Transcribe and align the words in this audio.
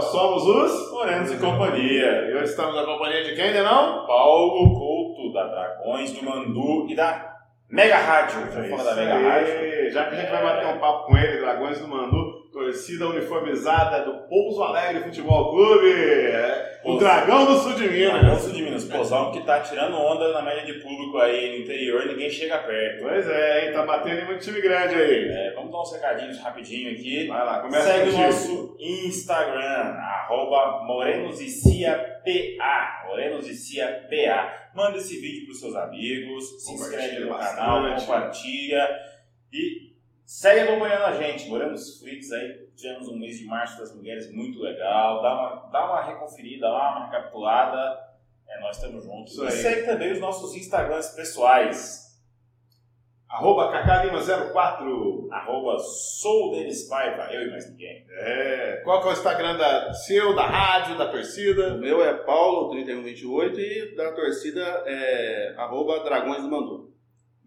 nós 0.00 0.06
somos 0.06 0.46
os 0.46 0.92
Morenos 0.92 1.30
e 1.30 1.36
Companhia. 1.36 2.30
E 2.30 2.32
hoje 2.32 2.44
estamos 2.44 2.74
na 2.74 2.86
companhia 2.86 3.22
de 3.22 3.34
quem 3.34 3.52
não? 3.52 4.06
Paulo 4.06 4.74
Couto, 4.74 5.30
da 5.30 5.46
Dragões, 5.46 6.10
do 6.12 6.24
Mandu 6.24 6.86
e 6.88 6.96
da 6.96 7.36
Mega 7.68 7.98
Rádio. 7.98 8.40
É 8.48 8.68
Fala 8.70 8.82
da 8.82 8.94
Mega. 8.94 9.18
Rádio. 9.18 9.90
Já 9.90 10.06
que 10.06 10.14
a 10.14 10.18
gente 10.18 10.30
vai 10.30 10.42
bater 10.42 10.74
um 10.74 10.78
papo 10.78 11.06
com 11.06 11.18
ele, 11.18 11.42
Dragões 11.42 11.78
do 11.80 11.86
Mandu, 11.86 12.48
torcida 12.50 13.08
uniformizada 13.08 14.02
do 14.06 14.26
Pouso 14.26 14.62
Alegre 14.62 15.02
Futebol 15.02 15.50
Clube. 15.50 15.92
É, 15.92 16.69
O. 16.84 16.96
Dragão 16.96 17.46
do 17.46 17.58
Sul 17.58 17.74
de 17.74 17.88
Minas. 17.88 18.20
Dragão 18.20 18.52
de 18.52 18.62
Minas, 18.62 18.84
Pozão 18.84 19.32
que 19.32 19.40
tá 19.42 19.60
tirando 19.60 19.96
onda 19.96 20.32
na 20.32 20.42
média 20.42 20.64
de 20.64 20.80
público 20.80 21.18
aí 21.18 21.50
no 21.50 21.64
interior, 21.64 22.06
ninguém 22.06 22.30
chega 22.30 22.58
perto. 22.58 23.02
Pois 23.02 23.28
é, 23.28 23.66
hein? 23.66 23.72
Tá 23.72 23.84
batendo 23.84 24.20
em 24.20 24.24
muito 24.24 24.42
time 24.42 24.60
grande 24.60 24.94
aí. 24.94 25.28
É, 25.28 25.52
vamos 25.54 25.70
dar 25.70 25.80
uns 25.82 25.92
recadinhos 25.92 26.38
rapidinho 26.40 26.92
aqui. 26.92 27.26
Vai 27.26 27.44
lá, 27.44 27.60
começa 27.60 27.86
Segue 27.86 28.10
o 28.10 28.18
nosso 28.18 28.76
Instagram, 28.80 29.96
arroba 29.98 30.84
Morenos 30.84 31.40
e 31.40 31.48
Cia 31.48 31.94
PA. 32.24 33.06
Morenos 33.08 33.46
e 33.46 33.54
Cia 33.54 34.08
PA. 34.08 34.70
Manda 34.74 34.98
esse 34.98 35.20
vídeo 35.20 35.46
pros 35.46 35.60
seus 35.60 35.74
amigos, 35.74 36.64
se 36.64 36.72
inscreve 36.72 37.20
no 37.20 37.36
canal, 37.36 37.82
bastante. 37.82 38.06
compartilha 38.06 38.88
e 39.52 39.89
segue 40.30 40.60
acompanhando 40.60 41.06
a 41.06 41.12
gente. 41.20 41.48
Morenos 41.48 41.98
Flix 41.98 42.30
aí, 42.30 42.68
tivemos 42.76 43.08
um 43.08 43.18
mês 43.18 43.36
de 43.36 43.46
março 43.46 43.80
das 43.80 43.92
mulheres 43.92 44.32
muito 44.32 44.60
legal. 44.60 45.20
Dá 45.22 45.34
uma, 45.34 45.70
dá 45.72 45.84
uma 45.86 46.02
reconferida 46.04 46.68
lá, 46.68 46.96
uma 46.96 47.06
recapitulada. 47.06 47.98
É, 48.48 48.60
nós 48.60 48.76
estamos 48.76 49.02
juntos. 49.02 49.32
Isso 49.32 49.42
e 49.42 49.46
aí. 49.48 49.52
segue 49.52 49.86
também 49.86 50.12
os 50.12 50.20
nossos 50.20 50.54
Instagrams 50.54 51.08
pessoais. 51.16 52.10
Arroba 53.28 53.72
KKLima04. 53.72 55.32
Arroba 55.32 55.78
sou 55.80 56.52
Denis 56.52 56.88
Paiva, 56.88 57.32
eu 57.32 57.48
e 57.48 57.50
mais 57.50 57.68
ninguém. 57.68 58.06
É, 58.08 58.82
qual 58.84 59.00
que 59.00 59.08
é 59.08 59.10
o 59.10 59.12
Instagram 59.14 59.56
da 59.56 59.92
seu, 59.92 60.34
da 60.36 60.46
rádio, 60.46 60.96
da 60.96 61.06
O 61.06 61.10
torcida? 61.10 61.74
meu 61.74 62.04
é 62.04 62.24
Paulo3128 62.24 63.58
e 63.58 63.96
da 63.96 64.12
torcida 64.12 64.62
é 64.86 65.54
arroba 65.56 66.04
Dragões 66.04 66.42
do 66.42 66.48
Mandu. 66.48 66.89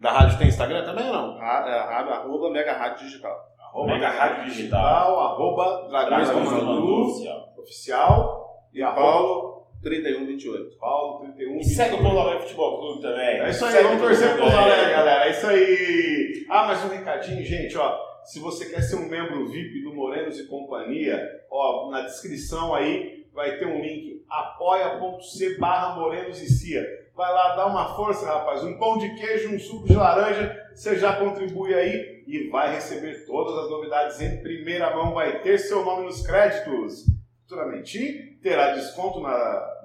Da 0.04 0.12
rádio 0.12 0.38
tem 0.38 0.48
Instagram 0.48 0.84
também 0.84 1.06
ou 1.06 1.12
não? 1.14 1.38
Ra- 1.38 1.64
é, 1.66 1.78
ra- 1.78 2.14
Arroba 2.16 2.50
Mega 2.50 2.72
Rádio 2.74 3.06
Digital. 3.06 3.36
Arroba 3.58 3.92
Mega 3.94 4.08
Rádio 4.10 4.44
Digital. 4.44 5.18
arroba 5.20 5.88
Dragões 5.88 6.28
do 6.28 6.34
Dragões 6.34 6.50
do 6.50 6.56
Mandu 6.56 6.66
Mandu, 6.66 7.02
Oficial. 7.10 7.54
oficial. 7.58 8.44
E 8.74 8.82
arroba 8.82 9.54
Paulo3128. 9.82 10.78
Paulo 10.78 11.20
31. 11.32 11.56
E 11.58 11.64
segue 11.64 11.94
o 11.96 12.02
Paulo 12.02 12.20
Alegre 12.20 12.42
Futebol 12.42 12.78
Clube 12.80 13.02
também. 13.02 13.40
É 13.40 13.48
isso 13.50 13.64
aí, 13.64 13.72
Segue 13.72 13.84
vamos 13.88 14.02
torcer 14.02 14.34
pro 14.36 14.44
aí. 14.44 14.52
Alegre, 14.54 14.92
galera. 14.92 15.24
É 15.26 15.30
isso 15.30 15.46
aí. 15.46 16.46
Ah, 16.50 16.64
mais 16.66 16.84
um 16.84 16.88
recadinho, 16.88 17.42
gente, 17.44 17.76
ó. 17.78 17.98
Se 18.24 18.38
você 18.40 18.66
quer 18.70 18.80
ser 18.82 18.96
um 18.96 19.08
membro 19.08 19.46
VIP 19.48 19.82
do 19.84 19.94
Morenos 19.94 20.38
e 20.38 20.46
Companhia, 20.46 21.20
ó, 21.50 21.90
na 21.90 22.02
descrição 22.02 22.74
aí 22.74 23.24
vai 23.34 23.56
ter 23.58 23.66
um 23.66 23.80
link 23.80 24.22
apoia.c 24.30 25.58
barra 25.58 25.96
Morenos 25.98 26.40
e 26.40 26.46
Cia. 26.46 26.82
Vai 27.16 27.32
lá, 27.32 27.54
dá 27.54 27.66
uma 27.66 27.94
força, 27.94 28.26
rapaz. 28.26 28.64
Um 28.64 28.76
pão 28.78 28.98
de 28.98 29.14
queijo, 29.14 29.54
um 29.54 29.58
suco 29.58 29.86
de 29.86 29.94
laranja, 29.94 30.54
você 30.74 30.98
já 30.98 31.14
contribui 31.16 31.72
aí 31.74 32.24
e 32.26 32.48
vai 32.50 32.74
receber 32.74 33.24
todas 33.24 33.56
as 33.64 33.70
novidades 33.70 34.20
em 34.20 34.42
primeira 34.42 34.94
mão. 34.94 35.14
Vai 35.14 35.40
ter 35.40 35.58
seu 35.58 35.84
nome 35.84 36.04
nos 36.06 36.26
créditos. 36.26 37.04
Futuramente 37.42 38.38
terá 38.42 38.72
desconto 38.74 39.20
na, 39.20 39.30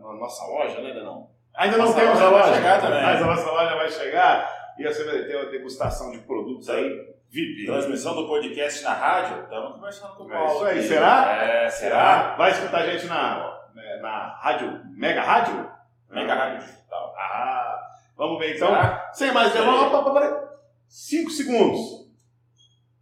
na 0.01 0.13
nossa 0.13 0.43
loja, 0.47 0.79
né, 0.81 0.93
Danão? 0.93 1.29
Ainda 1.55 1.77
não 1.77 1.85
Nossa 1.87 1.99
temos 1.99 2.21
a 2.21 2.29
loja, 2.29 2.53
chegar 2.55 2.81
também. 2.81 3.03
mas 3.03 3.21
a 3.21 3.25
nossa 3.25 3.51
loja 3.51 3.75
vai 3.75 3.89
chegar 3.89 4.49
e 4.79 4.83
você 4.83 5.03
vai 5.03 5.23
ter 5.23 5.35
uma 5.35 5.51
degustação 5.51 6.11
de 6.11 6.19
produtos 6.19 6.69
aí 6.69 6.89
VIP. 7.29 7.65
Transmissão 7.65 8.15
do 8.15 8.27
podcast 8.27 8.81
na 8.83 8.93
rádio, 8.93 9.43
estamos 9.43 9.73
conversando 9.73 10.15
com 10.15 10.23
o 10.23 10.31
É 10.31 10.33
Paulo. 10.33 10.53
isso 10.55 10.65
aí, 10.65 10.81
será? 10.83 11.43
É, 11.43 11.69
será? 11.69 12.35
Vai 12.37 12.51
escutar 12.51 12.79
a 12.81 12.87
gente 12.89 13.05
na, 13.07 13.59
né, 13.75 13.99
na 14.01 14.37
rádio, 14.41 14.81
Mega 14.95 15.21
Rádio? 15.21 15.69
Mega 16.09 16.33
Rádio 16.33 16.65
Digital. 16.65 17.13
Ah, 17.17 17.79
vamos 18.17 18.39
ver 18.39 18.55
então. 18.55 18.67
Será? 18.69 19.09
Sem 19.13 19.31
mais 19.31 19.53
delongas, 19.53 19.87
opa, 19.87 19.99
opa, 19.99 20.13
peraí. 20.13 20.47
cinco 20.87 21.29
segundos. 21.31 21.79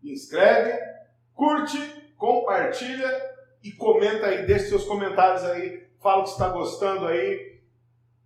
Inscreve, 0.04 0.78
curte, 1.34 1.78
compartilha 2.18 3.10
e 3.64 3.72
comenta 3.72 4.28
aí, 4.28 4.46
deixa 4.46 4.70
seus 4.70 4.86
comentários 4.86 5.44
aí, 5.44 5.88
fala 6.02 6.22
o 6.22 6.24
que 6.24 6.30
está 6.30 6.48
gostando 6.50 7.08
aí, 7.08 7.60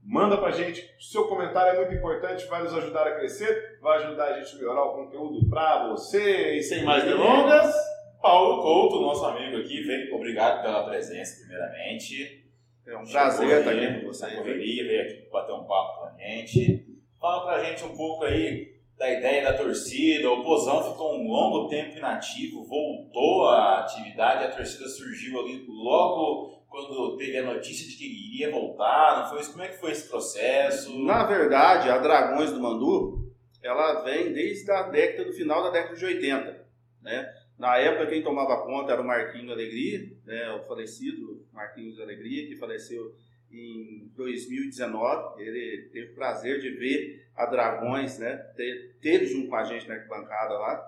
manda 0.04 0.38
pra 0.38 0.52
gente. 0.52 0.82
O 1.00 1.04
seu 1.04 1.28
comentário 1.28 1.74
é 1.74 1.78
muito 1.78 1.94
importante, 1.94 2.46
vai 2.48 2.64
nos 2.64 2.74
ajudar 2.76 3.08
a 3.08 3.16
crescer, 3.16 3.80
vai 3.82 4.04
ajudar 4.04 4.26
a 4.26 4.40
gente 4.40 4.54
a 4.54 4.60
melhorar 4.60 4.84
o 4.84 4.96
conteúdo 4.96 5.50
pra 5.50 5.88
você. 5.88 6.58
E 6.58 6.64
sem 6.64 6.84
mais 6.84 7.04
delongas, 7.04 7.74
Paulo 8.22 8.62
Couto, 8.62 9.02
nosso 9.02 9.26
amigo 9.26 9.58
aqui, 9.58 9.82
vem, 9.82 10.14
obrigado 10.14 10.62
pela 10.62 10.86
presença, 10.86 11.40
primeiramente. 11.40 12.41
É 12.88 12.98
um 12.98 13.06
prazer 13.06 13.60
estar 13.60 13.72
aqui 13.72 14.02
com 14.02 14.08
vocês. 14.08 14.36
Correria, 14.36 14.84
veio 14.84 15.02
aqui 15.02 15.30
bater 15.32 15.54
um 15.54 15.64
papo 15.64 16.00
com 16.00 16.06
a 16.06 16.12
gente. 16.18 16.86
Fala 17.20 17.46
pra 17.46 17.64
gente 17.64 17.84
um 17.84 17.96
pouco 17.96 18.26
aí 18.26 18.76
da 18.98 19.10
ideia 19.12 19.44
da 19.44 19.58
torcida. 19.58 20.30
O 20.32 20.44
Pozão 20.44 20.92
ficou 20.92 21.20
um 21.20 21.28
longo 21.28 21.70
tempo 21.70 21.98
inativo, 21.98 22.64
voltou 22.66 23.48
à 23.48 23.80
atividade, 23.80 24.46
a 24.46 24.52
torcida 24.52 24.88
surgiu 24.88 25.40
ali 25.40 25.66
logo 25.68 26.62
quando 26.68 27.18
teve 27.18 27.38
a 27.38 27.44
notícia 27.44 27.88
de 27.88 27.96
que 27.96 28.06
iria 28.06 28.50
voltar. 28.50 29.20
Não 29.20 29.30
foi 29.30 29.42
isso? 29.42 29.52
Como 29.52 29.64
é 29.64 29.68
que 29.68 29.80
foi 29.80 29.92
esse 29.92 30.10
processo? 30.10 30.98
Na 31.04 31.26
verdade, 31.26 31.90
a 31.90 31.98
Dragões 31.98 32.52
do 32.52 32.60
Mandu, 32.60 33.32
ela 33.62 34.02
vem 34.04 34.34
desde 34.34 34.72
a 34.72 34.84
década 34.84 35.26
do 35.26 35.34
final 35.34 35.64
da 35.64 35.70
década 35.70 35.96
de 35.96 36.06
80, 36.06 36.66
né? 37.02 37.41
Na 37.62 37.78
época 37.78 38.08
quem 38.08 38.24
tomava 38.24 38.64
conta 38.64 38.92
era 38.92 39.04
o 39.04 39.06
Marquinhos 39.06 39.52
Alegria, 39.52 40.12
né, 40.26 40.52
o 40.54 40.68
falecido 40.68 41.46
Marquinhos 41.54 42.00
Alegria, 42.00 42.48
que 42.48 42.56
faleceu 42.56 43.16
em 43.52 44.12
2019. 44.16 45.40
Ele 45.44 45.90
teve 45.94 46.12
o 46.12 46.16
prazer 46.16 46.60
de 46.60 46.72
ver 46.72 47.28
a 47.36 47.46
Dragões, 47.46 48.18
né, 48.18 48.36
ter, 48.58 48.96
teve 49.00 49.28
junto 49.28 49.48
com 49.48 49.56
a 49.56 49.64
gente 49.64 49.88
na 49.88 49.94
arquibancada 49.94 50.56
lá, 50.56 50.84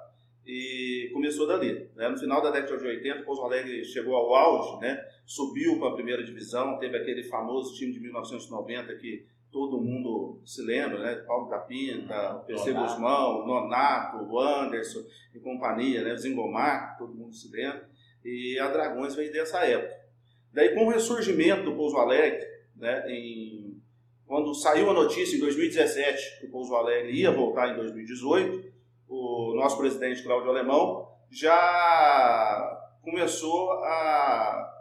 e 0.48 1.12
começou 1.14 1.46
dali. 1.46 1.92
Né? 1.96 2.10
No 2.10 2.18
final 2.18 2.42
da 2.42 2.50
década 2.50 2.76
de 2.76 2.88
80, 2.88 3.22
o 3.22 3.26
Pouso 3.26 3.44
Alegre 3.44 3.86
chegou 3.86 4.16
ao 4.16 4.34
auge, 4.34 4.82
né, 4.82 5.00
subiu 5.28 5.78
para 5.78 5.90
a 5.90 5.94
primeira 5.94 6.24
divisão, 6.24 6.80
teve 6.80 6.98
aquele 6.98 7.22
famoso 7.22 7.76
time 7.76 7.94
de 7.94 8.00
1990 8.00 8.96
que 8.96 9.28
todo 9.54 9.80
mundo 9.80 10.42
se 10.44 10.64
lembra, 10.64 10.98
né? 10.98 11.16
Paulo 11.28 11.48
da 11.48 11.60
Pinta, 11.60 12.38
o 12.38 12.40
PC 12.40 12.72
Nonato. 12.72 12.92
Guzmão, 12.92 13.46
Nonato, 13.46 14.18
o 14.26 14.40
Anderson 14.40 15.06
e 15.34 15.40
companhia, 15.40 16.04
né? 16.04 16.18
Zingomar, 16.18 16.98
todo 16.98 17.14
mundo 17.14 17.36
se 17.36 17.50
lembra. 17.52 17.88
E 18.26 18.58
a 18.60 18.68
Dragões 18.70 19.14
veio 19.14 19.32
dessa 19.32 19.60
época. 19.60 19.96
Daí, 20.52 20.74
com 20.74 20.88
o 20.88 20.90
ressurgimento 20.90 21.64
do 21.64 21.76
Pouso 21.76 21.98
Alegre, 21.98 22.44
né? 22.76 23.06
Em, 23.08 23.80
quando 24.26 24.56
saiu 24.56 24.90
a 24.90 24.94
notícia 24.94 25.38
em 25.38 25.40
2017 25.40 26.40
que 26.40 26.48
o 26.48 26.52
Pouso 26.52 26.74
Alegre 26.74 27.12
ia 27.12 27.30
voltar 27.30 27.70
em 27.70 27.76
2018, 27.76 28.74
o 29.08 29.54
nosso 29.56 29.78
presidente 29.78 30.24
Cláudio 30.24 30.50
Alemão 30.50 31.08
já 31.30 32.90
começou 33.04 33.72
a 33.84 34.74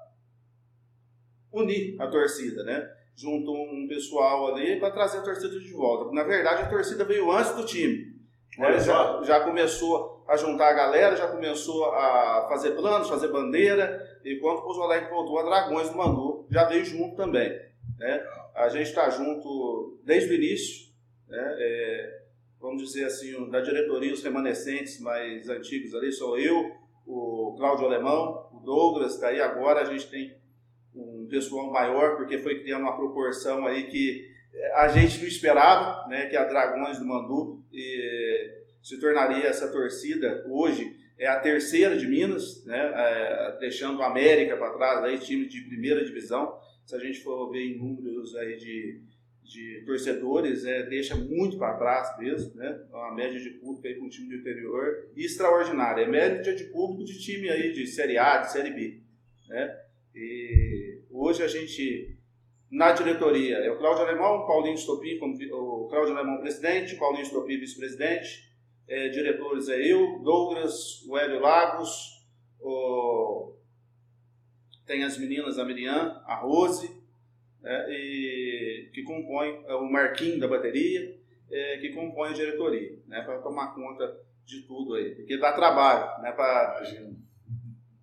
unir 1.53 2.00
a 2.00 2.06
torcida, 2.06 2.65
né? 2.65 3.01
Juntou 3.15 3.56
um 3.56 3.87
pessoal 3.87 4.55
ali 4.55 4.81
para 4.81 4.91
trazer 4.91 5.19
a 5.19 5.23
torcida 5.23 5.59
de 5.59 5.73
volta. 5.73 6.12
Na 6.12 6.25
verdade, 6.25 6.62
a 6.62 6.69
torcida 6.69 7.05
veio 7.05 7.31
antes 7.31 7.55
do 7.55 7.65
time. 7.65 8.12
Olha 8.59 8.79
já, 8.81 9.23
já 9.23 9.41
começou 9.41 10.25
a 10.29 10.37
juntar 10.37 10.69
a 10.69 10.75
galera, 10.75 11.17
já 11.17 11.26
começou 11.29 11.87
a 11.87 12.47
fazer 12.49 12.73
planos, 12.73 13.09
fazer 13.09 13.29
bandeira. 13.29 14.20
E 14.25 14.37
quando 14.37 14.64
o 14.64 14.82
Alegre 14.82 15.11
voltou, 15.11 15.38
a 15.38 15.43
Dragões 15.43 15.91
do 15.91 15.97
Mandu 15.97 16.47
já 16.50 16.64
veio 16.64 16.85
junto 16.85 17.17
também. 17.17 17.50
Né? 17.99 18.25
A 18.55 18.69
gente 18.69 18.88
está 18.88 19.09
junto 19.11 20.00
desde 20.05 20.31
o 20.31 20.35
início. 20.35 20.93
Né? 21.29 21.56
É, 21.58 22.23
vamos 22.61 22.82
dizer 22.82 23.05
assim, 23.05 23.50
da 23.50 23.61
diretoria, 23.61 24.12
os 24.12 24.23
remanescentes 24.23 25.00
mais 25.00 25.49
antigos 25.49 25.94
ali, 25.94 26.12
sou 26.12 26.38
eu, 26.38 26.76
o 27.06 27.55
Cláudio 27.56 27.87
Alemão, 27.87 28.49
o 28.53 28.61
Douglas, 28.61 29.19
daí 29.19 29.41
agora 29.41 29.81
a 29.81 29.85
gente 29.85 30.08
tem 30.08 30.37
um 30.94 31.27
pessoal 31.29 31.71
maior, 31.71 32.17
porque 32.17 32.39
foi 32.39 32.61
criando 32.61 32.83
uma 32.83 32.97
proporção 32.97 33.67
aí 33.67 33.85
que 33.85 34.31
eh, 34.55 34.73
a 34.77 34.89
gente 34.89 35.21
não 35.21 35.27
esperava, 35.27 36.06
né, 36.09 36.27
que 36.27 36.37
a 36.37 36.44
Dragões 36.44 36.99
do 36.99 37.06
Mandu 37.06 37.62
eh, 37.75 38.62
se 38.83 39.00
tornaria 39.00 39.47
essa 39.47 39.71
torcida 39.73 40.44
hoje 40.49 40.97
é 41.19 41.27
a 41.27 41.39
terceira 41.39 41.97
de 41.97 42.06
Minas, 42.06 42.65
né, 42.65 42.93
eh, 42.94 43.56
deixando 43.61 44.03
a 44.03 44.06
América 44.06 44.56
para 44.56 44.75
trás, 44.75 45.05
aí 45.05 45.19
time 45.19 45.47
de 45.47 45.62
primeira 45.62 46.05
divisão. 46.05 46.59
Se 46.85 46.97
a 46.97 46.99
gente 46.99 47.21
for 47.21 47.50
ver 47.50 47.65
em 47.65 47.79
números 47.79 48.35
aí 48.37 48.56
de, 48.56 49.00
de 49.43 49.83
torcedores, 49.87 50.65
é, 50.65 50.83
deixa 50.85 51.15
muito 51.15 51.56
para 51.56 51.77
trás 51.77 52.19
mesmo, 52.19 52.55
né? 52.56 52.81
Uma 52.91 53.15
média 53.15 53.39
de 53.39 53.50
público 53.50 53.87
aí 53.87 53.94
com 53.94 54.09
time 54.09 54.29
do 54.29 54.41
interior 54.41 55.09
extraordinária. 55.17 56.03
É 56.03 56.09
média 56.09 56.55
de 56.55 56.65
público 56.65 57.05
de 57.05 57.21
time 57.21 57.49
aí 57.50 57.73
de 57.73 57.87
Série 57.87 58.19
A, 58.19 58.39
de 58.39 58.53
Série 58.53 58.71
B, 58.71 59.00
né? 59.49 59.79
E 60.15 60.81
hoje 61.12 61.43
a 61.43 61.49
gente, 61.49 62.17
na 62.70 62.93
diretoria, 62.93 63.59
é 63.59 63.70
o 63.70 63.79
Cláudio 63.79 64.05
Alemão, 64.05 64.47
Paulinho 64.47 64.76
vi- 65.37 65.53
o 65.53 65.87
Cláudio 65.88 66.17
Alemão 66.17 66.41
presidente, 66.41 66.97
Paulinho 66.97 67.26
Stopi 67.26 67.56
vice-presidente, 67.59 68.50
é, 68.88 69.09
diretores 69.09 69.69
é 69.69 69.81
eu, 69.81 70.20
Douglas, 70.23 71.03
o 71.06 71.17
Hélio 71.17 71.41
Lagos, 71.41 72.25
o... 72.61 73.55
tem 74.87 75.05
as 75.05 75.19
meninas, 75.19 75.59
a 75.59 75.64
Miriam, 75.64 76.23
a 76.26 76.35
Rose, 76.37 76.91
né, 77.61 77.87
e, 77.91 78.91
que 78.93 79.03
compõe 79.03 79.62
é, 79.67 79.75
o 79.75 79.91
Marquinho 79.91 80.41
da 80.41 80.49
bateria, 80.49 81.17
é, 81.50 81.79
que 81.79 81.91
compõe 81.91 82.31
a 82.31 82.32
diretoria, 82.32 82.99
né, 83.06 83.23
para 83.23 83.38
tomar 83.41 83.75
conta 83.75 84.20
de 84.44 84.62
tudo 84.62 84.94
aí, 84.94 85.15
porque 85.15 85.38
dá 85.38 85.53
trabalho, 85.53 86.23
né, 86.23 86.32
para 86.32 86.82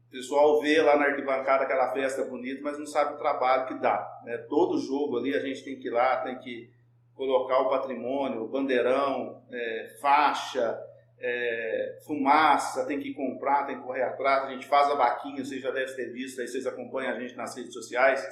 o 0.10 0.12
pessoal 0.12 0.60
vê 0.60 0.82
lá 0.82 0.98
na 0.98 1.06
arquibancada 1.06 1.64
aquela 1.64 1.94
festa 1.94 2.24
bonita, 2.26 2.62
mas 2.64 2.80
não 2.80 2.86
sabe 2.88 3.14
o 3.14 3.18
trabalho 3.18 3.68
que 3.68 3.76
dá. 3.76 4.22
Né? 4.26 4.38
Todo 4.50 4.80
jogo 4.80 5.20
ali 5.20 5.36
a 5.36 5.40
gente 5.40 5.64
tem 5.64 5.78
que 5.78 5.88
ir 5.88 5.92
lá, 5.92 6.18
tem 6.18 6.36
que 6.40 6.68
colocar 7.14 7.60
o 7.60 7.70
patrimônio, 7.70 8.42
o 8.42 8.48
bandeirão, 8.48 9.44
é, 9.52 9.98
faixa, 10.02 10.80
é, 11.20 12.00
fumaça, 12.08 12.88
tem 12.88 13.00
que 13.00 13.14
comprar, 13.14 13.68
tem 13.68 13.78
que 13.78 13.84
correr 13.84 14.02
atrás. 14.02 14.46
A 14.46 14.50
gente 14.50 14.66
faz 14.66 14.90
a 14.90 14.96
vaquinha, 14.96 15.46
vocês 15.46 15.62
já 15.62 15.70
devem 15.70 15.96
ter 15.96 16.12
visto, 16.12 16.42
aí 16.42 16.48
vocês 16.48 16.66
acompanham 16.66 17.12
a 17.12 17.20
gente 17.20 17.36
nas 17.36 17.56
redes 17.56 17.74
sociais. 17.74 18.26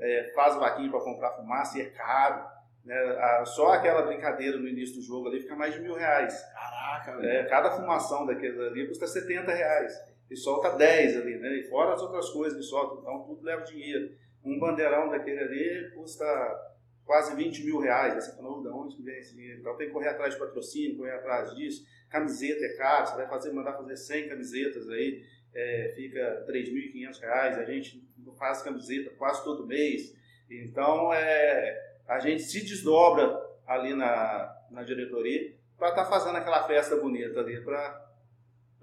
É, 0.00 0.32
faz 0.34 0.56
a 0.56 0.58
vaquinha 0.58 0.90
para 0.90 0.98
comprar 0.98 1.30
fumaça 1.36 1.78
e 1.78 1.82
é 1.82 1.90
caro. 1.90 2.44
Né? 2.84 2.96
A, 2.96 3.44
só 3.44 3.74
aquela 3.74 4.02
brincadeira 4.02 4.58
no 4.58 4.66
início 4.66 4.96
do 4.96 5.02
jogo 5.02 5.28
ali 5.28 5.38
fica 5.38 5.54
mais 5.54 5.74
de 5.74 5.80
mil 5.80 5.94
reais. 5.94 6.42
Caraca, 6.52 7.24
é, 7.24 7.44
Cada 7.44 7.70
fumação 7.70 8.26
daquele 8.26 8.66
ali 8.66 8.88
custa 8.88 9.06
70 9.06 9.52
reais. 9.52 10.09
E 10.30 10.36
solta 10.36 10.76
10 10.76 11.16
ali, 11.16 11.36
né? 11.38 11.56
E 11.56 11.64
fora 11.64 11.94
as 11.94 12.00
outras 12.00 12.30
coisas 12.30 12.56
que 12.56 12.64
soltam. 12.64 13.00
Então 13.00 13.24
tudo 13.24 13.42
leva 13.42 13.64
dinheiro. 13.64 14.14
Um 14.44 14.58
bandeirão 14.58 15.08
daquele 15.08 15.40
ali 15.40 15.90
custa 15.94 16.24
quase 17.04 17.34
20 17.34 17.64
mil 17.64 17.78
reais. 17.78 18.14
Você 18.14 18.36
fala, 18.36 18.62
de 18.62 18.68
onde 18.68 19.02
vem 19.02 19.18
esse 19.18 19.34
dinheiro? 19.34 19.60
Então 19.60 19.76
tem 19.76 19.88
que 19.88 19.92
correr 19.92 20.08
atrás 20.08 20.34
de 20.34 20.38
patrocínio, 20.38 20.96
correr 20.96 21.14
atrás 21.14 21.54
disso. 21.56 21.84
Camiseta 22.08 22.64
é 22.64 22.76
caro, 22.76 23.06
você 23.06 23.16
vai 23.16 23.28
fazer, 23.28 23.52
mandar 23.52 23.72
fazer 23.76 23.96
100 23.96 24.28
camisetas 24.28 24.88
aí, 24.88 25.24
é, 25.52 25.92
fica 25.96 26.46
3.500 26.48 27.20
reais. 27.20 27.58
A 27.58 27.64
gente 27.64 28.08
faz 28.38 28.62
camiseta 28.62 29.10
quase 29.18 29.42
todo 29.42 29.66
mês. 29.66 30.14
Então 30.48 31.12
é, 31.12 31.98
a 32.06 32.18
gente 32.18 32.42
se 32.42 32.60
desdobra 32.60 33.38
ali 33.66 33.94
na, 33.94 34.56
na 34.70 34.82
diretoria 34.82 35.54
para 35.76 35.90
estar 35.90 36.04
tá 36.04 36.10
fazendo 36.10 36.36
aquela 36.36 36.66
festa 36.66 36.96
bonita 36.96 37.40
ali, 37.40 37.60
para 37.62 38.09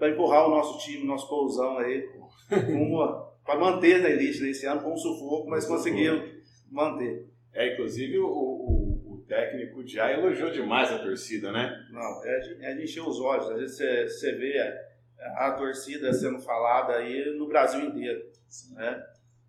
empurrar 0.06 0.48
o 0.48 0.52
nosso 0.52 0.78
time, 0.80 1.04
o 1.04 1.08
nosso 1.08 1.28
pousão 1.28 1.78
aí, 1.80 2.08
para 3.44 3.60
manter 3.60 4.02
na 4.02 4.10
elite 4.10 4.42
nesse 4.42 4.66
ano, 4.66 4.82
com 4.82 4.94
um 4.94 4.98
sufoco, 4.98 5.50
mas 5.50 5.66
conseguiram 5.66 6.24
manter. 6.70 7.28
É, 7.54 7.74
inclusive 7.74 8.20
o, 8.20 8.28
o, 8.28 9.14
o, 9.14 9.26
técnico 9.28 9.86
já 9.88 10.12
elogiou 10.12 10.52
demais 10.52 10.92
a 10.92 11.00
torcida, 11.00 11.52
né? 11.52 11.74
Não, 11.92 12.24
é 12.24 12.40
de, 12.40 12.66
é 12.66 12.76
de 12.76 12.84
encher 12.84 13.02
os 13.02 13.20
olhos. 13.20 13.50
Às 13.50 13.60
vezes 13.78 14.20
você, 14.20 14.32
vê 14.34 14.60
a, 14.60 15.48
a, 15.48 15.52
torcida 15.54 16.14
sendo 16.14 16.40
falada 16.40 16.94
aí 16.94 17.36
no 17.36 17.48
Brasil 17.48 17.82
inteiro. 17.82 18.22
Né? 18.74 19.04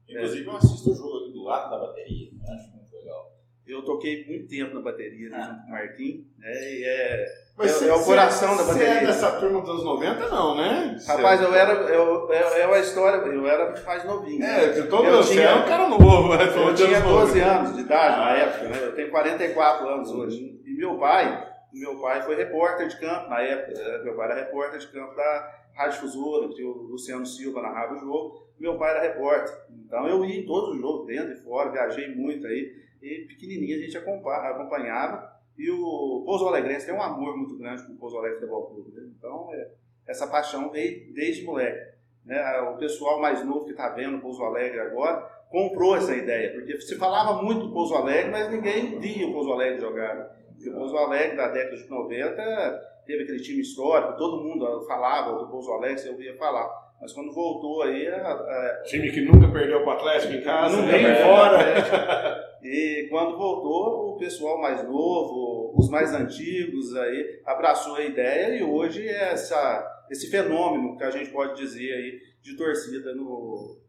Inclusive 0.08 0.46
eu 0.46 0.56
assisto 0.56 0.90
o 0.90 0.94
jogo 0.94 1.18
aqui 1.18 1.32
do 1.32 1.42
lado 1.42 1.70
da 1.70 1.86
bateria, 1.86 2.30
acho 2.54 2.70
muito 2.74 2.96
legal. 2.96 3.36
Eu 3.66 3.84
toquei 3.84 4.24
muito 4.24 4.48
tempo 4.48 4.74
na 4.74 4.80
bateria, 4.80 5.28
né, 5.28 5.42
junto 5.42 5.60
com 5.60 5.68
o 5.68 5.70
Marquinhos, 5.70 6.26
né, 6.38 6.74
e 6.74 6.84
é 6.84 7.26
mas 7.58 7.82
é, 7.82 7.88
é 7.88 7.92
o 7.92 8.04
coração 8.04 8.56
da 8.56 8.62
bateria. 8.62 8.86
Você 8.86 8.98
é 8.98 9.06
dessa 9.06 9.32
turma 9.32 9.60
dos 9.60 9.70
anos 9.70 9.84
90, 9.84 10.28
não, 10.28 10.56
né? 10.56 10.96
Rapaz, 11.04 11.42
eu 11.42 11.52
era. 11.52 11.72
Eu, 11.72 12.32
é 12.32 12.66
uma 12.68 12.78
história. 12.78 13.16
Eu 13.26 13.48
era 13.48 13.74
mais 13.84 14.04
novinho. 14.04 14.44
É, 14.44 14.66
né? 14.76 14.82
todo 14.82 15.08
eu 15.08 15.24
tinha, 15.24 15.56
um 15.56 15.64
cara 15.64 15.88
novo, 15.88 16.36
né? 16.36 16.44
Eu 16.44 16.74
tinha 16.74 17.00
12 17.00 17.40
anos 17.40 17.74
de 17.74 17.80
idade 17.80 18.16
na 18.16 18.30
época, 18.30 18.68
né? 18.68 18.78
Eu 18.80 18.94
tenho 18.94 19.10
44 19.10 19.88
anos 19.88 20.12
hoje. 20.12 20.62
E 20.64 20.76
meu 20.76 20.98
pai, 20.98 21.48
meu 21.72 22.00
pai 22.00 22.22
foi 22.22 22.36
repórter 22.36 22.86
de 22.86 23.00
campo 23.00 23.28
na 23.28 23.40
época. 23.40 23.76
Né? 23.76 24.04
Meu 24.04 24.14
pai 24.14 24.30
era 24.30 24.40
repórter 24.40 24.78
de 24.78 24.86
campo 24.86 25.16
da 25.16 25.54
Rádio 25.74 25.98
Fusora, 25.98 26.48
que 26.54 26.62
o 26.62 26.72
Luciano 26.90 27.26
Silva 27.26 27.60
narrava 27.60 27.94
o 27.94 27.98
jogo. 27.98 28.46
Meu 28.60 28.78
pai 28.78 28.90
era 28.90 29.02
repórter. 29.02 29.52
Então 29.84 30.06
eu 30.06 30.24
ia 30.24 30.40
em 30.40 30.46
todos 30.46 30.76
os 30.76 30.80
jogos, 30.80 31.08
dentro 31.08 31.32
e 31.32 31.42
fora, 31.42 31.72
viajei 31.72 32.14
muito 32.14 32.46
aí. 32.46 32.72
E 33.02 33.26
pequenininho 33.26 33.78
a 33.78 33.80
gente 33.80 33.98
acompanhava. 33.98 35.37
E 35.58 35.70
o 35.70 36.22
Pouso 36.24 36.46
Alegrense 36.46 36.86
tem 36.86 36.94
um 36.94 37.02
amor 37.02 37.36
muito 37.36 37.58
grande 37.58 37.84
com 37.84 37.92
o 37.92 37.96
Pouso 37.96 38.16
Alegre 38.16 38.38
Futebol 38.38 38.66
Clube. 38.66 38.92
Né? 38.92 39.08
Então, 39.18 39.52
é, 39.52 39.70
essa 40.06 40.28
paixão 40.28 40.70
veio 40.70 41.12
desde 41.12 41.44
moleque. 41.44 41.98
Né? 42.24 42.60
O 42.72 42.76
pessoal 42.76 43.20
mais 43.20 43.44
novo 43.44 43.64
que 43.64 43.72
está 43.72 43.88
vendo 43.88 44.18
o 44.18 44.20
Pouso 44.20 44.44
Alegre 44.44 44.78
agora 44.78 45.38
comprou 45.50 45.96
essa 45.96 46.14
ideia, 46.14 46.52
porque 46.52 46.80
se 46.80 46.96
falava 46.96 47.42
muito 47.42 47.66
do 47.66 47.72
Pouso 47.72 47.94
Alegre, 47.94 48.30
mas 48.30 48.50
ninguém 48.50 49.00
via 49.00 49.26
o 49.26 49.32
Pouso 49.32 49.52
Alegre 49.52 49.80
jogar. 49.80 50.14
Né? 50.14 50.30
O 50.68 50.78
Pouso 50.78 50.96
Alegre 50.96 51.36
da 51.36 51.48
década 51.48 51.76
de 51.76 51.88
90 51.88 52.88
teve 53.06 53.22
aquele 53.24 53.40
time 53.40 53.60
histórico, 53.60 54.16
todo 54.16 54.44
mundo 54.44 54.86
falava 54.86 55.38
do 55.38 55.48
Pouso 55.48 55.72
Alegre, 55.72 55.98
você 55.98 56.10
ouvia 56.10 56.36
falar. 56.36 56.87
Mas 57.00 57.12
quando 57.12 57.32
voltou 57.32 57.82
aí. 57.82 58.08
A, 58.08 58.32
a... 58.32 58.82
Time 58.84 59.10
que 59.10 59.20
nunca 59.20 59.50
perdeu 59.52 59.82
para 59.82 59.88
o 59.88 59.96
Atlético 59.96 60.34
em 60.34 60.42
casa, 60.42 60.82
nem 60.82 61.04
fora. 61.22 62.48
E 62.60 63.06
quando 63.08 63.38
voltou, 63.38 64.14
o 64.14 64.18
pessoal 64.18 64.60
mais 64.60 64.82
novo, 64.82 65.72
os 65.78 65.88
mais 65.88 66.12
antigos 66.12 66.94
aí, 66.96 67.40
abraçou 67.44 67.94
a 67.94 68.04
ideia 68.04 68.58
e 68.58 68.64
hoje 68.64 69.06
é 69.06 69.30
essa, 69.30 70.04
esse 70.10 70.28
fenômeno 70.28 70.96
que 70.96 71.04
a 71.04 71.10
gente 71.10 71.30
pode 71.30 71.56
dizer 71.56 71.92
aí 71.92 72.20
de 72.42 72.56
torcida 72.56 73.14
no. 73.14 73.80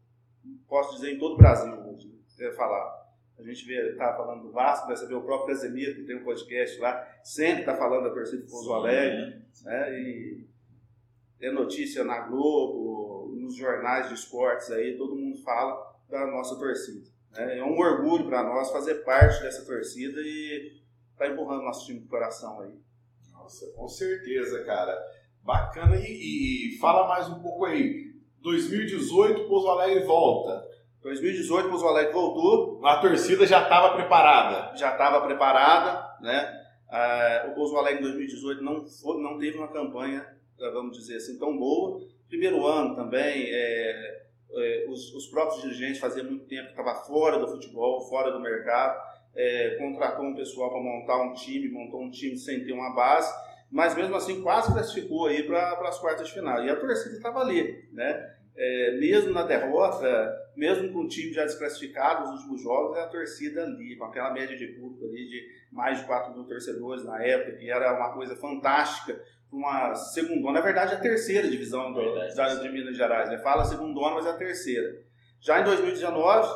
Posso 0.68 0.94
dizer 0.94 1.12
em 1.12 1.18
todo 1.18 1.34
o 1.34 1.36
Brasil 1.36 1.72
hoje, 1.72 2.14
é 2.40 2.52
falar. 2.52 3.00
A 3.38 3.42
gente 3.42 3.64
vê, 3.66 3.96
tá 3.96 4.14
falando 4.14 4.42
do 4.42 4.52
Vasco, 4.52 4.86
vai 4.86 4.96
saber 4.96 5.14
o 5.14 5.22
próprio 5.22 5.48
Casemiro, 5.48 5.96
que 5.96 6.04
tem 6.04 6.16
um 6.16 6.24
podcast 6.24 6.78
lá, 6.78 7.08
sempre 7.24 7.60
está 7.60 7.74
falando 7.74 8.04
da 8.04 8.14
torcida 8.14 8.42
do 8.42 8.48
Pouso 8.48 8.72
Alegre, 8.72 9.42
né? 9.64 10.00
E 10.00 10.46
é 11.40 11.50
notícia 11.50 12.04
na 12.04 12.20
Globo, 12.20 13.32
nos 13.34 13.56
jornais 13.56 14.08
de 14.08 14.14
esportes 14.14 14.70
aí, 14.70 14.96
todo 14.96 15.16
mundo 15.16 15.42
fala 15.42 15.90
da 16.08 16.26
nossa 16.26 16.56
torcida. 16.56 17.08
Né? 17.32 17.58
É 17.58 17.64
um 17.64 17.78
orgulho 17.78 18.28
para 18.28 18.42
nós 18.42 18.70
fazer 18.70 18.96
parte 18.96 19.42
dessa 19.42 19.64
torcida 19.64 20.20
e 20.20 20.80
tá 21.16 21.28
empurrando 21.28 21.62
nosso 21.62 21.86
time 21.86 22.00
do 22.00 22.08
coração 22.08 22.60
aí. 22.60 22.74
Nossa, 23.32 23.66
com 23.72 23.88
certeza, 23.88 24.64
cara. 24.64 24.96
Bacana. 25.42 25.96
E, 25.96 26.74
e 26.74 26.78
fala 26.78 27.08
mais 27.08 27.28
um 27.28 27.40
pouco 27.40 27.64
aí. 27.64 28.10
2018, 28.42 29.48
Pouso 29.48 29.68
Alegre 29.68 30.04
volta. 30.04 30.66
2018, 31.02 31.68
Pouso 31.68 31.86
Alegre 31.86 32.12
voltou. 32.12 32.84
A 32.86 33.00
torcida 33.00 33.46
já 33.46 33.62
estava 33.62 33.94
preparada. 33.94 34.76
Já 34.76 34.92
estava 34.92 35.24
preparada, 35.26 36.16
né? 36.20 36.60
Ah, 36.90 37.46
o 37.50 37.54
Pouso 37.54 37.76
Alegre 37.76 38.00
em 38.00 38.02
2018 38.02 38.62
não, 38.62 38.86
foi, 38.86 39.22
não 39.22 39.38
teve 39.38 39.58
uma 39.58 39.68
campanha, 39.68 40.26
vamos 40.68 40.96
dizer 40.98 41.16
assim, 41.16 41.38
tão 41.38 41.56
boa. 41.56 42.00
Primeiro 42.28 42.66
ano 42.66 42.94
também, 42.94 43.46
é, 43.48 44.22
é, 44.52 44.86
os, 44.88 45.14
os, 45.14 45.26
próprios 45.26 45.62
dirigentes 45.62 45.98
faziam 45.98 46.26
muito 46.26 46.46
tempo 46.46 46.66
que 46.66 46.80
estava 46.80 46.94
fora 46.94 47.38
do 47.38 47.48
futebol, 47.48 48.00
fora 48.08 48.30
do 48.30 48.40
mercado, 48.40 49.00
é, 49.34 49.76
contratou 49.76 50.24
um 50.24 50.34
pessoal 50.34 50.70
para 50.70 50.80
montar 50.80 51.22
um 51.22 51.34
time, 51.34 51.68
montou 51.68 52.02
um 52.02 52.10
time 52.10 52.36
sem 52.36 52.64
ter 52.64 52.72
uma 52.72 52.94
base, 52.94 53.32
mas 53.70 53.94
mesmo 53.94 54.14
assim 54.16 54.42
quase 54.42 54.72
classificou 54.72 55.26
aí 55.26 55.44
para 55.44 55.88
as 55.88 55.98
quartas 55.98 56.28
de 56.28 56.34
final. 56.34 56.62
E 56.64 56.68
a 56.68 56.76
torcida 56.76 57.16
estava 57.16 57.40
ali, 57.40 57.88
né? 57.92 58.36
É, 58.56 58.98
mesmo 58.98 59.32
na 59.32 59.44
derrota, 59.44 60.36
mesmo 60.56 60.92
com 60.92 61.00
o 61.00 61.08
time 61.08 61.32
já 61.32 61.44
desclassificado 61.44 62.22
nos 62.22 62.40
últimos 62.40 62.62
jogos, 62.62 62.98
a 62.98 63.06
torcida 63.06 63.62
ali, 63.62 63.96
com 63.96 64.04
aquela 64.04 64.32
média 64.32 64.56
de 64.56 64.66
público 64.66 65.06
ali 65.06 65.28
de 65.28 65.48
mais 65.72 66.00
de 66.00 66.04
4 66.04 66.34
mil 66.34 66.44
torcedores 66.44 67.04
na 67.04 67.22
época, 67.24 67.56
que 67.56 67.70
era 67.70 67.96
uma 67.96 68.12
coisa 68.12 68.36
fantástica 68.36 69.18
uma 69.52 69.94
segunda, 69.94 70.52
na 70.52 70.60
verdade 70.60 70.94
a 70.94 71.00
terceira 71.00 71.48
divisão 71.48 71.92
do, 71.92 72.14
da, 72.34 72.54
de 72.54 72.68
Minas 72.68 72.96
Gerais. 72.96 73.28
Né? 73.28 73.38
Fala 73.38 73.64
segundona, 73.64 74.14
mas 74.14 74.26
é 74.26 74.30
a 74.30 74.36
terceira. 74.36 75.02
Já 75.40 75.60
em 75.60 75.64
2019, 75.64 76.48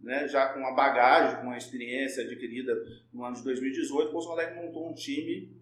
né, 0.00 0.26
já 0.26 0.48
com 0.48 0.60
uma 0.60 0.74
bagagem, 0.74 1.36
com 1.36 1.46
uma 1.46 1.58
experiência 1.58 2.24
adquirida 2.24 2.74
no 3.12 3.24
ano 3.24 3.36
de 3.36 3.44
2018, 3.44 4.08
o 4.08 4.12
Pouso 4.12 4.30
Alegre 4.30 4.54
montou 4.54 4.88
um 4.88 4.94
time 4.94 5.54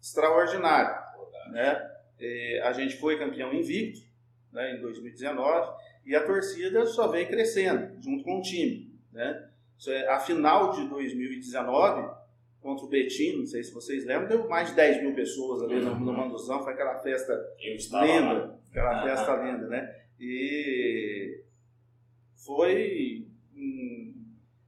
extraordinário. 0.00 1.02
Né? 1.50 1.90
E 2.18 2.60
a 2.62 2.72
gente 2.72 2.96
foi 2.96 3.18
campeão 3.18 3.52
invicto 3.52 4.02
né, 4.52 4.76
em 4.76 4.80
2019 4.80 5.72
e 6.06 6.14
a 6.14 6.24
torcida 6.24 6.86
só 6.86 7.08
vem 7.08 7.26
crescendo 7.26 8.00
junto 8.00 8.22
com 8.22 8.38
o 8.38 8.42
time. 8.42 8.94
Né? 9.12 9.48
É, 9.88 10.08
a 10.08 10.20
final 10.20 10.72
de 10.72 10.86
2019 10.88 12.10
contra 12.60 12.84
o 12.84 12.88
Betim, 12.88 13.38
não 13.38 13.46
sei 13.46 13.62
se 13.62 13.72
vocês 13.72 14.04
lembram, 14.04 14.28
deu 14.28 14.48
mais 14.48 14.68
de 14.68 14.76
10 14.76 15.02
mil 15.02 15.14
pessoas 15.14 15.62
ali 15.62 15.80
no, 15.80 15.98
no 15.98 16.12
Manduzão, 16.12 16.62
foi 16.62 16.72
aquela 16.74 16.98
festa 16.98 17.32
linda, 17.58 18.32
lá. 18.32 18.58
aquela 18.70 19.00
ah, 19.00 19.02
festa 19.02 19.36
linda, 19.36 19.66
né? 19.66 19.96
E 20.18 21.42
foi 22.44 23.26
hum, 23.54 24.14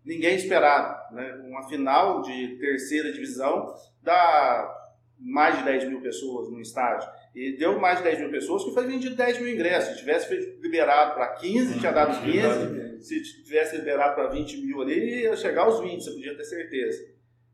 ninguém 0.05 0.37
esperava, 0.37 1.09
né? 1.13 1.35
Uma 1.45 1.69
final 1.69 2.23
de 2.23 2.57
terceira 2.57 3.13
divisão 3.13 3.75
dá 4.03 4.79
mais 5.19 5.59
de 5.59 5.65
10 5.65 5.89
mil 5.89 6.01
pessoas 6.01 6.51
no 6.51 6.61
estádio. 6.61 7.09
E 7.35 7.57
deu 7.57 7.79
mais 7.79 7.99
de 7.99 8.05
10 8.05 8.21
mil 8.21 8.31
pessoas 8.31 8.65
que 8.65 8.75
foi 8.75 8.87
vendido 8.87 9.15
10 9.15 9.41
mil 9.41 9.55
ingressos. 9.55 9.95
Se 9.95 10.01
tivesse 10.01 10.35
liberado 10.61 11.15
para 11.15 11.29
15, 11.35 11.79
tinha 11.79 11.93
dado 11.93 12.23
15. 12.23 13.01
Se 13.03 13.23
tivesse 13.45 13.77
liberado 13.77 14.15
para 14.15 14.29
20 14.29 14.59
mil 14.59 14.83
ali, 14.83 15.23
ia 15.23 15.37
chegar 15.37 15.63
aos 15.63 15.81
20, 15.81 16.03
você 16.03 16.11
podia 16.11 16.37
ter 16.37 16.45
certeza. 16.45 17.12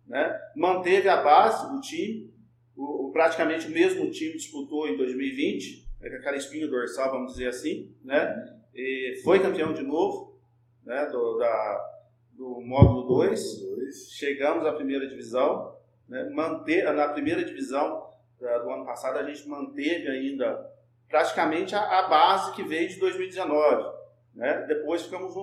Né? 0.09 0.41
Manteve 0.57 1.09
a 1.09 1.23
base 1.23 1.71
do 1.71 1.81
time. 1.81 2.33
o, 2.75 3.11
praticamente 3.13 3.67
o 3.67 3.71
mesmo 3.71 4.11
time 4.11 4.37
disputou 4.37 4.89
em 4.89 4.97
2020, 4.97 5.87
é 6.01 6.09
com 6.09 6.17
aquela 6.17 6.37
espinha 6.37 6.67
dorsal, 6.67 7.11
vamos 7.11 7.33
dizer 7.33 7.49
assim, 7.49 7.95
né? 8.03 8.57
E 8.75 9.21
foi 9.25 9.41
campeão 9.41 9.73
de 9.73 9.83
novo, 9.83 10.39
né? 10.85 11.07
Do, 11.07 11.37
da, 11.37 11.91
do 12.33 12.61
módulo 12.61 13.03
2. 13.09 14.11
Chegamos 14.13 14.65
à 14.65 14.73
primeira 14.73 15.07
divisão, 15.09 15.77
né? 16.09 16.31
Manter, 16.31 16.85
na 16.93 17.09
primeira 17.09 17.45
divisão 17.45 18.09
do 18.39 18.71
ano 18.71 18.87
passado 18.87 19.19
a 19.19 19.25
gente 19.25 19.49
manteve 19.49 20.09
ainda 20.09 20.65
praticamente 21.09 21.75
a, 21.75 21.81
a 21.81 22.09
base 22.09 22.53
que 22.55 22.63
veio 22.63 22.89
de 22.89 22.99
2019. 23.01 23.99
Né? 24.35 24.65
Depois 24.69 25.03
ficamos, 25.03 25.35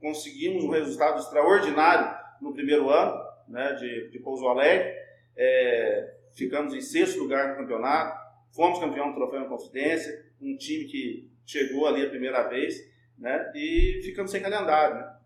conseguimos 0.00 0.62
um 0.62 0.70
resultado 0.70 1.18
extraordinário 1.18 2.16
no 2.40 2.52
primeiro 2.52 2.88
ano 2.88 3.21
né, 3.48 3.74
de, 3.74 4.10
de 4.10 4.18
Pouso 4.18 4.46
Alegre. 4.46 4.94
É, 5.36 6.14
ficamos 6.34 6.74
em 6.74 6.80
sexto 6.80 7.20
lugar 7.20 7.50
no 7.50 7.56
campeonato, 7.56 8.20
fomos 8.54 8.78
campeão 8.78 9.08
do 9.08 9.14
Troféu 9.14 9.42
em 9.42 9.48
Confidência, 9.48 10.24
um 10.40 10.56
time 10.56 10.84
que 10.84 11.30
chegou 11.46 11.86
ali 11.86 12.04
a 12.04 12.10
primeira 12.10 12.48
vez, 12.48 12.74
né, 13.18 13.50
e 13.54 14.00
ficamos 14.04 14.30
sem 14.30 14.42
calendário. 14.42 14.96
Né? 14.96 15.16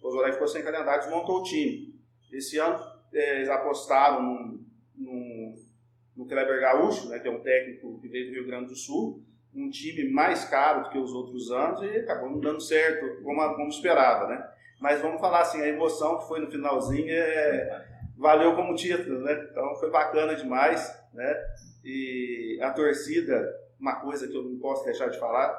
Pouso 0.00 0.18
Alegre 0.18 0.34
ficou 0.34 0.48
sem 0.48 0.62
calendário, 0.62 1.02
desmontou 1.02 1.40
o 1.40 1.42
time. 1.42 1.94
Esse 2.32 2.58
ano 2.58 2.78
é, 3.12 3.36
eles 3.36 3.48
apostaram 3.48 4.22
num, 4.22 4.66
num, 4.96 5.54
no 6.16 6.26
Kleber 6.26 6.60
Gaúcho, 6.60 7.08
né, 7.08 7.18
que 7.18 7.28
é 7.28 7.30
um 7.30 7.40
técnico 7.40 8.00
que 8.00 8.08
veio 8.08 8.26
do 8.26 8.32
Rio 8.32 8.46
Grande 8.46 8.68
do 8.68 8.76
Sul, 8.76 9.22
um 9.54 9.70
time 9.70 10.10
mais 10.10 10.44
caro 10.44 10.84
do 10.84 10.90
que 10.90 10.98
os 10.98 11.12
outros 11.12 11.50
anos 11.50 11.82
e 11.82 11.98
acabou 11.98 12.30
não 12.30 12.40
dando 12.40 12.60
certo 12.60 13.22
como, 13.22 13.54
como 13.54 13.68
esperava, 13.68 14.26
né? 14.26 14.50
Mas 14.80 15.00
vamos 15.00 15.20
falar 15.20 15.42
assim, 15.42 15.60
a 15.60 15.68
emoção 15.68 16.18
que 16.18 16.28
foi 16.28 16.40
no 16.40 16.50
finalzinho 16.50 17.10
é, 17.10 17.86
valeu 18.16 18.54
como 18.54 18.74
título, 18.74 19.20
né? 19.20 19.48
Então 19.50 19.74
foi 19.76 19.90
bacana 19.90 20.34
demais, 20.34 20.92
né? 21.12 21.34
E 21.84 22.58
a 22.62 22.70
torcida, 22.70 23.54
uma 23.78 23.96
coisa 24.00 24.26
que 24.26 24.36
eu 24.36 24.42
não 24.42 24.58
posso 24.58 24.84
deixar 24.84 25.08
de 25.08 25.18
falar, 25.18 25.54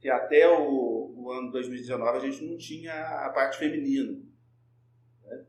que 0.00 0.10
até 0.10 0.46
o, 0.46 1.14
o 1.16 1.32
ano 1.32 1.50
2019 1.50 2.18
a 2.18 2.20
gente 2.20 2.44
não 2.44 2.58
tinha 2.58 2.92
a 2.92 3.30
parte 3.30 3.58
feminina. 3.58 4.20
Né? 5.24 5.44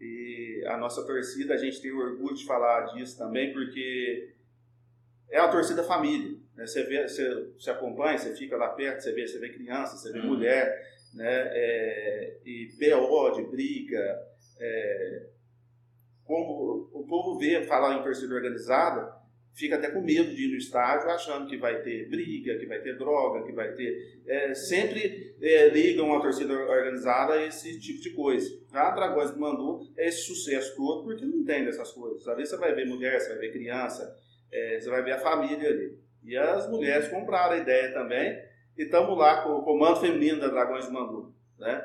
E 0.00 0.64
a 0.66 0.78
nossa 0.78 1.04
torcida, 1.04 1.52
a 1.52 1.58
gente 1.58 1.82
tem 1.82 1.92
orgulho 1.92 2.34
de 2.34 2.46
falar 2.46 2.86
disso 2.94 3.18
também, 3.18 3.52
porque 3.52 4.32
é 5.30 5.38
a 5.38 5.48
torcida 5.48 5.84
família. 5.84 6.38
Né? 6.56 6.66
Você, 6.66 6.84
vê, 6.84 7.06
você, 7.06 7.50
você 7.58 7.70
acompanha, 7.70 8.16
você 8.16 8.34
fica 8.34 8.56
lá 8.56 8.68
perto, 8.70 9.02
você 9.02 9.12
vê, 9.12 9.28
você 9.28 9.38
vê 9.38 9.50
criança, 9.50 9.98
você 9.98 10.10
vê 10.10 10.20
uhum. 10.20 10.28
mulher, 10.28 10.97
né? 11.18 11.50
É, 11.52 12.38
e 12.44 12.68
BO 12.78 13.30
de 13.32 13.42
briga. 13.50 14.18
É, 14.60 15.26
como 16.24 16.88
o 16.92 17.06
povo 17.06 17.38
vê 17.38 17.62
falar 17.64 17.98
em 17.98 18.02
torcida 18.02 18.34
organizada, 18.34 19.12
fica 19.54 19.76
até 19.76 19.90
com 19.90 20.00
medo 20.00 20.34
de 20.34 20.44
ir 20.44 20.48
no 20.48 20.56
estádio 20.56 21.10
achando 21.10 21.48
que 21.48 21.56
vai 21.56 21.82
ter 21.82 22.08
briga, 22.08 22.56
que 22.58 22.66
vai 22.66 22.80
ter 22.80 22.96
droga, 22.96 23.44
que 23.44 23.52
vai 23.52 23.72
ter. 23.72 24.20
É, 24.26 24.54
sempre 24.54 25.34
é, 25.40 25.68
ligam 25.70 26.14
a 26.14 26.20
torcida 26.20 26.52
organizada 26.52 27.34
a 27.34 27.46
esse 27.46 27.80
tipo 27.80 28.00
de 28.00 28.10
coisa. 28.10 28.48
A 28.72 28.90
Dragões 28.90 29.32
do 29.32 29.40
Mandu 29.40 29.80
é 29.96 30.06
esse 30.08 30.22
sucesso 30.22 30.76
todo 30.76 31.04
porque 31.04 31.24
não 31.24 31.44
tem 31.44 31.64
dessas 31.64 31.90
coisas. 31.90 32.26
Às 32.28 32.36
vezes 32.36 32.50
você 32.50 32.56
vai 32.58 32.74
ver 32.74 32.86
mulher, 32.86 33.18
você 33.20 33.30
vai 33.30 33.38
ver 33.38 33.52
criança, 33.52 34.16
é, 34.52 34.78
você 34.78 34.88
vai 34.88 35.02
ver 35.02 35.12
a 35.12 35.18
família 35.18 35.68
ali. 35.68 35.98
E 36.22 36.36
as 36.36 36.68
mulheres 36.68 37.08
compraram 37.08 37.54
a 37.54 37.58
ideia 37.58 37.92
também. 37.92 38.47
E 38.78 38.84
estamos 38.84 39.18
lá 39.18 39.42
com 39.42 39.56
o 39.56 39.62
comando 39.62 39.98
feminino 39.98 40.38
da 40.40 40.46
Dragões 40.46 40.86
do 40.86 40.92
Mandu. 40.92 41.34
Né? 41.58 41.84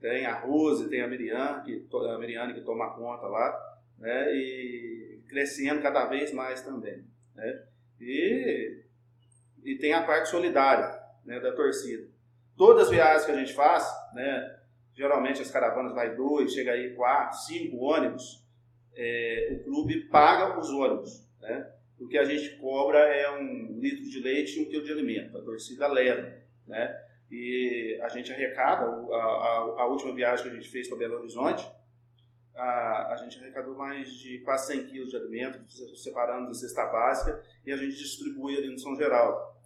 Tem 0.00 0.26
a 0.26 0.34
Rose, 0.34 0.90
tem 0.90 1.00
a 1.00 1.06
Miriam, 1.06 1.62
que, 1.64 1.86
a 1.92 2.18
Miriane 2.18 2.54
que 2.54 2.62
toma 2.62 2.92
conta 2.92 3.28
lá. 3.28 3.78
Né? 3.96 4.34
E 4.34 5.22
crescendo 5.28 5.80
cada 5.80 6.06
vez 6.06 6.32
mais 6.32 6.60
também. 6.60 7.04
Né? 7.36 7.62
E, 8.00 8.82
e 9.62 9.76
tem 9.76 9.92
a 9.92 10.02
parte 10.02 10.28
solidária 10.28 11.00
né, 11.24 11.38
da 11.38 11.52
torcida. 11.52 12.08
Todas 12.56 12.84
as 12.84 12.90
viagens 12.90 13.24
que 13.24 13.30
a 13.30 13.36
gente 13.36 13.54
faz, 13.54 13.88
né, 14.12 14.58
geralmente 14.94 15.40
as 15.40 15.50
caravanas 15.52 15.94
vai 15.94 16.16
dois, 16.16 16.52
chega 16.52 16.72
aí 16.72 16.96
quatro, 16.96 17.38
cinco 17.38 17.76
ônibus, 17.76 18.44
é, 18.96 19.50
o 19.52 19.64
clube 19.64 20.08
paga 20.08 20.58
os 20.58 20.68
ônibus. 20.68 21.24
Né? 21.40 21.72
O 21.98 22.06
que 22.06 22.16
a 22.16 22.24
gente 22.24 22.56
cobra 22.58 22.98
é 22.98 23.30
um 23.30 23.78
litro 23.80 24.04
de 24.04 24.20
leite 24.20 24.58
e 24.58 24.62
um 24.62 24.68
quilo 24.68 24.84
de 24.84 24.92
alimento. 24.92 25.36
A 25.36 25.42
torcida 25.42 25.86
leva, 25.88 26.32
né? 26.66 27.04
E 27.30 27.98
a 28.02 28.08
gente 28.08 28.32
arrecada, 28.32 28.86
a, 28.86 29.16
a, 29.16 29.56
a 29.82 29.86
última 29.86 30.14
viagem 30.14 30.44
que 30.44 30.50
a 30.50 30.54
gente 30.54 30.70
fez 30.70 30.88
para 30.88 30.96
Belo 30.96 31.18
Horizonte, 31.18 31.68
a, 32.54 33.12
a, 33.12 33.16
gente 33.16 33.38
arrecadou 33.38 33.76
mais 33.76 34.10
de 34.14 34.38
quase 34.40 34.72
100 34.74 34.86
quilos 34.86 35.10
de 35.10 35.16
alimento, 35.16 35.60
separando 35.96 36.48
da 36.48 36.54
cesta 36.54 36.86
básica, 36.86 37.42
e 37.64 37.72
a 37.72 37.76
gente 37.76 37.96
distribui 37.96 38.56
ali 38.56 38.68
no 38.68 38.78
São 38.78 38.96
Geraldo. 38.96 39.56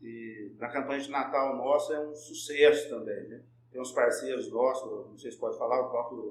E 0.00 0.52
na 0.58 0.68
campanha 0.68 1.00
de 1.00 1.10
Natal 1.10 1.56
nossa 1.56 1.94
é 1.94 2.00
um 2.00 2.14
sucesso 2.14 2.88
também, 2.88 3.28
né? 3.28 3.42
Tem 3.70 3.80
uns 3.80 3.92
parceiros 3.92 4.50
nossos, 4.50 5.08
não 5.08 5.18
sei 5.18 5.30
se 5.30 5.38
pode 5.38 5.56
falar, 5.56 5.80
o 5.80 5.90
próprio 5.90 6.28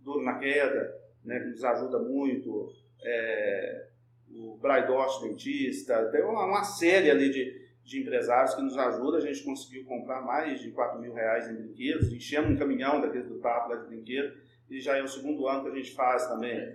Duro 0.00 0.22
na 0.22 0.38
Queda, 0.38 0.98
né, 1.24 1.38
que 1.40 1.46
nos 1.46 1.64
ajuda 1.64 1.98
muito. 1.98 2.72
É, 3.02 3.88
o 4.32 4.56
Braidosh 4.56 5.20
Dentista, 5.22 6.06
tem 6.10 6.22
uma, 6.22 6.44
uma, 6.44 6.64
série 6.64 7.10
ali 7.10 7.30
de, 7.30 7.68
de 7.84 8.00
empresários 8.00 8.54
que 8.54 8.62
nos 8.62 8.76
ajudam. 8.76 9.16
A 9.16 9.20
gente 9.20 9.42
conseguiu 9.42 9.84
comprar 9.84 10.22
mais 10.22 10.60
de 10.60 10.70
4 10.70 11.00
mil 11.00 11.12
reais 11.12 11.48
em 11.48 11.54
brinquedos, 11.54 12.12
enchemos 12.12 12.50
um 12.50 12.56
caminhão 12.56 13.00
daqueles 13.00 13.28
do 13.28 13.38
papo 13.38 13.76
de 13.76 13.86
brinquedo, 13.88 14.34
e 14.68 14.80
já 14.80 14.96
é 14.96 15.02
o 15.02 15.08
segundo 15.08 15.46
ano 15.48 15.64
que 15.64 15.70
a 15.70 15.74
gente 15.74 15.92
faz 15.94 16.26
também. 16.28 16.74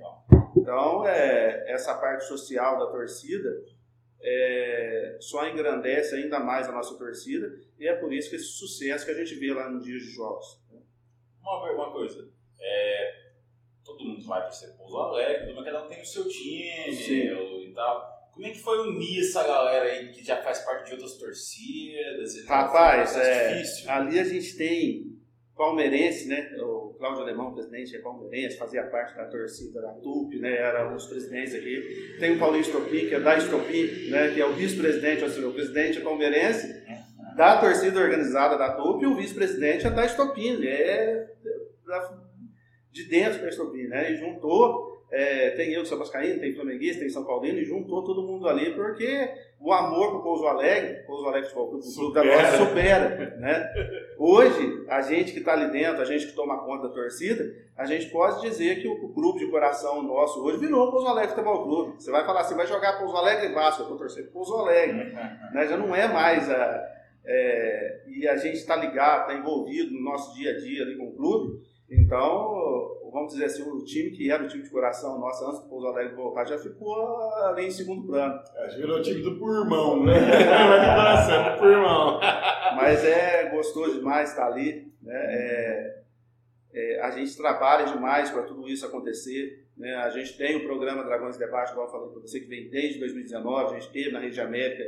Então, 0.56 1.08
é, 1.08 1.72
essa 1.72 1.94
parte 1.96 2.26
social 2.26 2.78
da 2.78 2.88
torcida 2.88 3.50
é, 4.22 5.18
só 5.20 5.48
engrandece 5.48 6.16
ainda 6.16 6.40
mais 6.40 6.68
a 6.68 6.72
nossa 6.72 6.98
torcida, 6.98 7.56
e 7.80 7.88
é 7.88 7.96
por 7.96 8.12
isso 8.12 8.30
que 8.30 8.36
esse 8.36 8.46
sucesso 8.46 9.06
que 9.06 9.12
a 9.12 9.16
gente 9.16 9.36
vê 9.36 9.54
lá 9.54 9.70
nos 9.70 9.84
dias 9.84 10.02
de 10.02 10.10
jogos. 10.10 10.64
Uma, 11.42 11.72
uma 11.72 11.92
coisa, 11.92 12.28
é, 12.60 13.25
todo 13.86 14.04
mundo 14.04 14.25
vai 14.25 14.42
para 14.42 14.51
ser 14.51 14.75
Pouso 14.77 14.98
Alegre, 14.98 15.54
mas 15.54 15.63
cada 15.63 15.84
um 15.84 15.88
tem 15.88 16.01
o 16.01 16.06
seu 16.06 16.27
time 16.27 16.92
Sim. 16.92 17.70
e 17.70 17.72
tal. 17.74 18.15
Como 18.34 18.46
é 18.46 18.50
que 18.50 18.60
foi 18.60 18.89
unir 18.89 19.22
essa 19.22 19.44
galera 19.44 19.86
aí 19.86 20.12
que 20.12 20.25
já 20.25 20.42
faz 20.44 20.60
parte 20.60 20.88
de 20.88 20.94
outras 20.94 21.13
torcidas? 21.18 22.46
Rapaz, 22.46 23.15
é, 23.15 23.63
ali 23.88 24.20
a 24.20 24.25
gente 24.25 24.58
tem 24.58 25.15
palmeirense, 25.56 26.27
né? 26.27 26.51
O 26.60 26.94
Cláudio 26.98 27.22
Alemão, 27.22 27.54
presidente, 27.54 27.96
é 27.96 28.00
palmeirense, 28.00 28.58
fazia 28.58 28.84
parte 28.88 29.15
da 29.15 29.25
torcida 29.25 29.82
da 29.82 29.94
TUP, 29.94 30.38
né? 30.39 30.54
Era 30.54 30.89
um 30.89 30.96
dos 30.96 31.06
presidentes 31.06 31.56
aqui. 31.56 32.18
Tem 32.20 32.36
o 32.36 32.39
Paulinho 32.39 32.62
Estopi, 32.62 33.08
que 33.08 33.15
é 33.15 33.20
da 33.22 33.38
Estopi, 33.38 34.10
né? 34.10 34.34
Que 34.34 34.42
é 34.42 34.46
o 34.46 34.54
vice-presidente, 34.54 35.24
ou 35.24 35.30
seja, 35.30 35.48
o 35.48 35.54
presidente 35.54 36.00
é 36.00 36.01
palmeirense, 36.01 36.84
da 37.38 37.58
torcida 37.58 38.01
organizada 38.01 38.58
da 38.58 38.74
TUP, 38.74 39.01
e 39.01 39.08
o 39.08 39.15
vice-presidente 39.15 39.88
é 39.88 39.89
da 39.89 40.06
Estopi, 40.06 40.68
é 40.68 41.30
da 41.86 42.25
de 42.96 43.04
dentro 43.10 43.42
da 43.42 43.50
Estopim, 43.50 43.88
né? 43.88 44.10
E 44.10 44.16
juntou, 44.16 45.04
é, 45.12 45.50
tem 45.50 45.74
eu 45.74 45.82
que 45.82 45.90
sou 45.90 46.00
vascaíno, 46.00 46.40
tem 46.40 46.56
flamenguista, 46.56 47.02
tem 47.02 47.10
São 47.10 47.25
Paulino, 47.25 47.60
e 47.60 47.66
juntou 47.66 48.02
todo 48.06 48.24
mundo 48.24 48.48
ali, 48.48 48.74
porque 48.74 49.30
o 49.60 49.74
amor 49.74 50.12
pro 50.12 50.24
Pouso 50.24 50.48
Alegre, 50.48 51.04
Pouso 51.06 51.28
Alegre 51.28 51.50
Futebol 51.50 51.72
Clube, 51.72 51.86
o 51.86 52.12
da 52.12 52.24
nossa 52.24 52.58
supera, 52.58 53.36
né? 53.38 53.74
Hoje, 54.18 54.86
a 54.88 55.02
gente 55.02 55.34
que 55.34 55.40
está 55.40 55.52
ali 55.52 55.70
dentro, 55.74 56.02
a 56.02 56.06
gente 56.06 56.25
que 56.25 56.32
toma 56.32 56.64
conta 56.64 56.88
da 56.88 56.94
torcida, 56.94 57.54
a 57.78 57.86
gente 57.86 58.10
pode 58.10 58.42
dizer 58.42 58.82
que 58.82 58.88
o, 58.88 58.94
o 58.94 59.10
grupo 59.10 59.40
de 59.40 59.48
coração 59.48 60.02
nosso 60.02 60.42
hoje 60.42 60.60
virou 60.60 60.88
o 60.88 60.92
Pouso 60.92 61.08
Alegre 61.08 61.32
Futebol 61.32 61.64
Clube. 61.64 62.02
Você 62.02 62.12
vai 62.12 62.25
falar 62.25 62.42
assim, 62.42 62.56
vai 62.56 62.66
jogar 62.66 62.98
Pouso 62.98 63.18
Alegre 63.18 63.48
e 63.48 63.54
Vasco, 63.54 63.84
eu 63.84 63.88
tô 63.88 63.98
torcendo 63.98 64.32
Pouso 64.32 64.56
Alegre, 64.56 65.12
né? 65.54 65.68
Já 65.68 65.75
não 65.75 65.94
é 65.94 66.08
mais 66.08 66.50
a... 66.50 66.96
É, 67.28 68.04
e 68.08 68.25
a 68.25 68.38
gente 68.38 68.56
está 68.58 68.75
ligado, 68.78 69.22
está 69.22 69.34
envolvido 69.34 69.92
no 69.92 70.02
nosso 70.02 70.34
dia 70.36 70.52
a 70.52 70.60
dia 70.60 70.84
ali 70.84 70.96
com 70.96 71.08
o 71.08 71.16
clube, 71.16 71.60
então, 71.89 72.98
vamos 73.12 73.34
dizer 73.34 73.46
assim, 73.46 73.62
o 73.62 73.84
time 73.84 74.10
que 74.10 74.32
era 74.32 74.44
o 74.44 74.48
time 74.48 74.63
de 74.63 74.70
coração 74.70 75.20
nosso 75.20 75.46
antes 75.46 75.62
do 75.62 75.70
Pouso 75.70 75.88
Alegre 75.88 76.15
voltar 76.15 76.46
já 76.46 76.58
ficou 76.58 77.32
ali 77.46 77.68
em 77.68 77.72
segundo 77.72 78.08
plano. 78.08 78.42
Acho 78.58 78.75
que 78.75 78.82
virou 78.82 78.98
o 78.98 79.01
time 79.01 79.22
do 79.22 79.38
pulmão, 79.38 80.04
né? 80.04 80.13
Vai 80.20 80.80
de 80.80 80.96
coração, 80.96 81.54
do 81.54 81.60
pulmão. 81.60 82.20
Mas 82.75 83.06
é 83.06 83.50
gostoso 83.50 84.00
demais 84.00 84.32
estar 84.32 84.48
ali. 84.48 84.92
Né? 85.01 85.13
É, 85.13 86.01
é, 86.74 87.01
a 87.01 87.12
gente 87.12 87.38
trabalha 87.38 87.86
demais 87.86 88.32
para 88.32 88.44
tudo 88.44 88.68
isso 88.68 88.86
acontecer. 88.86 89.68
Né? 89.77 89.96
A 89.96 90.10
gente 90.10 90.36
tem 90.38 90.56
o 90.56 90.65
programa 90.65 91.04
Dragões 91.04 91.38
de 91.38 91.46
Debate, 91.46 91.72
igual 91.72 91.86
eu 91.86 91.92
falei 91.92 92.10
para 92.10 92.22
você, 92.22 92.39
que 92.39 92.48
vem 92.48 92.68
desde 92.70 93.00
2019. 93.00 93.75
A 93.75 93.80
gente 93.80 93.92
teve 93.92 94.12
na 94.12 94.20
Rede 94.20 94.42
América 94.42 94.84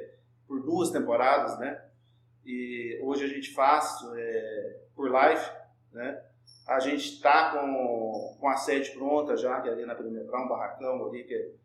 por 0.47 0.63
duas 0.63 0.89
temporadas, 0.89 1.59
né? 1.59 1.79
E 2.45 2.97
hoje 3.03 3.25
a 3.25 3.27
gente 3.27 3.53
faz 3.53 3.99
é, 4.15 4.77
por 4.95 5.11
live, 5.11 5.45
né? 5.91 6.21
A 6.67 6.79
gente 6.79 7.13
está 7.13 7.51
com, 7.51 8.35
com 8.39 8.49
a 8.49 8.57
sede 8.57 8.91
pronta 8.91 9.37
já, 9.37 9.61
que 9.61 9.69
é 9.69 9.71
ali 9.71 9.85
na 9.85 9.95
Perimetral, 9.95 10.43
um 10.45 10.49
barracão 10.49 11.07
ali 11.07 11.23
que, 11.23 11.55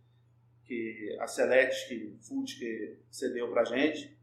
que 0.64 1.18
a 1.20 1.26
Select 1.26 2.18
Food 2.20 2.56
que 2.56 2.98
cedeu 3.10 3.50
para 3.50 3.62
a 3.62 3.64
gente. 3.64 4.16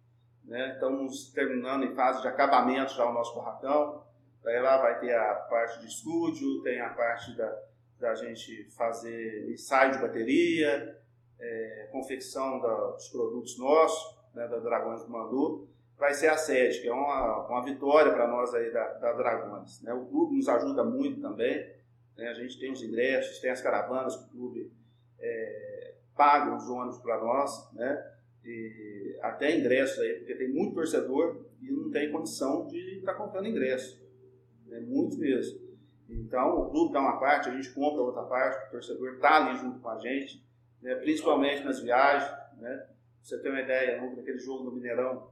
Né? 0.45 0.73
Estamos 0.73 1.31
terminando 1.33 1.83
em 1.83 1.93
fase 1.93 2.21
de 2.21 2.27
acabamento 2.29 2.93
já 2.93 3.05
o 3.05 3.13
nosso 3.13 3.35
barracão. 3.35 4.03
Daí 4.41 4.61
lá 4.61 4.77
vai 4.77 4.99
ter 4.99 5.13
a 5.13 5.35
parte 5.35 5.81
de 5.81 5.87
estúdio, 5.87 6.61
tem 6.63 6.79
a 6.79 6.89
parte 6.89 7.35
da, 7.35 7.61
da 7.99 8.15
gente 8.15 8.71
fazer 8.71 9.51
ensaio 9.51 9.91
de 9.91 9.99
bateria, 9.99 10.97
é, 11.39 11.89
confecção 11.91 12.59
da, 12.61 12.91
dos 12.91 13.09
produtos 13.09 13.57
nossos, 13.59 14.17
né, 14.33 14.47
da 14.47 14.59
Dragões 14.59 15.03
do 15.03 15.09
Mandu, 15.09 15.68
vai 15.99 16.13
ser 16.13 16.27
a 16.27 16.37
sede, 16.37 16.81
que 16.81 16.87
é 16.87 16.93
uma, 16.93 17.45
uma 17.47 17.63
vitória 17.63 18.13
para 18.13 18.25
nós 18.25 18.53
aí 18.53 18.71
da, 18.71 18.93
da 18.93 19.13
Dragões. 19.13 19.81
Né? 19.83 19.93
O 19.93 20.05
clube 20.05 20.37
nos 20.37 20.47
ajuda 20.47 20.83
muito 20.83 21.19
também, 21.19 21.69
né? 22.17 22.29
a 22.29 22.33
gente 22.33 22.57
tem 22.57 22.71
os 22.71 22.81
ingressos, 22.81 23.39
tem 23.39 23.51
as 23.51 23.61
caravanas 23.61 24.15
que 24.15 24.23
o 24.23 24.29
clube 24.29 24.71
é, 25.19 25.95
paga 26.15 26.55
os 26.55 26.69
ônibus 26.69 26.99
para 26.99 27.19
nós, 27.19 27.73
né? 27.73 28.13
E 28.45 29.19
até 29.21 29.57
ingressos 29.57 29.99
aí, 29.99 30.13
porque 30.15 30.35
tem 30.35 30.47
muito 30.47 30.73
torcedor 30.73 31.45
e 31.61 31.69
não 31.69 31.91
tem 31.91 32.09
condição 32.09 32.65
de 32.67 32.99
estar 32.99 33.11
tá 33.11 33.17
comprando 33.17 33.47
ingresso. 33.47 34.01
É 34.71 34.79
muito 34.79 35.17
mesmo. 35.17 35.59
Então, 36.09 36.61
o 36.61 36.69
clube 36.69 36.93
dá 36.93 37.01
uma 37.01 37.19
parte, 37.19 37.49
a 37.49 37.51
gente 37.53 37.69
compra 37.71 38.01
outra 38.01 38.23
parte, 38.23 38.67
o 38.67 38.71
torcedor 38.71 39.15
está 39.15 39.35
ali 39.35 39.57
junto 39.57 39.79
com 39.79 39.89
a 39.89 39.99
gente, 39.99 40.43
né? 40.81 40.95
principalmente 40.95 41.63
nas 41.63 41.81
viagens. 41.81 42.31
Né? 42.57 42.77
Pra 42.77 42.87
você 43.21 43.37
ter 43.41 43.49
uma 43.49 43.61
ideia, 43.61 44.01
naquele 44.01 44.39
jogo 44.39 44.63
no 44.63 44.71
Mineirão, 44.71 45.29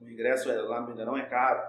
o 0.00 0.08
ingresso 0.08 0.50
é, 0.50 0.60
lá 0.62 0.80
no 0.80 0.88
Mineirão 0.88 1.16
é 1.16 1.26
caro, 1.26 1.62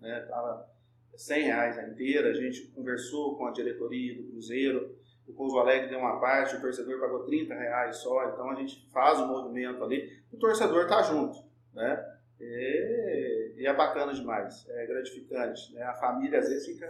né? 0.00 0.20
Tava 0.28 0.68
100 1.16 1.42
reais 1.44 1.78
a 1.78 1.88
inteira, 1.88 2.30
a 2.30 2.34
gente 2.34 2.66
conversou 2.68 3.36
com 3.36 3.46
a 3.46 3.52
diretoria 3.52 4.14
do 4.14 4.28
Cruzeiro, 4.30 4.96
o 5.26 5.32
Pouso 5.32 5.58
Alegre 5.58 5.88
deu 5.88 5.98
uma 5.98 6.20
parte, 6.20 6.56
o 6.56 6.60
torcedor 6.60 7.00
pagou 7.00 7.24
30 7.24 7.54
reais 7.54 7.96
só, 7.96 8.28
então 8.28 8.50
a 8.50 8.54
gente 8.54 8.88
faz 8.92 9.18
o 9.18 9.26
movimento 9.26 9.82
ali, 9.82 10.20
o 10.32 10.36
torcedor 10.36 10.86
tá 10.86 11.02
junto, 11.02 11.42
né? 11.74 12.12
E, 12.40 13.54
e 13.56 13.66
é 13.66 13.72
bacana 13.72 14.12
demais, 14.12 14.68
é 14.68 14.86
gratificante, 14.86 15.72
né? 15.74 15.82
A 15.82 15.94
família 15.94 16.38
às 16.38 16.48
vezes 16.48 16.66
fica 16.66 16.88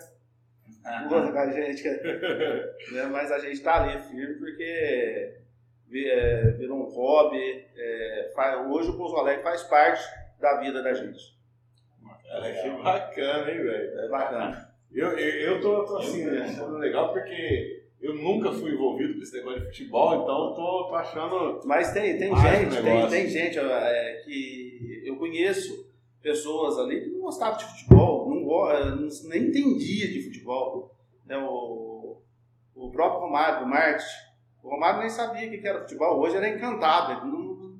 com 1.08 1.38
a 1.38 1.50
gente, 1.50 1.84
né? 2.92 3.06
mas 3.10 3.30
a 3.30 3.38
gente 3.38 3.54
está 3.54 3.82
ali 3.82 3.98
firme 4.02 4.34
porque 4.34 5.38
é, 5.92 6.50
virou 6.58 6.78
um 6.78 6.90
hobby. 6.90 7.64
É, 7.76 8.32
faz, 8.34 8.68
hoje 8.68 8.90
o 8.90 8.96
Pouso 8.96 9.16
Alegre 9.16 9.42
faz 9.42 9.62
parte 9.62 10.04
da 10.40 10.60
vida 10.60 10.82
da 10.82 10.92
gente. 10.92 11.36
Cara, 12.26 12.52
que 12.52 12.82
bacana, 12.82 13.50
hein, 13.50 13.62
velho? 13.62 14.00
É 14.00 14.08
bacana. 14.08 14.76
Eu, 14.92 15.08
eu, 15.18 15.52
eu 15.54 15.60
tô, 15.60 15.84
tô 15.84 15.98
assim, 15.98 16.24
né, 16.24 16.46
legal 16.78 17.12
porque 17.12 17.84
eu 18.00 18.14
nunca 18.14 18.52
fui 18.52 18.72
envolvido 18.72 19.14
com 19.14 19.22
esse 19.22 19.36
negócio 19.36 19.60
de 19.60 19.66
futebol, 19.66 20.22
então 20.22 20.54
tô, 20.54 20.84
tô 20.88 20.94
achando. 20.94 21.60
Mas 21.64 21.92
tem, 21.92 22.18
tem 22.18 22.34
gente, 22.36 22.82
tem, 22.82 23.08
tem 23.08 23.28
gente 23.28 23.58
é, 23.58 24.22
que 24.24 25.02
eu 25.04 25.16
conheço 25.16 25.86
pessoas 26.22 26.78
ali 26.78 27.02
que 27.02 27.10
não 27.10 27.20
gostavam 27.20 27.58
de 27.58 27.64
futebol, 27.64 28.28
não, 28.28 28.70
é, 28.70 28.84
não, 28.90 29.08
nem 29.24 29.48
entendia 29.48 30.08
de 30.08 30.22
futebol. 30.22 30.94
Né? 31.24 31.36
O, 31.38 32.20
o 32.74 32.90
próprio 32.90 33.20
Romário, 33.20 33.60
do 33.60 33.66
Marte, 33.66 34.04
o 34.62 34.68
Romário 34.68 35.00
nem 35.00 35.10
sabia 35.10 35.48
o 35.48 35.50
que 35.50 35.66
era 35.66 35.80
futebol, 35.80 36.18
hoje 36.18 36.36
era 36.36 36.48
encantado, 36.48 37.12
ele 37.12 37.32
não 37.32 37.76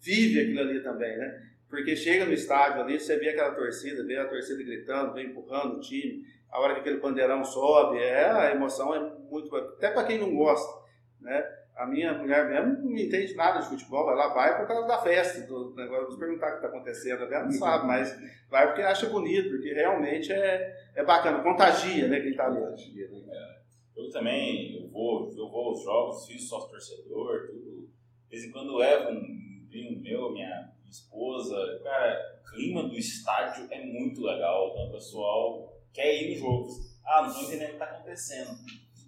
vive 0.00 0.40
aquilo 0.40 0.60
ali 0.60 0.82
também, 0.82 1.16
né? 1.16 1.42
Porque 1.68 1.96
chega 1.96 2.24
no 2.24 2.32
estádio 2.32 2.82
ali, 2.82 2.98
você 2.98 3.18
vê 3.18 3.30
aquela 3.30 3.54
torcida, 3.54 4.04
vê 4.04 4.16
a 4.16 4.28
torcida 4.28 4.62
gritando, 4.62 5.14
vem 5.14 5.26
empurrando 5.26 5.76
o 5.76 5.80
time, 5.80 6.24
a 6.50 6.60
hora 6.60 6.74
que 6.74 6.80
aquele 6.80 7.00
bandeirão 7.00 7.44
sobe, 7.44 7.98
é, 7.98 8.30
a 8.30 8.52
emoção 8.52 8.94
é 8.94 9.00
muito. 9.28 9.54
Até 9.54 9.90
para 9.90 10.04
quem 10.04 10.18
não 10.18 10.34
gosta, 10.34 10.84
né? 11.20 11.44
A 11.76 11.84
minha 11.84 12.14
mulher 12.14 12.48
mesmo 12.48 12.88
não 12.88 12.96
entende 12.96 13.34
nada 13.34 13.60
de 13.60 13.68
futebol, 13.68 14.10
ela 14.10 14.32
vai 14.32 14.58
por 14.58 14.66
causa 14.66 14.88
da 14.88 14.98
festa, 14.98 15.46
do 15.46 15.74
negócio, 15.74 16.08
vou 16.08 16.18
perguntar 16.18 16.46
o 16.46 16.50
que 16.52 16.56
está 16.56 16.68
acontecendo, 16.68 17.24
ela 17.24 17.44
não 17.44 17.52
sabe, 17.52 17.86
mas 17.86 18.16
vai 18.48 18.66
porque 18.68 18.80
acha 18.80 19.10
bonito, 19.10 19.50
porque 19.50 19.74
realmente 19.74 20.32
é, 20.32 20.74
é 20.94 21.04
bacana, 21.04 21.42
contagia, 21.42 22.08
né, 22.08 22.20
quem 22.20 22.30
está 22.30 22.46
ali. 22.46 22.60
Contagia, 22.60 23.08
né? 23.10 23.56
Eu 23.94 24.10
também, 24.10 24.80
eu 24.80 24.88
vou, 24.88 25.30
eu 25.36 25.50
vou 25.50 25.68
aos 25.68 25.82
jogos, 25.82 26.26
fiz 26.26 26.48
sócio 26.48 26.70
torcedor, 26.70 27.48
tudo. 27.48 27.90
De 28.24 28.30
vez 28.30 28.44
em 28.44 28.52
quando 28.52 28.76
levo 28.76 29.10
um 29.10 29.66
primo 29.68 30.00
meu, 30.00 30.32
minha 30.32 30.70
esposa. 30.90 31.80
Cara, 31.82 32.40
o 32.40 32.50
clima 32.50 32.82
do 32.84 32.94
estádio 32.94 33.66
é 33.70 33.84
muito 33.84 34.22
legal. 34.22 34.70
Então 34.70 34.88
o 34.88 34.92
pessoal 34.92 35.80
quer 35.92 36.22
ir 36.22 36.30
nos 36.30 36.40
jogos. 36.40 36.96
Ah, 37.04 37.22
não 37.22 37.28
estou 37.28 37.44
entendendo 37.44 37.66
o 37.66 37.68
que 37.68 37.74
está 37.74 37.84
acontecendo. 37.86 38.50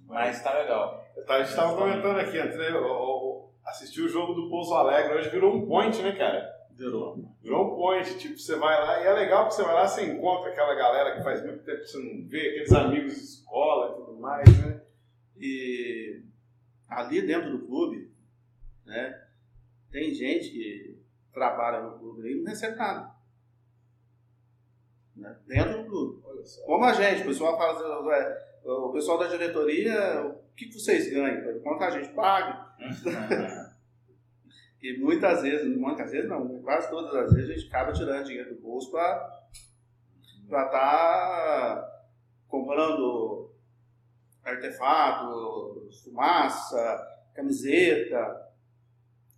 Mas 0.07 0.37
está 0.37 0.59
legal. 0.59 1.05
A 1.29 1.39
gente 1.39 1.51
estava 1.51 1.77
comentando 1.77 2.19
aqui, 2.19 2.39
antes, 2.39 2.57
né? 2.57 2.71
assistiu 3.69 4.07
o 4.07 4.09
jogo 4.09 4.35
do 4.35 4.49
Pouso 4.49 4.75
Alegre, 4.75 5.15
hoje 5.15 5.29
virou 5.29 5.55
um 5.55 5.67
point, 5.67 6.01
né, 6.03 6.13
cara? 6.13 6.57
Virou. 6.75 7.19
Virou 7.43 7.73
um 7.73 7.77
point, 7.77 8.19
tipo, 8.19 8.39
você 8.39 8.57
vai 8.57 8.81
lá, 8.81 9.03
e 9.03 9.07
é 9.07 9.13
legal 9.13 9.49
que 9.49 9.55
você 9.55 9.63
vai 9.63 9.75
lá, 9.75 9.87
você 9.87 10.05
encontra 10.05 10.51
aquela 10.51 10.75
galera 10.75 11.17
que 11.17 11.25
faz 11.25 11.45
muito 11.45 11.65
tempo 11.65 11.81
que 11.81 11.87
você 11.87 11.99
não 11.99 12.27
vê, 12.27 12.51
aqueles 12.51 12.73
amigos 12.73 13.15
de 13.15 13.21
escola 13.21 13.91
e 13.93 13.95
tudo 13.97 14.21
mais, 14.21 14.65
né? 14.65 14.81
E 15.37 16.23
ali 16.89 17.23
dentro 17.23 17.51
do 17.51 17.67
clube, 17.67 18.11
né, 18.87 19.23
tem 19.91 20.15
gente 20.15 20.51
que 20.51 20.98
trabalha 21.39 21.81
no 21.81 21.99
clube 21.99 22.31
e 22.31 22.35
não 22.41 22.51
recebe 22.51 22.77
nada. 22.77 23.15
Né? 25.17 25.37
Dentro 25.47 25.85
do 25.85 25.89
clube. 25.89 26.23
Como 26.67 26.85
a 26.85 26.93
gente, 26.93 27.23
o 27.23 27.27
pessoal 27.27 27.57
fala, 27.57 28.15
é, 28.15 28.49
o 28.65 28.93
pessoal 28.93 29.19
da 29.19 29.29
diretoria, 29.29 30.27
o 30.27 30.55
que 30.55 30.73
vocês 30.73 31.11
ganham? 31.11 31.61
Quanto 31.61 31.85
a 31.85 31.91
gente 31.91 32.13
paga? 32.15 32.69
e 34.83 34.99
muitas 34.99 35.43
vezes, 35.43 35.77
muitas 35.77 36.11
vezes 36.11 36.29
não, 36.29 36.61
quase 36.63 36.91
todas 36.91 37.15
as 37.15 37.33
vezes 37.33 37.51
a 37.51 37.55
gente 37.55 37.69
acaba 37.69 37.93
tirando 37.93 38.27
dinheiro 38.27 38.55
do 38.55 38.61
bolso 38.61 38.91
para 38.91 39.41
estar 40.45 40.69
tá 40.71 42.05
comprando 42.49 43.53
artefato, 44.45 45.89
fumaça, 46.03 47.07
camiseta, 47.35 48.49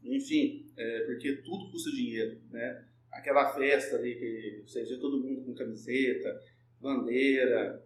enfim, 0.03 0.70
é, 0.81 1.01
porque 1.01 1.37
tudo 1.37 1.71
custa 1.71 1.91
dinheiro, 1.91 2.41
né? 2.51 2.85
Aquela 3.13 3.53
festa 3.53 3.97
ali 3.97 4.15
que 4.15 4.63
você 4.67 4.83
vê 4.83 4.97
todo 4.97 5.23
mundo 5.23 5.45
com 5.45 5.55
camiseta, 5.55 6.41
bandeira, 6.81 7.85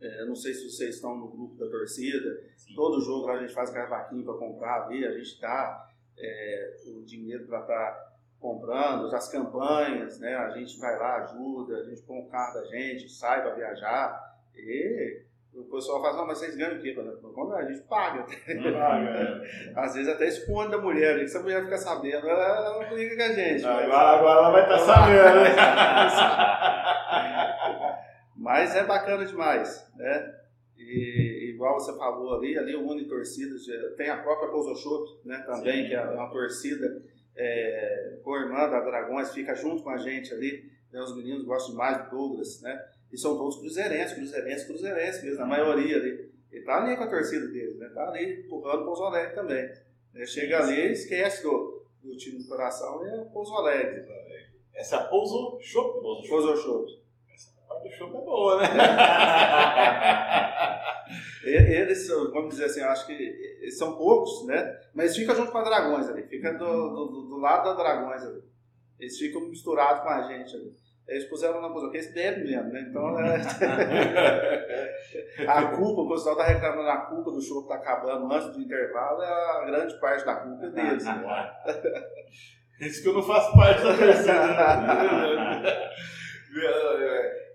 é, 0.00 0.24
não 0.24 0.34
sei 0.34 0.52
se 0.52 0.68
vocês 0.68 0.96
estão 0.96 1.16
no 1.16 1.28
grupo 1.28 1.54
da 1.56 1.70
torcida, 1.70 2.42
Sim. 2.56 2.74
todo 2.74 3.00
jogo 3.00 3.28
a 3.28 3.38
gente 3.40 3.52
faz 3.52 3.70
cavaquinho 3.70 4.24
para 4.24 4.34
comprar 4.34 4.86
ali, 4.86 5.04
a 5.04 5.16
gente 5.16 5.40
dá 5.40 5.88
é, 6.18 6.76
o 6.86 7.04
dinheiro 7.04 7.46
para 7.46 7.60
estar 7.60 7.92
tá 7.92 8.12
comprando, 8.40 9.14
as 9.14 9.30
campanhas, 9.30 10.18
né? 10.18 10.34
A 10.34 10.50
gente 10.58 10.76
vai 10.80 10.98
lá, 10.98 11.22
ajuda, 11.22 11.76
a 11.76 11.84
gente 11.84 12.02
põe 12.02 12.18
o 12.18 12.28
carro 12.28 12.54
da 12.54 12.64
gente, 12.64 13.08
sai 13.08 13.42
para 13.42 13.54
viajar 13.54 14.40
e 14.56 15.22
o 15.54 15.64
pessoal 15.64 16.00
fala, 16.00 16.16
não, 16.16 16.26
mas 16.26 16.38
vocês 16.38 16.56
ganham 16.56 16.78
o 16.78 16.80
quê? 16.80 16.94
Quando 16.94 17.54
a 17.54 17.64
gente 17.64 17.82
paga. 17.82 18.22
paga 18.22 19.10
é. 19.10 19.72
Às 19.76 19.94
vezes 19.94 20.08
até 20.08 20.26
esconde 20.26 20.70
da 20.70 20.78
mulher, 20.78 21.28
se 21.28 21.36
a 21.36 21.42
mulher 21.42 21.62
ficar 21.64 21.76
sabendo, 21.76 22.26
ela 22.26 22.80
não 22.80 22.88
briga 22.88 23.16
com 23.16 23.22
a 23.22 23.34
gente. 23.34 23.64
Agora, 23.64 23.88
mas... 23.88 24.18
agora 24.18 24.38
ela 24.40 24.50
vai 24.50 24.62
estar 24.62 24.78
tá 24.78 24.84
sabendo, 24.84 25.40
né? 25.42 25.54
mas 28.36 28.74
é 28.74 28.84
bacana 28.84 29.26
demais, 29.26 29.92
né? 29.96 30.34
E 30.78 31.50
igual 31.54 31.78
você 31.78 31.96
falou 31.96 32.34
ali, 32.36 32.58
ali 32.58 32.74
o 32.74 32.88
Uni 32.88 33.06
Torcidas, 33.06 33.62
tem 33.96 34.08
a 34.08 34.22
própria 34.22 34.50
Pouso 34.50 34.74
Shop, 34.74 35.20
né, 35.24 35.38
também, 35.46 35.82
Sim. 35.82 35.88
que 35.88 35.94
é 35.94 36.02
uma 36.02 36.28
torcida 36.28 37.02
é, 37.36 38.18
co-irmã 38.24 38.68
da 38.68 38.80
Dragões, 38.80 39.32
fica 39.32 39.54
junto 39.54 39.82
com 39.82 39.90
a 39.90 39.96
gente 39.96 40.32
ali, 40.34 40.64
né, 40.92 41.00
os 41.00 41.14
meninos 41.16 41.44
gostam 41.44 41.76
mais 41.76 42.04
do 42.04 42.10
Douglas, 42.10 42.60
né? 42.62 42.84
E 43.12 43.18
são 43.18 43.36
todos 43.36 43.58
cruzeirenses, 43.58 44.16
cruzeirenses, 44.16 44.66
cruzeirenses 44.66 45.22
mesmo, 45.22 45.42
a 45.42 45.46
maioria 45.46 45.96
ali. 45.96 46.32
Ele 46.50 46.64
tá 46.64 46.82
ali 46.82 46.96
com 46.96 47.04
a 47.04 47.10
torcida 47.10 47.46
deles, 47.48 47.78
né? 47.78 47.90
Tá 47.94 48.08
ali 48.08 48.40
empurrando 48.40 48.82
o 48.82 48.84
Pouso 48.86 49.04
Alegre 49.04 49.34
também. 49.34 49.70
Ele 50.14 50.26
chega 50.26 50.58
ali 50.58 50.80
e 50.80 50.92
esquece 50.92 51.42
do, 51.42 51.86
do 52.02 52.16
time 52.16 52.38
do 52.38 52.48
coração 52.48 53.06
e 53.06 53.08
é 53.08 53.24
Pouso 53.32 53.54
Alegre. 53.54 54.04
Essa 54.74 54.96
é 54.96 54.98
a 55.00 55.04
Pouso 55.04 55.58
Shop? 55.60 56.00
Pouso 56.00 56.56
Shop. 56.56 56.86
Essa 57.34 57.50
parte 57.68 57.88
do 57.88 57.94
Shop 57.94 58.16
é 58.16 58.20
boa, 58.20 58.62
né? 58.62 58.68
eles, 61.44 62.08
vamos 62.08 62.50
dizer 62.50 62.66
assim, 62.66 62.80
eu 62.80 62.88
acho 62.88 63.06
que 63.06 63.70
são 63.70 63.96
poucos, 63.96 64.46
né? 64.46 64.80
Mas 64.94 65.16
fica 65.16 65.34
junto 65.34 65.52
com 65.52 65.58
a 65.58 65.64
Dragões 65.64 66.08
ali, 66.08 66.22
fica 66.24 66.52
do, 66.52 66.90
do, 66.90 67.22
do 67.28 67.36
lado 67.38 67.64
da 67.64 67.82
Dragões 67.82 68.22
ali. 68.22 68.42
Eles 68.98 69.18
ficam 69.18 69.48
misturados 69.48 70.02
com 70.02 70.08
a 70.08 70.22
gente 70.28 70.54
ali. 70.54 70.74
Eles 71.08 71.24
puseram 71.24 71.60
na 71.60 71.68
música, 71.68 71.90
porque 71.90 71.98
eles 71.98 72.14
bebem 72.14 72.44
mesmo, 72.44 72.72
né? 72.72 72.86
Então, 72.88 73.18
é... 73.20 73.42
a 75.46 75.66
culpa, 75.76 76.02
o 76.02 76.08
pessoal 76.08 76.36
está 76.36 76.46
reclamando 76.46 76.88
a 76.88 76.96
culpa 76.98 77.32
do 77.32 77.42
show 77.42 77.66
que 77.66 77.72
está 77.72 77.82
acabando 77.82 78.32
antes 78.32 78.52
do 78.52 78.60
intervalo, 78.60 79.22
é 79.22 79.26
a 79.26 79.64
grande 79.66 79.98
parte 80.00 80.24
da 80.24 80.36
culpa 80.36 80.66
é 80.66 80.70
deles. 80.70 81.04
Isso 82.80 83.02
que 83.02 83.08
eu 83.08 83.14
não 83.14 83.22
faço 83.22 83.52
parte 83.56 83.82
da 83.82 83.96
terceira. 83.96 84.42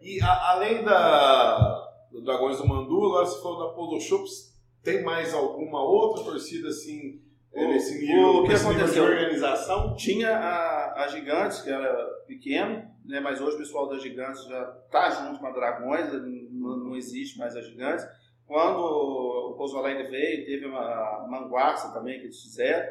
e 0.02 0.22
a, 0.22 0.52
além 0.52 0.84
da, 0.84 1.90
do 2.12 2.24
Dragões 2.24 2.58
do 2.58 2.68
Mandu, 2.68 3.06
agora 3.08 3.26
você 3.26 3.42
falou 3.42 3.68
da 3.68 3.74
Polo 3.74 4.00
Shops, 4.00 4.56
tem 4.84 5.04
mais 5.04 5.34
alguma 5.34 5.82
outra 5.82 6.24
torcida 6.24 6.70
assim 6.70 7.22
nesse 7.54 8.00
nível, 8.00 8.38
o 8.38 8.48
que 8.48 8.54
aconteceu? 8.54 9.06
de 9.06 9.12
organização? 9.12 9.96
Tinha 9.96 10.38
a, 10.38 11.04
a 11.04 11.08
Gigantes, 11.08 11.62
que 11.62 11.70
era 11.70 11.94
pequeno, 12.28 12.84
né, 13.08 13.22
mas 13.22 13.40
hoje 13.40 13.56
o 13.56 13.60
pessoal 13.60 13.88
da 13.88 13.98
Gigantes 13.98 14.44
já 14.44 14.78
está 14.86 15.10
junto 15.10 15.40
com 15.40 15.48
a 15.48 15.52
Dragões, 15.52 16.12
não, 16.52 16.78
não, 16.78 16.96
existe 16.96 17.40
mais 17.40 17.56
a 17.56 17.62
Gigantes. 17.62 18.06
Quando 18.46 18.80
o 18.80 19.54
Pouso 19.58 19.78
Alegre 19.78 20.08
veio, 20.10 20.46
teve 20.46 20.66
uma 20.66 21.26
manguaça 21.28 21.94
também 21.94 22.20
que 22.20 22.26
eles 22.26 22.42
fizeram, 22.42 22.88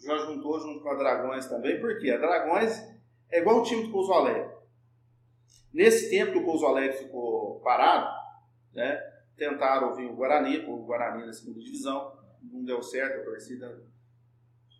já 0.00 0.16
juntou 0.18 0.60
junto 0.60 0.80
com 0.80 0.90
a 0.90 0.94
Dragões 0.94 1.46
também, 1.46 1.80
porque 1.80 2.08
a 2.10 2.18
Dragões 2.18 2.80
é 3.30 3.40
igual 3.40 3.58
o 3.58 3.62
time 3.64 3.82
do 3.82 3.90
Pouso 3.90 4.12
Alegre. 4.12 4.48
Nesse 5.72 6.08
tempo 6.08 6.32
que 6.32 6.38
o 6.38 6.44
Pouso 6.44 6.64
Alegre 6.64 6.96
ficou 6.96 7.60
parado, 7.60 8.08
né, 8.72 8.96
tentaram 9.36 9.94
vir 9.94 10.08
o 10.08 10.14
Guarani, 10.14 10.64
o 10.68 10.84
Guarani 10.84 11.26
na 11.26 11.32
segunda 11.32 11.60
divisão, 11.60 12.16
não 12.42 12.64
deu 12.64 12.80
certo, 12.80 13.20
a 13.20 13.24
torcida 13.24 13.82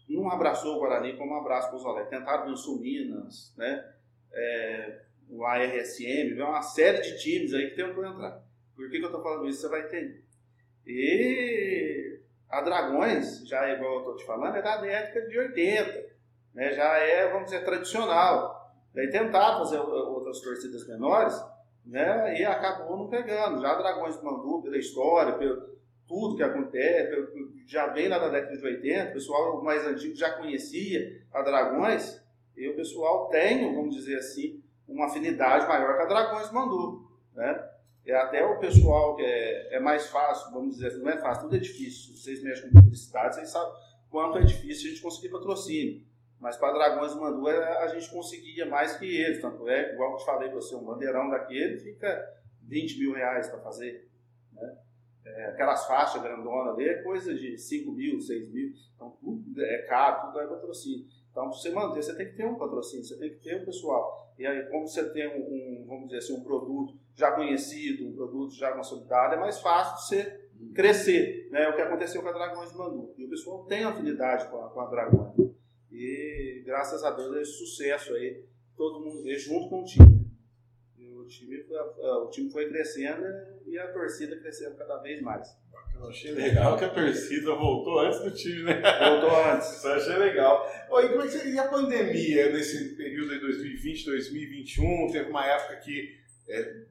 não 0.09 0.31
abraçou 0.31 0.77
o 0.77 0.79
Guarani 0.79 1.17
como 1.17 1.35
um 1.35 1.41
abraço 1.41 1.67
o 1.69 1.71
Pouso 1.73 1.89
Alegre. 1.89 2.11
Tentaram 2.11 2.47
vir 2.47 2.53
o 2.53 2.57
Sul 2.57 2.81
Minas, 2.81 3.53
né, 3.57 3.98
é, 4.33 5.01
o 5.29 5.45
ARSM, 5.45 6.35
uma 6.41 6.63
série 6.63 7.01
de 7.01 7.19
times 7.19 7.53
aí 7.55 7.71
que 7.71 7.77
tentam 7.77 8.05
entrar. 8.05 8.43
Por 8.75 8.91
que, 8.91 8.99
que 8.99 9.05
eu 9.05 9.09
estou 9.09 9.23
falando 9.23 9.49
isso? 9.49 9.63
Você 9.63 9.69
vai 9.69 9.87
entender. 9.87 10.25
E 10.87 12.21
a 12.49 12.63
Dragões, 12.63 13.47
já 13.47 13.69
é 13.69 13.75
igual 13.75 13.95
eu 13.95 13.99
estou 13.99 14.17
te 14.17 14.25
falando, 14.25 14.57
é 14.57 14.63
da 14.63 14.77
década 14.79 15.29
de 15.29 15.39
80. 15.39 16.07
Né? 16.55 16.73
Já 16.73 16.97
é, 16.97 17.29
vamos 17.29 17.47
dizer, 17.47 17.65
tradicional. 17.65 18.73
Daí 18.95 19.11
tentaram 19.11 19.59
fazer 19.59 19.79
outras 19.79 20.41
torcidas 20.41 20.89
menores 20.89 21.35
né? 21.85 22.41
e 22.41 22.45
acabou 22.45 22.97
não 22.97 23.09
pegando. 23.09 23.61
Já 23.61 23.75
Dragões 23.75 24.17
do 24.17 24.25
Mandu, 24.25 24.63
pela 24.63 24.79
história, 24.79 25.35
pelo 25.35 25.79
tudo 26.07 26.37
que 26.37 26.43
acontece, 26.43 27.11
pelo, 27.11 27.29
já 27.67 27.89
vem 27.89 28.09
lá 28.09 28.19
da 28.19 28.31
década 28.31 28.57
de 28.57 28.65
80, 28.65 29.11
o 29.11 29.13
pessoal 29.13 29.63
mais 29.63 29.87
antigo 29.87 30.17
já 30.17 30.31
conhecia 30.31 31.23
a 31.33 31.43
Dragões, 31.43 32.25
e 32.59 32.69
o 32.69 32.75
pessoal 32.75 33.29
tem, 33.29 33.75
vamos 33.75 33.95
dizer 33.95 34.17
assim, 34.17 34.63
uma 34.87 35.07
afinidade 35.07 35.67
maior 35.69 35.97
com 35.97 36.03
a 36.03 36.07
Dragões 36.07 36.51
Mandu. 36.51 37.09
Né? 37.35 37.69
É 38.05 38.17
até 38.17 38.45
o 38.45 38.59
pessoal 38.59 39.15
que 39.15 39.23
é, 39.23 39.77
é, 39.77 39.81
mais 39.81 40.09
fácil, 40.09 40.51
vamos 40.51 40.77
dizer 40.77 40.89
assim, 40.89 41.03
não 41.03 41.11
é 41.11 41.19
fácil, 41.19 41.45
tudo 41.45 41.57
é 41.57 41.59
difícil. 41.59 42.17
Vocês 42.17 42.43
mexem 42.43 42.71
com 42.71 42.81
publicidade, 42.81 43.37
vocês 43.37 43.51
sabem 43.51 43.73
quanto 44.11 44.39
é 44.39 44.43
difícil 44.43 44.87
a 44.87 44.91
gente 44.91 45.03
conseguir 45.03 45.29
patrocínio. 45.29 46.03
Mas 46.41 46.57
para 46.57 46.73
Dragões 46.73 47.15
Mandu 47.15 47.49
é, 47.49 47.85
a 47.85 47.89
gente 47.89 48.11
conseguia 48.11 48.65
mais 48.65 48.97
que 48.97 49.05
eles. 49.05 49.41
Tanto 49.41 49.69
é, 49.69 49.93
igual 49.93 50.13
eu 50.13 50.17
te 50.17 50.25
falei 50.25 50.49
para 50.49 50.57
você, 50.57 50.75
um 50.75 50.85
bandeirão 50.85 51.29
daquele 51.29 51.79
fica 51.79 52.35
20 52.63 52.99
mil 52.99 53.13
reais 53.13 53.49
para 53.49 53.61
fazer. 53.61 54.09
Né? 54.53 54.77
É, 55.27 55.47
aquelas 55.47 55.87
faixas 55.87 56.23
grandonas 56.23 56.75
ali 56.75 56.89
é 56.89 57.03
coisa 57.03 57.35
de 57.35 57.59
5 57.59 57.93
mil, 57.93 58.21
6 58.21 58.51
mil. 58.51 58.73
Então 58.95 59.11
tudo 59.21 59.63
é 59.63 59.83
caro, 59.83 60.29
tudo 60.29 60.41
é 60.41 60.47
patrocínio. 60.47 61.07
Então, 61.39 61.53
você 61.53 61.71
manter, 61.71 62.03
você 62.03 62.17
tem 62.17 62.27
que 62.27 62.37
ter 62.37 62.45
um 62.45 62.57
patrocínio, 62.57 63.05
você 63.05 63.17
tem 63.17 63.31
que 63.31 63.37
ter 63.37 63.63
um 63.63 63.65
pessoal. 63.65 64.35
E 64.37 64.45
aí, 64.45 64.67
como 64.67 64.89
você 64.89 65.09
tem 65.11 65.29
um, 65.29 65.83
um, 65.83 65.87
vamos 65.87 66.07
dizer 66.07 66.19
assim, 66.19 66.33
um 66.33 66.43
produto 66.43 66.99
já 67.15 67.31
conhecido, 67.31 68.09
um 68.09 68.13
produto 68.13 68.55
já 68.55 68.73
consolidado, 68.73 69.35
é 69.35 69.39
mais 69.39 69.61
fácil 69.61 70.05
você 70.05 70.49
crescer. 70.75 71.49
Né? 71.53 71.63
É 71.63 71.69
o 71.69 71.77
que 71.77 71.81
aconteceu 71.81 72.23
com 72.23 72.29
a 72.29 72.33
Dragões 72.33 72.73
do 72.73 72.79
Manu. 72.79 73.15
E 73.17 73.25
o 73.25 73.31
pessoal 73.31 73.65
tem 73.67 73.85
afinidade 73.85 74.51
com 74.51 74.65
a, 74.65 74.69
com 74.69 74.81
a 74.81 74.87
Dragões. 74.87 75.33
E 75.93 76.65
graças 76.67 77.05
a 77.05 77.13
Deus 77.13 77.37
é 77.37 77.43
esse 77.43 77.53
sucesso 77.53 78.15
aí, 78.15 78.45
todo 78.77 79.05
mundo 79.05 79.23
vê 79.23 79.39
junto 79.39 79.69
com 79.69 79.83
o 79.83 79.85
time. 79.85 80.29
E 80.97 81.15
o 81.15 81.25
time, 81.25 81.65
o 82.25 82.31
time 82.31 82.51
foi 82.51 82.69
crescendo 82.69 83.23
e 83.65 83.79
a 83.79 83.93
torcida 83.93 84.37
crescendo 84.41 84.77
cada 84.77 84.97
vez 84.99 85.23
mais. 85.23 85.57
Eu 86.01 86.09
achei 86.09 86.33
legal 86.33 86.77
que 86.77 86.85
a 86.85 86.89
torcida 86.89 87.55
voltou 87.55 87.99
antes 87.99 88.21
do 88.21 88.31
time, 88.31 88.63
né? 88.63 88.81
Voltou 89.11 89.45
antes. 89.45 89.77
Isso 89.77 89.87
eu 89.87 89.95
achei 89.95 90.17
legal. 90.17 90.67
Oi, 90.91 91.09
como 91.09 91.23
é 91.23 91.27
que 91.27 91.33
seria 91.33 91.63
a 91.63 91.69
pandemia 91.69 92.53
nesse 92.53 92.95
período 92.97 93.35
de 93.35 93.41
2020, 93.41 94.07
2021? 94.07 95.11
Teve 95.11 95.31
uma 95.31 95.45
época 95.45 95.77
que 95.77 96.17
é, 96.49 96.83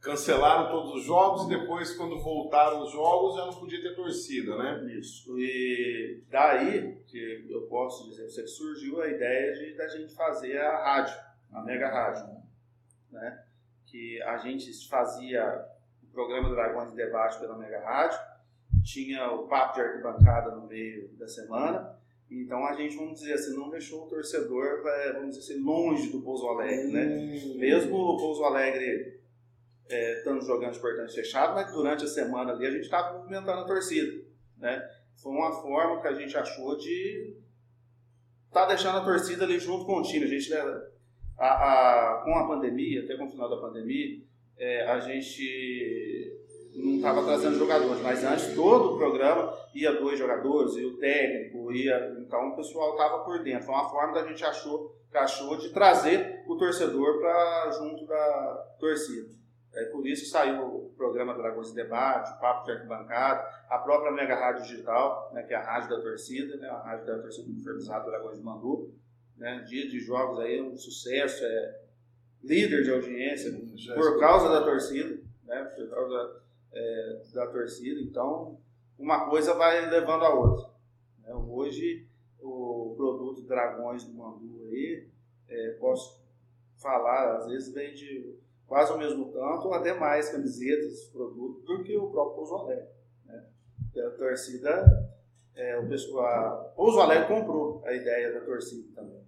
cancelaram 0.00 0.70
todos 0.70 0.94
os 0.94 1.04
jogos 1.04 1.44
e 1.46 1.58
depois, 1.58 1.94
quando 1.96 2.20
voltaram 2.20 2.82
os 2.82 2.92
jogos, 2.92 3.36
já 3.36 3.46
não 3.46 3.52
podia 3.52 3.82
ter 3.82 3.96
torcida, 3.96 4.56
né? 4.56 4.94
Isso. 4.96 5.36
E 5.38 6.22
daí 6.30 6.98
que 7.08 7.46
eu 7.50 7.62
posso 7.62 8.08
dizer 8.10 8.30
você 8.30 8.42
que 8.42 8.48
surgiu 8.48 9.02
a 9.02 9.08
ideia 9.08 9.52
de 9.54 9.74
da 9.74 9.88
gente 9.88 10.14
fazer 10.14 10.56
a 10.58 10.84
rádio, 10.84 11.16
a 11.52 11.62
mega 11.62 11.88
rádio, 11.88 12.28
né? 13.10 13.42
Que 13.86 14.22
a 14.22 14.38
gente 14.38 14.88
fazia 14.88 15.66
o 16.00 16.06
programa 16.12 16.48
Dragões 16.48 16.90
de 16.90 16.96
Debate 16.96 17.40
pela 17.40 17.58
mega 17.58 17.80
rádio 17.80 18.31
tinha 18.82 19.30
o 19.30 19.46
papo 19.46 19.74
de 19.74 19.80
arquibancada 19.80 20.54
no 20.54 20.66
meio 20.66 21.08
da 21.16 21.28
semana. 21.28 21.96
Então 22.30 22.64
a 22.64 22.74
gente, 22.74 22.96
vamos 22.96 23.20
dizer 23.20 23.34
assim, 23.34 23.54
não 23.54 23.68
deixou 23.68 24.04
o 24.04 24.08
torcedor, 24.08 24.82
é, 24.86 25.12
vamos 25.12 25.36
dizer 25.36 25.52
assim, 25.52 25.62
longe 25.62 26.10
do 26.10 26.22
Pouso 26.22 26.46
Alegre, 26.48 26.90
né? 26.90 27.04
Hum. 27.04 27.58
Mesmo 27.58 27.96
o 27.96 28.16
Pouso 28.16 28.42
Alegre 28.44 29.20
é, 29.88 30.18
estando 30.18 30.40
jogando 30.40 30.72
de 30.72 30.80
portões 30.80 31.14
fechados, 31.14 31.54
mas 31.54 31.72
durante 31.72 32.04
a 32.04 32.08
semana 32.08 32.52
ali 32.52 32.66
a 32.66 32.70
gente 32.70 32.84
estava 32.84 33.18
movimentando 33.18 33.60
a 33.60 33.66
torcida, 33.66 34.24
né? 34.56 34.82
Foi 35.16 35.32
uma 35.32 35.52
forma 35.52 36.00
que 36.00 36.08
a 36.08 36.14
gente 36.14 36.36
achou 36.36 36.76
de 36.78 37.36
estar 38.48 38.62
tá 38.62 38.66
deixando 38.66 38.98
a 38.98 39.04
torcida 39.04 39.44
ali 39.44 39.58
junto 39.58 39.84
com 39.84 39.98
o 39.98 40.02
time. 40.02 40.24
A 40.24 40.28
gente, 40.28 40.50
né, 40.50 40.58
a, 41.38 41.46
a, 41.46 42.22
com 42.24 42.34
a 42.34 42.48
pandemia, 42.48 43.04
até 43.04 43.16
com 43.16 43.26
o 43.26 43.30
final 43.30 43.48
da 43.48 43.60
pandemia, 43.60 44.20
é, 44.56 44.86
a 44.86 44.98
gente 45.00 46.31
não 46.74 46.96
estava 46.96 47.22
trazendo 47.24 47.58
jogadores, 47.58 48.02
mas 48.02 48.24
antes 48.24 48.54
todo 48.54 48.94
o 48.94 48.98
programa 48.98 49.54
ia 49.74 49.92
dois 49.92 50.18
jogadores, 50.18 50.74
e 50.76 50.84
o 50.84 50.96
técnico, 50.96 51.72
ia, 51.72 52.16
então 52.18 52.48
o 52.48 52.56
pessoal 52.56 52.92
estava 52.92 53.24
por 53.24 53.42
dentro. 53.42 53.66
Foi 53.66 53.74
uma 53.74 53.88
forma 53.88 54.14
da 54.14 54.26
gente 54.26 54.44
achou, 54.44 54.96
achou 55.12 55.56
de 55.56 55.70
trazer 55.70 56.42
o 56.46 56.56
torcedor 56.56 57.20
para 57.20 57.70
junto 57.72 58.06
da 58.06 58.66
torcida. 58.78 59.42
É 59.74 59.84
por 59.86 60.06
isso 60.06 60.24
que 60.24 60.28
saiu 60.28 60.62
o 60.62 60.92
programa 60.96 61.34
Dragões 61.34 61.68
de 61.68 61.74
Debate, 61.74 62.32
o 62.32 62.40
Papo 62.40 62.66
de 62.66 62.72
Arquibancada, 62.72 63.42
a 63.70 63.78
própria 63.78 64.12
Mega 64.12 64.34
Rádio 64.34 64.64
Digital, 64.64 65.30
né, 65.32 65.42
que 65.44 65.54
é 65.54 65.56
a 65.56 65.62
rádio 65.62 65.90
da 65.90 66.00
torcida, 66.02 66.56
né, 66.56 66.68
a 66.68 66.78
rádio 66.78 67.06
da 67.06 67.18
torcida 67.18 67.48
uniformizada 67.48 68.04
Dragões 68.04 68.36
de 68.36 68.44
Mandu. 68.44 68.92
Né, 69.36 69.64
dia 69.66 69.88
de 69.88 69.98
jogos 69.98 70.38
aí, 70.40 70.60
um 70.60 70.76
sucesso, 70.76 71.42
é 71.42 71.80
líder 72.44 72.82
de 72.82 72.90
audiência 72.90 73.50
por 73.94 74.20
causa 74.20 74.50
da 74.50 74.62
torcida, 74.62 75.18
né, 75.44 75.64
por 75.74 75.88
causa 75.88 76.41
é, 76.72 77.22
da 77.34 77.46
torcida, 77.46 78.00
então 78.00 78.58
uma 78.98 79.28
coisa 79.28 79.54
vai 79.54 79.88
levando 79.90 80.24
a 80.24 80.34
outra. 80.34 80.70
Né? 81.20 81.34
Hoje, 81.34 82.06
o 82.40 82.94
produto 82.96 83.42
Dragões 83.42 84.04
do 84.04 84.14
Mandu 84.14 84.68
aí, 84.70 85.08
é, 85.48 85.70
posso 85.80 86.22
falar, 86.76 87.36
às 87.36 87.46
vezes 87.46 87.72
vende 87.72 88.38
quase 88.66 88.92
o 88.92 88.98
mesmo 88.98 89.26
tanto 89.32 89.68
ou 89.68 89.74
até 89.74 89.92
mais 89.92 90.30
camisetas, 90.30 91.04
produtos, 91.06 91.64
do 91.64 91.84
que 91.84 91.96
o 91.96 92.10
próprio 92.10 92.36
Pouso 92.36 92.54
Alegre. 92.54 92.88
Né? 93.26 93.44
a 93.98 94.10
torcida, 94.10 95.12
é, 95.54 95.78
o 95.78 95.88
pessoal, 95.88 96.72
Pouso 96.74 97.00
Alegre 97.00 97.28
comprou 97.28 97.82
a 97.84 97.92
ideia 97.92 98.32
da 98.32 98.40
torcida 98.40 98.88
também. 98.94 99.22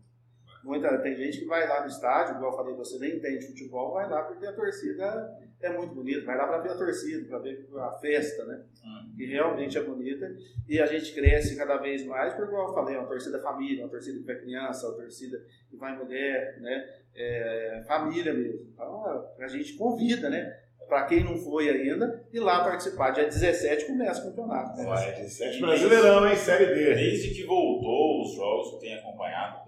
Muita, 0.62 0.96
tem 0.98 1.14
gente 1.14 1.40
que 1.40 1.44
vai 1.44 1.68
lá 1.68 1.82
no 1.82 1.88
estádio, 1.88 2.36
igual 2.36 2.52
eu 2.52 2.56
falei, 2.56 2.74
você 2.74 2.98
nem 2.98 3.16
entende 3.16 3.48
futebol, 3.48 3.92
vai 3.92 4.08
lá 4.08 4.22
porque 4.22 4.46
a 4.46 4.52
torcida 4.52 5.38
é 5.64 5.76
muito 5.76 5.94
bonita, 5.94 6.24
vai 6.24 6.36
lá 6.36 6.46
para 6.46 6.58
ver 6.58 6.70
a 6.70 6.76
torcida, 6.76 7.26
para 7.26 7.38
ver 7.38 7.66
a 7.78 7.90
festa, 7.92 8.44
né? 8.44 8.62
Hum. 8.84 9.14
Que 9.16 9.26
realmente 9.26 9.78
é 9.78 9.82
bonita. 9.82 10.36
E 10.68 10.80
a 10.80 10.86
gente 10.86 11.12
cresce 11.12 11.56
cada 11.56 11.76
vez 11.78 12.04
mais, 12.06 12.34
porque, 12.34 12.48
igual 12.48 12.68
eu 12.68 12.74
falei, 12.74 12.96
é 12.96 12.98
uma 12.98 13.08
torcida 13.08 13.38
família, 13.40 13.84
uma 13.84 13.90
torcida 13.90 14.18
que 14.18 14.24
vai 14.24 14.36
criança, 14.36 14.88
uma 14.88 14.96
torcida 14.96 15.42
que 15.70 15.76
vai 15.76 15.96
mulher, 15.96 16.60
né? 16.60 16.88
É, 17.14 17.84
família 17.86 18.32
mesmo. 18.34 18.68
Então, 18.72 19.04
a 19.38 19.48
gente 19.48 19.74
convida, 19.74 20.28
né? 20.28 20.60
Para 20.88 21.06
quem 21.06 21.24
não 21.24 21.38
foi 21.38 21.68
ainda, 21.70 22.26
ir 22.32 22.40
lá 22.40 22.62
participar. 22.62 23.10
Dia 23.10 23.24
17 23.24 23.86
começa 23.86 24.20
o 24.20 24.30
campeonato. 24.30 24.76
Né? 24.76 24.86
Ué, 24.86 25.12
17 25.12 25.60
Brasileirão, 25.60 26.28
hein? 26.28 26.36
Série 26.36 26.66
D. 26.66 26.94
Desde 26.94 27.34
que 27.34 27.44
voltou 27.44 28.22
os 28.22 28.34
jogos 28.34 28.72
que 28.72 28.80
tem 28.80 28.94
acompanhado, 28.94 29.64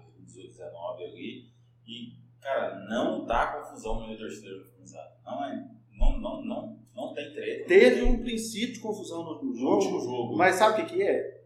19 0.57 1.03
ali. 1.03 1.49
E, 1.85 2.13
cara, 2.41 2.75
não 2.89 3.25
dá 3.25 3.47
confusão 3.47 3.95
no 3.95 4.07
meio 4.07 4.19
da 4.19 4.25
torcida 4.25 4.55
organizada. 4.55 5.15
Não 5.25 5.45
é. 5.45 5.76
Não, 5.97 6.19
não, 6.19 6.45
não, 6.45 6.79
não 6.95 7.13
tem 7.13 7.33
treta. 7.33 7.67
Teve 7.67 8.03
um 8.03 8.21
princípio 8.21 8.75
de 8.75 8.79
confusão 8.79 9.23
no, 9.23 9.55
jogo, 9.55 9.99
jogo, 9.99 10.37
mas 10.37 10.55
sabe 10.55 10.81
o 10.81 10.85
que, 10.85 10.95
que 10.95 11.03
é? 11.03 11.37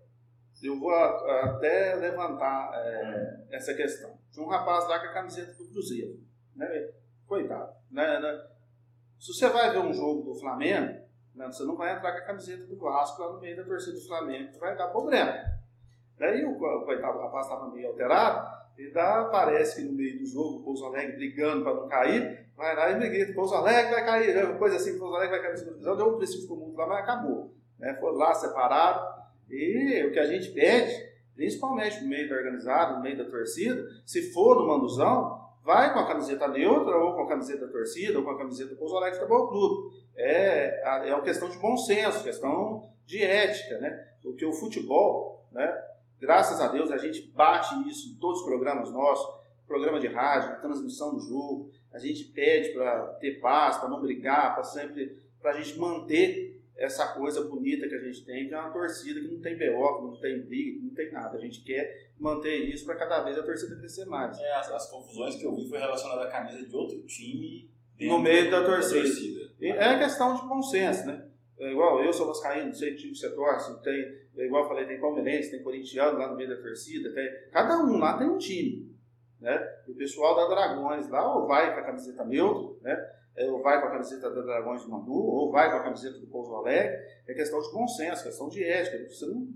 Eu 0.61 0.79
vou 0.79 0.93
até 0.93 1.95
levantar 1.95 2.71
é, 2.75 3.47
essa 3.51 3.73
questão. 3.73 4.15
Tinha 4.31 4.45
um 4.45 4.49
rapaz 4.49 4.87
lá 4.87 4.99
com 4.99 5.07
a 5.07 5.13
camiseta 5.13 5.53
do 5.53 5.69
Cruzeiro. 5.69 6.19
Né? 6.55 6.91
Coitado. 7.25 7.73
Né, 7.89 8.19
né? 8.19 8.47
Se 9.19 9.33
você 9.33 9.49
vai 9.49 9.71
ver 9.71 9.79
um 9.79 9.93
jogo 9.93 10.21
do 10.21 10.39
Flamengo, 10.39 11.01
né, 11.33 11.47
você 11.47 11.63
não 11.63 11.75
vai 11.75 11.95
entrar 11.95 12.11
com 12.11 12.17
a 12.19 12.25
camiseta 12.25 12.65
do 12.65 12.77
Vasco 12.77 13.21
lá 13.21 13.33
no 13.33 13.39
meio 13.39 13.55
da 13.55 13.63
torcida 13.63 13.93
do 13.93 14.05
Flamengo, 14.05 14.51
que 14.51 14.59
vai 14.59 14.75
dar 14.75 14.89
problema. 14.89 15.33
Daí 16.17 16.43
o, 16.45 16.51
o 16.51 16.85
coitado 16.85 17.17
do 17.17 17.23
rapaz 17.23 17.47
estava 17.47 17.71
meio 17.71 17.87
alterado, 17.87 18.60
e 18.81 18.91
dá, 18.91 19.29
parece 19.31 19.75
que 19.75 19.87
no 19.87 19.93
meio 19.93 20.17
do 20.17 20.25
jogo, 20.25 20.57
o 20.57 20.63
Pouso 20.63 20.85
Alegre 20.85 21.15
brigando 21.15 21.63
para 21.63 21.75
não 21.75 21.87
cair, 21.87 22.47
vai 22.57 22.75
lá 22.75 22.91
e 22.91 22.99
me 22.99 23.09
grita, 23.09 23.33
Pouso 23.33 23.53
Alegre 23.53 23.91
vai 23.91 24.03
cair, 24.03 24.35
né? 24.35 24.57
coisa 24.57 24.77
assim, 24.77 24.97
Pouso 24.97 25.15
Alegre 25.15 25.37
vai 25.37 25.41
cair 25.41 25.51
na 25.51 25.57
segunda 25.57 25.77
divisão, 25.77 25.97
deu 25.97 26.07
um 26.07 26.17
princípio 26.17 26.47
comum 26.47 26.73
lá, 26.75 26.87
mas 26.87 26.99
acabou. 26.99 27.53
Né? 27.77 27.95
Foi 27.99 28.11
lá 28.15 28.33
separado. 28.33 29.21
E 29.49 30.03
o 30.05 30.11
que 30.11 30.19
a 30.19 30.25
gente 30.25 30.49
pede, 30.51 30.95
principalmente 31.35 32.01
no 32.01 32.09
meio 32.09 32.27
da 32.27 32.35
organizada, 32.35 32.95
no 32.95 33.03
meio 33.03 33.17
da 33.17 33.25
torcida, 33.25 33.85
se 34.05 34.31
for 34.31 34.55
no 34.55 34.67
Manduzão, 34.67 35.39
vai 35.63 35.93
com 35.93 35.99
a 35.99 36.07
camiseta 36.07 36.47
neutra, 36.47 36.97
ou 36.97 37.13
com 37.13 37.23
a 37.23 37.27
camiseta 37.27 37.67
da 37.67 37.71
torcida, 37.71 38.17
ou 38.17 38.25
com 38.25 38.31
a 38.31 38.37
camiseta 38.37 38.71
do 38.71 38.77
Pouso 38.77 38.97
Alegre 38.97 39.19
Futebol 39.19 39.47
Clube. 39.49 39.95
É, 40.15 41.07
é 41.07 41.13
uma 41.13 41.23
questão 41.23 41.49
de 41.49 41.57
bom 41.57 41.77
senso, 41.77 42.23
questão 42.23 42.89
de 43.05 43.21
ética, 43.21 43.77
né? 43.79 44.07
Porque 44.23 44.45
o 44.45 44.53
futebol, 44.53 45.45
né? 45.51 45.90
Graças 46.21 46.61
a 46.61 46.67
Deus 46.67 46.91
a 46.91 46.97
gente 46.97 47.23
bate 47.31 47.73
isso 47.89 48.11
em 48.11 48.15
todos 48.19 48.41
os 48.41 48.45
programas 48.45 48.91
nossos, 48.91 49.41
programa 49.67 49.99
de 49.99 50.07
rádio, 50.07 50.61
transmissão 50.61 51.15
do 51.15 51.19
jogo, 51.19 51.71
a 51.91 51.97
gente 51.97 52.25
pede 52.25 52.69
para 52.69 53.07
ter 53.15 53.39
paz, 53.39 53.77
para 53.77 53.89
não 53.89 53.99
brigar, 53.99 54.53
para 54.53 54.63
sempre, 54.63 55.17
para 55.41 55.51
a 55.51 55.61
gente 55.61 55.79
manter 55.79 56.61
essa 56.77 57.07
coisa 57.07 57.43
bonita 57.43 57.87
que 57.87 57.95
a 57.95 57.99
gente 57.99 58.23
tem, 58.23 58.47
que 58.47 58.53
é 58.53 58.59
uma 58.59 58.71
torcida 58.71 59.19
que 59.19 59.27
não 59.27 59.41
tem 59.41 59.55
BO, 59.55 59.97
que 59.97 60.03
não 60.03 60.19
tem 60.19 60.41
briga, 60.41 60.79
que 60.79 60.85
não 60.85 60.93
tem 60.93 61.11
nada. 61.11 61.37
A 61.37 61.41
gente 61.41 61.63
quer 61.63 62.11
manter 62.19 62.55
isso 62.69 62.85
para 62.85 62.95
cada 62.95 63.21
vez 63.23 63.37
a 63.37 63.43
torcida 63.43 63.75
crescer 63.75 64.05
mais. 64.05 64.37
É, 64.39 64.51
as, 64.53 64.71
as, 64.71 64.89
confusões 64.89 65.35
que 65.35 65.43
eu 65.43 65.55
vi 65.55 65.67
foi 65.67 65.79
relacionada 65.79 66.23
à 66.23 66.31
camisa 66.31 66.65
de 66.65 66.75
outro 66.75 67.01
time 67.03 67.69
no 67.99 68.19
meio 68.19 68.49
da 68.49 68.63
torcida. 68.63 68.99
Da 68.99 69.05
torcida. 69.05 69.51
É 69.59 69.99
questão 69.99 70.35
de 70.35 70.41
bom 70.47 70.61
senso, 70.61 71.05
né? 71.05 71.27
É 71.59 71.71
igual 71.71 72.03
eu 72.03 72.11
sou 72.11 72.25
vascaíno, 72.25 72.67
não 72.67 72.73
sei 72.73 72.91
que 72.91 72.97
time 72.97 73.15
você 73.15 73.29
torce, 73.35 73.79
tem, 73.83 73.93
é 73.93 74.17
igual 74.37 74.63
eu 74.63 74.69
falei, 74.69 74.85
tem 74.85 74.99
palmeirense, 74.99 75.51
tem 75.51 75.63
corintiano 75.63 76.17
lá 76.17 76.29
no 76.29 76.35
meio 76.35 76.49
da 76.49 76.61
torcida, 76.61 77.13
tem, 77.13 77.29
cada 77.51 77.77
um 77.77 77.97
lá 77.97 78.17
tem 78.17 78.29
um 78.29 78.37
time, 78.37 78.95
né? 79.39 79.59
E 79.87 79.91
o 79.91 79.95
pessoal 79.95 80.35
da 80.35 80.47
Dragões 80.47 81.09
lá 81.09 81.35
ou 81.35 81.47
vai 81.47 81.73
com 81.73 81.79
a 81.79 81.83
camiseta 81.83 82.23
neutro, 82.25 82.79
né? 82.81 82.97
É, 83.35 83.49
ou 83.49 83.61
vai 83.61 83.79
com 83.79 83.87
a 83.87 83.91
camiseta 83.91 84.29
da 84.29 84.41
Dragões 84.41 84.83
do 84.83 84.91
Mandu, 84.91 85.13
ou 85.13 85.51
vai 85.51 85.69
com 85.71 85.77
a 85.77 85.83
camiseta 85.83 86.19
do 86.19 86.27
Pouso 86.27 86.53
Alegre, 86.53 86.97
é 87.27 87.33
questão 87.33 87.61
de 87.61 87.71
bom 87.71 87.87
senso, 87.87 88.23
questão 88.23 88.49
de 88.49 88.63
ética. 88.63 89.07
Você 89.09 89.25
não, 89.25 89.47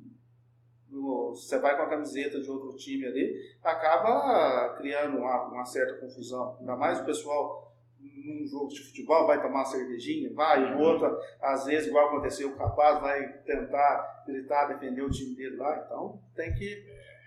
você 1.29 1.59
vai 1.59 1.75
com 1.75 1.83
a 1.83 1.89
camiseta 1.89 2.39
de 2.39 2.49
outro 2.49 2.75
time 2.77 3.05
ali, 3.05 3.35
acaba 3.61 4.75
criando 4.77 5.17
uma, 5.17 5.47
uma 5.49 5.65
certa 5.65 5.95
confusão. 5.95 6.57
Ainda 6.59 6.75
mais 6.75 7.01
o 7.01 7.05
pessoal 7.05 7.64
num 8.25 8.47
jogo 8.47 8.67
de 8.67 8.81
futebol 8.83 9.27
vai 9.27 9.41
tomar 9.41 9.59
uma 9.59 9.65
cervejinha, 9.65 10.33
vai, 10.33 10.75
o 10.75 10.79
outro, 10.79 11.17
às 11.41 11.65
vezes, 11.65 11.87
igual 11.87 12.07
aconteceu 12.07 12.49
com 12.49 12.55
o 12.55 12.57
Capaz, 12.57 12.99
vai 12.99 13.27
tentar 13.45 14.23
gritar, 14.25 14.65
defender 14.67 15.01
o 15.01 15.09
time 15.09 15.35
dele 15.35 15.57
lá. 15.57 15.83
Então 15.85 16.19
tem 16.35 16.53
que 16.53 16.83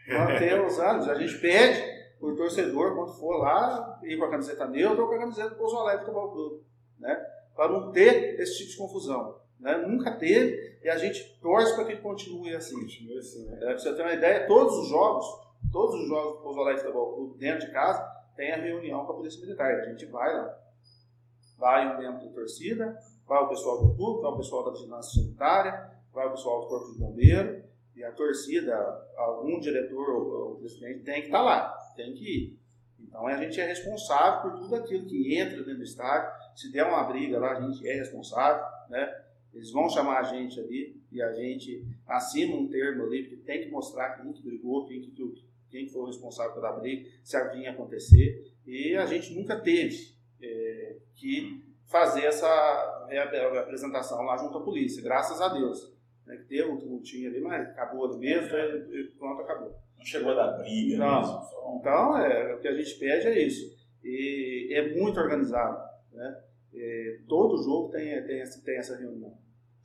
manter 0.09 0.61
os 0.65 0.79
anos. 0.79 1.09
A 1.09 1.15
gente 1.15 1.39
pede 1.39 1.99
o 2.21 2.35
torcedor, 2.35 2.95
quando 2.95 3.13
for 3.19 3.39
lá, 3.39 4.01
ir 4.03 4.19
com 4.19 4.25
a 4.25 4.31
camiseta 4.31 4.67
neutra 4.67 5.03
ou 5.03 5.09
com 5.09 5.15
a 5.15 5.21
camiseta 5.21 5.51
do 5.51 5.57
Pouso 5.57 5.77
Alegre 5.77 6.05
Futebol 6.05 6.33
Clube, 6.33 6.65
né? 6.99 7.15
Para 7.55 7.73
não 7.73 7.93
ter 7.93 8.41
esse 8.41 8.59
tipo 8.59 8.71
de 8.71 8.77
confusão. 8.77 9.39
Né? 9.61 9.77
Nunca 9.79 10.13
teve 10.13 10.79
e 10.83 10.89
a 10.89 10.97
gente 10.97 11.39
torce 11.41 11.75
para 11.75 11.85
que 11.85 11.97
continue 11.97 12.55
assim. 12.55 12.81
Continue 12.81 13.19
assim 13.19 13.45
né? 13.47 13.57
é, 13.57 13.67
para 13.67 13.79
você 13.79 13.95
ter 13.95 14.03
uma 14.03 14.13
ideia, 14.13 14.47
todos 14.47 14.75
os 14.79 14.89
jogos, 14.89 15.27
todos 15.73 15.95
os 16.01 16.09
jogos 16.09 16.37
do 16.37 16.43
Pouso 16.43 16.61
Alegre 16.61 16.83
Futebol 16.83 17.15
Clube 17.15 17.39
dentro 17.39 17.67
de 17.67 17.73
casa, 17.73 18.01
tem 18.37 18.53
a 18.53 18.57
reunião 18.57 19.05
com 19.05 19.13
a 19.13 19.17
Polícia 19.17 19.41
Militar. 19.41 19.75
A 19.75 19.85
gente 19.91 20.07
vai 20.07 20.33
lá. 20.33 20.59
Vai 21.59 21.95
o 21.95 21.99
membro 21.99 22.25
da 22.25 22.33
torcida, 22.33 22.99
vai 23.27 23.43
o 23.43 23.49
pessoal 23.49 23.85
do 23.85 23.95
clube, 23.95 24.23
vai 24.23 24.31
o 24.31 24.37
pessoal 24.37 24.65
da 24.65 24.71
vigilância 24.71 25.21
sanitária, 25.21 25.91
vai 26.13 26.27
o 26.27 26.31
pessoal 26.31 26.61
do 26.61 26.69
Corpo 26.69 26.93
de 26.93 26.99
Bombeiro, 26.99 27.65
e 27.97 28.05
a 28.05 28.13
torcida, 28.13 28.77
algum 29.17 29.59
diretor 29.59 30.09
ou, 30.09 30.51
ou 30.51 30.57
presidente 30.57 31.03
tem 31.03 31.23
que 31.23 31.27
estar 31.27 31.39
tá 31.39 31.45
lá 31.45 31.79
tem 31.99 32.15
que 32.15 32.25
ir. 32.25 32.59
Então 33.01 33.27
a 33.27 33.37
gente 33.37 33.61
é 33.61 33.67
responsável 33.67 34.43
por 34.43 34.61
tudo 34.61 34.77
aquilo 34.77 35.07
que 35.07 35.37
entra 35.37 35.59
dentro 35.59 35.79
do 35.79 35.83
estádio. 35.83 36.31
Se 36.55 36.71
der 36.71 36.85
uma 36.85 37.03
briga 37.05 37.39
lá, 37.39 37.57
a 37.57 37.61
gente 37.61 37.87
é 37.87 37.95
responsável, 37.95 38.65
né? 38.89 39.25
Eles 39.53 39.73
vão 39.73 39.89
chamar 39.89 40.21
a 40.21 40.23
gente 40.23 40.61
ali 40.61 41.03
e 41.11 41.21
a 41.21 41.33
gente 41.33 41.85
assina 42.07 42.55
um 42.55 42.69
termo 42.69 43.05
ali, 43.05 43.25
porque 43.25 43.43
tem 43.43 43.63
que 43.63 43.71
mostrar 43.71 44.11
quem 44.11 44.33
que 44.33 44.43
brigou, 44.43 44.87
quem 44.87 45.01
que, 45.01 45.13
quem 45.69 45.89
foi 45.89 46.03
o 46.03 46.07
responsável 46.07 46.55
pela 46.55 46.73
briga, 46.73 47.11
se 47.25 47.37
havia 47.37 47.71
acontecer. 47.71 48.53
E 48.67 48.95
a 48.95 49.07
gente 49.07 49.35
nunca 49.35 49.59
teve 49.59 50.17
é, 50.43 50.97
que 51.15 51.65
fazer 51.87 52.25
essa 52.25 53.09
apresentação 53.61 54.23
lá 54.23 54.37
junto 54.37 54.59
à 54.59 54.63
polícia, 54.63 55.03
graças 55.03 55.41
a 55.41 55.49
Deus. 55.49 55.97
Né, 56.27 56.37
que 56.37 56.45
teve 56.45 56.69
um 56.71 56.77
tumultinho 56.77 57.31
ali, 57.31 57.41
mas 57.41 57.69
acabou 57.71 58.05
ali 58.05 58.19
mesmo, 58.19 58.57
e 58.95 59.05
pronto, 59.19 59.41
acabou. 59.43 59.75
Não 59.97 60.05
chegou 60.05 60.33
a 60.33 60.35
dar 60.35 60.59
briga 60.59 60.99
não. 60.99 61.21
mesmo. 61.21 61.79
Então, 61.81 62.19
é, 62.19 62.55
o 62.55 62.61
que 62.61 62.69
a 62.69 62.75
gente 62.75 62.95
pede 62.99 63.27
é 63.27 63.41
isso. 63.41 63.77
E 64.05 64.69
é 64.73 64.95
muito 64.95 65.19
organizado. 65.19 65.83
Né? 66.13 66.43
E 66.73 67.21
todo 67.27 67.63
jogo 67.63 67.91
tem, 67.91 68.23
tem, 68.25 68.43
tem 68.65 68.77
essa 68.77 68.97
reunião. 68.97 69.37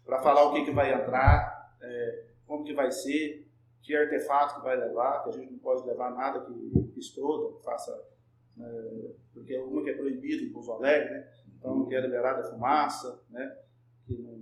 Para 0.05 0.19
falar 0.21 0.43
o 0.43 0.53
que, 0.53 0.65
que 0.65 0.71
vai 0.71 0.93
entrar, 0.93 1.73
é, 1.81 2.25
como 2.45 2.63
que 2.63 2.73
vai 2.73 2.91
ser, 2.91 3.47
que 3.81 3.95
artefato 3.95 4.55
que 4.55 4.61
vai 4.61 4.77
levar, 4.77 5.23
que 5.23 5.29
a 5.29 5.33
gente 5.33 5.51
não 5.51 5.59
pode 5.59 5.85
levar 5.87 6.11
nada 6.11 6.41
que, 6.41 6.53
que 6.93 6.99
exploda, 6.99 7.57
que 7.57 7.63
faça. 7.63 8.12
É, 8.59 9.11
porque 9.33 9.57
uma 9.57 9.83
que 9.83 9.89
é 9.89 9.95
proibido 9.95 10.43
em 10.43 10.51
Pouso 10.51 10.71
Alegre, 10.73 11.09
né? 11.09 11.27
então 11.57 11.75
não 11.75 11.85
quer 11.87 12.01
liberar 12.01 12.33
da 12.33 12.43
fumaça, 12.43 13.19
né? 13.29 13.57
que 14.05 14.15
não, 14.17 14.39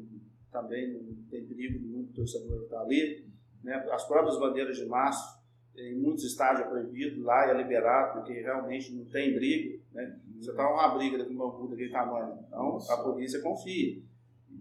também 0.52 0.92
não 0.94 1.16
tem 1.30 1.46
perigo 1.46 1.80
nenhum 1.80 2.04
do 2.04 2.14
torcedor 2.14 2.64
estar 2.64 2.82
ali. 2.82 3.26
Né? 3.64 3.76
As 3.92 4.06
próprias 4.08 4.38
bandeiras 4.38 4.78
de 4.78 4.86
março 4.86 5.40
em 5.76 5.96
muitos 5.96 6.26
estádios 6.26 6.66
é 6.66 6.70
proibido, 6.70 7.24
lá 7.24 7.50
é 7.50 7.54
liberado, 7.54 8.20
porque 8.20 8.34
realmente 8.34 8.92
não 8.94 9.06
tem 9.06 9.34
briga. 9.34 9.80
Né? 9.94 10.20
Você 10.40 10.52
está 10.52 10.70
uma 10.70 10.90
briga 10.90 11.24
com 11.24 11.32
um 11.32 11.38
bambu 11.38 11.68
daquele 11.70 11.92
tamanho. 11.92 12.40
Então 12.48 12.74
Nossa. 12.74 12.94
a 12.94 13.04
polícia 13.04 13.42
confia. 13.42 14.02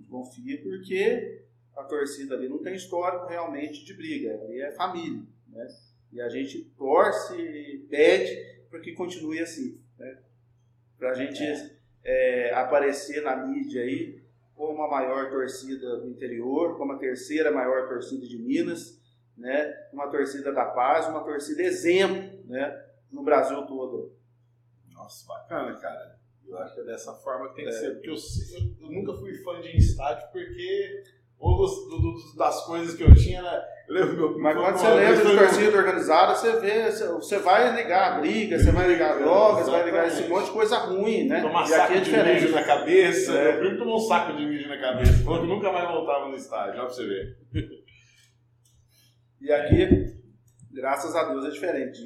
Confia 0.09 0.63
porque 0.63 1.45
a 1.77 1.85
torcida 1.85 2.35
ali 2.35 2.49
não 2.49 2.59
tem 2.59 2.75
histórico 2.75 3.27
realmente 3.27 3.85
de 3.85 3.95
briga, 3.95 4.41
ali 4.43 4.61
é 4.61 4.71
família. 4.73 5.23
Né? 5.49 5.67
E 6.13 6.21
a 6.21 6.29
gente 6.29 6.65
torce 6.77 7.35
e 7.35 7.79
pede 7.89 8.60
para 8.71 8.81
que 8.81 8.93
continue 8.93 9.41
assim. 9.41 9.81
Né? 9.99 10.19
Para 10.99 11.11
a 11.11 11.15
gente 11.15 11.43
é, 12.05 12.55
aparecer 12.55 13.23
na 13.23 13.37
mídia 13.37 13.83
aí 13.83 14.23
como 14.55 14.83
a 14.83 14.91
maior 14.91 15.31
torcida 15.31 15.99
do 15.99 16.09
interior, 16.09 16.77
como 16.79 16.93
a 16.93 16.99
terceira 16.99 17.51
maior 17.51 17.89
torcida 17.89 18.27
de 18.27 18.39
Minas 18.39 19.01
né? 19.41 19.75
Uma 19.93 20.09
torcida 20.09 20.53
da 20.53 20.67
paz, 20.67 21.09
uma 21.09 21.25
torcida 21.25 21.63
exemplo, 21.63 22.45
né? 22.47 22.85
No 23.11 23.25
Brasil 23.25 23.67
todo. 23.67 24.15
Nossa, 24.93 25.27
bacana, 25.27 25.75
cara. 25.77 26.21
Eu 26.47 26.59
acho 26.59 26.75
que 26.75 26.81
é 26.81 26.85
dessa 26.85 27.15
forma 27.15 27.49
que 27.49 27.57
tem 27.57 27.65
que 27.65 27.71
é. 27.71 27.73
ser. 27.73 27.95
Porque 27.95 28.11
eu, 28.11 28.15
eu, 28.15 28.87
eu, 28.87 28.93
nunca 28.93 29.15
fui 29.15 29.35
fã 29.39 29.61
de 29.61 29.77
estádio 29.77 30.29
porque 30.31 31.05
uma 31.39 31.67
das 32.37 32.67
coisas 32.67 32.95
que 32.95 33.03
eu 33.03 33.15
tinha 33.15 33.39
era. 33.39 33.80
Meu, 33.91 34.39
Mas 34.39 34.57
quando 34.57 34.79
você 34.79 34.89
lembra 34.89 35.17
de 35.17 35.37
torcida 35.37 35.77
organizada, 35.77 36.37
você 36.37 36.61
vê, 36.61 36.89
você 36.93 37.39
vai 37.39 37.75
ligar 37.75 38.13
a 38.13 38.21
briga, 38.21 38.57
você 38.57 38.71
vai 38.71 38.87
ligar 38.87 39.19
drogas, 39.19 39.65
você 39.65 39.71
vai 39.73 39.85
ligar 39.85 40.07
esse 40.07 40.29
monte 40.29 40.45
de 40.45 40.53
coisa 40.53 40.77
ruim, 40.77 41.27
né? 41.27 41.41
Tomar 41.41 41.65
e 41.65 41.69
saco 41.69 41.93
é 41.95 42.01
de 42.01 42.11
mijo 42.11 42.55
na 42.55 42.63
cabeça. 42.63 43.33
É. 43.33 43.53
Meu 43.53 43.59
primo 43.59 43.79
tomou 43.79 43.97
um 43.97 44.01
saco 44.01 44.37
de 44.37 44.47
mijo 44.47 44.69
na 44.69 44.79
cabeça. 44.79 45.25
Falou 45.25 45.41
que 45.41 45.47
nunca 45.49 45.73
mais 45.73 45.91
voltava 45.91 46.29
no 46.29 46.37
estádio, 46.37 46.75
olha 46.75 46.87
pra 46.87 46.89
você 46.89 47.05
ver. 47.05 47.37
E 49.41 49.51
aqui, 49.51 50.15
graças 50.71 51.17
a 51.17 51.25
Deus, 51.25 51.45
é 51.47 51.51
diferente. 51.51 52.01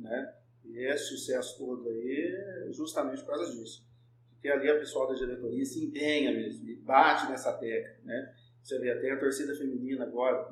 Né? 0.00 0.32
E 0.66 0.84
esse 0.86 1.16
sucesso 1.16 1.56
todo 1.56 1.88
aí 1.88 2.66
é 2.68 2.72
justamente 2.72 3.22
por 3.22 3.28
causa 3.28 3.50
disso. 3.50 3.86
Porque 4.34 4.48
ali 4.48 4.68
a 4.68 4.78
pessoal 4.78 5.08
da 5.08 5.14
diretoria 5.14 5.64
se 5.64 5.82
empenha 5.82 6.30
mesmo, 6.30 6.68
e 6.68 6.76
bate 6.76 7.30
nessa 7.30 7.54
tecla. 7.54 8.04
Né? 8.04 8.34
Você 8.62 8.78
vê 8.78 8.90
até 8.90 9.12
a 9.12 9.18
torcida 9.18 9.54
feminina 9.54 10.04
agora 10.04 10.46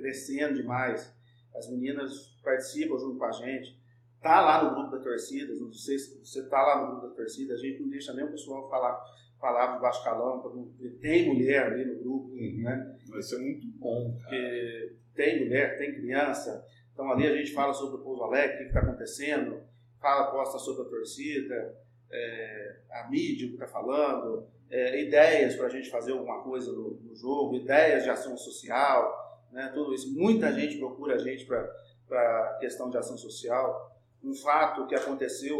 crescendo 0.00 0.54
demais. 0.54 1.14
As 1.54 1.68
meninas 1.70 2.38
participam 2.42 2.98
junto 2.98 3.18
com 3.18 3.24
a 3.24 3.32
gente. 3.32 3.78
Tá 4.20 4.40
lá 4.40 4.64
no 4.64 4.74
grupo 4.74 4.96
da 4.96 5.02
torcida, 5.02 5.54
não 5.54 5.72
sei 5.72 5.98
se 5.98 6.18
você 6.18 6.46
tá 6.48 6.62
lá 6.62 6.82
no 6.82 6.90
grupo 6.90 7.08
da 7.08 7.14
torcida, 7.14 7.54
a 7.54 7.56
gente 7.56 7.80
não 7.80 7.88
deixa 7.88 8.12
nem 8.12 8.24
o 8.24 8.30
pessoal 8.30 8.68
falar 8.68 9.02
palavras 9.40 9.76
de 9.76 9.82
baixo 9.82 10.04
calão, 10.04 10.76
tem 11.00 11.34
mulher 11.34 11.72
ali 11.72 11.86
no 11.86 11.98
grupo, 11.98 12.28
uhum. 12.28 12.62
né? 12.62 12.98
Vai 13.08 13.22
ser 13.22 13.38
muito 13.38 13.66
bom. 13.78 14.14
Porque 14.14 14.96
tem 15.14 15.44
mulher, 15.44 15.78
tem 15.78 15.94
criança. 15.94 16.66
Então 16.92 17.10
ali 17.10 17.26
a 17.26 17.34
gente 17.34 17.52
fala 17.52 17.72
sobre 17.72 17.96
o 17.96 18.02
Pouso 18.02 18.22
Alegre, 18.22 18.56
o 18.56 18.58
que 18.58 18.64
está 18.64 18.80
acontecendo, 18.80 19.62
fala, 19.98 20.30
posta 20.30 20.58
sobre 20.58 20.82
a 20.82 20.90
torcida, 20.90 21.74
é, 22.10 22.76
a 22.90 23.08
mídia 23.08 23.48
que 23.48 23.54
está 23.54 23.66
falando, 23.66 24.46
é, 24.70 25.02
ideias 25.02 25.56
para 25.56 25.66
a 25.66 25.70
gente 25.70 25.90
fazer 25.90 26.12
alguma 26.12 26.42
coisa 26.42 26.72
no, 26.72 27.00
no, 27.00 27.16
jogo, 27.16 27.56
ideias 27.56 28.04
de 28.04 28.10
ação 28.10 28.36
social, 28.36 29.29
né, 29.52 29.70
tudo 29.74 29.94
isso. 29.94 30.12
Muita 30.12 30.52
gente 30.52 30.78
procura 30.78 31.14
a 31.14 31.18
gente 31.18 31.44
para 31.44 32.58
questão 32.60 32.90
de 32.90 32.96
ação 32.96 33.16
social. 33.16 33.96
Um 34.22 34.34
fato 34.34 34.86
que 34.86 34.94
aconteceu 34.94 35.56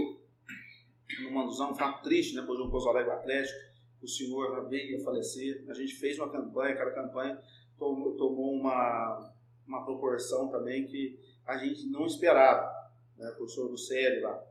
no 1.23 1.31
Manduzão, 1.33 1.73
um 1.73 1.75
fato 1.75 2.03
triste, 2.03 2.35
né, 2.35 2.43
o 2.43 2.71
Pouso 2.71 2.89
Alegre 2.89 3.11
Atlético, 3.11 3.59
o 4.03 4.09
senhor 4.09 4.69
veio 4.69 5.01
a 5.01 5.05
falecer. 5.05 5.65
A 5.69 5.75
gente 5.75 5.95
fez 5.95 6.19
uma 6.19 6.31
campanha, 6.31 6.73
aquela 6.73 6.93
campanha 6.93 7.39
tomou, 7.79 8.17
tomou 8.17 8.55
uma, 8.55 9.33
uma 9.67 9.85
proporção 9.85 10.49
também 10.49 10.87
que 10.87 11.19
a 11.47 11.57
gente 11.59 11.87
não 11.87 12.07
esperava. 12.07 12.71
Né? 13.17 13.29
O 13.31 13.37
professor 13.37 13.71
Lucélio 13.71 14.23
lá. 14.23 14.43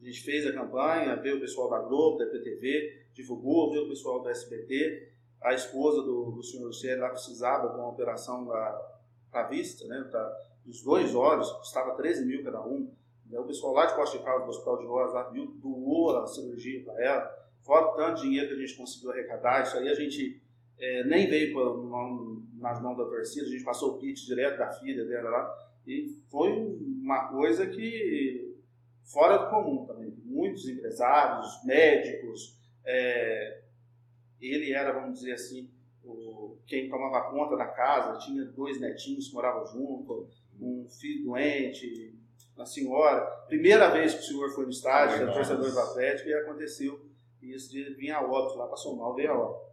A 0.00 0.04
gente 0.04 0.22
fez 0.22 0.46
a 0.46 0.52
campanha, 0.52 1.16
veio 1.16 1.36
o 1.36 1.40
pessoal 1.40 1.70
da 1.70 1.78
Globo, 1.78 2.18
da 2.18 2.26
PTV, 2.26 3.06
divulgou, 3.14 3.70
veio 3.70 3.84
o 3.84 3.88
pessoal 3.88 4.20
do 4.22 4.28
SBT. 4.28 5.12
A 5.46 5.54
esposa 5.54 6.02
do, 6.02 6.32
do 6.32 6.42
senhor 6.42 6.66
Lucélio 6.66 7.00
lá 7.00 7.10
precisava 7.10 7.68
de 7.68 7.76
uma 7.76 7.88
operação 7.88 8.44
da, 8.44 9.44
vista, 9.44 9.86
né? 9.86 10.08
Da, 10.10 10.36
dos 10.64 10.82
dois 10.82 11.14
olhos, 11.14 11.48
custava 11.52 11.94
13 11.94 12.26
mil 12.26 12.42
cada 12.42 12.60
um. 12.66 12.90
O 13.30 13.44
pessoal 13.44 13.72
lá 13.72 13.86
de 13.86 13.94
Costa 13.94 14.18
de 14.18 14.24
Caldas, 14.24 14.44
do 14.44 14.50
Hospital 14.50 14.78
de 14.78 14.86
Rosa, 14.86 15.30
viu, 15.30 15.46
doou 15.62 16.18
a 16.18 16.26
cirurgia 16.26 16.82
para 16.82 17.00
ela. 17.00 17.48
Fora 17.62 17.86
o 17.86 17.94
tanto 17.94 18.16
de 18.16 18.22
dinheiro 18.22 18.48
que 18.48 18.54
a 18.54 18.66
gente 18.66 18.76
conseguiu 18.76 19.12
arrecadar, 19.12 19.62
isso 19.62 19.76
aí 19.76 19.88
a 19.88 19.94
gente 19.94 20.42
é, 20.80 21.04
nem 21.04 21.30
veio 21.30 21.52
pra, 21.52 22.68
nas 22.68 22.82
mãos 22.82 22.96
da 22.96 23.04
torcida, 23.04 23.46
a 23.46 23.48
gente 23.48 23.62
passou 23.62 23.94
o 23.94 23.98
kit 23.98 24.26
direto 24.26 24.58
da 24.58 24.72
filha 24.72 25.04
dela 25.04 25.30
lá. 25.30 25.58
E 25.86 26.08
foi 26.28 26.50
uma 26.50 27.28
coisa 27.28 27.68
que 27.68 28.52
fora 29.04 29.36
do 29.36 29.50
comum 29.50 29.86
também. 29.86 30.12
Muitos 30.24 30.68
empresários, 30.68 31.64
médicos, 31.64 32.58
é, 32.84 33.62
ele 34.40 34.72
era, 34.72 34.92
vamos 34.92 35.18
dizer 35.18 35.32
assim, 35.32 35.70
o, 36.04 36.56
quem 36.66 36.88
tomava 36.88 37.30
conta 37.30 37.56
da 37.56 37.66
casa, 37.66 38.18
tinha 38.18 38.44
dois 38.44 38.80
netinhos 38.80 39.28
que 39.28 39.34
moravam 39.34 39.66
junto, 39.66 40.28
um 40.60 40.86
filho 40.88 41.24
doente, 41.24 42.14
uma 42.56 42.66
senhora. 42.66 43.24
Primeira 43.48 43.90
vez 43.90 44.14
que 44.14 44.20
o 44.20 44.24
senhor 44.24 44.50
foi 44.54 44.64
no 44.64 44.70
estádio, 44.70 45.16
era 45.16 45.32
torcedor 45.32 45.70
do 45.70 45.80
Atlético, 45.80 46.28
e 46.28 46.34
aconteceu 46.34 47.06
isso 47.42 47.70
de 47.70 47.94
vir 47.94 48.10
a 48.10 48.22
óbito, 48.22 48.58
lá 48.58 48.66
passou 48.66 48.96
mal, 48.96 49.14
veio 49.14 49.32
a 49.32 49.38
óbito. 49.38 49.66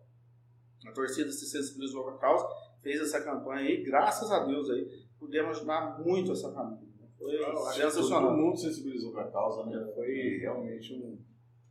A 0.88 0.92
torcida 0.92 1.32
se 1.32 1.46
sensibilizou 1.46 2.04
com 2.04 2.10
a 2.12 2.18
causa, 2.18 2.48
fez 2.82 3.00
essa 3.00 3.22
campanha 3.22 3.62
aí, 3.62 3.84
graças 3.84 4.30
a 4.32 4.46
Deus 4.46 4.70
aí, 4.70 5.04
pudemos 5.18 5.58
ajudar 5.58 6.00
muito 6.00 6.34
essa 6.34 6.52
família. 6.52 6.94
Foi 7.18 7.38
sensacional. 7.74 8.32
Todo 8.32 8.38
mundo 8.38 8.58
sensibilizou 8.58 9.14
com 9.14 9.20
a 9.20 9.32
causa, 9.32 9.66
né? 9.66 9.92
Foi 9.96 10.38
realmente 10.40 10.94
um. 10.94 11.18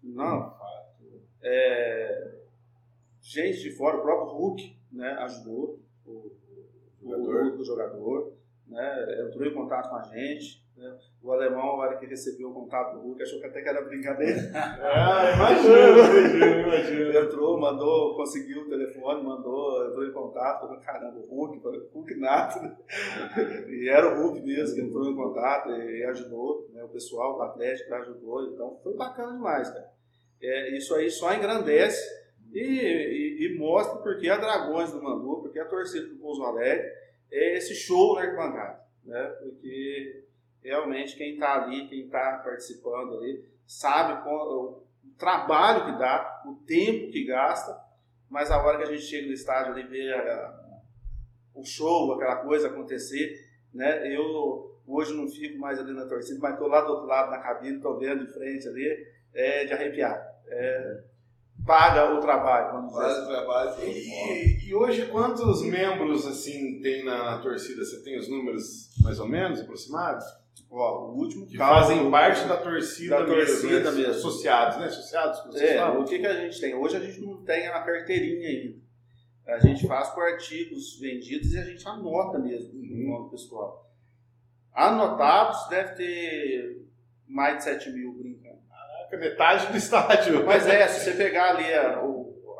Não. 0.02 0.38
Um 0.38 0.50
fato. 0.50 1.22
É, 1.42 2.41
gente 3.22 3.62
de 3.62 3.70
fora, 3.70 3.98
o 3.98 4.02
próprio 4.02 4.36
Hulk 4.36 4.76
né, 4.90 5.12
ajudou 5.20 5.80
o, 6.04 6.32
o 7.00 7.08
jogador, 7.08 7.60
o, 7.60 7.64
jogador 7.64 8.32
né, 8.66 9.26
entrou 9.26 9.46
em 9.46 9.54
contato 9.54 9.88
com 9.88 9.96
a 9.96 10.02
gente. 10.02 10.60
Né? 10.76 10.98
O 11.22 11.30
alemão, 11.30 11.76
na 11.76 11.84
hora 11.84 11.98
que 11.98 12.06
recebeu 12.06 12.50
o 12.50 12.54
contato 12.54 12.94
do 12.94 13.02
Hulk, 13.02 13.22
achou 13.22 13.38
que 13.38 13.46
até 13.46 13.62
que 13.62 13.68
era 13.68 13.82
brincadeira. 13.82 14.40
Ah, 14.54 15.32
imagina, 15.34 16.62
imagina, 16.62 17.20
Entrou, 17.20 17.60
mandou, 17.60 18.16
conseguiu 18.16 18.62
o 18.62 18.68
telefone, 18.68 19.22
mandou, 19.22 19.86
entrou 19.86 20.06
em 20.06 20.12
contato, 20.12 20.60
falou, 20.62 20.80
caramba, 20.80 21.18
o 21.18 21.26
Hulk, 21.26 21.58
o 21.64 21.88
Hulk 21.94 22.14
nato. 22.16 22.58
E 23.68 23.88
era 23.88 24.18
o 24.18 24.22
Hulk 24.22 24.40
mesmo 24.40 24.74
que 24.74 24.80
entrou 24.80 25.08
em 25.08 25.14
contato 25.14 25.70
e 25.70 26.04
ajudou, 26.04 26.68
né? 26.72 26.82
o 26.82 26.88
pessoal 26.88 27.36
do 27.36 27.42
Atlético 27.42 27.94
ajudou, 27.94 28.46
então 28.46 28.80
foi 28.82 28.94
bacana 28.94 29.32
demais, 29.32 29.70
cara. 29.70 29.92
É, 30.40 30.76
isso 30.76 30.94
aí 30.94 31.08
só 31.08 31.32
engrandece 31.32 32.21
e, 32.52 32.60
e, 32.60 33.46
e 33.46 33.58
mostra 33.58 33.98
porque 34.00 34.28
a 34.28 34.36
Dragões 34.36 34.92
do 34.92 35.02
Mandu, 35.02 35.42
porque 35.42 35.58
a 35.58 35.64
torcida 35.64 36.06
do 36.06 36.16
Pouso 36.16 36.42
Alegre 36.44 36.86
é 37.30 37.56
esse 37.56 37.74
show 37.74 38.14
na 38.14 38.22
arquibancada, 38.22 38.80
né? 39.04 39.24
Porque 39.40 40.24
realmente 40.62 41.16
quem 41.16 41.34
está 41.34 41.62
ali, 41.62 41.88
quem 41.88 42.04
está 42.04 42.40
participando 42.44 43.16
ali, 43.16 43.44
sabe 43.66 44.28
o 44.28 44.82
trabalho 45.18 45.86
que 45.86 45.98
dá, 45.98 46.42
o 46.46 46.54
tempo 46.66 47.10
que 47.10 47.24
gasta, 47.24 47.76
mas 48.28 48.50
a 48.50 48.62
hora 48.62 48.78
que 48.78 48.84
a 48.84 48.92
gente 48.92 49.02
chega 49.02 49.26
no 49.26 49.32
estádio 49.32 49.72
ali 49.72 49.82
vê 49.84 50.12
a, 50.12 50.62
o 51.54 51.64
show, 51.64 52.12
aquela 52.12 52.36
coisa 52.36 52.68
acontecer, 52.68 53.38
né? 53.72 54.14
Eu 54.14 54.70
hoje 54.86 55.14
não 55.14 55.28
fico 55.28 55.58
mais 55.58 55.78
ali 55.78 55.92
na 55.92 56.06
torcida, 56.06 56.38
mas 56.40 56.52
estou 56.52 56.68
lá 56.68 56.82
do 56.82 56.92
outro 56.92 57.06
lado 57.06 57.30
na 57.30 57.38
cabine, 57.38 57.76
estou 57.76 57.98
vendo 57.98 58.26
de 58.26 58.32
frente 58.32 58.68
ali, 58.68 59.06
é 59.32 59.64
de 59.64 59.72
arrepiar. 59.72 60.20
É, 60.48 61.04
paga 61.66 62.14
o 62.14 62.20
trabalho, 62.20 62.72
vamos 62.72 62.92
dizer. 62.92 63.04
Assim. 63.04 63.22
o 63.22 63.26
trabalho. 63.26 63.84
E, 63.84 64.68
e, 64.68 64.74
hoje 64.74 65.06
quantos 65.06 65.62
membros 65.62 66.26
assim 66.26 66.80
tem 66.80 67.04
na, 67.04 67.32
na 67.32 67.38
torcida? 67.38 67.84
Você 67.84 68.02
tem 68.02 68.18
os 68.18 68.28
números 68.28 68.90
mais 69.02 69.18
ou 69.18 69.28
menos 69.28 69.60
aproximados? 69.60 70.24
Ó, 70.70 71.10
o 71.10 71.18
último 71.18 71.46
que 71.46 71.56
fazem 71.56 72.10
parte 72.10 72.46
da 72.48 72.56
torcida, 72.56 73.18
da 73.18 73.26
torcida 73.26 73.90
mesmo, 73.92 73.96
mesmo. 73.98 74.12
Associados, 74.12 74.78
né? 74.78 74.86
Associados 74.86 75.40
que 75.40 75.48
vocês 75.48 75.70
é, 75.70 75.78
falam. 75.78 76.00
O 76.00 76.04
que, 76.04 76.18
que 76.18 76.26
a 76.26 76.34
gente 76.34 76.60
tem? 76.60 76.74
Hoje 76.74 76.96
a 76.96 77.00
gente 77.00 77.20
não 77.20 77.42
tem 77.44 77.66
a 77.68 77.82
carteirinha 77.82 78.48
ainda. 78.48 78.82
A 79.46 79.58
gente 79.58 79.86
faz 79.86 80.08
por 80.10 80.22
artigos 80.22 80.98
vendidos 80.98 81.52
e 81.52 81.58
a 81.58 81.64
gente 81.64 81.86
anota 81.86 82.38
mesmo 82.38 82.72
uhum. 82.72 83.04
o 83.04 83.18
nome 83.18 83.30
pessoal. 83.30 83.90
Anotados 84.72 85.68
deve 85.68 85.94
ter 85.94 86.86
mais 87.28 87.58
de 87.58 87.64
7 87.64 87.90
mil 87.90 88.11
metade 89.16 89.66
do 89.66 89.76
estádio. 89.78 90.44
Mas 90.44 90.66
é, 90.66 90.86
se 90.88 91.04
você 91.04 91.12
pegar 91.12 91.50
ali 91.50 91.72
a, 91.72 92.00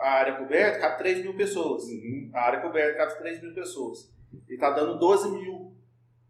a 0.00 0.10
área 0.10 0.36
coberta, 0.36 0.80
cabe 0.80 0.98
3 0.98 1.22
mil 1.22 1.34
pessoas. 1.34 1.84
Uhum. 1.84 2.30
A 2.34 2.40
área 2.40 2.60
coberta 2.60 2.96
cabe 2.96 3.18
3 3.18 3.42
mil 3.42 3.54
pessoas. 3.54 4.10
E 4.48 4.54
está 4.54 4.70
dando 4.70 4.98
12 4.98 5.30
mil 5.30 5.72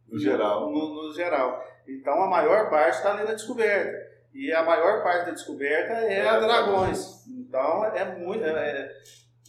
no 0.09 0.19
geral. 0.19 0.71
No, 0.71 0.95
no, 0.95 1.15
geral. 1.15 1.65
Então 1.89 2.23
a 2.23 2.29
maior 2.29 2.69
parte 2.69 2.97
está 2.97 3.13
ali 3.13 3.25
na 3.25 3.35
descoberta. 3.35 4.13
E 4.35 4.53
a 4.53 4.63
maior 4.63 5.03
parte 5.03 5.27
da 5.27 5.33
descoberta 5.33 5.93
é, 5.95 6.19
é 6.19 6.29
a 6.29 6.39
Dragões. 6.39 7.27
Então 7.27 7.85
é 7.85 8.05
muito. 8.17 8.45
É, 8.45 8.51
é, 8.51 8.93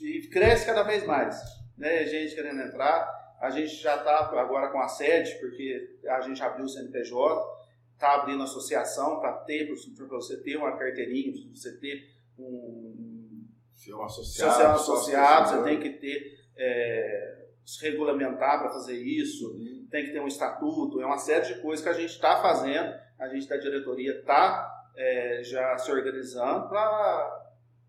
e 0.02 0.28
cresce 0.28 0.66
cada 0.66 0.84
vez 0.84 1.06
mais. 1.06 1.40
Né? 1.78 2.06
Gente 2.06 2.36
querendo 2.36 2.62
entrar. 2.62 3.24
A 3.42 3.50
gente 3.50 3.76
já 3.76 3.98
está 3.98 4.20
agora 4.40 4.70
com 4.70 4.80
a 4.80 4.88
sede, 4.88 5.36
porque 5.40 5.98
a 6.08 6.22
gente 6.22 6.42
abriu 6.42 6.64
o 6.64 6.70
CNPJ, 6.70 7.46
está 7.94 8.16
abrindo 8.16 8.44
associação 8.44 9.20
para 9.20 9.34
ter, 9.34 9.68
para 9.68 10.08
você 10.08 10.42
ter 10.42 10.58
uma 10.58 10.78
carteirinha, 10.78 11.32
para 11.32 11.56
você 11.56 11.78
ter 11.78 12.10
um. 12.38 13.46
Ser 13.74 13.94
um 13.94 14.04
associado. 14.04 14.56
Ser 14.56 14.68
um 14.68 14.72
associado, 14.72 15.50
você 15.50 15.64
tem 15.64 15.80
que 15.80 15.90
ter. 15.90 16.44
É, 16.56 17.44
se 17.66 17.82
regulamentar 17.82 18.60
para 18.60 18.70
fazer 18.72 18.98
isso, 18.98 19.54
uhum. 19.54 19.88
tem 19.90 20.06
que 20.06 20.12
ter 20.12 20.20
um 20.20 20.28
estatuto, 20.28 21.00
é 21.00 21.06
uma 21.06 21.18
série 21.18 21.46
de 21.46 21.62
coisas 21.62 21.82
que 21.84 21.90
a 21.90 21.94
gente 21.94 22.10
está 22.10 22.42
fazendo, 22.42 22.94
a 23.18 23.30
gente 23.30 23.48
da 23.48 23.56
diretoria 23.56 24.20
está 24.20 24.70
é, 24.96 25.42
já 25.44 25.78
se 25.78 25.90
organizando 25.92 26.68
para 26.68 27.44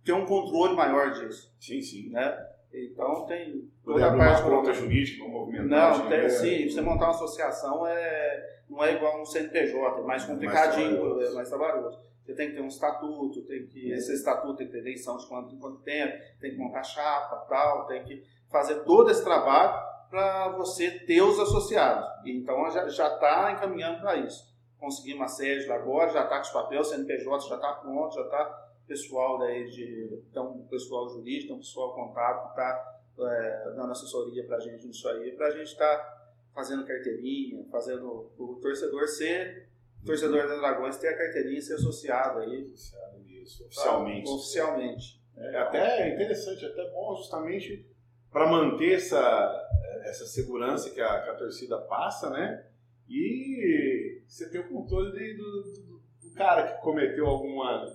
ter 0.04 0.12
um 0.12 0.24
controle 0.26 0.74
maior 0.74 1.12
disso. 1.12 1.52
Sim, 1.58 1.80
sim. 1.80 2.10
Né? 2.10 2.46
Então 2.72 3.26
tem 3.26 3.70
toda 3.84 4.06
a 4.06 4.16
parte. 4.16 4.42
Uma 4.42 4.58
conta 4.58 4.72
jurídica, 4.72 5.24
uma 5.24 5.40
movimentagem. 5.40 6.02
Não, 6.02 6.08
tem, 6.08 6.18
é... 6.20 6.28
sim. 6.28 6.68
Você 6.68 6.80
montar 6.80 7.06
uma 7.06 7.14
associação 7.14 7.86
é, 7.86 8.62
não 8.74 8.84
é 8.84 8.94
igual 8.94 9.22
um 9.22 9.24
CNPJ, 9.24 10.00
é 10.00 10.02
mais 10.02 10.24
complicadinho, 10.24 11.14
mais 11.14 11.30
é 11.30 11.34
mais 11.34 11.48
trabalhoso. 11.48 11.98
Você 12.24 12.34
tem 12.34 12.48
que 12.48 12.56
ter 12.56 12.62
um 12.62 12.68
estatuto, 12.68 13.42
tem 13.42 13.66
que. 13.66 13.92
Esse 13.92 14.14
estatuto 14.14 14.56
tem 14.56 14.66
que 14.66 14.72
ter 14.72 14.78
eleição 14.80 15.16
de 15.16 15.26
quanto 15.28 15.54
em 15.54 15.58
quanto 15.58 15.82
tempo, 15.82 16.12
tem 16.40 16.50
que 16.50 16.56
montar 16.56 16.82
chapa 16.82 17.36
tal, 17.48 17.86
tem 17.86 18.02
que 18.02 18.24
fazer 18.50 18.82
todo 18.84 19.10
esse 19.10 19.22
trabalho 19.22 19.80
para 20.10 20.48
você 20.56 20.90
ter 20.90 21.22
os 21.22 21.38
associados. 21.38 22.08
Então 22.26 22.70
já 22.70 22.86
está 22.88 23.52
encaminhando 23.52 24.00
para 24.00 24.16
isso. 24.16 24.52
Conseguimos 24.78 25.20
uma 25.20 25.28
sede 25.28 25.70
agora, 25.70 26.10
já 26.10 26.24
está 26.24 26.36
com 26.36 26.42
os 26.42 26.50
papéis, 26.50 26.86
o 26.86 26.90
CNPJ 26.90 27.48
já 27.48 27.54
está 27.54 27.72
pronto, 27.74 28.14
já 28.14 28.22
está 28.22 28.64
pessoal 28.86 29.38
daí 29.38 29.70
de. 29.70 30.24
Então, 30.30 30.66
pessoal 30.70 31.08
jurídico, 31.08 31.44
então, 31.44 31.58
pessoal 31.58 31.94
contábil 31.94 32.42
que 32.42 32.48
está 32.50 33.00
é, 33.20 33.72
dando 33.76 33.92
assessoria 33.92 34.44
para 34.46 34.56
a 34.56 34.60
gente 34.60 34.86
nisso 34.86 35.08
aí, 35.08 35.32
para 35.32 35.46
a 35.46 35.50
gente 35.50 35.68
estar 35.68 35.96
tá 35.96 36.23
fazendo 36.54 36.86
carteirinha, 36.86 37.66
fazendo 37.70 38.30
o 38.38 38.58
torcedor 38.62 39.08
ser. 39.08 39.68
O 40.02 40.06
torcedor 40.06 40.46
da 40.46 40.56
Dragões 40.56 40.96
ter 40.98 41.08
a 41.08 41.18
carteirinha 41.18 41.58
e 41.58 41.62
ser 41.62 41.74
associado 41.74 42.38
aí. 42.40 42.70
Associado, 42.72 43.14
isso, 43.26 43.64
oficialmente. 43.64 44.30
Oficialmente. 44.30 45.24
É, 45.36 45.56
até 45.58 46.14
interessante, 46.14 46.64
até 46.64 46.90
bom 46.90 47.16
justamente 47.16 47.84
para 48.30 48.48
manter 48.48 48.94
essa, 48.94 49.68
essa 50.04 50.26
segurança 50.26 50.90
que 50.90 51.00
a, 51.00 51.22
que 51.22 51.30
a, 51.30 51.34
torcida 51.34 51.78
passa, 51.78 52.30
né? 52.30 52.66
E 53.08 54.22
você 54.26 54.48
tem 54.50 54.60
o 54.60 54.68
controle 54.68 55.12
de, 55.12 55.36
do, 55.36 55.62
do, 55.62 56.02
do, 56.22 56.34
cara 56.34 56.66
que 56.66 56.82
cometeu 56.82 57.26
alguma 57.26 57.92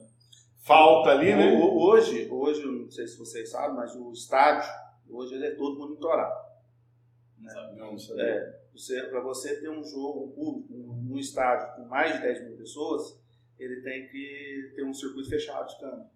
falta 0.59 1.09
ali, 1.09 1.33
né? 1.35 1.59
Hoje, 1.59 2.29
hoje, 2.29 2.65
não 2.65 2.89
sei 2.89 3.07
se 3.07 3.17
vocês 3.17 3.49
sabem, 3.49 3.75
mas 3.75 3.95
o 3.95 4.12
estádio, 4.12 4.69
hoje 5.10 5.35
ele 5.35 5.47
é 5.47 5.55
todo 5.55 5.79
monitorado. 5.79 6.48
Não, 7.40 7.75
não 7.75 7.98
é, 8.19 8.60
você, 8.73 9.02
para 9.04 9.21
você 9.21 9.60
ter 9.60 9.69
um 9.69 9.83
jogo 9.83 10.31
público 10.33 10.73
num 10.73 11.13
um 11.13 11.17
estádio 11.17 11.75
com 11.75 11.90
mais 11.90 12.13
de 12.13 12.21
10 12.21 12.48
mil 12.48 12.58
pessoas, 12.58 13.19
ele 13.58 13.81
tem 13.81 14.08
que 14.08 14.73
ter 14.75 14.83
um 14.83 14.94
circuito 14.94 15.29
fechado 15.29 15.67
de 15.67 15.79
câmera. 15.79 16.10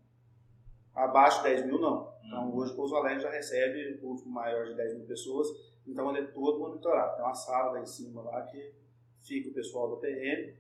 Abaixo 0.93 1.43
de 1.43 1.49
10 1.49 1.65
mil, 1.65 1.80
não. 1.80 2.13
Então, 2.26 2.49
uhum. 2.49 2.57
hoje 2.57 2.74
o 2.74 2.76
Pouso 2.76 2.95
Alegre 2.95 3.21
já 3.21 3.32
recebe 3.32 3.95
um 3.95 3.97
público 3.97 4.30
maior 4.30 4.65
de 4.67 4.76
10 4.76 4.97
mil 4.97 5.07
pessoas, 5.07 5.47
então 5.86 6.09
ele 6.15 6.28
é 6.28 6.32
todo 6.32 6.59
monitorado. 6.59 7.15
Tem 7.15 7.26
uma 7.26 7.34
sala 7.34 7.74
lá 7.74 7.82
em 7.82 7.86
cima 7.86 8.21
lá 8.21 8.43
que 8.43 8.74
fica 9.21 9.49
o 9.49 9.53
pessoal 9.53 9.95
da 9.95 10.01
PM, 10.01 10.55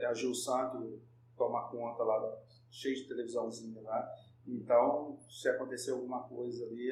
é 0.00 0.06
a 0.06 0.14
Gilsan 0.14 0.70
que 0.70 1.00
toma 1.36 1.68
conta 1.68 2.02
lá, 2.02 2.38
cheio 2.70 2.94
de 2.94 3.08
televisãozinha 3.08 3.80
lá. 3.82 4.08
Então, 4.46 5.18
se 5.28 5.48
acontecer 5.48 5.92
alguma 5.92 6.22
coisa 6.22 6.64
ali, 6.66 6.90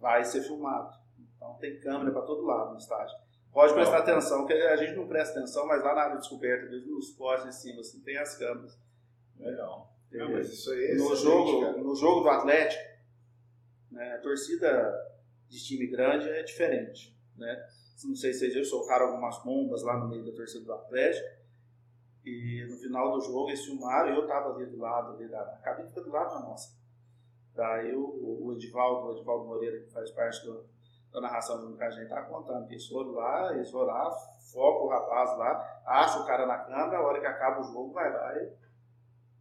vai 0.00 0.24
ser 0.24 0.42
filmado. 0.42 1.05
Então, 1.36 1.54
tem 1.54 1.78
câmera 1.80 2.10
para 2.10 2.22
todo 2.22 2.44
lado 2.44 2.72
no 2.72 2.78
estádio. 2.78 3.14
Pode 3.52 3.72
prestar 3.72 3.98
atenção, 3.98 4.40
porque 4.40 4.52
a 4.52 4.76
gente 4.76 4.94
não 4.96 5.08
presta 5.08 5.38
atenção, 5.38 5.66
mas 5.66 5.82
lá 5.82 5.94
na 5.94 6.02
área 6.02 6.14
de 6.16 6.20
descoberta, 6.20 6.68
mesmo 6.70 6.94
nos 6.94 7.10
postes 7.10 7.48
em 7.48 7.52
cima, 7.52 7.80
assim, 7.80 8.00
tem 8.00 8.18
as 8.18 8.36
câmeras. 8.36 8.78
Legal. 9.38 9.94
Não, 10.12 10.30
mas 10.30 10.50
isso 10.50 10.70
aí 10.70 10.92
é 10.92 10.94
no, 10.96 11.16
jogo, 11.16 11.78
no 11.78 11.94
jogo 11.94 12.20
do 12.20 12.28
Atlético, 12.28 12.82
né, 13.90 14.14
a 14.14 14.18
torcida 14.18 14.94
de 15.48 15.64
time 15.64 15.86
grande 15.86 16.28
é 16.28 16.42
diferente. 16.42 17.16
Né? 17.36 17.66
não 18.04 18.14
sei 18.14 18.32
se 18.32 18.50
vocês 18.50 18.68
soltaram 18.68 19.06
algumas 19.06 19.42
bombas 19.42 19.82
lá 19.82 19.96
no 19.96 20.08
meio 20.08 20.24
da 20.24 20.32
torcida 20.32 20.64
do 20.64 20.72
Atlético. 20.72 21.26
E 22.24 22.66
no 22.68 22.76
final 22.76 23.12
do 23.12 23.20
jogo 23.20 23.48
eles 23.48 23.64
filmaram 23.64 24.12
e 24.12 24.16
eu 24.16 24.26
tava 24.26 24.54
ali 24.54 24.66
do 24.66 24.78
lado, 24.78 25.14
ali 25.14 25.28
da, 25.28 25.40
a 25.40 25.58
cabine 25.58 25.88
fica 25.88 26.02
do 26.02 26.10
lado 26.10 26.34
da 26.34 26.40
nossa. 26.40 26.76
Daí 27.54 27.94
o, 27.94 28.44
o 28.44 28.52
Edivaldo, 28.52 29.08
o 29.08 29.16
Edivaldo 29.16 29.46
Moreira, 29.46 29.80
que 29.80 29.90
faz 29.92 30.10
parte 30.10 30.44
do, 30.44 30.66
da 31.16 31.22
narração 31.22 31.74
que 31.74 31.82
a 31.82 31.90
gente 31.90 32.08
tá 32.10 32.22
contando, 32.22 32.70
eles 32.70 32.86
foram 32.86 33.12
lá, 33.12 33.54
eles 33.54 33.70
foram 33.70 33.86
lá, 33.86 34.10
foca 34.52 34.84
o 34.84 34.88
rapaz 34.88 35.38
lá, 35.38 35.80
acha 35.86 36.18
o 36.20 36.26
cara 36.26 36.46
na 36.46 36.58
câmera, 36.58 36.98
a 36.98 37.02
hora 37.02 37.20
que 37.20 37.26
acaba 37.26 37.60
o 37.60 37.64
jogo, 37.64 37.92
vai 37.92 38.12
lá 38.12 38.36
e 38.36 38.52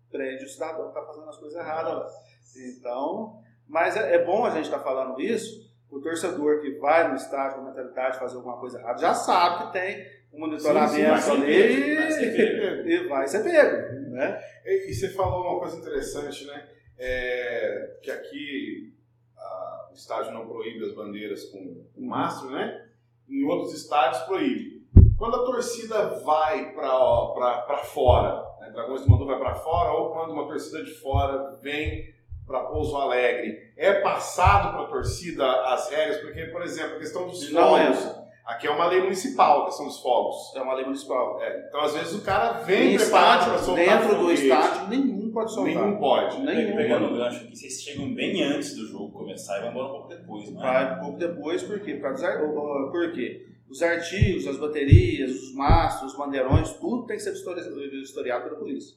prende 0.10 0.46
o 0.46 0.50
cidadão 0.50 0.88
que 0.88 0.94
tá 0.94 1.06
fazendo 1.06 1.30
as 1.30 1.38
coisas 1.38 1.60
erradas 1.60 1.94
lá. 1.94 2.10
Então, 2.56 3.42
mas 3.68 3.98
é, 3.98 4.16
é 4.16 4.24
bom 4.24 4.46
a 4.46 4.52
gente 4.52 4.66
estar 4.66 4.78
tá 4.78 4.84
falando 4.86 5.20
isso, 5.20 5.70
o 5.92 6.00
torcedor 6.00 6.62
que 6.62 6.80
vai 6.80 7.10
no 7.10 7.16
estádio 7.16 7.58
com 7.58 7.66
a 7.66 7.70
mentalidade 7.72 8.14
de 8.14 8.20
fazer 8.20 8.38
alguma 8.38 8.58
coisa 8.58 8.80
errada 8.80 8.98
já 8.98 9.14
sabe 9.14 9.66
que 9.66 9.74
tem 9.74 10.08
um 10.32 10.40
monitoramento 10.40 11.22
sim, 11.22 11.32
sim, 11.32 11.32
ali 11.32 12.88
e, 12.88 13.04
e 13.04 13.08
vai 13.10 13.28
ser 13.28 13.44
pego. 13.44 14.12
Né? 14.12 14.42
E, 14.66 14.92
e, 14.92 14.94
você 14.94 15.10
falou 15.10 15.52
uma 15.52 15.60
coisa 15.60 15.78
interessante, 15.78 16.46
né? 16.46 16.70
É, 16.98 17.98
que 18.02 18.10
aqui 18.10 18.94
a, 19.38 19.75
o 19.96 19.98
estádio 19.98 20.34
não 20.34 20.46
proíbe 20.46 20.84
as 20.84 20.94
bandeiras 20.94 21.46
com, 21.46 21.86
com 21.96 22.02
mastro, 22.02 22.52
né? 22.52 22.86
Em 23.30 23.46
outros 23.46 23.74
estádios 23.74 24.22
proíbe. 24.24 24.86
Quando 25.18 25.38
a 25.38 25.46
torcida 25.46 26.20
vai 26.20 26.74
para 26.74 27.78
fora, 27.86 28.46
né? 28.60 28.72
Dragões 28.72 29.02
do 29.02 29.10
Mandu 29.10 29.26
vai 29.26 29.40
para 29.40 29.56
fora, 29.56 29.94
ou 29.94 30.12
quando 30.12 30.34
uma 30.34 30.46
torcida 30.46 30.84
de 30.84 30.92
fora 30.96 31.58
vem 31.62 32.14
para 32.46 32.66
Pouso 32.66 32.98
Alegre, 32.98 33.72
é 33.78 34.02
passado 34.02 34.74
para 34.74 34.84
a 34.84 34.88
torcida 34.88 35.50
as 35.64 35.90
regras? 35.90 36.20
Porque, 36.20 36.44
por 36.48 36.62
exemplo, 36.62 36.98
a 36.98 37.00
questão 37.00 37.28
dos 37.28 37.50
não 37.52 37.78
é. 37.78 38.25
Aqui 38.46 38.68
é 38.68 38.70
uma 38.70 38.86
lei 38.86 39.02
municipal, 39.02 39.64
a 39.64 39.66
questão 39.66 39.88
dos 39.88 40.00
fogos. 40.00 40.56
É 40.56 40.62
uma 40.62 40.76
lei 40.76 40.86
municipal. 40.86 41.42
É, 41.42 41.68
então, 41.68 41.82
às 41.82 41.94
vezes, 41.94 42.14
o 42.14 42.22
cara 42.22 42.60
vem 42.60 42.96
preparado 42.96 43.50
para 43.50 43.58
soltar 43.58 44.02
Dentro 44.02 44.20
do 44.20 44.32
estádio, 44.32 44.88
nenhum 44.88 45.32
pode 45.32 45.52
soltar. 45.52 45.74
Nenhum 45.74 45.98
pode. 45.98 46.40
Nenhum 46.42 46.76
Pegando 46.76 47.06
o 47.08 47.18
gancho 47.18 47.44
aqui, 47.44 47.56
vocês 47.56 47.82
chegam 47.82 48.14
bem 48.14 48.44
antes 48.44 48.76
do 48.76 48.86
jogo 48.86 49.12
começar 49.12 49.58
e 49.58 49.62
vão 49.62 49.72
embora 49.72 49.88
um 49.88 49.92
pouco 49.94 50.10
depois, 50.10 50.52
não 50.52 50.62
é? 50.62 50.74
Vai 50.74 50.96
um 50.96 51.00
pouco 51.00 51.18
depois, 51.18 51.64
por 51.64 51.80
quê? 51.80 51.96
Por 51.96 53.14
quê? 53.14 53.48
Os 53.68 53.82
artigos, 53.82 54.46
as 54.46 54.58
baterias, 54.58 55.32
os 55.32 55.56
mastros, 55.56 56.12
os 56.12 56.18
bandeirões, 56.18 56.72
tudo 56.74 57.08
tem 57.08 57.18
que 57.18 57.24
ser 57.24 57.34
historiado 57.34 58.44
pela 58.44 58.60
polícia. 58.60 58.96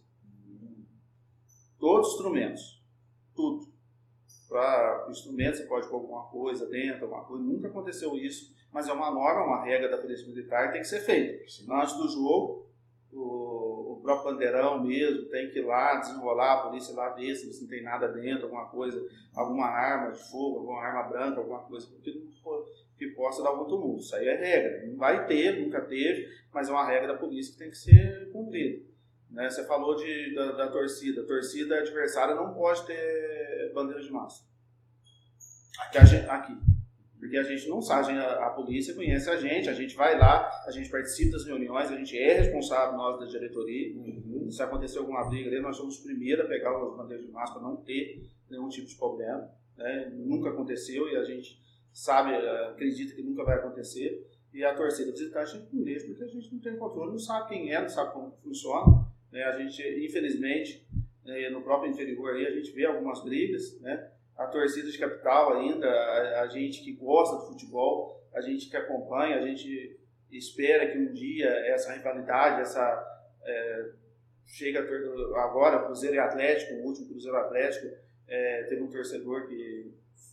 Todos 1.79 2.09
os 2.09 2.15
instrumentos. 2.15 2.83
Tudo. 3.35 3.68
Para 4.49 5.07
instrumentos, 5.11 5.61
você 5.61 5.67
pode 5.67 5.89
pôr 5.89 5.97
alguma 5.97 6.25
coisa 6.25 6.67
dentro, 6.67 7.05
alguma 7.05 7.25
coisa. 7.25 7.45
Nunca 7.45 7.69
aconteceu 7.69 8.17
isso 8.17 8.57
mas 8.73 8.89
é 8.89 8.93
uma 8.93 9.11
norma, 9.11 9.45
uma 9.45 9.65
regra 9.65 9.89
da 9.89 9.99
Polícia 9.99 10.27
Militar 10.27 10.67
que 10.67 10.73
tem 10.75 10.83
que 10.83 10.89
ser 10.89 11.01
feita. 11.01 11.45
Antes 11.71 11.97
do 11.97 12.09
jogo, 12.09 12.67
o, 13.13 13.95
o, 13.95 14.01
próprio 14.03 14.33
bandeirão 14.33 14.85
mesmo 14.85 15.29
tem 15.31 15.51
que 15.51 15.59
ir 15.59 15.65
lá 15.65 15.97
desenrolar, 15.97 16.53
a 16.53 16.69
polícia 16.69 16.95
lá 16.95 17.09
ver 17.11 17.35
se 17.35 17.63
não 17.63 17.69
tem 17.69 17.83
nada 17.83 18.09
dentro, 18.09 18.45
alguma 18.45 18.67
coisa, 18.67 19.03
alguma 19.35 19.67
arma 19.67 20.13
de 20.13 20.31
fogo, 20.31 20.59
alguma 20.59 20.83
arma 20.83 21.03
branca, 21.05 21.41
alguma 21.41 21.61
coisa 21.61 21.89
que, 22.03 22.29
que 22.99 23.07
possa 23.09 23.43
dar 23.43 23.51
algum 23.51 23.65
tumulto. 23.65 24.03
Isso 24.03 24.15
aí 24.15 24.29
é 24.29 24.37
regra. 24.37 24.87
Não 24.87 24.97
vai 24.97 25.27
ter, 25.27 25.61
nunca 25.61 25.81
teve, 25.81 26.29
mas 26.53 26.69
é 26.69 26.73
uma 26.73 26.87
regra 26.87 27.09
da 27.15 27.19
polícia 27.19 27.53
que 27.53 27.59
tem 27.59 27.71
que 27.71 27.79
ser 27.79 28.31
cumprida. 28.31 28.87
Né? 29.31 29.49
Você 29.49 29.65
falou 29.67 29.95
de, 29.95 30.35
da, 30.35 30.53
da 30.53 30.69
torcida. 30.69 31.23
A 31.23 31.27
torcida 31.27 31.79
adversária 31.79 32.35
não 32.35 32.55
pode 32.55 32.87
ter 32.87 33.73
bandeira 33.75 34.03
de 34.03 34.11
massa. 34.11 34.45
Aqui. 35.79 35.99
aqui. 36.29 36.59
Porque 37.19 37.37
a 37.37 37.43
gente 37.43 37.69
não 37.69 37.83
sabe, 37.83 38.13
a, 38.13 38.47
a, 38.47 38.51
polícia 38.51 38.95
conhece 38.95 39.29
a 39.29 39.37
gente, 39.37 39.69
a 39.69 39.75
gente 39.75 39.97
vai 39.97 40.17
lá, 40.17 40.49
a 40.67 40.71
gente 40.71 40.89
participa 40.89 41.33
das 41.33 41.45
reuniões, 41.45 41.91
a 41.91 41.97
gente 41.97 42.17
é 42.17 42.35
responsável, 42.35 42.97
nós 42.97 43.19
da 43.19 43.27
diretoria. 43.27 43.93
Uhum. 43.97 44.49
Se 44.51 44.63
acontecer 44.63 44.99
alguma 44.99 45.29
briga 45.29 45.49
ali, 45.49 45.61
nós 45.61 45.77
somos 45.77 45.99
os 45.99 46.05
primeiros 46.05 46.45
a 46.45 46.49
pegar 46.49 46.81
os 46.81 46.97
bandeiras 46.97 47.27
de 47.27 47.33
massa 47.33 47.55
para 47.55 47.63
não 47.63 47.77
ter 47.77 48.23
nenhum 48.49 48.69
tipo 48.69 48.87
de 48.87 48.97
problema. 48.97 49.51
Né? 49.77 50.13
Nunca 50.15 50.51
aconteceu 50.51 51.09
e 51.09 51.17
a 51.17 51.25
gente 51.25 51.61
sabe, 51.93 52.35
acredita 52.35 53.15
que 53.15 53.23
nunca 53.23 53.45
vai 53.45 53.57
acontecer. 53.57 54.25
E 54.55 54.65
a 54.65 54.75
torcida 54.75 55.11
visitante 55.11 55.57
a 55.57 55.59
gente 55.59 55.75
não 55.75 55.85
deixa, 55.85 56.07
porque 56.07 56.25
a 56.25 56.29
gente 56.29 56.53
não 56.53 56.61
tem 56.61 56.77
controle, 56.77 57.11
não 57.11 57.19
sabe 57.19 57.49
quem 57.49 57.73
é, 57.73 57.81
não 57.81 57.89
sabe 57.89 58.13
como 58.13 58.31
funciona. 58.43 59.08
Né? 59.33 59.43
A 59.45 59.59
gente, 59.59 59.83
infelizmente, 60.05 60.87
né, 61.25 61.51
no 61.51 61.63
próprio 61.63 61.91
interior 61.91 62.35
aí, 62.35 62.47
a 62.47 62.51
gente 62.51 62.71
vê 62.73 62.87
algumas 62.87 63.23
brigas, 63.23 63.79
né? 63.81 64.11
a 64.37 64.47
torcida 64.47 64.91
de 64.91 64.99
capital 64.99 65.59
ainda, 65.59 65.89
a, 65.89 66.43
a, 66.43 66.47
gente 66.47 66.83
que 66.83 66.93
gosta 66.93 67.37
do 67.37 67.47
futebol, 67.47 68.25
a 68.33 68.41
gente 68.41 68.71
que 68.71 68.77
acompanha, 68.77 69.37
a 69.37 69.47
gente 69.47 69.99
espera 70.31 70.91
que 70.91 70.99
um 70.99 71.13
dia 71.13 71.49
essa 71.49 71.93
rivalidade, 71.93 72.61
essa 72.61 73.27
é, 73.43 73.91
chega 74.47 74.81
agora 75.37 75.85
Cruzeiro 75.85 76.15
e 76.15 76.19
Atlético, 76.21 76.75
o 76.75 76.85
último 76.85 77.09
Cruzeiro 77.09 77.37
Atlético 77.37 77.95
é, 78.29 78.63
teve 78.65 78.83
um 78.83 78.89
torcedor 78.89 79.49
que 79.49 79.93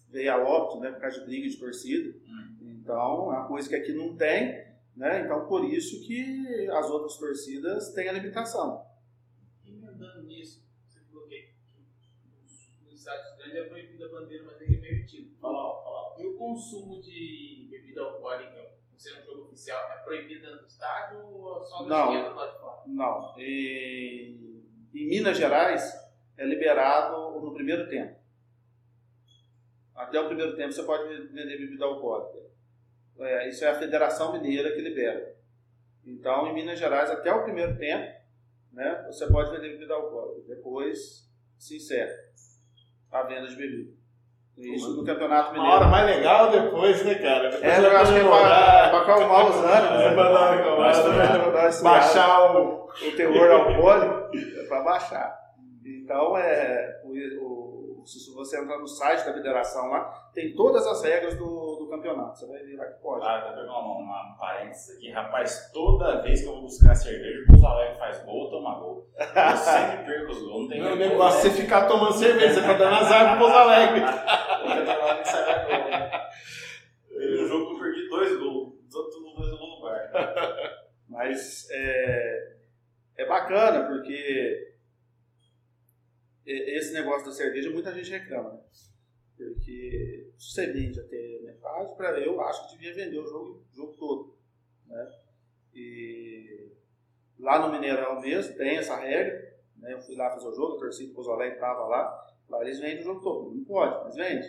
veio 0.10 0.32
a 0.32 0.38
óbito, 0.38 0.80
né, 0.80 0.92
por 0.92 1.02
causa 1.02 1.20
de 1.20 1.26
briga 1.26 1.50
de 1.50 1.58
torcida. 1.58 2.16
Hum. 2.28 2.80
Então, 2.82 3.34
é 3.34 3.38
uma 3.38 3.48
coisa 3.48 3.68
que 3.68 3.76
aqui 3.76 3.92
não 3.92 4.16
tem, 4.16 4.64
né? 4.96 5.22
Então, 5.22 5.46
por 5.48 5.66
isso 5.66 6.02
que 6.06 6.70
as 6.70 6.90
outras 6.90 7.18
torcidas 7.18 7.94
têm 7.94 8.08
a 8.08 8.14
limitação. 8.14 8.86
Emendando 9.66 10.24
nisso, 10.24 10.64
você 10.88 11.00
falou 11.02 11.28
que 11.28 11.50
nos 12.84 12.94
estádios 12.94 13.36
grandes 13.38 13.56
é 13.56 13.64
proibido 13.64 14.10
bandeira, 14.10 14.44
mas 14.46 14.62
é 14.62 14.66
permitido. 14.66 15.36
Fala, 15.40 15.84
fala. 15.84 16.16
E 16.20 16.26
o 16.26 16.38
consumo 16.38 17.02
de 17.02 17.68
bebida 17.70 18.02
alcoólica, 18.02 18.72
por 18.90 19.00
ser 19.00 19.20
um 19.20 19.26
jogo 19.26 19.42
oficial, 19.44 19.92
é 19.92 19.98
proibido 19.98 20.42
dentro 20.42 20.62
do 20.62 20.68
estádio 20.68 21.20
ou 21.20 21.64
só 21.64 21.84
no 21.84 21.90
não, 21.90 22.30
do 22.30 22.36
lado 22.36 22.54
de 22.54 22.60
fora? 22.60 22.82
Não. 22.88 23.40
E, 23.40 24.64
em 24.94 25.08
Minas 25.10 25.38
Gerais 25.38 25.94
é 26.38 26.46
liberado 26.46 27.40
no 27.42 27.54
primeiro 27.54 27.90
tempo. 27.90 28.18
Até 29.94 30.20
o 30.20 30.28
primeiro 30.28 30.56
tempo 30.56 30.72
você 30.72 30.84
pode 30.84 31.28
vender 31.28 31.58
bebida 31.58 31.86
alcoólica. 31.86 32.45
É, 33.20 33.50
isso 33.50 33.64
é 33.64 33.70
a 33.70 33.76
Federação 33.76 34.34
Mineira 34.34 34.72
que 34.72 34.82
libera. 34.82 35.36
Então, 36.06 36.48
em 36.48 36.54
Minas 36.54 36.78
Gerais, 36.78 37.10
até 37.10 37.34
o 37.34 37.44
primeiro 37.44 37.78
tempo, 37.78 38.14
né, 38.72 39.04
você 39.08 39.26
pode 39.28 39.52
vender 39.52 39.74
bebida 39.74 39.94
alcoólica. 39.94 40.48
Depois 40.48 41.30
se 41.58 41.78
encerra 41.78 42.14
a 43.12 43.24
venda 43.24 43.48
de 43.48 43.56
bebida. 43.56 43.92
Isso 44.58 44.96
no 44.96 45.04
Campeonato 45.04 45.52
Mineiro. 45.52 45.68
Uma 45.68 45.76
hora 45.76 45.88
mais 45.88 46.06
legal 46.06 46.50
depois, 46.50 47.04
né, 47.04 47.16
cara? 47.16 47.50
Depois 47.50 47.64
é, 47.64 47.86
eu 47.86 47.98
acho 47.98 48.14
que 48.14 48.20
é 48.20 48.24
pra, 48.24 48.90
pra 48.90 49.02
acalmar 49.02 49.50
os 49.50 49.56
ânimos. 49.58 50.02
É 50.02 50.14
pra 50.14 50.32
dar 50.32 50.58
né? 51.66 51.82
Baixar 51.84 52.56
o... 52.56 52.86
o 52.86 53.16
teor 53.18 53.52
alcoólico, 53.52 54.38
é 54.38 54.68
pra 54.68 54.82
baixar. 54.82 55.38
Então, 55.84 56.38
é, 56.38 57.02
o, 57.04 58.02
o, 58.02 58.04
se 58.06 58.34
você 58.34 58.60
entrar 58.60 58.78
no 58.78 58.88
site 58.88 59.26
da 59.26 59.34
federação 59.34 59.90
lá, 59.90 60.30
tem 60.34 60.56
todas 60.56 60.88
as 60.88 61.04
regras 61.04 61.38
do, 61.38 61.46
do 61.86 61.90
campeonato. 61.90 62.38
Você 62.38 62.48
vai 62.48 62.64
ver 62.64 62.76
lá 62.76 62.86
que 62.86 63.02
pode. 63.02 63.26
Ah, 63.26 63.42
tá 63.42 63.62
uma, 63.62 63.98
uma 63.98 64.38
parênteses 64.38 64.98
aqui. 64.98 65.12
Rapaz, 65.12 65.72
toda 65.72 66.22
vez 66.22 66.42
que 66.42 66.48
eu 66.48 66.54
vou 66.54 66.64
buscar 66.64 66.96
cerveja, 66.96 67.44
o 67.44 67.48
Pouso 67.48 67.66
Alegre 67.66 67.98
faz 67.98 68.24
gol, 68.24 68.50
toma 68.50 68.80
gol. 68.80 69.10
Eu 69.18 69.58
sempre 69.58 70.06
perco 70.06 70.32
os 70.32 70.42
gols, 70.42 70.62
não 70.62 70.68
tem 70.68 70.82
Meu 70.82 70.96
negócio 70.96 71.48
é 71.48 71.52
você 71.52 71.62
ficar 71.62 71.88
tomando 71.88 72.14
cerveja, 72.14 72.56
você 72.56 72.62
tá 72.62 72.74
dando 72.74 72.96
azar 72.96 73.32
pro 73.32 73.40
Pouso 73.40 73.56
Alegre. 73.56 74.02
No 77.16 77.48
jogo 77.48 77.74
eu 77.74 77.80
perdi 77.80 78.10
dois 78.10 78.38
gols, 78.38 78.74
todos 78.92 79.16
dois 79.36 79.50
gols 79.58 79.80
no 79.80 79.82
bar. 79.82 80.12
Mas 81.10 81.68
é, 81.72 82.56
é 83.18 83.26
bacana, 83.26 83.88
porque 83.88 84.74
esse 86.46 86.94
negócio 86.94 87.26
da 87.26 87.32
cerveja 87.32 87.72
muita 87.72 87.94
gente 87.94 88.12
reclama. 88.12 88.62
Porque 89.38 90.32
vende 90.56 91.00
até 91.00 91.40
metade, 91.44 91.96
para 91.96 92.20
eu 92.20 92.40
acho 92.42 92.70
que 92.70 92.78
devia 92.78 92.94
vender 92.94 93.20
o 93.20 93.28
jogo, 93.28 93.64
o 93.72 93.76
jogo 93.76 93.94
todo. 93.98 94.38
Né? 94.88 95.12
E 95.74 96.72
lá 97.38 97.60
no 97.60 97.74
Mineirão 97.74 98.22
mesmo 98.22 98.56
tem 98.56 98.78
essa 98.78 98.96
regra. 98.98 99.56
Né? 99.78 99.94
Eu 99.94 100.02
fui 100.02 100.16
lá 100.16 100.30
fazer 100.32 100.48
o 100.48 100.56
jogo, 100.56 100.78
a 100.78 100.80
torcida 100.80 101.14
do 101.14 101.32
Alegre 101.32 101.56
estava 101.56 101.86
lá. 101.88 102.26
Lá 102.50 102.62
eles 102.62 102.80
vendem 102.80 103.02
o 103.02 103.04
jogo 103.04 103.22
todo. 103.22 103.56
Não 103.56 103.64
pode, 103.66 104.06
mas 104.06 104.16
vende. 104.16 104.48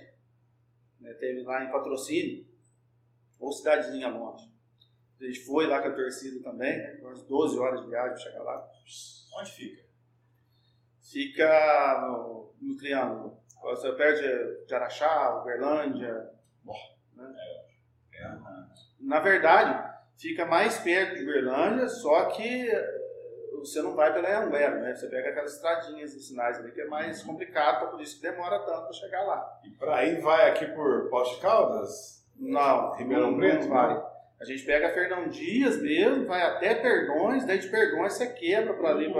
Né? 1.00 1.12
Teve 1.14 1.42
lá 1.42 1.64
em 1.64 1.70
patrocínio, 1.70 2.46
ou 3.38 3.52
cidadezinha 3.52 4.08
longe. 4.08 4.50
A 5.20 5.24
gente 5.24 5.40
foi 5.40 5.66
lá 5.66 5.80
com 5.80 5.88
a 5.88 5.94
torcida 5.94 6.42
também, 6.42 6.76
né? 6.76 6.98
umas 7.00 7.22
12 7.22 7.58
horas 7.58 7.80
de 7.80 7.88
viagem 7.88 8.10
para 8.10 8.18
chegar 8.18 8.42
lá. 8.42 8.70
Onde 9.38 9.50
fica? 9.52 9.86
Fica 11.00 12.06
no, 12.06 12.54
no 12.60 12.76
Triângulo. 12.76 13.40
Você 13.62 13.92
perde 13.92 14.66
de 14.66 14.74
Araxá, 14.74 15.40
Uberlândia. 15.40 16.30
Né? 17.14 17.34
É, 18.14 18.24
é, 18.24 18.36
Na 19.00 19.20
verdade, 19.20 19.96
fica 20.18 20.44
mais 20.46 20.78
perto 20.78 21.16
de 21.16 21.22
Uberlândia, 21.22 21.88
só 21.88 22.26
que 22.26 22.70
eh, 22.70 23.06
você 23.58 23.82
não 23.82 23.94
vai 23.94 24.12
pela 24.12 24.44
Anguera, 24.44 24.76
né? 24.80 24.94
Você 24.94 25.08
pega 25.08 25.30
aquelas 25.30 25.54
estradinhas 25.54 26.14
e 26.14 26.20
sinais 26.20 26.58
ali 26.58 26.70
que 26.72 26.80
é 26.80 26.86
mais 26.86 27.22
complicado, 27.22 27.76
então 27.76 27.90
por 27.90 28.00
isso 28.00 28.16
que 28.16 28.22
demora 28.22 28.58
tanto 28.60 28.84
para 28.84 28.92
chegar 28.92 29.22
lá. 29.22 29.60
E 29.64 29.70
para 29.70 29.96
aí 29.96 30.20
vai 30.20 30.50
aqui 30.50 30.66
por 30.66 31.08
Poste 31.10 31.40
Caldas? 31.40 32.24
Não, 32.36 32.94
Ribeirão 32.94 33.36
Preto? 33.36 33.68
Vai. 33.68 34.15
A 34.40 34.44
gente 34.44 34.64
pega 34.64 34.90
Fernão 34.90 35.28
Dias 35.28 35.80
mesmo, 35.80 36.26
vai 36.26 36.42
até 36.42 36.74
Perdões, 36.74 37.46
daí 37.46 37.58
de 37.58 37.68
Perdões 37.68 38.12
você 38.12 38.26
quebra 38.26 38.74
para 38.74 38.90
ali 38.90 39.12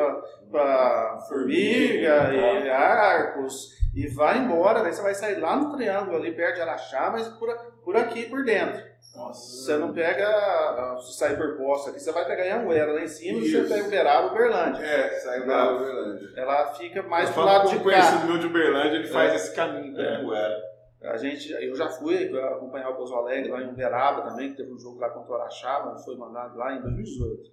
para 0.50 1.18
Formiga 1.26 2.34
e 2.34 2.68
Arcos 2.68 3.76
e 3.94 4.06
vai 4.08 4.38
embora, 4.38 4.82
daí 4.82 4.92
você 4.92 5.00
vai 5.00 5.14
sair 5.14 5.36
lá 5.40 5.56
no 5.56 5.74
Triângulo 5.74 6.18
ali 6.18 6.32
perto 6.32 6.56
de 6.56 6.60
Araxá, 6.60 7.08
mas 7.10 7.26
por, 7.28 7.48
por 7.82 7.96
aqui 7.96 8.26
por 8.26 8.44
dentro. 8.44 8.84
Nossa. 9.16 9.64
Você 9.64 9.76
não 9.78 9.94
pega, 9.94 10.98
se 11.00 11.16
sair 11.16 11.36
por 11.38 11.56
posto 11.56 11.88
aqui, 11.88 11.98
você 11.98 12.12
vai 12.12 12.26
pegar 12.26 12.58
Anguera 12.58 12.92
lá 12.92 13.00
em 13.00 13.08
cima 13.08 13.38
Isso. 13.38 13.56
e 13.56 13.62
você 13.62 13.74
pega 13.74 13.86
Uberaba 13.86 14.26
Uberlândia. 14.26 14.84
É, 14.84 15.08
sai 15.20 15.40
Uberaba 15.40 15.76
Uberlândia. 15.76 16.28
Ela 16.36 16.74
fica 16.74 17.02
mais 17.04 17.30
pro 17.30 17.42
lado 17.42 17.70
de 17.70 17.76
cá. 17.76 17.80
O 17.80 17.84
conhecido 17.84 18.26
meu 18.26 18.38
de 18.38 18.46
Uberlândia, 18.46 18.96
ele 18.96 19.08
é. 19.08 19.10
faz 19.10 19.34
esse 19.34 19.56
caminho 19.56 19.94
para 19.94 20.04
é. 20.04 20.16
Anguera. 20.16 20.75
A 21.08 21.16
gente, 21.16 21.50
eu 21.50 21.74
já 21.74 21.88
fui 21.88 22.38
acompanhar 22.38 22.90
o 22.90 22.96
Pouso 22.96 23.14
Alegre 23.14 23.50
lá 23.50 23.62
em 23.62 23.68
Uberaba 23.68 24.22
também, 24.22 24.50
que 24.50 24.56
teve 24.56 24.72
um 24.72 24.78
jogo 24.78 24.98
lá 24.98 25.10
contra 25.10 25.32
o 25.32 25.34
Araxá, 25.36 25.96
foi 26.04 26.16
mandado 26.16 26.56
lá 26.56 26.74
em 26.74 26.82
2018. 26.82 27.52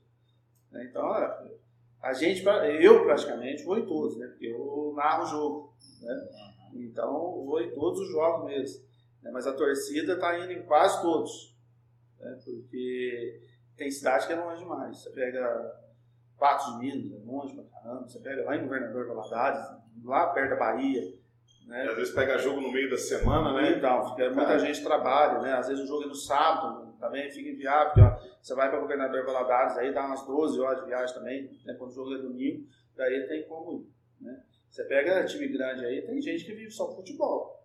Né, 0.72 0.88
então, 0.89 1.14
a 2.01 2.14
gente, 2.14 2.43
eu 2.82 3.04
praticamente 3.04 3.64
vou 3.64 3.78
em 3.78 3.86
todos, 3.86 4.18
né? 4.18 4.28
Porque 4.28 4.47
eu 4.47 4.93
narro 4.95 5.24
o 5.24 5.28
jogo, 5.28 5.74
né? 6.01 6.28
Então, 6.74 7.45
vou 7.45 7.62
em 7.62 7.72
todos 7.74 7.99
os 8.01 8.12
jogos 8.12 8.45
mesmo. 8.45 8.84
Né? 9.22 9.32
Mas 9.32 9.47
a 9.47 9.54
torcida 9.54 10.14
está 10.14 10.38
indo 10.39 10.51
em 10.51 10.64
quase 10.64 11.01
todos, 11.01 11.56
né? 12.20 12.39
Porque 12.43 13.41
tem 13.78 13.89
cidade 13.89 14.28
que 14.28 14.34
é 14.34 14.36
longe 14.36 14.64
demais. 14.64 14.97
Você 14.97 15.10
pega 15.12 15.80
Patos 16.38 16.74
de 16.74 16.80
Minas, 16.80 17.22
é 17.22 17.26
longe 17.26 17.54
pra 17.54 17.64
caramba. 17.64 18.08
Você 18.08 18.20
pega 18.20 18.43
lá 18.43 18.56
em 18.58 18.64
Governador 18.64 19.08
Valadares, 19.08 19.66
lá 20.04 20.28
perto 20.28 20.49
da 20.49 20.56
Bahia. 20.58 21.23
Né? 21.68 21.88
Às 21.89 21.95
vezes 21.95 22.14
pega 22.14 22.38
jogo 22.38 22.61
no 22.61 22.72
meio 22.72 22.89
da 22.89 22.97
semana, 22.97 23.53
né? 23.53 23.78
Então, 23.78 24.09
fica, 24.09 24.30
muita 24.32 24.59
gente 24.59 24.84
trabalha, 24.84 25.39
né? 25.39 25.53
Às 25.53 25.68
vezes 25.68 25.84
o 25.84 25.88
jogo 25.88 26.03
é 26.03 26.07
no 26.07 26.16
sábado, 26.16 26.93
também 26.99 27.32
fica 27.32 27.49
inviável, 27.49 27.93
porque 27.93 28.01
ó, 28.01 28.34
você 28.41 28.53
vai 28.55 28.70
para 28.70 28.80
Governador 28.80 29.26
Valadares, 29.26 29.78
aí 29.78 29.93
dá 29.93 30.05
umas 30.05 30.26
12 30.26 30.59
horas 30.59 30.80
de 30.82 30.86
viagem 30.88 31.16
também, 31.16 31.59
né? 31.66 31.74
quando 31.76 31.91
o 31.91 31.93
jogo 31.93 32.16
é 32.16 32.18
domingo, 32.18 32.68
daí 32.95 33.28
tem 33.28 33.47
como 33.47 33.74
ir, 33.74 34.24
né? 34.24 34.43
Você 34.70 34.84
pega 34.86 35.24
time 35.26 35.47
grande 35.47 35.86
aí, 35.86 36.01
tem 36.01 36.20
gente 36.22 36.45
que 36.45 36.53
vive 36.53 36.72
só 36.72 36.95
futebol. 36.95 37.61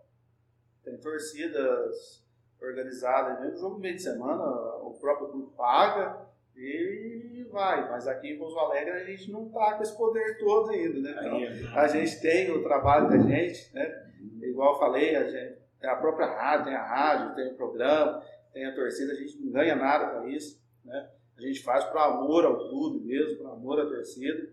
Tem 0.84 0.98
torcidas 0.98 2.22
organizadas, 2.60 3.40
mesmo 3.40 3.58
jogo 3.58 3.74
no 3.76 3.80
meio 3.80 3.96
de 3.96 4.02
semana, 4.02 4.44
o 4.82 4.96
próprio 5.00 5.28
clube 5.28 5.52
paga, 5.56 6.28
e 6.54 7.37
vai. 7.50 7.88
Mas 7.90 8.06
aqui 8.06 8.32
em 8.32 8.38
Pouso 8.38 8.58
Alegre 8.58 8.92
a 8.92 9.04
gente 9.04 9.30
não 9.30 9.46
está 9.46 9.74
com 9.74 9.82
esse 9.82 9.96
poder 9.96 10.38
todo 10.38 10.70
ainda, 10.70 11.00
né? 11.00 11.14
Então, 11.20 11.78
a 11.78 11.86
gente 11.88 12.20
tem 12.20 12.50
o 12.50 12.62
trabalho 12.62 13.08
da 13.08 13.18
gente, 13.18 13.74
né? 13.74 14.06
Igual 14.42 14.74
eu 14.74 14.78
falei, 14.78 15.16
a, 15.16 15.28
gente, 15.28 15.58
a 15.82 15.96
própria 15.96 16.26
rádio, 16.26 16.66
tem 16.66 16.74
a 16.74 16.82
rádio, 16.82 17.34
tem 17.34 17.52
o 17.52 17.56
programa, 17.56 18.22
tem 18.52 18.66
a 18.66 18.74
torcida, 18.74 19.12
a 19.12 19.16
gente 19.16 19.38
não 19.40 19.52
ganha 19.52 19.76
nada 19.76 20.18
com 20.20 20.28
isso, 20.28 20.60
né? 20.84 21.08
A 21.36 21.40
gente 21.40 21.62
faz 21.62 21.84
por 21.84 21.98
amor 21.98 22.44
ao 22.44 22.68
clube 22.68 23.06
mesmo, 23.06 23.38
por 23.38 23.50
amor 23.50 23.80
à 23.80 23.86
torcida. 23.86 24.48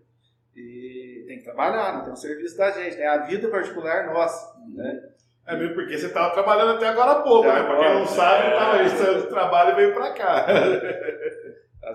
E 0.56 1.26
tem 1.28 1.40
que 1.40 1.44
trabalhar, 1.44 1.98
não 1.98 2.04
tem 2.04 2.14
o 2.14 2.16
serviço 2.16 2.56
da 2.58 2.72
gente, 2.72 2.96
é 2.98 3.08
a 3.08 3.26
vida 3.26 3.50
particular 3.50 4.14
nossa, 4.14 4.58
né? 4.70 5.10
É 5.48 5.56
mesmo 5.56 5.76
porque 5.76 5.98
você 5.98 6.08
estava 6.08 6.34
trabalhando 6.34 6.78
até 6.78 6.88
agora 6.88 7.12
há 7.12 7.22
pouco, 7.22 7.48
até 7.48 7.60
né? 7.60 7.68
Para 7.68 7.78
quem 7.78 7.94
não 7.94 8.06
sabe, 8.08 8.48
é, 8.48 8.56
tava, 8.56 8.84
esse 8.84 9.28
trabalho 9.28 9.72
e 9.72 9.76
veio 9.76 9.94
para 9.94 10.14
cá. 10.14 10.46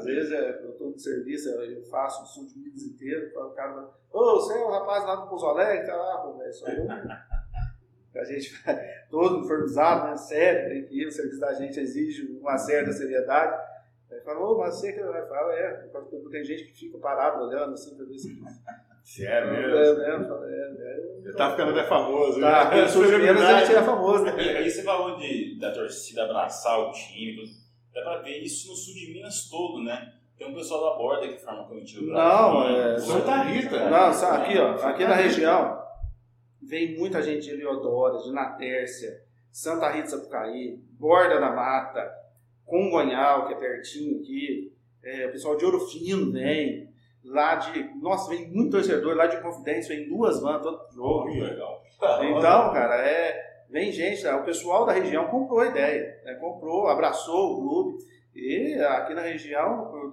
Às 0.00 0.06
vezes 0.06 0.32
é, 0.32 0.64
eu 0.64 0.70
estou 0.70 0.92
de 0.92 1.02
serviço, 1.02 1.50
eu 1.50 1.82
faço 1.84 2.22
o 2.22 2.26
sul 2.26 2.46
de 2.46 2.58
Minas 2.58 2.82
inteiro, 2.82 3.30
o 3.38 3.50
cara 3.50 3.90
ô, 4.10 4.36
você 4.36 4.54
é 4.54 4.64
o 4.64 4.70
rapaz 4.70 5.04
lá 5.04 5.16
do 5.16 5.28
Pouso 5.28 5.46
Alegre, 5.46 5.86
tá 5.86 5.94
lá, 5.94 6.18
pô, 6.18 6.42
é 6.42 6.50
só 6.50 6.66
eu. 6.68 6.88
a 8.18 8.24
gente 8.24 8.50
todo 9.10 9.38
uniformizado, 9.38 10.10
né, 10.10 10.16
sério, 10.16 10.70
tem 10.70 10.84
que 10.86 11.02
ir, 11.02 11.06
o 11.06 11.12
serviço 11.12 11.40
da 11.40 11.52
gente 11.52 11.78
exige 11.78 12.26
uma 12.40 12.56
certa 12.56 12.92
seriedade. 12.92 13.68
Aí 14.10 14.20
fala, 14.22 14.40
ô, 14.40 14.58
mas 14.58 14.74
você 14.74 14.92
que 14.94 15.02
vai 15.02 15.26
falar, 15.28 15.54
é, 15.54 15.88
tem 16.30 16.44
gente 16.44 16.64
que 16.64 16.78
fica 16.78 16.98
parado 16.98 17.44
olhando 17.44 17.74
assim, 17.74 17.94
pra 17.94 18.06
ver 18.06 18.18
se. 18.18 18.40
Sério 19.04 19.48
é 19.48 19.52
mesmo? 19.52 19.76
É, 19.76 20.18
mesmo, 20.18 20.44
é, 20.44 20.50
é, 20.50 21.28
é, 21.30 21.32
tá 21.32 21.50
ficando 21.50 21.70
até 21.72 21.88
famoso. 21.88 22.40
Tá, 22.40 22.70
né? 22.70 22.76
Minas 22.82 23.42
a 23.42 23.60
gente 23.60 23.74
é 23.76 23.82
famoso, 23.82 24.24
né? 24.24 24.36
E 24.36 24.56
aí 24.56 24.70
você 24.70 24.82
falou 24.82 25.16
de, 25.16 25.58
da 25.58 25.72
torcida 25.72 26.24
abraçar 26.24 26.78
o 26.78 26.92
time, 26.92 27.44
Dá 27.94 28.02
pra 28.02 28.18
ver 28.18 28.38
isso 28.38 28.68
no 28.68 28.74
sul 28.76 28.94
de 28.94 29.12
Minas 29.12 29.48
todo, 29.48 29.82
né? 29.82 30.14
Tem 30.38 30.48
um 30.48 30.54
pessoal 30.54 30.90
da 30.90 30.96
borda 30.96 31.28
que 31.28 31.38
forma 31.38 31.64
comitiva 31.64 32.12
Não, 32.12 32.66
é. 32.66 32.98
Santa 32.98 33.42
Rita. 33.42 33.90
Não, 33.90 34.08
aqui, 34.08 34.58
ó. 34.58 34.72
Aqui 34.86 35.04
na 35.04 35.14
região 35.14 35.82
vem 36.62 36.96
muita 36.96 37.22
gente 37.22 37.42
de 37.42 37.50
Eliodoro, 37.50 38.22
de 38.22 38.32
Natércia, 38.32 39.22
Santa 39.52 39.90
Rita 39.90 40.08
Sapucaí, 40.08 40.78
Borda 40.98 41.40
da 41.40 41.50
Mata, 41.50 42.10
Congonhal, 42.64 43.48
que 43.48 43.54
é 43.54 43.56
pertinho 43.56 44.20
aqui. 44.20 44.72
É, 45.02 45.26
o 45.26 45.32
pessoal 45.32 45.56
de 45.56 45.64
Ouro 45.64 45.80
Fino 45.88 46.32
vem. 46.32 46.88
Lá 47.22 47.56
de. 47.56 48.00
Nossa, 48.00 48.30
vem 48.30 48.48
muito 48.50 48.70
torcedor 48.70 49.14
lá 49.14 49.26
de 49.26 49.42
Confidência, 49.42 49.94
vem 49.94 50.08
duas 50.08 50.40
vans 50.40 50.62
todo 50.62 50.90
jogo. 50.94 51.28
Oh, 51.28 51.44
legal. 51.44 51.82
Então, 52.22 52.72
cara, 52.72 52.96
é 53.06 53.49
Vem 53.70 53.92
gente, 53.92 54.26
o 54.26 54.44
pessoal 54.44 54.84
da 54.84 54.92
região 54.92 55.28
comprou 55.28 55.60
a 55.60 55.66
ideia, 55.66 56.20
né? 56.24 56.34
comprou, 56.34 56.88
abraçou 56.88 57.52
o 57.52 57.60
clube. 57.60 58.04
E 58.34 58.74
aqui 58.74 59.14
na 59.14 59.22
região, 59.22 60.12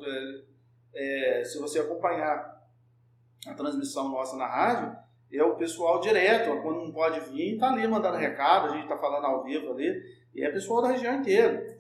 é, 0.94 1.44
se 1.44 1.58
você 1.60 1.80
acompanhar 1.80 2.56
a 3.48 3.54
transmissão 3.56 4.10
nossa 4.10 4.38
na 4.38 4.46
rádio, 4.46 4.96
é 5.32 5.44
o 5.44 5.56
pessoal 5.56 6.00
direto, 6.00 6.62
quando 6.62 6.86
não 6.86 6.92
pode 6.92 7.20
vir, 7.32 7.56
está 7.56 7.72
ali 7.72 7.88
mandando 7.88 8.18
recado, 8.18 8.68
a 8.68 8.74
gente 8.74 8.84
está 8.84 8.98
falando 8.98 9.26
ao 9.26 9.44
vivo 9.44 9.72
ali, 9.72 10.04
e 10.34 10.44
é 10.44 10.52
pessoal 10.52 10.82
da 10.84 10.90
região 10.90 11.16
inteira. 11.16 11.78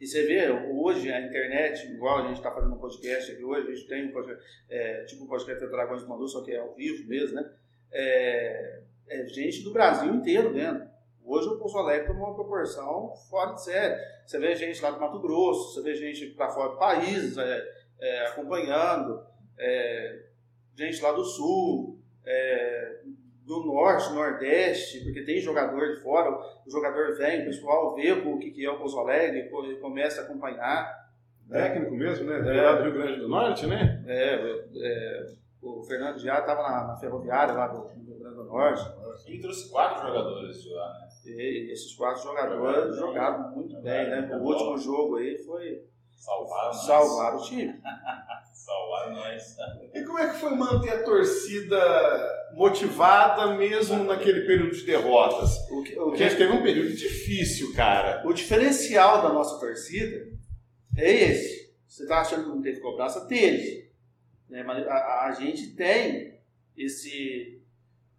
E 0.00 0.06
você 0.06 0.24
vê, 0.26 0.50
hoje 0.50 1.12
a 1.12 1.20
internet, 1.20 1.86
igual 1.86 2.18
a 2.18 2.28
gente 2.28 2.38
está 2.38 2.50
fazendo 2.50 2.74
um 2.74 2.78
podcast 2.78 3.32
aqui 3.32 3.44
hoje, 3.44 3.68
a 3.68 3.74
gente 3.74 3.88
tem 3.88 4.08
um 4.08 4.12
podcast, 4.12 4.44
é, 4.68 5.04
tipo 5.04 5.24
um 5.24 5.28
podcast 5.28 5.64
da 5.64 5.70
Dragões 5.70 6.02
do 6.02 6.08
Mandu, 6.08 6.28
só 6.28 6.42
que 6.42 6.52
é 6.52 6.58
ao 6.58 6.74
vivo 6.74 7.08
mesmo, 7.08 7.36
né? 7.36 7.52
É, 7.92 8.82
é, 9.08 9.26
gente 9.26 9.62
do 9.62 9.72
Brasil 9.72 10.14
inteiro 10.14 10.52
vendo. 10.52 10.90
Hoje 11.24 11.48
o 11.48 11.58
Pouso 11.58 11.78
Alegre 11.78 12.08
tem 12.08 12.16
uma 12.16 12.34
proporção 12.34 13.14
fora 13.30 13.52
de 13.52 13.62
série. 13.62 14.00
Você 14.26 14.38
vê 14.38 14.54
gente 14.56 14.82
lá 14.82 14.90
do 14.90 15.00
Mato 15.00 15.20
Grosso, 15.20 15.74
você 15.74 15.82
vê 15.82 15.94
gente 15.94 16.34
para 16.34 16.50
fora 16.50 16.70
do 16.70 16.78
país 16.78 17.36
é, 17.38 17.64
é, 18.00 18.26
acompanhando, 18.26 19.24
é, 19.58 20.24
gente 20.76 21.00
lá 21.00 21.12
do 21.12 21.24
Sul, 21.24 22.00
é, 22.24 23.00
do 23.44 23.64
Norte, 23.64 24.12
Nordeste, 24.12 25.00
porque 25.04 25.22
tem 25.22 25.40
jogador 25.40 25.94
de 25.94 26.00
fora, 26.00 26.30
o 26.66 26.70
jogador 26.70 27.16
vem, 27.16 27.42
o 27.42 27.44
pessoal 27.46 27.94
vê 27.94 28.12
o 28.12 28.38
que 28.38 28.64
é 28.64 28.70
o 28.70 28.78
Pouso 28.78 28.98
Alegre 28.98 29.48
e 29.48 29.76
começa 29.76 30.20
a 30.20 30.24
acompanhar. 30.24 31.02
Técnico 31.48 31.94
mesmo, 31.94 32.26
né? 32.26 32.56
É, 32.56 32.62
lá 32.62 32.76
do 32.76 32.84
Rio 32.84 32.92
Grande 32.94 33.20
do 33.20 33.28
Norte, 33.28 33.66
né? 33.66 34.02
É, 34.06 34.34
é 34.76 35.41
o 35.62 35.82
Fernando 35.84 36.18
já 36.18 36.40
estava 36.40 36.62
na, 36.62 36.88
na, 36.88 36.96
ferroviária 36.96 37.54
lá 37.54 37.68
do, 37.68 37.86
Rio 37.86 38.18
Grande 38.18 38.34
do 38.34 38.44
Norte. 38.44 38.84
Ele 39.26 39.40
trouxe 39.40 39.70
quatro 39.70 40.06
jogadores 40.06 40.60
de 40.60 40.70
lá, 40.70 40.92
né? 40.98 41.08
E 41.24 41.70
esses 41.72 41.94
quatro 41.94 42.22
jogadores 42.22 42.96
jogaram 42.96 43.54
muito 43.54 43.80
bem, 43.80 44.10
né? 44.10 44.28
O 44.34 44.42
último 44.42 44.76
jogo 44.76 45.16
aí 45.16 45.38
foi. 45.38 45.84
Salvaram, 46.16 46.72
salvar 46.72 47.36
o 47.36 47.42
time. 47.42 47.80
Salvaram 48.52 49.14
nós. 49.14 49.56
E 49.92 50.04
como 50.04 50.18
é 50.18 50.30
que 50.30 50.38
foi 50.38 50.54
manter 50.54 50.90
a 50.90 51.02
torcida 51.02 52.52
motivada 52.54 53.56
mesmo 53.56 54.04
naquele 54.04 54.42
período 54.42 54.72
de 54.72 54.84
derrotas? 54.84 55.56
O 55.70 55.82
que, 55.82 55.98
o 55.98 56.12
que... 56.12 56.22
A 56.22 56.28
gente 56.28 56.38
teve 56.38 56.52
um 56.52 56.62
período 56.62 56.94
difícil, 56.94 57.74
cara. 57.74 58.22
O 58.24 58.32
diferencial 58.32 59.22
da 59.22 59.30
nossa 59.30 59.58
torcida 59.58 60.28
é 60.96 61.10
esse. 61.10 61.72
Você 61.88 62.04
está 62.04 62.20
achando 62.20 62.44
que 62.44 62.50
não 62.50 62.62
teve 62.62 62.80
cobrança? 62.80 63.26
Teve. 63.26 63.81
Né? 64.52 64.62
Mas 64.62 64.86
a, 64.86 65.24
a, 65.24 65.32
gente 65.32 65.74
tem 65.74 66.38
esse, 66.76 67.58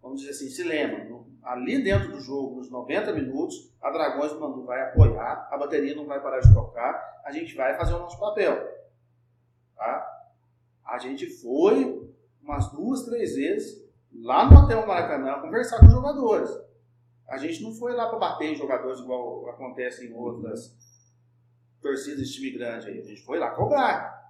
vamos 0.02 0.20
dizer 0.20 0.32
assim, 0.32 0.46
esse 0.46 0.64
lema. 0.64 1.04
No, 1.04 1.32
ali 1.44 1.80
dentro 1.80 2.10
do 2.10 2.20
jogo, 2.20 2.56
nos 2.56 2.68
90 2.68 3.12
minutos, 3.12 3.72
a 3.80 3.88
Dragões 3.88 4.32
do 4.32 4.64
vai 4.64 4.82
apoiar, 4.82 5.48
a 5.48 5.56
bateria 5.56 5.94
não 5.94 6.06
vai 6.06 6.20
parar 6.20 6.40
de 6.40 6.52
tocar, 6.52 7.22
a 7.24 7.30
gente 7.30 7.54
vai 7.54 7.76
fazer 7.76 7.94
o 7.94 8.00
nosso 8.00 8.18
papel. 8.18 8.68
Tá? 9.76 10.26
A 10.84 10.98
gente 10.98 11.30
foi 11.40 12.04
umas 12.42 12.68
duas, 12.72 13.04
três 13.04 13.36
vezes 13.36 13.88
lá 14.12 14.50
no 14.50 14.58
Hotel 14.58 14.84
Maracanã 14.84 15.40
conversar 15.40 15.78
com 15.78 15.86
os 15.86 15.92
jogadores. 15.92 16.50
A 17.28 17.38
gente 17.38 17.62
não 17.62 17.72
foi 17.72 17.94
lá 17.94 18.08
para 18.08 18.18
bater 18.18 18.52
em 18.52 18.56
jogadores 18.56 18.98
igual 18.98 19.48
acontece 19.50 20.04
em 20.04 20.12
outras 20.12 20.76
torcidas 21.80 22.26
de 22.26 22.34
time 22.34 22.50
grande. 22.50 22.88
A 22.88 22.92
gente 22.92 23.24
foi 23.24 23.38
lá 23.38 23.50
cobrar. 23.50 24.23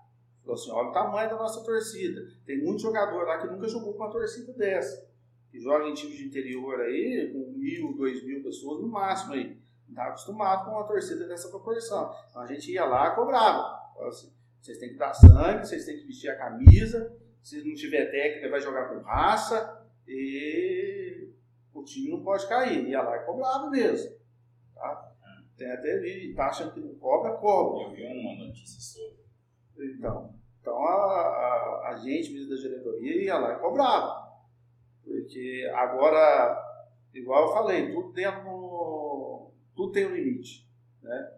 Falou 0.45 0.61
assim, 0.61 0.70
olha 0.70 0.88
o 0.88 0.92
tamanho 0.92 1.30
da 1.30 1.36
nossa 1.36 1.64
torcida. 1.64 2.20
Tem 2.45 2.62
muito 2.62 2.82
jogador 2.82 3.24
lá 3.24 3.38
que 3.38 3.47
nunca 3.47 3.66
jogou 3.66 3.95
com 3.95 4.03
uma 4.03 4.12
torcida 4.12 4.53
dessa. 4.53 5.09
Que 5.51 5.59
joga 5.59 5.86
em 5.86 5.95
time 5.95 6.14
de 6.14 6.26
interior 6.26 6.80
aí, 6.82 7.30
com 7.32 7.51
mil, 7.53 7.95
dois 7.97 8.22
mil 8.22 8.42
pessoas 8.42 8.82
no 8.82 8.88
máximo 8.88 9.32
aí. 9.32 9.57
Não 9.86 9.90
está 9.90 10.07
acostumado 10.09 10.66
com 10.66 10.72
uma 10.72 10.86
torcida 10.86 11.26
dessa 11.26 11.49
proporção. 11.49 12.14
Então 12.28 12.42
a 12.42 12.47
gente 12.47 12.70
ia 12.70 12.84
lá 12.84 13.09
e 13.09 13.14
cobrava. 13.14 13.92
Falou 13.95 14.09
assim, 14.09 14.30
vocês 14.61 14.76
têm 14.78 14.90
que 14.90 14.97
dar 14.97 15.14
sangue, 15.14 15.66
vocês 15.66 15.86
têm 15.86 15.97
que 15.97 16.07
vestir 16.07 16.28
a 16.28 16.36
camisa. 16.36 17.16
Se 17.42 17.66
não 17.66 17.74
tiver 17.74 18.11
técnica, 18.11 18.51
vai 18.51 18.61
jogar 18.61 18.88
com 18.88 19.01
raça. 19.01 19.82
E 20.07 21.30
o 21.72 21.82
time 21.84 22.11
não 22.11 22.22
pode 22.22 22.47
cair. 22.47 22.86
Ia 22.86 23.01
lá 23.01 23.16
e 23.16 23.24
cobrava 23.24 23.70
mesmo. 23.70 24.14
Tá? 24.74 25.11
Tem 25.57 25.70
até 25.70 25.92
ali, 25.92 26.34
tá 26.34 26.49
achando 26.49 26.72
que 26.74 26.80
não 26.80 26.95
cobra, 26.97 27.32
cobra. 27.32 27.84
Eu 27.84 27.95
vi 27.95 28.03
uma 28.05 28.47
notícia 28.47 28.80
sobre. 28.80 29.24
Então, 29.79 30.35
então 30.61 30.85
a, 30.85 30.93
a, 30.93 31.89
a 31.91 31.97
gente, 31.99 32.33
mesmo 32.33 32.51
da 32.51 32.57
diretoria, 32.57 33.22
ia 33.22 33.39
lá 33.39 33.55
e 33.55 33.59
cobrava. 33.59 34.25
Porque 35.05 35.70
agora, 35.75 36.62
igual 37.12 37.49
eu 37.49 37.53
falei, 37.53 37.93
tudo 37.93 38.12
dentro, 38.12 39.51
tudo 39.75 39.93
tem 39.93 40.07
um 40.07 40.14
limite. 40.14 40.66
Né? 41.03 41.33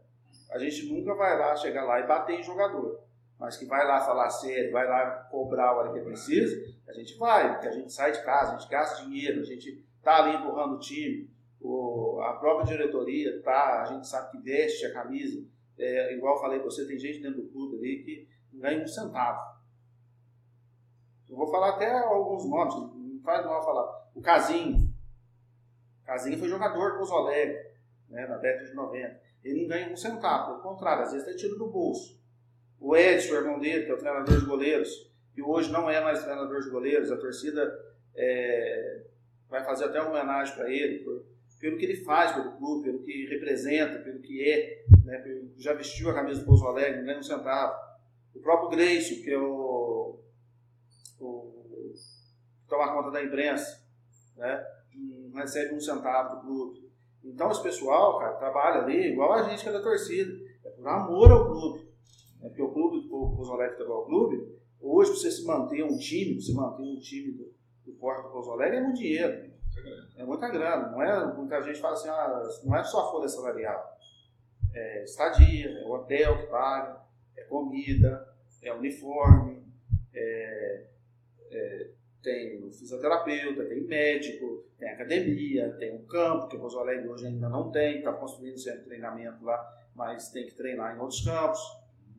A 0.51 0.59
gente 0.59 0.93
nunca 0.93 1.15
vai 1.15 1.39
lá, 1.39 1.57
chegar 1.57 1.85
lá 1.85 2.01
e 2.01 2.07
bater 2.07 2.39
em 2.39 2.43
jogador. 2.43 3.01
Mas 3.39 3.57
que 3.57 3.67
vai 3.67 3.87
lá 3.87 4.01
falar 4.01 4.31
sério, 4.31 4.73
vai 4.73 4.89
lá 4.89 5.27
cobrar 5.31 5.71
a 5.71 5.77
hora 5.77 5.93
que 5.93 6.01
precisa, 6.01 6.75
a 6.89 6.93
gente 6.93 7.19
vai, 7.19 7.53
porque 7.53 7.69
a 7.69 7.73
gente 7.73 7.93
sai 7.93 8.13
de 8.13 8.25
casa, 8.25 8.55
a 8.55 8.59
gente 8.59 8.71
gasta 8.71 9.05
dinheiro, 9.05 9.41
a 9.41 9.45
gente 9.45 9.85
tá 10.03 10.23
ali 10.23 10.37
empurrando 10.37 10.77
o 10.77 10.79
time, 10.79 11.29
o, 11.61 12.21
a 12.23 12.35
própria 12.35 12.67
diretoria 12.67 13.43
tá, 13.43 13.83
a 13.83 13.85
gente 13.87 14.07
sabe 14.07 14.31
que 14.31 14.39
veste 14.39 14.87
a 14.87 14.93
camisa. 14.93 15.45
É, 15.79 16.15
igual 16.15 16.41
falei 16.41 16.59
para 16.59 16.71
você, 16.71 16.87
tem 16.87 16.99
gente 16.99 17.21
dentro 17.21 17.43
do 17.43 17.49
clube 17.49 17.77
ali 17.77 18.03
que 18.03 18.29
não 18.53 18.61
ganha 18.61 18.83
um 18.83 18.87
centavo. 18.87 19.57
Eu 21.29 21.37
vou 21.37 21.51
falar 21.51 21.71
até 21.71 21.91
alguns 21.91 22.49
nomes, 22.49 22.75
não 22.75 23.21
faz 23.23 23.45
mal 23.45 23.65
falar. 23.65 24.11
O 24.15 24.21
Casinho. 24.21 24.93
Casinho 26.05 26.39
foi 26.39 26.49
jogador 26.49 26.93
do 26.93 26.99
Pouso 26.99 27.15
Alegre, 27.15 27.73
né, 28.09 28.27
na 28.27 28.37
década 28.37 28.67
de 28.67 28.75
90. 28.75 29.21
Ele 29.45 29.63
não 29.63 29.69
ganha 29.69 29.93
um 29.93 29.97
centavo, 29.97 30.53
pelo 30.53 30.63
contrário, 30.63 31.03
às 31.03 31.13
vezes 31.13 31.27
está 31.27 31.39
tiro 31.39 31.59
do 31.59 31.71
bolso. 31.71 32.19
O 32.81 32.97
Edson, 32.97 33.33
o 33.33 33.37
irmão 33.37 33.59
dele, 33.59 33.85
que 33.85 33.91
é 33.91 33.95
o 33.95 33.99
treinador 33.99 34.39
de 34.39 34.47
goleiros, 34.47 35.11
que 35.35 35.43
hoje 35.43 35.71
não 35.71 35.91
é 35.91 36.01
mais 36.01 36.23
treinador 36.23 36.63
de 36.63 36.71
goleiros, 36.71 37.11
a 37.11 37.17
torcida 37.17 37.77
é, 38.15 39.05
vai 39.49 39.65
fazer 39.65 39.87
até 39.87 40.01
uma 40.01 40.11
homenagem 40.11 40.55
para 40.55 40.71
ele, 40.71 41.05
por, 41.05 41.25
pelo 41.59 41.79
que 41.79 41.85
ele 41.85 42.05
faz 42.05 42.33
pelo 42.33 42.53
clube, 42.53 42.85
pelo 42.85 43.03
que 43.03 43.27
representa, 43.27 43.99
pelo 44.01 44.21
que 44.21 44.43
é, 44.43 44.85
né, 45.05 45.43
já 45.57 45.73
vestiu 45.73 46.11
a 46.11 46.15
camisa 46.15 46.41
do 46.41 46.47
Pouso 46.47 46.67
Alegre, 46.67 46.99
não 46.99 47.07
ganha 47.07 47.19
um 47.19 47.23
centavo. 47.23 47.75
O 48.35 48.41
próprio 48.41 48.71
Gleison, 48.71 49.23
que 49.23 49.31
é 49.31 49.39
o, 49.39 50.21
o 51.19 51.95
que 52.61 52.69
toma 52.69 52.93
conta 52.93 53.11
da 53.11 53.25
imprensa, 53.25 53.83
né, 54.37 54.65
não 54.95 55.41
recebe 55.41 55.75
um 55.75 55.81
centavo 55.81 56.37
do 56.37 56.43
clube. 56.43 56.87
Então 57.25 57.51
esse 57.51 57.63
pessoal, 57.63 58.19
cara, 58.19 58.35
trabalha 58.35 58.83
ali 58.83 59.13
igual 59.13 59.33
a 59.33 59.43
gente 59.49 59.63
que 59.63 59.69
é 59.69 59.73
da 59.73 59.83
torcida, 59.83 60.33
é 60.65 60.71
por 60.71 60.87
amor 60.87 61.31
ao 61.33 61.47
clube. 61.47 61.87
É 62.43 62.49
porque 62.49 62.63
o 62.63 62.71
clube, 62.71 63.09
o 63.11 63.35
Pouso 63.35 63.53
Alegre 63.53 63.77
Futebol 63.77 64.05
Clube, 64.05 64.57
hoje 64.81 65.11
você 65.11 65.31
se 65.31 65.45
manter 65.45 65.83
um 65.85 65.99
time, 65.99 66.41
você 66.41 66.53
manter 66.53 66.83
um 66.83 66.99
time 67.01 67.33
do, 67.33 67.53
do 67.85 67.93
Porto 67.99 68.25
do 68.25 68.31
Pouso 68.31 68.53
Alegre 68.53 68.77
é 68.77 68.83
muito 68.83 68.99
dinheiro. 68.99 69.56
É 70.17 70.25
muita 70.25 70.49
grana. 70.49 70.89
Não 70.89 71.03
é, 71.03 71.35
muita 71.35 71.63
gente 71.63 71.81
fala 71.81 71.95
assim, 71.95 72.09
ah, 72.09 72.43
não 72.65 72.77
é 72.77 72.85
só 72.85 73.01
a 73.01 73.11
folha 73.11 73.29
salarial. 73.29 73.99
É 74.75 75.05
estadia, 75.05 75.71
é 75.71 75.87
hotel 75.87 76.39
que 76.39 76.47
paga, 76.47 77.01
é 77.37 77.43
comida, 77.45 78.29
é 78.63 78.73
uniforme, 78.73 79.63
é, 80.13 80.85
é, 81.51 81.91
tem 82.23 82.71
fisioterapeuta, 82.73 83.65
tem 83.65 83.83
médico, 83.83 84.65
tem 84.79 84.91
academia, 84.91 85.73
tem 85.79 85.95
um 85.95 86.05
campo, 86.07 86.49
que 86.49 86.57
o 86.57 86.61
Pouso 86.61 86.79
hoje 86.79 87.27
ainda 87.27 87.49
não 87.49 87.71
tem, 87.71 87.99
está 87.99 88.13
construindo 88.13 88.57
de 88.57 88.79
treinamento 88.79 89.45
lá, 89.45 89.87
mas 89.95 90.31
tem 90.31 90.47
que 90.47 90.55
treinar 90.55 90.97
em 90.97 91.01
outros 91.01 91.25
campos. 91.25 91.61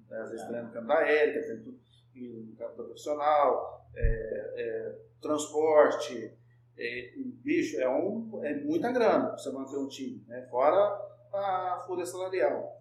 Né? 0.09 0.17
Às 0.19 0.31
vezes 0.31 0.45
é. 0.45 0.47
treina 0.47 0.67
no 0.67 0.73
campo 0.73 0.87
da 0.87 1.07
Érica, 1.07 1.57
tudo, 1.57 1.79
no 2.15 2.55
campo 2.55 2.75
profissional, 2.75 3.85
é, 3.95 4.53
é, 4.55 4.95
transporte, 5.21 6.31
é, 6.77 7.13
bicho, 7.43 7.79
é, 7.79 7.89
um, 7.89 8.41
é 8.43 8.55
muita 8.55 8.91
grana 8.91 9.27
para 9.27 9.37
você 9.37 9.51
manter 9.51 9.77
um 9.77 9.87
time, 9.87 10.23
né? 10.27 10.47
fora 10.49 11.07
a 11.33 11.83
folha 11.85 12.05
salarial. 12.05 12.77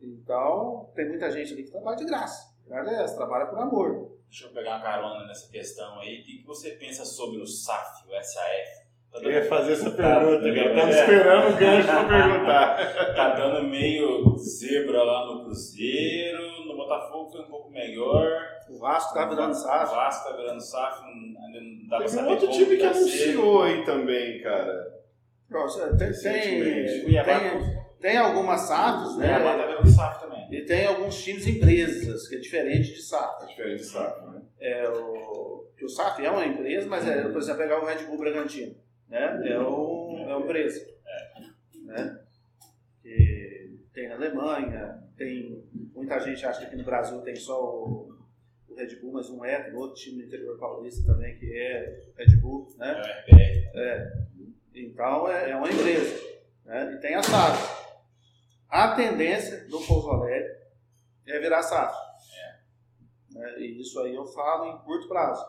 Então, 0.00 0.90
tem 0.94 1.08
muita 1.08 1.30
gente 1.30 1.52
ali 1.52 1.64
que 1.64 1.70
trabalha 1.70 1.96
de 1.96 2.04
graça. 2.04 2.54
Aliás, 2.70 3.14
trabalha 3.14 3.46
por 3.46 3.58
amor. 3.58 4.18
Deixa 4.28 4.46
eu 4.46 4.52
pegar 4.52 4.76
uma 4.76 4.82
carona 4.82 5.26
nessa 5.26 5.50
questão 5.50 6.00
aí. 6.00 6.20
O 6.20 6.24
que, 6.24 6.38
que 6.38 6.46
você 6.46 6.72
pensa 6.72 7.04
sobre 7.04 7.40
o 7.40 7.46
SAF, 7.46 8.06
o 8.08 8.22
SAF? 8.22 8.84
Tá 9.12 9.20
eu 9.20 9.30
ia 9.30 9.44
fazer 9.44 9.74
essa 9.74 9.90
pergunta, 9.92 10.40
tá, 10.40 10.54
cara. 10.54 10.74
Tava 10.74 10.90
esperando 10.90 11.54
o 11.54 11.56
gancho 11.56 11.86
para 11.86 12.08
perguntar. 12.08 13.14
Tá 13.14 13.34
dando 13.36 13.68
meio 13.68 14.36
zebra 14.36 15.04
lá 15.04 15.26
no 15.26 15.44
Cruzeiro, 15.44 16.66
no 16.66 16.76
Botafogo 16.76 17.30
foi 17.30 17.42
um 17.42 17.48
pouco 17.48 17.70
melhor. 17.70 18.53
O 18.68 18.78
Vasco 18.78 19.14
tá 19.14 19.26
virando 19.26 19.54
SAF. 19.54 19.92
O 19.92 19.96
Vasco 19.96 20.28
tá 20.28 20.36
virando 20.36 20.60
SAF, 20.60 21.04
ainda 21.04 21.60
não 21.60 21.88
dá 21.88 21.98
pra 21.98 22.08
saber. 22.08 22.22
Tem 22.22 22.28
um 22.28 22.30
outro 22.30 22.50
time 22.50 22.76
que 22.76 22.82
anunciou 22.84 23.62
aí 23.62 23.84
também, 23.84 24.42
cara. 24.42 24.94
Nossa, 25.50 25.96
tem, 25.96 26.12
tem, 26.12 27.04
tem, 27.04 27.84
tem 28.00 28.16
algumas 28.16 28.62
SAFs, 28.62 29.16
né? 29.16 29.34
Cuiabá 29.34 29.58
tá 29.58 29.66
virando 29.66 29.88
SAF 29.88 30.20
também. 30.20 30.48
E 30.50 30.64
tem 30.64 30.86
alguns 30.86 31.22
times 31.22 31.46
empresas, 31.46 32.28
que 32.28 32.36
é 32.36 32.38
diferente 32.38 32.92
de 32.92 33.02
SAF. 33.02 33.44
É 33.44 33.46
diferente 33.46 33.78
de 33.78 33.86
SAF, 33.86 34.26
né? 34.26 34.42
É, 34.60 34.88
o, 34.88 35.66
o 35.82 35.88
SAF 35.88 36.24
é 36.24 36.30
uma 36.30 36.44
empresa, 36.44 36.88
mas 36.88 37.06
é, 37.06 37.22
por 37.22 37.38
exemplo, 37.38 37.62
pegar 37.62 37.82
o 37.82 37.86
Red 37.86 38.04
Bull 38.06 38.18
Bragantino. 38.18 38.74
Né? 39.08 39.42
É, 39.46 39.58
um, 39.58 40.26
é 40.28 40.36
uma 40.36 40.44
empresa. 40.44 40.86
Né? 41.84 42.20
Tem 43.94 44.08
na 44.08 44.16
Alemanha, 44.16 44.98
tem 45.16 45.64
muita 45.94 46.18
gente 46.18 46.44
acha 46.44 46.58
que 46.60 46.66
aqui 46.66 46.76
no 46.76 46.82
Brasil 46.82 47.20
tem 47.20 47.36
só 47.36 47.62
o, 47.62 48.13
o 48.74 48.76
Red 48.76 48.96
Bull, 48.96 49.12
mas 49.12 49.30
não 49.30 49.44
é, 49.44 49.62
tem 49.62 49.74
outro 49.74 49.94
time 49.94 50.22
do 50.22 50.26
interior 50.26 50.58
paulista 50.58 51.06
também 51.06 51.38
que 51.38 51.56
é 51.56 52.12
Red 52.16 52.36
Bull, 52.36 52.74
né? 52.76 53.00
É. 53.28 53.72
é. 53.74 54.26
Então 54.74 55.30
é, 55.30 55.50
é 55.50 55.56
uma 55.56 55.70
empresa. 55.70 56.34
Né? 56.64 56.94
E 56.94 57.00
tem 57.00 57.14
a 57.14 57.22
SAF. 57.22 57.84
A 58.68 58.94
tendência 58.96 59.66
do 59.68 59.80
Pouso 59.80 60.10
Alegre 60.10 60.52
é 61.26 61.38
virar 61.38 61.62
SAF. 61.62 61.94
É. 62.36 62.58
Né? 63.30 63.60
E 63.60 63.80
isso 63.80 64.00
aí 64.00 64.14
eu 64.14 64.26
falo 64.26 64.66
em 64.66 64.84
curto 64.84 65.08
prazo. 65.08 65.44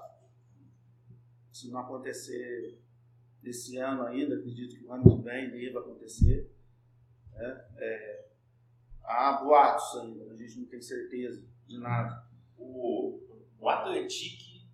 Se 1.51 1.71
não 1.71 1.79
acontecer 1.79 2.79
esse 3.43 3.77
ano 3.77 4.03
ainda, 4.03 4.35
acredito 4.35 4.77
que 4.77 4.85
o 4.85 4.91
ano 4.91 5.17
que 5.17 5.23
vem 5.23 5.49
deva 5.49 5.79
acontecer. 5.79 6.51
Né? 7.31 7.65
É, 7.77 8.25
há 9.03 9.33
boatos 9.43 10.01
ainda, 10.01 10.31
a 10.31 10.35
gente 10.35 10.59
não 10.59 10.67
tem 10.67 10.81
certeza 10.81 11.43
de 11.65 11.79
nada. 11.79 12.24
O, 12.57 13.19
o 13.59 13.69
Atletique 13.69 14.65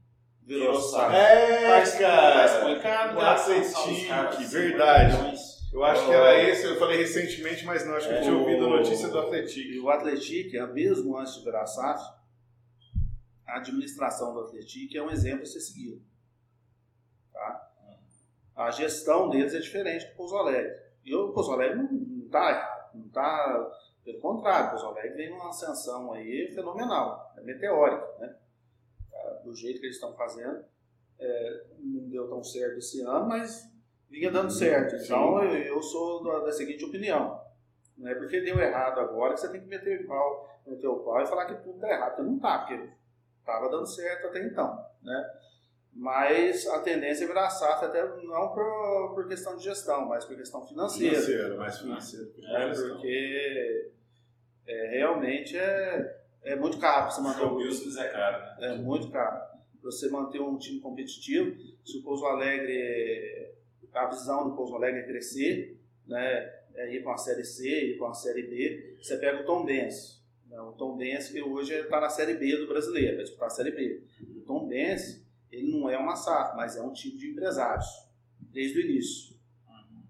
virou 0.43 0.79
SAF. 0.79 1.15
É, 1.15 1.99
cara! 1.99 2.45
Explicado, 2.45 3.17
o 3.17 3.21
Atletique, 3.21 4.45
verdade. 4.45 5.51
Eu 5.71 5.83
acho 5.85 6.05
que 6.05 6.11
era 6.11 6.43
esse, 6.43 6.65
eu 6.65 6.77
falei 6.77 6.97
recentemente, 6.97 7.63
mas 7.65 7.85
não, 7.85 7.95
acho 7.95 8.07
que 8.09 8.13
eu 8.13 8.21
tinha 8.21 8.35
ouvido 8.35 8.65
a 8.65 8.69
notícia 8.69 9.07
do 9.07 9.19
Atletique. 9.19 9.79
O 9.79 9.89
Atletique, 9.89 10.59
mesmo 10.73 11.17
antes 11.17 11.35
de 11.35 11.45
virar 11.45 11.65
SAF, 11.65 12.03
a 13.47 13.57
administração 13.57 14.33
do 14.33 14.41
Atletique 14.41 14.97
é 14.97 15.03
um 15.03 15.09
exemplo 15.09 15.43
a 15.43 15.45
ser 15.45 15.61
seguido. 15.61 16.01
Tá? 17.31 17.69
A 18.55 18.69
gestão 18.71 19.29
deles 19.29 19.53
é 19.53 19.59
diferente 19.59 20.05
do 20.07 20.15
Pouso 20.15 20.35
Alegre. 20.35 20.75
E 21.05 21.15
o 21.15 21.31
Pouso 21.31 21.53
Alegre 21.53 21.77
não 21.77 22.25
está 22.25 22.49
errado, 22.51 22.95
não 22.95 23.07
está... 23.07 23.71
Pelo 24.03 24.19
contrário, 24.19 24.79
o 24.79 24.87
Alegre 24.87 25.15
vem 25.15 25.29
numa 25.29 25.49
ascensão 25.49 26.11
aí 26.13 26.51
fenomenal, 26.53 27.33
é 27.37 27.41
meteórica, 27.41 28.07
né? 28.19 28.35
Do 29.43 29.55
jeito 29.55 29.79
que 29.79 29.85
eles 29.85 29.97
estão 29.97 30.13
fazendo. 30.13 30.63
É, 31.19 31.63
não 31.79 32.09
deu 32.09 32.27
tão 32.27 32.43
certo 32.43 32.79
esse 32.79 33.01
ano, 33.01 33.27
mas 33.27 33.69
vinha 34.09 34.31
dando 34.31 34.51
certo. 34.51 34.95
Então 34.95 35.43
eu, 35.43 35.75
eu, 35.75 35.81
sou 35.83 36.23
da, 36.23 36.39
da, 36.45 36.51
seguinte 36.51 36.83
opinião. 36.83 37.39
Não 37.95 38.09
é 38.09 38.15
porque 38.15 38.41
deu 38.41 38.59
errado 38.59 38.99
agora 38.99 39.35
que 39.35 39.39
você 39.39 39.51
tem 39.51 39.61
que 39.61 39.67
meter 39.67 40.01
o 40.03 40.07
pau, 40.07 40.59
meter 40.65 40.87
o 40.87 40.99
pau 41.03 41.21
e 41.21 41.27
falar 41.27 41.45
que 41.45 41.63
tudo 41.63 41.75
está 41.75 41.89
errado, 41.89 42.15
porque 42.15 42.23
não 42.23 42.35
está, 42.37 42.57
porque 42.59 42.89
estava 43.39 43.69
dando 43.69 43.85
certo 43.85 44.27
até 44.27 44.43
então. 44.43 44.83
Né? 45.03 45.39
Mas 45.93 46.65
a 46.67 46.79
tendência 46.79 47.25
é 47.25 47.27
virar 47.27 47.49
SAF 47.49 47.85
até 47.85 48.01
não 48.23 48.53
por, 48.53 49.13
por 49.13 49.27
questão 49.27 49.57
de 49.57 49.63
gestão, 49.63 50.07
mas 50.07 50.23
por 50.23 50.35
questão 50.37 50.65
financeira. 50.65 51.15
Financeira, 51.15 51.57
mais 51.57 51.77
financeira. 51.79 52.29
É, 52.43 52.73
porque 52.73 53.91
é, 54.67 54.87
realmente 54.97 55.57
é, 55.57 56.21
é 56.43 56.55
muito 56.55 56.79
caro 56.79 57.11
você 57.11 57.21
manter 57.21 57.43
o 57.43 57.55
Wilson 57.55 58.01
é 58.01 58.07
caro, 58.07 58.61
né? 58.61 58.67
É 58.67 58.77
muito 58.77 59.09
caro. 59.09 59.51
Você 59.83 60.09
manter 60.09 60.39
um 60.39 60.57
time 60.57 60.79
competitivo, 60.79 61.55
se 61.83 61.97
o 61.97 62.03
Pouso 62.03 62.25
Alegre, 62.25 63.51
a 63.91 64.05
visão 64.05 64.49
do 64.49 64.55
Pouso 64.55 64.75
Alegre 64.75 65.01
é 65.01 65.05
crescer, 65.05 65.77
né, 66.07 66.53
é 66.75 66.93
ir 66.93 67.01
para 67.01 67.11
uma 67.11 67.17
série 67.17 67.43
C, 67.43 67.67
ir 67.67 67.97
para 67.97 68.07
uma 68.07 68.13
série 68.13 68.43
B, 68.43 68.97
você 69.01 69.17
pega 69.17 69.41
o 69.41 69.45
Tom 69.45 69.65
Benz. 69.65 70.21
Né, 70.47 70.59
o 70.61 70.71
Tom 70.73 70.97
Benz 70.97 71.29
que 71.29 71.41
hoje 71.41 71.73
está 71.73 71.99
na 71.99 72.09
série 72.09 72.35
B 72.35 72.57
do 72.57 72.67
brasileiro, 72.67 73.15
vai 73.15 73.23
disputar 73.23 73.47
a 73.47 73.51
série 73.51 73.71
B. 73.71 74.03
O 74.37 74.41
Tom 74.41 74.67
Benz 74.67 75.21
ele 75.51 75.71
não 75.71 75.89
é 75.89 75.97
uma 75.97 76.15
SAF, 76.15 76.55
mas 76.55 76.77
é 76.77 76.81
um 76.81 76.93
time 76.93 77.17
de 77.17 77.29
empresários, 77.29 77.87
desde 78.39 78.79
o 78.79 78.81
início. 78.81 79.35
Uhum. 79.67 80.03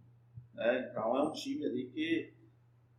É, 0.62 0.90
então 0.90 1.18
é 1.18 1.24
um 1.24 1.32
time 1.32 1.66
ali 1.66 1.86
que 1.88 2.34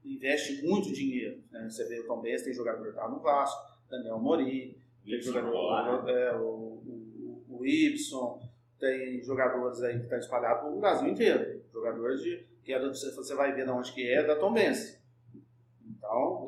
investe 0.05 0.67
muito 0.67 0.93
dinheiro. 0.93 1.43
Né? 1.51 1.69
Você 1.69 1.87
vê 1.89 2.01
o 2.01 2.07
Tom 2.07 2.21
Benz, 2.21 2.43
tem 2.43 2.53
jogador 2.53 2.85
que 2.85 2.95
tá 2.95 3.09
no 3.09 3.21
Vasco, 3.21 3.79
Daniel 3.89 4.19
Mori, 4.19 4.77
tem 5.05 5.21
jogador, 5.21 6.09
é, 6.09 6.37
o, 6.37 6.83
o, 6.85 7.47
o 7.49 7.67
Ibson, 7.67 8.43
tem 8.79 9.23
jogadores 9.23 9.81
aí 9.83 9.93
que 9.93 10.05
estão 10.05 10.19
tá 10.19 10.25
espalhados 10.25 10.71
no 10.73 10.81
Brasil 10.81 11.09
inteiro. 11.09 11.63
Jogadores 11.73 12.21
de, 12.21 12.45
que 12.65 12.73
é 12.73 12.81
você 12.81 13.35
vai 13.35 13.55
ver 13.55 13.65
de 13.65 13.71
onde 13.71 13.93
que 13.93 14.09
é, 14.09 14.25
da 14.25 14.37
Tom 14.37 14.53
Benz. 14.53 15.01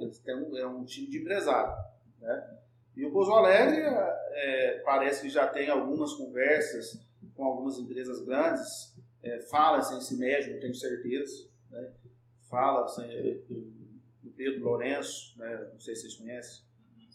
eles 0.00 0.18
têm 0.18 0.34
um, 0.34 0.56
é 0.56 0.66
um 0.66 0.84
time 0.84 1.06
de 1.06 1.18
empresário. 1.18 1.72
Né? 2.20 2.58
E 2.96 3.04
o 3.04 3.10
Pouso 3.10 3.32
Alegre 3.32 3.80
é, 3.80 4.82
parece 4.84 5.22
que 5.22 5.28
já 5.28 5.46
tem 5.46 5.68
algumas 5.68 6.12
conversas 6.14 7.00
com 7.34 7.44
algumas 7.44 7.78
empresas 7.78 8.24
grandes, 8.24 8.94
é, 9.22 9.40
fala-se 9.40 9.94
em 9.94 10.00
si 10.00 10.16
mesmo, 10.16 10.60
tenho 10.60 10.74
certeza. 10.74 11.48
Né? 11.70 11.90
Fala-se 12.48 13.02
do 14.22 14.30
Pedro 14.30 14.64
Lourenço, 14.64 15.36
né? 15.38 15.68
não 15.72 15.80
sei 15.80 15.96
se 15.96 16.02
vocês 16.02 16.16
conhecem, 16.16 16.62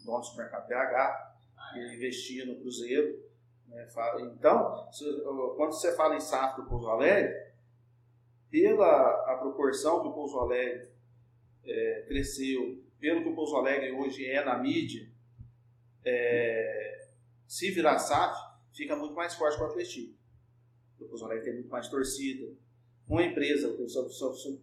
dono 0.04 0.20
do 0.20 0.26
supermercado 0.26 0.68
PH, 0.68 1.36
que 1.74 1.96
investia 1.96 2.46
no 2.46 2.60
Cruzeiro. 2.60 3.24
Né? 3.68 3.88
Então, 4.34 4.90
quando 5.56 5.74
você 5.74 5.96
fala 5.96 6.16
em 6.16 6.20
SAF 6.20 6.62
do 6.62 6.68
Pouso 6.68 6.90
Alegre, 6.90 7.50
pela 8.50 9.32
a 9.32 9.38
proporção 9.38 10.02
que 10.02 10.08
o 10.08 10.14
Pouso 10.14 10.40
Alegre 10.40 10.90
é, 11.64 12.06
cresceu, 12.08 12.84
pelo 13.00 13.22
que 13.22 13.30
o 13.30 13.36
Pouso 13.36 13.56
Alegre 13.56 13.92
hoje 13.92 14.26
é 14.26 14.44
na 14.44 14.58
mídia, 14.58 15.09
é, 16.06 17.08
se 17.47 17.72
virar 17.72 18.00
SAF, 18.00 18.38
fica 18.74 18.95
muito 18.95 19.14
mais 19.14 19.34
forte 19.36 19.58
para 19.58 19.68
o 19.68 19.70
Atlético. 19.70 20.14
O 21.00 21.26
Alegre 21.26 21.45
tem 21.45 21.54
muito 21.54 21.70
mais 21.70 21.88
torcida. 21.88 22.47
Uma 23.08 23.24
empresa, 23.24 23.76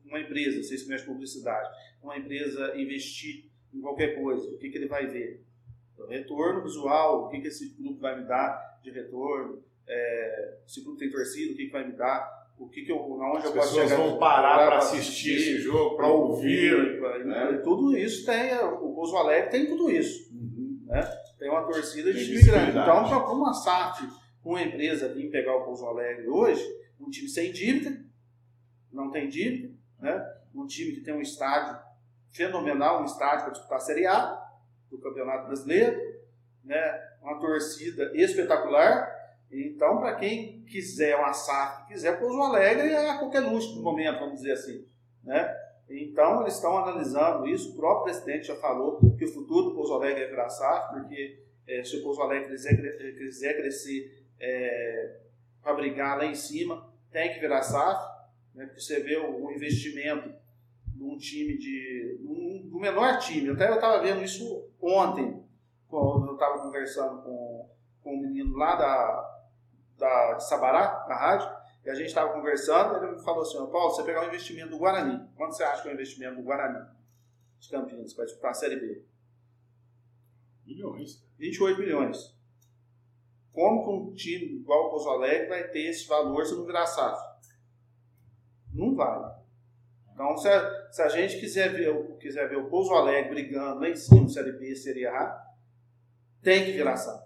uma 0.05 0.20
empresa, 0.20 0.62
vocês 0.62 0.84
conhecem 0.84 1.07
publicidade, 1.07 1.68
uma 2.01 2.16
empresa 2.16 2.76
investir 2.76 3.51
em 3.74 3.80
qualquer 3.80 4.14
coisa, 4.14 4.49
o 4.49 4.59
que, 4.59 4.70
que 4.70 4.78
ele 4.78 4.87
vai 4.87 5.07
ver? 5.07 5.43
O 5.99 6.07
retorno 6.07 6.62
visual, 6.62 7.24
o 7.24 7.28
que, 7.28 7.41
que 7.41 7.49
esse 7.49 7.70
grupo 7.70 8.01
vai 8.01 8.20
me 8.20 8.26
dar 8.26 8.78
de 8.84 8.91
retorno, 8.91 9.64
é, 9.89 10.59
se 10.66 10.80
o 10.80 10.84
grupo 10.84 10.99
tem 10.99 11.11
torcida, 11.11 11.53
o 11.53 11.57
que, 11.57 11.66
que 11.66 11.72
vai 11.72 11.87
me 11.89 11.95
dar, 11.95 12.47
o 12.59 12.68
que, 12.68 12.82
que 12.82 12.93
eu, 12.93 12.99
onde 12.99 13.39
As 13.39 13.45
eu 13.47 13.53
posso 13.53 13.74
chegar. 13.74 13.84
As 13.84 13.91
pessoas 13.91 14.11
vão 14.11 14.18
parar 14.18 14.66
para 14.66 14.78
assistir, 14.78 15.01
assistir 15.01 15.37
esse 15.37 15.59
jogo, 15.59 15.97
para 15.97 16.09
ouvir. 16.09 17.01
Né? 17.24 17.61
Tudo 17.64 17.97
isso 17.97 18.24
tem, 18.24 18.55
o 18.59 18.95
Pouso 18.95 19.16
Alegre 19.16 19.51
tem 19.51 19.66
tudo 19.66 19.91
isso. 19.91 20.32
Uhum. 20.32 20.82
Né? 20.87 21.01
Tem 21.47 21.55
uma 21.55 21.62
torcida 21.62 22.12
de 22.12 22.24
time 22.24 22.42
grande. 22.42 22.70
Então, 22.70 23.05
para 23.09 23.30
uma 23.30 23.55
SAF, 23.55 24.05
uma 24.44 24.61
empresa 24.61 25.14
vir 25.14 25.30
pegar 25.30 25.55
o 25.55 25.64
Pouso 25.64 25.86
Alegre 25.86 26.26
hoje, 26.26 26.61
um 27.01 27.09
time 27.09 27.28
sem 27.28 27.53
dívida, 27.53 28.05
não 28.92 29.12
tem 29.12 29.28
dívida, 29.28 29.72
né? 30.01 30.28
um 30.53 30.66
time 30.66 30.90
que 30.90 31.03
tem 31.03 31.14
um 31.14 31.20
estádio 31.20 31.78
fenomenal, 32.32 33.01
um 33.01 33.05
estádio 33.05 33.44
para 33.44 33.53
disputar 33.53 33.78
a 33.78 33.80
Série 33.80 34.07
A 34.07 34.44
do 34.90 34.99
Campeonato 34.99 35.47
Brasileiro, 35.47 35.97
né? 36.64 37.01
uma 37.22 37.38
torcida 37.38 38.11
espetacular, 38.16 39.09
então, 39.49 39.99
para 39.99 40.16
quem 40.16 40.64
quiser 40.64 41.16
uma 41.16 41.32
SAF, 41.32 41.86
quiser 41.86 42.18
Pouso 42.18 42.42
Alegre, 42.42 42.88
é 42.88 43.11
a 43.11 43.18
qualquer 43.18 43.38
luxo 43.38 43.76
no 43.76 43.82
momento, 43.82 44.18
vamos 44.18 44.40
dizer 44.40 44.51
assim. 44.51 44.84
Né? 45.22 45.44
Então, 45.89 46.43
eles 46.43 46.55
estão 46.55 46.76
analisando 46.78 47.47
isso. 47.47 47.72
O 47.72 47.76
próprio 47.76 48.05
presidente 48.05 48.49
já 48.49 48.57
falou 48.57 48.99
que 49.16 49.24
o 49.24 49.32
futuro 49.32 49.70
do 49.70 49.74
Pouso 49.74 49.95
Alegre 49.95 50.24
é 50.24 50.49
SAF, 50.49 50.95
porque 50.95 51.39
é, 51.66 51.84
se 51.84 51.97
o 51.97 52.03
Pouso 52.03 52.20
Alegre 52.20 52.49
quiser, 52.49 52.76
quiser 53.16 53.57
crescer 53.57 54.26
é, 54.41 55.20
brigar 55.76 56.18
lá 56.18 56.24
em 56.24 56.34
cima, 56.34 56.93
tem 57.11 57.32
que 57.32 57.41
virar 57.41 57.62
SAF. 57.62 58.16
Né? 58.55 58.66
Porque 58.66 58.80
você 58.80 59.01
vê 59.01 59.16
o, 59.16 59.51
investimento 59.51 60.34
num 60.95 61.16
time 61.16 61.57
de. 61.57 62.18
Num, 62.20 62.68
no 62.70 62.80
menor 62.80 63.18
time. 63.18 63.51
Até 63.51 63.68
eu 63.68 63.74
estava 63.74 64.03
vendo 64.03 64.22
isso 64.22 64.68
ontem, 64.80 65.45
quando 65.89 66.26
eu 66.26 66.34
estava 66.34 66.59
conversando 66.61 67.22
com, 67.22 67.70
com 68.03 68.14
um 68.14 68.20
menino 68.22 68.57
lá 68.57 68.76
da, 68.76 69.39
da, 69.99 70.32
de 70.34 70.49
Sabará, 70.49 71.07
na 71.09 71.14
rádio, 71.16 71.56
e 71.87 71.91
a 71.91 71.95
gente 71.95 72.09
estava 72.09 72.32
conversando, 72.32 72.97
ele 72.97 73.12
me 73.12 73.22
falou 73.22 73.43
assim, 73.43 73.59
Paulo, 73.70 73.91
você 73.91 74.03
pegar 74.03 74.24
o 74.24 74.26
investimento 74.26 74.70
do 74.70 74.78
Guarani, 74.78 75.24
quanto 75.37 75.55
você 75.55 75.62
acha 75.62 75.82
que 75.82 75.89
é 75.89 75.93
o 75.93 75.95
investimento 75.95 76.34
do 76.34 76.43
Guarani 76.43 76.84
de 77.61 77.70
Campinas, 77.70 78.12
vai 78.12 78.26
disputar 78.26 78.51
a 78.51 78.55
Série 78.55 78.74
B? 78.74 79.05
Milhões. 80.66 81.24
28 81.39 81.78
milhões. 81.78 82.37
Como 83.53 83.84
que 83.84 83.91
um 83.91 84.14
time 84.14 84.57
igual 84.57 84.87
o 84.87 84.91
Pouso 84.91 85.09
Alegre 85.11 85.47
vai 85.47 85.68
ter 85.68 85.87
esse 85.87 86.09
valor 86.09 86.45
se 86.45 86.57
não 86.57 86.66
virar 86.66 86.87
SAF? 86.87 87.20
Não 88.74 88.97
vai. 88.97 89.37
Então, 90.12 90.37
se 90.37 90.49
a, 90.49 90.91
se 90.91 91.03
a 91.03 91.09
gente 91.09 91.39
quiser 91.39 91.72
ver, 91.72 92.16
quiser 92.16 92.49
ver 92.49 92.57
o 92.57 92.68
Pouso 92.68 92.93
Alegre 92.95 93.30
brigando 93.30 93.78
lá 93.78 93.89
em 93.89 93.95
cima, 93.95 94.28
Série 94.28 94.51
B, 94.51 94.74
Série 94.74 95.07
A, 95.07 95.41
tem 96.43 96.64
que 96.64 96.72
virar 96.72 96.97
SAF. 96.97 97.24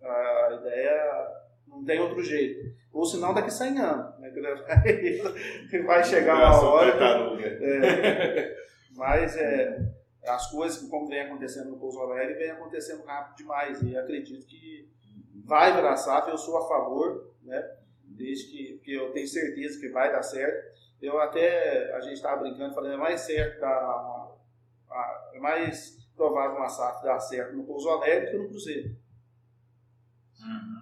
A 0.00 0.58
ideia 0.62 1.44
não 1.66 1.84
tem 1.84 2.00
outro 2.00 2.24
jeito. 2.24 2.77
Ou 2.92 3.04
senão 3.04 3.34
daqui 3.34 3.48
a 3.48 3.52
100 3.52 3.78
anos. 3.78 4.18
Né? 4.18 4.30
Vai 5.86 6.04
chegar 6.04 6.36
uma 6.36 6.70
hora. 6.70 7.40
É, 7.40 8.56
mas 8.96 9.36
é, 9.36 9.92
as 10.26 10.50
coisas, 10.50 10.88
como 10.88 11.08
vem 11.08 11.20
acontecendo 11.20 11.70
no 11.70 11.78
Pouso 11.78 12.00
Alegre, 12.00 12.34
vem 12.34 12.50
acontecendo 12.50 13.04
rápido 13.04 13.36
demais. 13.36 13.82
E 13.82 13.96
acredito 13.96 14.46
que 14.46 14.90
vai 15.44 15.74
virar 15.74 15.96
SAF, 15.96 16.30
eu 16.30 16.38
sou 16.38 16.58
a 16.58 16.68
favor, 16.68 17.32
né? 17.42 17.78
desde 18.04 18.50
que, 18.50 18.78
que 18.78 18.92
eu 18.94 19.12
tenho 19.12 19.26
certeza 19.26 19.80
que 19.80 19.88
vai 19.88 20.10
dar 20.12 20.22
certo. 20.22 20.76
Eu 21.00 21.18
até, 21.20 21.94
a 21.94 22.00
gente 22.00 22.14
estava 22.14 22.42
brincando, 22.42 22.74
falando, 22.74 22.94
é 22.94 22.96
mais 22.96 23.20
certo, 23.20 23.60
tá, 23.60 24.32
é 25.32 25.38
mais 25.38 25.96
provável 26.16 26.56
uma 26.56 26.68
SAF 26.68 27.04
dar 27.04 27.20
certo 27.20 27.56
no 27.56 27.64
Pouso 27.64 27.88
Alegre 27.88 28.26
do 28.26 28.30
que 28.32 28.38
no 28.38 28.48
Cruzeiro. 28.48 28.96
Uhum. 30.40 30.77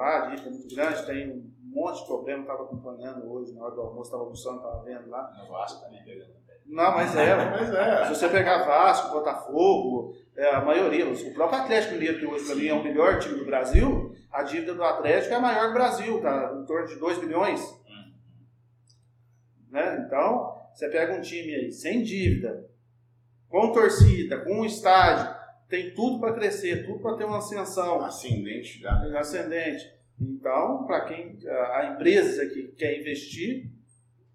Uhum. 0.00 0.20
Pelagem, 0.20 0.46
é 0.46 0.50
muito 0.50 0.74
grande, 0.74 1.06
tem 1.06 1.30
um 1.30 1.50
monte 1.62 2.00
de 2.00 2.06
problema, 2.06 2.40
estava 2.42 2.62
acompanhando 2.64 3.30
hoje, 3.30 3.52
na 3.52 3.64
hora 3.64 3.74
do 3.74 3.80
almoço, 3.80 4.02
estava 4.02 4.22
almoçando, 4.22 4.56
estava 4.56 4.82
vendo 4.82 5.08
lá. 5.08 5.32
No 5.38 5.48
Vasco 5.50 5.84
também 5.84 6.02
pegando 6.02 6.30
Não, 6.66 6.92
mas 6.92 7.16
é, 7.16 7.36
mas 7.36 7.74
é. 7.74 8.04
Se 8.06 8.14
você 8.14 8.28
pegar 8.28 8.64
Vasco, 8.64 9.12
Botafogo, 9.12 10.14
é, 10.36 10.54
a 10.54 10.64
maioria, 10.64 11.06
o 11.06 11.34
próprio 11.34 11.60
Atlético 11.60 11.94
Mineiro, 11.94 12.18
que 12.18 12.26
hoje 12.26 12.46
para 12.46 12.54
mim 12.54 12.66
é 12.66 12.74
o 12.74 12.82
melhor 12.82 13.18
time 13.18 13.38
do 13.38 13.44
Brasil, 13.44 14.14
a 14.32 14.42
dívida 14.42 14.74
do 14.74 14.82
Atlético 14.82 15.34
é 15.34 15.36
a 15.36 15.40
maior 15.40 15.68
do 15.68 15.74
Brasil, 15.74 16.20
tá 16.20 16.56
em 16.60 16.64
torno 16.64 16.86
de 16.86 16.96
2 16.96 17.18
bilhões. 17.18 17.60
Uhum. 17.60 18.12
Né? 19.70 20.04
Então, 20.06 20.56
você 20.72 20.88
pega 20.88 21.14
um 21.14 21.20
time 21.20 21.54
aí 21.54 21.72
sem 21.72 22.02
dívida, 22.02 22.68
com 23.48 23.72
torcida, 23.72 24.38
com 24.38 24.60
um 24.60 24.64
estádio, 24.64 25.29
tem 25.70 25.94
tudo 25.94 26.18
para 26.18 26.34
crescer, 26.34 26.84
tudo 26.84 26.98
para 26.98 27.16
ter 27.16 27.24
uma 27.24 27.38
ascensão. 27.38 28.02
Ascendente 28.02 28.80
já. 28.80 28.98
Né? 28.98 29.16
Ascendente. 29.16 29.88
Então, 30.20 30.84
para 30.84 31.06
quem 31.06 31.38
a 31.48 31.94
empresa 31.94 32.44
que 32.46 32.64
quer 32.72 32.98
investir, 32.98 33.70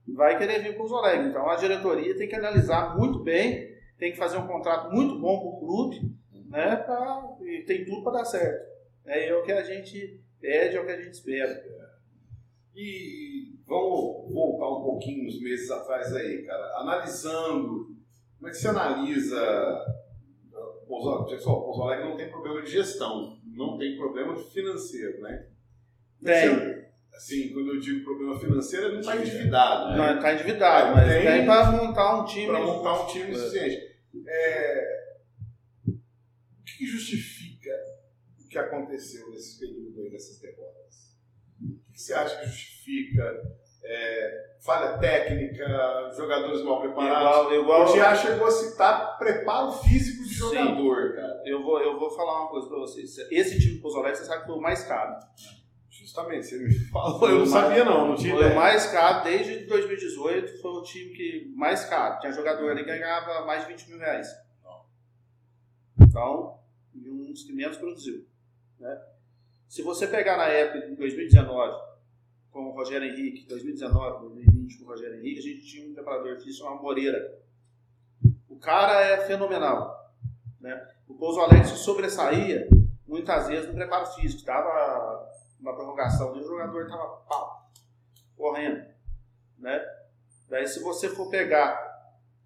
vai 0.08 0.38
querer 0.38 0.64
vir 0.64 0.76
para 0.76 0.86
os 0.86 0.94
Alegre. 0.94 1.30
Então, 1.30 1.48
a 1.48 1.56
diretoria 1.58 2.18
tem 2.18 2.28
que 2.28 2.36
analisar 2.36 2.98
muito 2.98 3.20
bem, 3.20 3.76
tem 4.00 4.12
que 4.12 4.18
fazer 4.18 4.38
um 4.38 4.48
contrato 4.48 4.92
muito 4.92 5.20
bom 5.20 5.40
para 5.40 5.50
o 5.50 5.60
clube, 5.60 6.16
né? 6.50 6.76
Pra, 6.78 7.36
e 7.42 7.64
tem 7.64 7.86
tudo 7.86 8.02
para 8.02 8.20
dar 8.20 8.26
certo. 8.26 8.66
É, 9.06 9.28
é 9.28 9.36
o 9.36 9.44
que 9.44 9.52
a 9.52 9.64
gente 9.64 10.20
pede, 10.40 10.78
é 10.78 10.82
o 10.82 10.86
que 10.86 10.92
a 10.92 11.02
gente 11.02 11.14
espera. 11.14 11.64
E 12.74 13.54
vamos 13.68 14.34
voltar 14.34 14.80
um 14.80 14.84
pouquinho 14.84 15.28
uns 15.28 15.40
meses 15.40 15.70
atrás 15.70 16.16
aí, 16.16 16.44
cara. 16.44 16.80
Analisando, 16.80 17.96
como 18.38 18.48
é 18.48 18.50
que 18.50 18.58
você 18.58 18.70
analisa 18.70 19.86
Pouso, 20.88 21.26
pessoal, 21.26 21.64
Pouso 21.64 21.84
Alegre 21.84 22.10
não 22.10 22.18
tem 22.18 22.30
problema 22.30 22.62
de 22.62 22.72
gestão, 22.72 23.40
não 23.44 23.78
tem 23.78 23.98
problema 23.98 24.36
financeiro, 24.36 25.22
né? 25.22 25.48
Tem. 26.24 26.86
Assim, 27.14 27.54
quando 27.54 27.74
eu 27.74 27.80
digo 27.80 28.04
problema 28.04 28.38
financeiro, 28.38 28.88
ele 28.88 28.94
não 28.96 29.00
está 29.00 29.16
endividado. 29.16 29.92
Né? 29.92 29.98
Não, 29.98 30.16
está 30.16 30.34
endividado, 30.34 30.96
mas 30.96 31.08
tem, 31.08 31.26
tem 31.26 31.46
para 31.46 31.72
montar 31.72 32.20
um 32.20 32.26
time. 32.26 32.48
Para 32.48 32.60
montar 32.60 33.04
um 33.04 33.08
time 33.08 33.36
suficiente. 33.36 33.96
É, 34.28 35.16
o 35.88 36.64
que 36.78 36.86
justifica 36.86 37.72
o 38.44 38.48
que 38.48 38.58
aconteceu 38.58 39.30
nesse 39.32 39.60
período 39.60 40.02
aí 40.02 40.10
dessas 40.12 40.40
derrotas? 40.40 41.16
O 41.62 41.94
que 41.94 42.02
você 42.02 42.14
acha 42.14 42.38
que 42.40 42.48
justifica 42.48 43.58
é, 43.88 44.56
falha 44.60 44.98
técnica, 44.98 45.66
jogadores 46.18 46.64
mal 46.64 46.82
preparados. 46.82 47.54
Igual, 47.54 47.62
igual... 47.62 47.84
O 47.84 47.88
Gia 47.88 48.16
chegou 48.16 48.48
a 48.48 48.52
citar 48.52 49.18
preparo 49.18 49.72
físico 49.74 50.24
de 50.24 50.34
jogador, 50.34 51.10
Sim. 51.10 51.16
cara. 51.16 51.42
Eu 51.46 51.64
vou, 51.64 51.80
eu 51.80 52.00
vou 52.00 52.10
falar 52.10 52.42
uma 52.42 52.50
coisa 52.50 52.68
pra 52.68 52.78
vocês. 52.78 53.18
Esse 53.32 53.60
time 53.60 53.76
do 53.76 53.82
Pouso 53.82 54.00
Alegre, 54.00 54.18
você 54.18 54.26
sabe 54.26 54.42
que 54.42 54.48
foi 54.48 54.56
o 54.56 54.62
mais 54.62 54.84
caro. 54.84 55.16
Justamente, 55.90 56.46
você 56.46 56.58
me 56.58 56.74
falou. 56.90 57.30
Eu 57.30 57.40
não 57.40 57.46
sabia, 57.46 57.86
não, 57.86 58.10
não 58.10 58.16
tinha 58.16 58.36
Foi 58.36 58.52
o 58.52 58.56
mais 58.56 58.92
caro 58.92 59.24
desde 59.24 59.66
2018, 59.66 60.62
foi 60.62 60.72
o 60.72 60.84
time 60.84 61.12
que 61.14 61.54
mais 61.56 61.86
caro. 61.86 62.20
Tinha 62.20 62.32
jogador 62.34 62.72
ali 62.72 62.84
que 62.84 62.90
ganhava 62.90 63.46
mais 63.46 63.62
de 63.66 63.72
20 63.72 63.90
mil 63.90 64.00
reais. 64.00 64.28
Então, 66.00 66.60
e 66.94 67.00
dos 67.00 67.44
que 67.44 67.54
menos 67.54 67.78
produziu. 67.78 68.26
Né? 68.80 69.02
Se 69.68 69.82
você 69.82 70.08
pegar 70.08 70.38
na 70.38 70.48
época 70.48 70.88
de 70.88 70.96
2019, 70.96 71.95
com 72.56 72.68
o 72.68 72.72
Rogério 72.72 73.06
Henrique, 73.06 73.46
2019, 73.50 74.30
2020 74.30 74.78
com 74.78 74.86
o 74.86 74.88
Rogério 74.88 75.20
Henrique, 75.20 75.40
a 75.40 75.42
gente 75.42 75.68
tinha 75.68 75.90
um 75.90 75.94
preparador 75.94 76.38
físico 76.38 76.64
chamado 76.64 76.82
Moreira. 76.82 77.38
O 78.48 78.58
cara 78.58 79.02
é 79.02 79.28
fenomenal. 79.28 80.16
Né? 80.62 80.90
O 81.06 81.16
Pouso 81.16 81.42
se 81.66 81.76
sobressaía 81.76 82.70
muitas 83.06 83.50
vezes 83.50 83.68
no 83.68 83.76
preparo 83.76 84.06
físico. 84.06 84.40
Estava 84.40 85.30
uma 85.60 85.76
prorrogação 85.76 86.34
e 86.38 86.40
o 86.40 86.48
jogador 86.48 86.84
estava 86.84 87.68
correndo. 88.38 88.86
Né? 89.60 89.86
Daí 90.48 90.66
se 90.66 90.82
você 90.82 91.10
for 91.10 91.30
pegar 91.30 91.78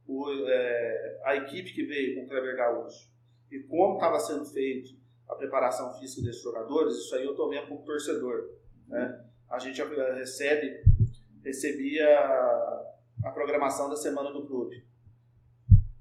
o, 0.08 0.26
é, 0.48 1.22
a 1.24 1.36
equipe 1.36 1.72
que 1.72 1.84
veio 1.84 2.16
com 2.16 2.26
o 2.26 2.28
Kleber 2.28 2.58
Gaúcho 2.58 3.12
e 3.52 3.60
como 3.60 3.94
estava 3.94 4.20
sendo 4.20 4.46
feito 4.46 4.90
a 5.28 5.36
preparação 5.36 5.94
física 6.00 6.24
desses 6.24 6.42
jogadores, 6.42 6.96
isso 6.96 7.14
aí 7.14 7.24
eu 7.24 7.32
estou 7.32 7.48
vendo 7.48 7.68
como 7.68 7.86
torcedor. 7.86 8.50
Né? 8.88 9.29
A 9.50 9.58
gente 9.58 9.82
recebe, 10.16 10.84
recebia 11.44 12.08
a 13.24 13.32
programação 13.34 13.90
da 13.90 13.96
semana 13.96 14.32
do 14.32 14.46
clube. 14.46 14.86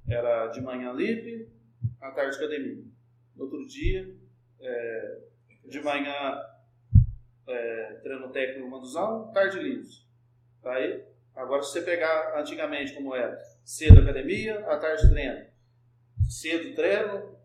Era 0.07 0.49
de 0.49 0.61
manhã 0.61 0.92
livre, 0.92 1.51
à 2.01 2.11
tarde 2.11 2.36
academia. 2.36 2.84
No 3.34 3.44
outro 3.44 3.66
dia, 3.66 4.14
é, 4.61 5.18
de 5.64 5.80
manhã 5.80 6.42
é, 7.46 8.01
treino 8.03 8.30
técnico 8.30 8.68
manduzão, 8.68 9.30
tarde 9.32 9.59
livre. 9.59 9.88
Aí, 10.64 11.05
agora 11.34 11.62
se 11.62 11.72
você 11.72 11.82
pegar 11.82 12.38
antigamente 12.38 12.92
como 12.92 13.14
era, 13.14 13.38
cedo 13.64 14.01
academia, 14.01 14.61
à 14.66 14.78
tarde 14.78 15.09
treino. 15.09 15.46
Cedo 16.28 16.74
treino, 16.74 17.38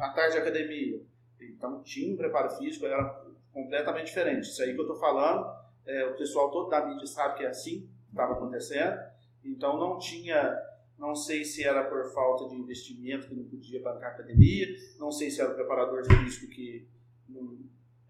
à 0.00 0.08
tarde 0.10 0.38
academia. 0.38 1.02
Então 1.40 1.82
tinha 1.82 2.12
um 2.12 2.16
preparo 2.16 2.50
físico, 2.50 2.86
era 2.86 3.19
completamente 3.62 4.06
diferente. 4.06 4.48
Isso 4.48 4.62
aí 4.62 4.74
que 4.74 4.80
eu 4.80 4.84
estou 4.84 4.98
falando, 4.98 5.46
é, 5.86 6.04
o 6.06 6.16
pessoal 6.16 6.50
todo 6.50 6.68
da 6.68 6.86
mídia 6.86 7.06
sabe 7.06 7.38
que 7.38 7.44
é 7.44 7.48
assim 7.48 7.88
que 8.04 8.10
estava 8.10 8.34
acontecendo. 8.34 8.98
Então 9.44 9.78
não 9.78 9.98
tinha, 9.98 10.58
não 10.98 11.14
sei 11.14 11.44
se 11.44 11.64
era 11.64 11.84
por 11.84 12.12
falta 12.12 12.48
de 12.48 12.54
investimento 12.54 13.28
que 13.28 13.34
não 13.34 13.44
podia 13.44 13.82
bancar 13.82 14.10
a 14.10 14.14
academia, 14.14 14.66
não 14.98 15.10
sei 15.10 15.30
se 15.30 15.40
era 15.40 15.50
o 15.50 15.54
preparador 15.54 16.04
físico 16.04 16.52
que 16.52 16.86
não, 17.28 17.58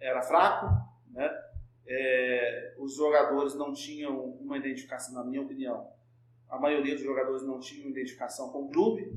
era 0.01 0.23
fraco, 0.23 0.67
né? 1.11 1.31
É, 1.87 2.75
os 2.79 2.95
jogadores 2.95 3.55
não 3.55 3.73
tinham 3.73 4.17
uma 4.41 4.57
identificação, 4.57 5.15
na 5.15 5.25
minha 5.25 5.43
opinião, 5.43 5.89
a 6.49 6.59
maioria 6.59 6.95
dos 6.95 7.03
jogadores 7.03 7.43
não 7.43 7.59
tinham 7.59 7.91
identificação 7.91 8.51
com 8.51 8.65
o 8.65 8.71
clube, 8.71 9.13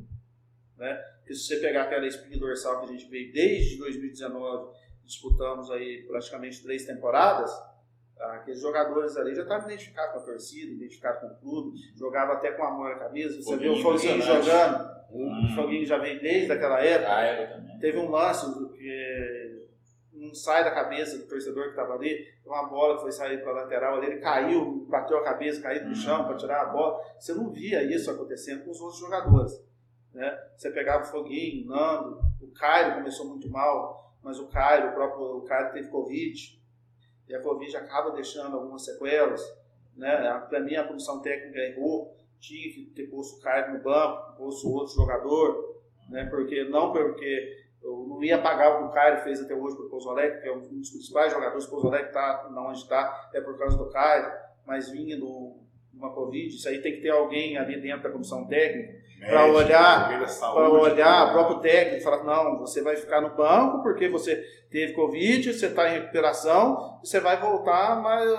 né? 0.78 0.94
Porque 1.20 1.34
se 1.36 1.46
você 1.46 1.58
pegar 1.58 1.84
aquela 1.84 2.06
espinha 2.06 2.38
dorsal 2.38 2.80
que 2.80 2.86
a 2.86 2.92
gente 2.98 3.10
veio 3.10 3.32
desde 3.32 3.78
2019, 3.78 4.76
disputamos 5.06 5.70
aí 5.72 6.04
praticamente 6.08 6.64
três 6.64 6.86
temporadas, 6.86 7.52
ah, 8.20 8.36
aqueles 8.36 8.62
jogadores 8.62 9.18
ali 9.18 9.36
já 9.36 9.44
estavam 9.44 9.68
identificados 9.68 10.14
com 10.14 10.20
a 10.20 10.24
torcida, 10.24 10.72
identificados 10.72 11.22
com 11.22 11.28
o 11.28 11.36
clube, 11.36 11.78
jogava 11.96 12.34
até 12.34 12.52
com 12.52 12.64
amor 12.64 12.90
na 12.90 12.96
camisa. 12.96 13.42
Você 13.42 13.58
viu 13.58 13.74
o 13.74 13.82
Foguinho 13.82 14.22
jogando, 14.22 14.90
hum. 15.12 15.52
o 15.52 15.56
Foguinho 15.56 15.86
já 15.86 15.98
vem 15.98 16.20
desde 16.20 16.52
aquela 16.52 16.80
época. 16.80 17.80
Teve 17.80 17.98
um 17.98 18.10
lance 18.10 18.46
que 18.78 19.68
não 20.14 20.34
sai 20.34 20.64
da 20.64 20.72
cabeça 20.72 21.18
do 21.18 21.28
torcedor 21.28 21.64
que 21.66 21.70
estava 21.72 21.96
ali, 21.96 22.28
uma 22.46 22.64
bola 22.70 22.96
que 22.96 23.02
foi 23.02 23.12
sair 23.12 23.42
para 23.42 23.52
a 23.52 23.56
lateral 23.56 23.98
ali, 23.98 24.08
ele 24.08 24.22
caiu, 24.22 24.86
bateu 24.90 25.18
a 25.18 25.24
cabeça, 25.24 25.62
caiu 25.62 25.84
no 25.84 25.92
hum. 25.92 25.96
chão 25.96 26.26
para 26.26 26.38
tirar 26.38 26.62
a 26.62 26.66
bola. 26.66 27.02
Você 27.20 27.34
não 27.34 27.52
via 27.52 27.84
isso 27.84 28.10
acontecendo 28.10 28.64
com 28.64 28.72
os 28.72 28.80
outros 28.80 29.00
jogadores. 29.00 29.62
Né? 30.14 30.40
Você 30.56 30.70
pegava 30.70 31.04
o 31.04 31.08
Foguinho, 31.08 31.66
o 31.66 31.70
Nando, 31.70 32.22
o 32.40 32.48
Cairo 32.54 32.96
começou 32.96 33.28
muito 33.28 33.50
mal, 33.50 34.13
mas 34.24 34.40
o 34.40 34.48
Cairo, 34.48 34.90
o 34.90 34.94
próprio 34.94 35.38
o 35.38 35.42
Cairo 35.42 35.74
teve 35.74 35.90
Covid, 35.90 36.62
e 37.28 37.36
a 37.36 37.42
Covid 37.42 37.76
acaba 37.78 38.12
deixando 38.12 38.56
algumas 38.56 38.86
sequelas. 38.86 39.42
Né? 39.96 40.46
Para 40.50 40.60
mim, 40.62 40.76
a 40.76 40.88
comissão 40.88 41.22
técnica 41.22 41.60
errou, 41.60 42.16
tinha 42.40 42.74
que 42.74 42.92
ter 42.96 43.08
posto 43.08 43.38
o 43.38 43.42
Cairo 43.42 43.74
no 43.74 43.84
banco, 43.84 44.38
posto 44.38 44.70
outro 44.70 44.94
jogador, 44.94 45.82
né? 46.10 46.26
porque 46.26 46.64
não 46.66 46.92
porque 46.92 47.64
eu 47.82 48.06
não 48.08 48.24
ia 48.24 48.42
pagar 48.42 48.76
o 48.76 48.78
que 48.78 48.84
o 48.86 48.92
Cairo 48.94 49.22
fez 49.24 49.42
até 49.42 49.54
hoje 49.54 49.76
para 49.76 49.86
o 49.86 50.10
Alegre, 50.10 50.42
que 50.42 50.48
é 50.48 50.56
um 50.56 50.62
dos 50.62 50.90
principais 50.90 51.32
jogadores 51.32 51.66
do 51.66 51.72
Pouso 51.72 51.88
Alegre, 51.88 52.08
está 52.08 52.50
onde 52.50 52.78
está, 52.80 53.30
é 53.34 53.42
por 53.42 53.58
causa 53.58 53.78
do 53.78 53.90
Cairo, 53.90 54.32
mas 54.66 54.90
vinha 54.90 55.18
de 55.18 55.24
uma 55.94 56.14
Covid, 56.14 56.48
isso 56.48 56.68
aí 56.68 56.82
tem 56.82 56.94
que 56.94 57.02
ter 57.02 57.10
alguém 57.10 57.58
ali 57.58 57.80
dentro 57.80 58.04
da 58.04 58.10
comissão 58.10 58.48
técnica 58.48 59.04
para 59.26 59.46
olhar, 59.46 60.28
para 60.40 60.70
olhar 60.70 61.28
o 61.28 61.32
próprio 61.32 61.60
técnico 61.60 61.98
e 61.98 62.04
falar, 62.04 62.24
não, 62.24 62.60
você 62.60 62.82
vai 62.82 62.96
ficar 62.96 63.22
no 63.22 63.36
banco 63.36 63.82
porque 63.82 64.08
você 64.10 64.36
teve 64.70 64.94
Covid, 64.94 65.54
você 65.54 65.68
está 65.68 65.90
em 65.90 66.00
recuperação, 66.00 67.00
você 67.04 67.20
vai 67.20 67.40
voltar 67.40 68.02
mais 68.02 68.30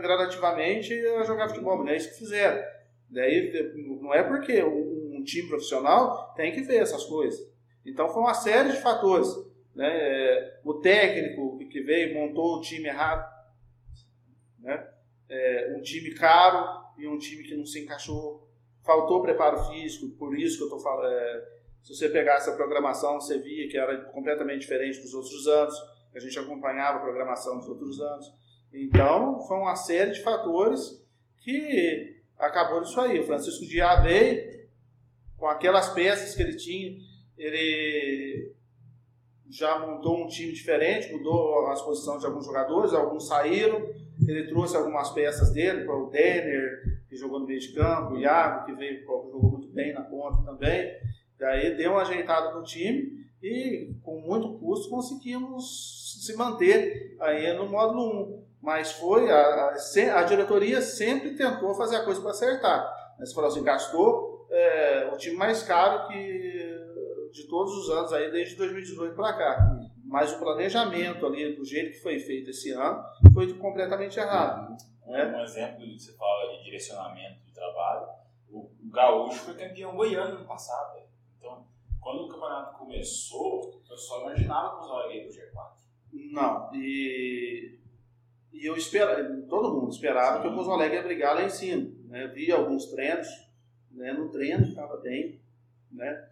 gradativamente 0.00 0.92
a 1.18 1.24
jogar 1.24 1.48
futebol. 1.48 1.78
Não 1.78 1.88
é 1.88 1.96
isso 1.96 2.10
que 2.10 2.18
fizeram. 2.18 2.62
Daí, 3.08 3.52
não 4.00 4.12
é 4.12 4.22
porque 4.22 4.62
um, 4.62 5.18
um 5.18 5.22
time 5.22 5.48
profissional 5.48 6.32
tem 6.34 6.52
que 6.52 6.62
ver 6.62 6.76
essas 6.76 7.04
coisas. 7.04 7.40
Então 7.84 8.08
foi 8.08 8.22
uma 8.22 8.34
série 8.34 8.70
de 8.70 8.80
fatores. 8.80 9.28
Né? 9.74 10.58
O 10.64 10.74
técnico 10.74 11.58
que 11.68 11.80
veio 11.80 12.14
montou 12.14 12.56
o 12.56 12.60
time 12.60 12.88
errado. 12.88 13.32
Né? 14.58 14.88
É, 15.28 15.74
um 15.76 15.82
time 15.82 16.14
caro 16.14 16.84
e 16.96 17.06
um 17.06 17.18
time 17.18 17.42
que 17.42 17.56
não 17.56 17.66
se 17.66 17.80
encaixou 17.80 18.43
faltou 18.84 19.22
preparo 19.22 19.64
físico, 19.64 20.08
por 20.16 20.38
isso 20.38 20.58
que 20.58 20.62
eu 20.62 20.68
estou 20.68 20.80
falando. 20.80 21.12
É, 21.12 21.48
se 21.82 21.94
você 21.94 22.08
pegar 22.08 22.36
essa 22.36 22.52
programação, 22.52 23.20
você 23.20 23.38
via 23.38 23.68
que 23.68 23.76
era 23.76 24.04
completamente 24.06 24.60
diferente 24.60 25.00
dos 25.00 25.12
outros 25.12 25.46
anos, 25.46 25.74
a 26.14 26.18
gente 26.18 26.38
acompanhava 26.38 26.98
a 26.98 27.02
programação 27.02 27.58
dos 27.58 27.68
outros 27.68 28.00
anos. 28.00 28.32
Então, 28.72 29.40
foi 29.46 29.56
uma 29.56 29.76
série 29.76 30.12
de 30.12 30.22
fatores 30.22 31.04
que 31.38 32.22
acabou 32.38 32.80
nisso 32.80 33.00
aí. 33.00 33.20
O 33.20 33.26
Francisco 33.26 33.66
Diá 33.66 34.00
veio 34.00 34.68
com 35.36 35.46
aquelas 35.46 35.90
peças 35.90 36.34
que 36.34 36.42
ele 36.42 36.56
tinha, 36.56 36.96
ele 37.36 38.54
já 39.50 39.78
montou 39.78 40.24
um 40.24 40.26
time 40.26 40.52
diferente, 40.52 41.12
mudou 41.12 41.68
as 41.68 41.82
posições 41.82 42.20
de 42.20 42.26
alguns 42.26 42.46
jogadores, 42.46 42.92
alguns 42.92 43.28
saíram, 43.28 43.86
ele 44.26 44.48
trouxe 44.48 44.76
algumas 44.76 45.10
peças 45.10 45.52
dele, 45.52 45.84
para 45.84 45.96
o 45.96 46.10
Denner, 46.10 46.93
que 47.14 47.20
jogou 47.20 47.38
no 47.38 47.46
meio 47.46 47.60
de 47.60 47.72
campo, 47.72 48.14
o 48.14 48.18
Iago, 48.18 48.66
que 48.66 48.72
veio, 48.74 49.04
jogou 49.04 49.52
muito 49.52 49.68
bem 49.68 49.94
na 49.94 50.02
ponta 50.02 50.42
também. 50.44 50.92
Daí 51.38 51.76
deu 51.76 51.92
uma 51.92 52.02
ajeitada 52.02 52.52
no 52.52 52.64
time 52.64 53.24
e 53.40 53.94
com 54.02 54.20
muito 54.20 54.58
custo 54.58 54.90
conseguimos 54.90 56.20
se 56.24 56.36
manter 56.36 57.16
aí 57.20 57.52
no 57.56 57.68
módulo 57.68 58.40
1. 58.40 58.44
Mas 58.60 58.92
foi, 58.92 59.30
a, 59.30 59.74
a, 60.16 60.22
diretoria 60.24 60.80
sempre 60.80 61.36
tentou 61.36 61.74
fazer 61.74 61.96
a 61.96 62.04
coisa 62.04 62.20
para 62.20 62.30
acertar. 62.30 63.14
Mas 63.18 63.32
falou 63.32 63.48
assim, 63.50 63.62
gastou 63.62 64.48
é, 64.50 65.10
o 65.12 65.16
time 65.16 65.36
mais 65.36 65.62
caro 65.62 66.08
que 66.08 66.74
de 67.30 67.48
todos 67.48 67.76
os 67.76 67.90
anos 67.90 68.12
aí, 68.12 68.30
desde 68.30 68.56
2018 68.56 69.14
para 69.14 69.32
cá. 69.34 69.80
Mas 70.04 70.32
o 70.32 70.38
planejamento 70.38 71.26
ali, 71.26 71.54
do 71.54 71.64
jeito 71.64 71.92
que 71.92 72.02
foi 72.02 72.18
feito 72.18 72.50
esse 72.50 72.70
ano, 72.70 73.02
foi 73.32 73.52
completamente 73.54 74.18
errado. 74.18 74.76
Né? 75.06 75.36
Um 75.36 75.42
exemplo 75.42 75.84
você 75.98 76.12
fala 76.16 76.33
direcionamento 76.74 77.40
de 77.44 77.52
trabalho, 77.52 78.08
o, 78.50 78.70
Gaúcho 78.90 79.44
foi 79.44 79.54
campeão 79.54 79.94
goiano 79.94 80.40
no 80.40 80.44
passado. 80.44 81.00
Então, 81.38 81.66
quando 82.00 82.24
o 82.24 82.28
campeonato 82.28 82.78
começou, 82.78 83.82
eu 83.88 83.96
só 83.96 84.22
imaginava 84.22 84.76
que 84.76 84.84
os 84.84 84.90
Alegre 84.90 85.24
pro 85.24 85.32
G4. 85.32 85.72
Não, 86.32 86.74
e, 86.74 87.78
e 88.52 88.66
eu 88.66 88.76
esperava, 88.76 89.22
todo 89.48 89.74
mundo 89.74 89.90
esperava 89.90 90.36
Sim. 90.36 90.42
que 90.42 90.48
o 90.48 90.54
Pouso 90.54 90.70
Alegre 90.70 90.96
ia 90.96 91.02
brigar 91.02 91.34
lá 91.34 91.42
em 91.42 91.50
cima. 91.50 91.90
Né? 92.08 92.28
Vi 92.28 92.52
alguns 92.52 92.86
treinos, 92.86 93.28
né? 93.90 94.12
no 94.12 94.30
treino 94.30 94.64
estava 94.64 94.96
bem, 94.98 95.40
né? 95.90 96.30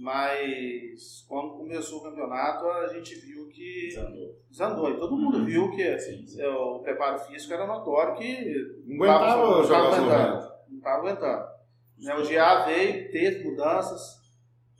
Mas 0.00 1.24
quando 1.28 1.56
começou 1.56 1.98
o 1.98 2.02
campeonato, 2.04 2.66
a 2.66 2.86
gente 2.88 3.16
viu 3.16 3.48
que 3.48 3.88
desandou. 3.88 4.36
desandou. 4.48 4.90
E 4.90 4.96
todo 4.96 5.16
mundo 5.16 5.38
uhum. 5.38 5.44
viu 5.44 5.70
que 5.72 5.98
sim, 5.98 6.24
sim. 6.24 6.40
É, 6.40 6.48
o 6.48 6.78
preparo 6.78 7.18
físico 7.18 7.52
era 7.52 7.66
notório 7.66 8.14
que 8.14 8.84
não 8.86 9.04
aguentava 9.04 9.62
jogar 9.64 9.78
aguentando. 9.78 10.52
Não 10.68 10.78
estava 10.78 10.98
aguentando. 10.98 11.48
Né, 11.98 12.14
o 12.14 12.28
GA 12.28 12.64
veio, 12.66 13.10
teve 13.10 13.50
mudanças. 13.50 14.18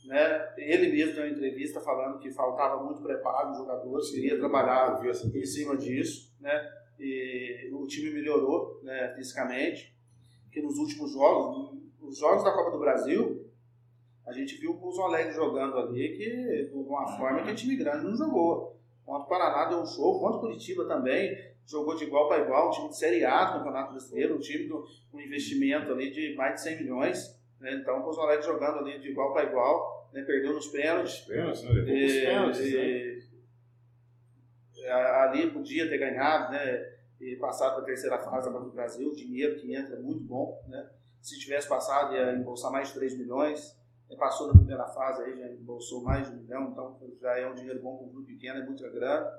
Né? 0.07 0.55
Ele 0.57 0.93
mesmo 0.93 1.17
deu 1.17 1.25
uma 1.25 1.33
entrevista 1.33 1.81
falando 1.81 2.21
que 2.21 2.31
faltava 2.31 2.83
muito 2.85 3.03
preparo 3.03 3.49
nos 3.49 3.59
jogadores, 3.59 4.11
queria 4.11 4.39
trabalhar 4.39 5.05
em 5.05 5.45
cima 5.45 5.77
disso. 5.77 6.33
Né? 6.41 6.73
E 6.99 7.71
o 7.73 7.87
time 7.89 8.11
melhorou 8.11 8.81
né, 8.85 9.13
fisicamente. 9.17 9.97
Que 10.53 10.63
nos 10.63 10.79
últimos 10.79 11.13
jogos, 11.13 11.77
os 12.01 12.19
jogos 12.19 12.45
da 12.45 12.53
Copa 12.53 12.71
do 12.71 12.79
Brasil, 12.79 13.48
a 14.29 14.33
gente 14.33 14.57
viu 14.57 14.73
o 14.73 14.79
Pouso 14.79 15.01
Alegre 15.01 15.33
jogando 15.33 15.79
ali, 15.79 16.15
que 16.15 16.65
de 16.67 16.75
uma 16.75 17.09
forma 17.17 17.43
que 17.43 17.51
a 17.51 17.55
time 17.55 17.77
grande 17.77 18.05
não 18.05 18.15
jogou. 18.15 18.77
Contra 19.03 19.25
o 19.25 19.27
Paraná 19.27 19.65
deu 19.65 19.79
um 19.79 19.87
show, 19.87 20.21
contra 20.21 20.37
o 20.37 20.41
Curitiba 20.41 20.85
também, 20.85 21.35
jogou 21.67 21.97
de 21.97 22.05
igual 22.05 22.29
para 22.29 22.45
igual, 22.45 22.69
um 22.69 22.71
time 22.71 22.89
de 22.91 22.99
Série 22.99 23.25
A 23.25 23.45
do 23.47 23.53
Campeonato 23.55 23.93
Brasileiro, 23.93 24.37
um 24.37 24.39
time 24.39 24.69
com 24.69 24.85
um 25.15 25.21
investimento 25.21 25.91
ali 25.91 26.11
de 26.11 26.35
mais 26.37 26.57
de 26.57 26.61
100 26.61 26.77
milhões. 26.77 27.41
Né? 27.59 27.73
Então 27.81 28.01
o 28.01 28.03
Pouso 28.03 28.21
Alegre 28.21 28.45
jogando 28.45 28.81
ali 28.81 28.99
de 28.99 29.09
igual 29.09 29.33
para 29.33 29.49
igual, 29.49 30.11
né? 30.13 30.23
perdeu 30.25 30.53
nos 30.53 30.67
pênaltis. 30.67 31.21
Pênaltis, 31.21 31.63
né? 31.63 31.71
Levou 31.71 31.95
e, 31.95 32.21
pênaltis, 32.27 32.61
e, 32.61 33.25
né? 34.83 34.93
Ali 34.93 35.51
podia 35.51 35.89
ter 35.89 35.97
ganhado, 35.97 36.53
né? 36.53 36.99
E 37.19 37.35
passado 37.37 37.77
para 37.77 37.83
a 37.83 37.87
terceira 37.87 38.19
fase 38.19 38.53
da 38.53 38.59
do 38.59 38.71
Brasil, 38.71 39.09
o 39.09 39.17
dinheiro 39.17 39.57
que 39.59 39.75
entra 39.75 39.97
é 39.97 39.99
muito 39.99 40.21
bom, 40.21 40.63
né? 40.69 40.87
Se 41.23 41.39
tivesse 41.39 41.67
passado 41.67 42.15
ia 42.15 42.35
embolsar 42.35 42.71
mais 42.71 42.89
de 42.89 42.95
3 42.95 43.19
milhões 43.19 43.78
passou 44.17 44.49
da 44.49 44.55
primeira 44.55 44.87
fase, 44.87 45.23
aí 45.23 45.39
já 45.39 45.49
embolsou 45.49 46.03
mais 46.03 46.27
de 46.27 46.35
um 46.35 46.41
milhão, 46.41 46.71
então 46.71 46.99
já 47.21 47.39
é 47.39 47.49
um 47.49 47.55
dinheiro 47.55 47.81
bom 47.83 47.97
para 47.97 48.07
um 48.07 48.11
grupo 48.11 48.27
pequeno, 48.27 48.61
é 48.61 48.65
muita 48.65 48.89
grana. 48.89 49.31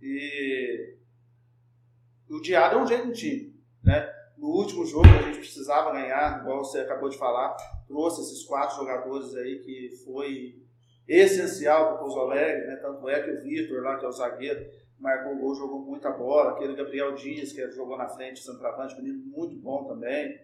E 0.00 0.96
o 2.28 2.40
Diário 2.40 2.78
é 2.78 2.82
um 2.82 2.86
jeito 2.86 3.06
do 3.06 3.12
time. 3.12 3.54
Né? 3.82 4.12
No 4.36 4.48
último 4.48 4.84
jogo 4.84 5.08
a 5.08 5.22
gente 5.22 5.38
precisava 5.38 5.92
ganhar, 5.92 6.40
igual 6.40 6.64
você 6.64 6.80
acabou 6.80 7.08
de 7.08 7.18
falar, 7.18 7.56
trouxe 7.86 8.22
esses 8.22 8.44
quatro 8.44 8.76
jogadores 8.76 9.34
aí 9.34 9.60
que 9.60 9.90
foi 10.04 10.62
essencial 11.06 11.86
para 11.86 11.94
o 11.96 11.98
Pouso 11.98 12.18
Alegre, 12.18 12.66
né? 12.66 12.76
tanto 12.76 13.08
é 13.08 13.22
que 13.22 13.30
o 13.30 13.42
Vitor 13.42 13.82
lá, 13.82 13.96
que 13.96 14.04
é 14.04 14.08
o 14.08 14.12
zagueiro, 14.12 14.66
marcou 14.98 15.34
o 15.34 15.38
gol, 15.38 15.54
jogou 15.54 15.80
muita 15.80 16.10
bola, 16.10 16.52
aquele 16.52 16.74
Gabriel 16.74 17.14
Dias, 17.14 17.52
que 17.52 17.70
jogou 17.70 17.96
na 17.96 18.08
frente, 18.08 18.42
centroavante, 18.42 18.96
menino 18.96 19.24
muito 19.26 19.56
bom 19.56 19.84
também, 19.84 20.38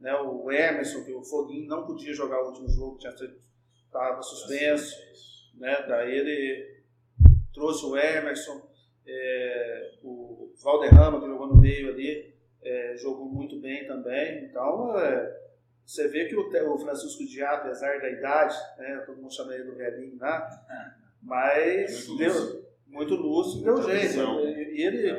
né? 0.00 0.14
o 0.14 0.50
Emerson, 0.50 1.04
que 1.04 1.12
o 1.12 1.22
Foguinho 1.22 1.68
não 1.68 1.86
podia 1.86 2.12
jogar 2.12 2.42
o 2.42 2.48
último 2.48 2.68
jogo, 2.68 2.98
estava 2.98 4.22
suspenso, 4.22 4.94
né? 5.54 5.84
daí 5.88 6.16
ele 6.16 6.82
trouxe 7.52 7.84
o 7.86 7.96
Emerson, 7.96 8.68
é, 9.06 9.92
o 10.02 10.52
Valderrama, 10.62 11.20
que 11.20 11.26
jogou 11.26 11.46
no 11.48 11.56
meio 11.56 11.90
ali, 11.90 12.34
é, 12.62 12.96
jogou 12.96 13.26
muito 13.26 13.60
bem 13.60 13.86
também, 13.86 14.44
então... 14.44 14.98
É, 14.98 15.46
você 15.86 16.08
vê 16.08 16.24
que 16.24 16.34
o, 16.34 16.48
o 16.74 16.78
Francisco 16.80 17.24
Diá, 17.24 17.52
apesar 17.52 18.00
da 18.00 18.10
idade, 18.10 18.56
né, 18.76 19.04
todo 19.06 19.22
mundo 19.22 19.32
chama 19.32 19.54
ele 19.54 19.70
do 19.70 19.76
velhinho 19.76 20.18
lá, 20.18 20.48
mas 21.22 22.08
muito 22.08 22.18
deu 22.18 22.32
lúcido. 22.32 22.66
muito 22.88 23.14
lúcido, 23.14 23.64
deu 23.64 23.82
jeito. 23.82 24.18
E 24.74 24.82
ele, 24.82 25.12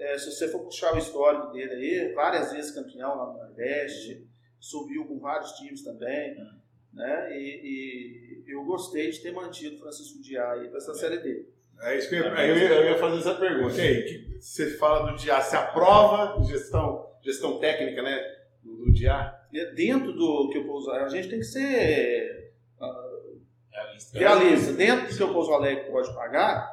é, 0.00 0.18
se 0.18 0.30
você 0.32 0.48
for 0.48 0.60
puxar 0.60 0.94
o 0.94 0.98
histórico 0.98 1.52
dele 1.52 1.74
aí, 1.74 2.12
várias 2.14 2.52
vezes 2.52 2.70
campeão 2.72 3.16
lá 3.16 3.26
no 3.26 3.38
Nordeste, 3.38 4.26
subiu 4.58 5.04
com 5.06 5.18
vários 5.18 5.52
times 5.52 5.82
também, 5.82 6.36
né? 6.92 7.38
E, 7.38 8.42
e 8.46 8.50
eu 8.52 8.64
gostei 8.64 9.10
de 9.10 9.20
ter 9.20 9.32
mantido 9.32 9.76
o 9.76 9.78
Francisco 9.78 10.20
Diá 10.20 10.52
aí 10.52 10.68
para 10.68 10.78
essa 10.78 10.94
Série 10.94 11.18
D. 11.18 11.46
É 11.82 11.96
isso 11.96 12.08
que 12.08 12.16
eu, 12.16 12.24
eu, 12.24 12.56
ia, 12.56 12.72
eu 12.72 12.84
ia 12.90 12.98
fazer 12.98 13.18
essa 13.18 13.34
pergunta. 13.34 13.76
E 13.76 13.80
aí, 13.80 14.02
que 14.04 14.40
você 14.40 14.76
fala 14.76 15.10
do 15.10 15.16
Diá, 15.16 15.40
se 15.40 15.56
aprova 15.56 16.42
gestão, 16.44 17.10
gestão 17.22 17.58
técnica, 17.58 18.02
né, 18.02 18.18
do, 18.62 18.76
do 18.76 18.92
Diá? 18.92 19.36
dentro 19.74 20.12
do 20.12 20.48
que 20.50 20.58
o 20.58 20.66
Pouso 20.66 20.90
a 20.92 21.08
gente 21.08 21.28
tem 21.28 21.40
que 21.40 21.44
ser 21.44 22.54
uh, 22.80 23.40
realista. 23.70 24.18
realista. 24.18 24.72
Dentro 24.72 25.08
do 25.08 25.16
que 25.16 25.22
o 25.22 25.32
Pouso 25.32 25.52
Alegre 25.52 25.90
pode 25.90 26.14
pagar, 26.14 26.70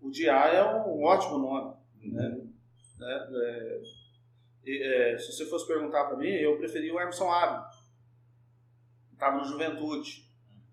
o 0.00 0.10
DIA 0.10 0.32
é 0.32 0.64
um 0.64 1.04
ótimo 1.04 1.38
nome. 1.38 1.74
Né? 2.02 2.45
Né? 2.98 3.28
É, 4.66 5.12
é, 5.14 5.18
se 5.18 5.32
você 5.32 5.46
fosse 5.46 5.66
perguntar 5.66 6.04
para 6.04 6.16
mim, 6.16 6.28
eu 6.28 6.56
preferia 6.58 6.92
o 6.92 7.00
Emerson 7.00 7.30
Ávila. 7.30 7.68
Estava 9.12 9.38
no 9.38 9.44
Juventude. 9.44 10.26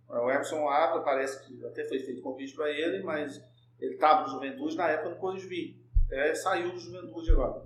O 0.10 0.30
Emerson 0.30 0.68
Ávila 0.68 1.04
parece 1.04 1.46
que 1.46 1.66
até 1.66 1.86
foi 1.86 2.00
feito 2.00 2.22
convite 2.22 2.56
para 2.56 2.70
ele, 2.70 3.04
mas 3.04 3.42
ele 3.80 3.96
estava 3.96 4.24
no 4.24 4.30
Juventude 4.30 4.76
na 4.76 4.90
época 4.90 5.10
do 5.10 5.16
Corrigvi. 5.18 5.82
Até 6.08 6.36
saiu 6.36 6.72
do 6.72 6.80
Juventude 6.80 7.32
agora. 7.32 7.64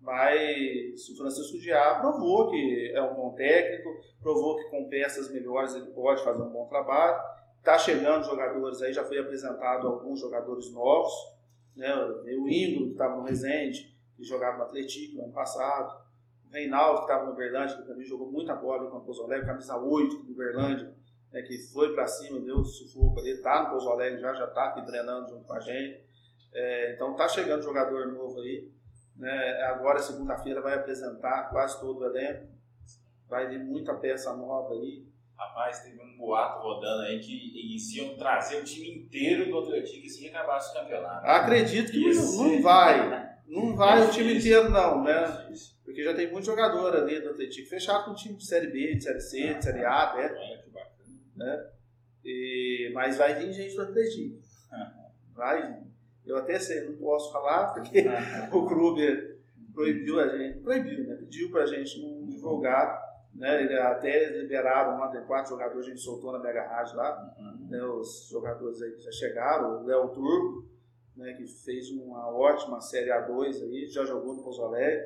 Mas 0.00 1.08
o 1.08 1.16
Francisco 1.16 1.58
Diá 1.58 1.98
provou 2.00 2.50
que 2.50 2.92
é 2.94 3.02
um 3.02 3.14
bom 3.14 3.34
técnico, 3.34 3.88
provou 4.20 4.56
que 4.56 4.70
com 4.70 4.88
peças 4.88 5.32
melhores 5.32 5.74
ele 5.74 5.86
pode 5.86 6.22
fazer 6.22 6.42
um 6.42 6.50
bom 6.50 6.66
trabalho. 6.66 7.18
Está 7.58 7.78
chegando 7.78 8.26
jogadores 8.26 8.82
aí, 8.82 8.92
já 8.92 9.02
foi 9.04 9.18
apresentado 9.18 9.88
alguns 9.88 10.20
jogadores 10.20 10.70
novos. 10.72 11.12
Né? 11.76 11.94
O 11.94 12.48
Ingro, 12.48 12.86
que 12.86 12.92
estava 12.92 13.16
no 13.16 13.24
Resende, 13.24 13.94
que 14.16 14.24
jogava 14.24 14.58
no 14.58 14.64
Atlético 14.64 15.16
no 15.16 15.24
ano 15.24 15.32
passado. 15.32 16.04
O 16.48 16.52
Reinaldo, 16.52 16.98
que 16.98 17.12
estava 17.12 17.26
no 17.26 17.36
Berlândia, 17.36 17.76
que 17.76 17.86
também 17.86 18.04
jogou 18.04 18.30
muita 18.30 18.54
bola 18.54 18.88
com 18.88 18.98
o 18.98 19.24
Alegre, 19.24 19.46
camisa 19.46 19.76
8 19.76 20.22
do 20.22 20.34
Berlândia, 20.34 20.94
né? 21.32 21.42
que 21.42 21.58
foi 21.58 21.94
para 21.94 22.06
cima, 22.06 22.40
deu 22.40 22.64
sufoco 22.64 23.20
ali, 23.20 23.30
está 23.30 23.72
no 23.72 23.90
Alegre 23.90 24.20
já, 24.20 24.32
já 24.34 24.46
está 24.46 24.66
aqui 24.66 24.86
treinando 24.86 25.28
junto 25.30 25.44
com 25.44 25.52
a 25.52 25.60
gente. 25.60 26.04
É, 26.52 26.94
então 26.94 27.12
está 27.12 27.28
chegando 27.28 27.62
jogador 27.62 28.06
novo 28.12 28.40
aí. 28.40 28.72
Né? 29.16 29.62
Agora, 29.62 29.98
segunda-feira, 29.98 30.60
vai 30.60 30.74
apresentar 30.74 31.50
quase 31.50 31.80
todo 31.80 32.00
o 32.00 32.06
elenco. 32.06 32.46
Vai 33.28 33.48
vir 33.48 33.58
muita 33.58 33.94
peça 33.94 34.34
nova 34.36 34.74
aí. 34.74 35.04
Rapaz, 35.36 35.80
teve 35.80 36.00
um 36.00 36.16
boato 36.16 36.62
rodando 36.62 37.02
aí 37.02 37.18
que 37.18 37.58
eles 37.58 37.92
iam 37.94 38.16
trazer 38.16 38.56
o 38.56 38.64
time 38.64 38.88
inteiro 38.88 39.50
do 39.50 39.58
Atlético 39.58 40.08
se 40.08 40.28
acabasse 40.28 40.70
o 40.70 40.80
campeonato. 40.80 41.26
Acredito 41.26 41.90
que 41.90 42.08
Isso. 42.08 42.42
não 42.42 42.62
vai. 42.62 43.34
Não 43.46 43.76
vai 43.76 44.06
o 44.06 44.10
time 44.10 44.36
inteiro, 44.36 44.70
não, 44.70 45.02
né? 45.02 45.52
Porque 45.84 46.02
já 46.02 46.14
tem 46.14 46.30
muito 46.30 46.46
jogador 46.46 46.96
ali 46.96 47.20
do 47.20 47.30
Atlético 47.30 47.68
fechado 47.68 48.04
com 48.04 48.14
time 48.14 48.36
de 48.36 48.46
Série 48.46 48.68
B, 48.68 48.94
de 48.94 49.04
Série 49.04 49.20
C, 49.20 49.54
de 49.54 49.64
Série 49.64 49.84
A, 49.84 50.14
né? 50.16 50.62
né? 51.36 51.66
E, 52.24 52.90
mas 52.94 53.18
vai 53.18 53.34
vir 53.34 53.52
gente 53.52 53.74
do 53.74 53.82
Atlético. 53.82 54.38
Vai 55.34 55.62
vir. 55.66 55.84
Eu 56.24 56.38
até 56.38 56.58
sei, 56.58 56.88
não 56.88 56.96
posso 56.96 57.30
falar 57.32 57.74
porque 57.74 58.04
o 58.50 58.66
clube 58.66 59.34
proibiu 59.74 60.20
a 60.20 60.28
gente, 60.28 60.60
proibiu, 60.60 61.04
né? 61.06 61.16
Pediu 61.16 61.50
pra 61.50 61.66
gente 61.66 62.00
não 62.00 62.26
divulgar, 62.26 63.03
né? 63.34 63.78
Até 63.80 64.30
liberaram 64.30 64.98
lá, 64.98 65.08
tem 65.08 65.24
quatro 65.24 65.50
jogadores, 65.50 65.86
a 65.86 65.90
gente 65.90 66.00
soltou 66.00 66.32
na 66.32 66.38
Mega 66.38 66.66
Rádio 66.66 66.96
lá, 66.96 67.34
uhum. 67.38 67.68
né? 67.68 67.82
Os 67.84 68.28
jogadores 68.30 68.80
aí 68.80 68.92
que 68.92 69.00
já 69.00 69.12
chegaram, 69.12 69.82
o 69.82 69.86
Léo 69.86 70.08
Turbo, 70.10 70.68
né? 71.16 71.34
Que 71.34 71.46
fez 71.46 71.90
uma 71.90 72.28
ótima 72.30 72.80
Série 72.80 73.10
A2 73.10 73.62
aí, 73.62 73.86
já 73.86 74.04
jogou 74.04 74.34
no 74.34 74.42
Pouso 74.42 74.62
Alegre, 74.62 75.04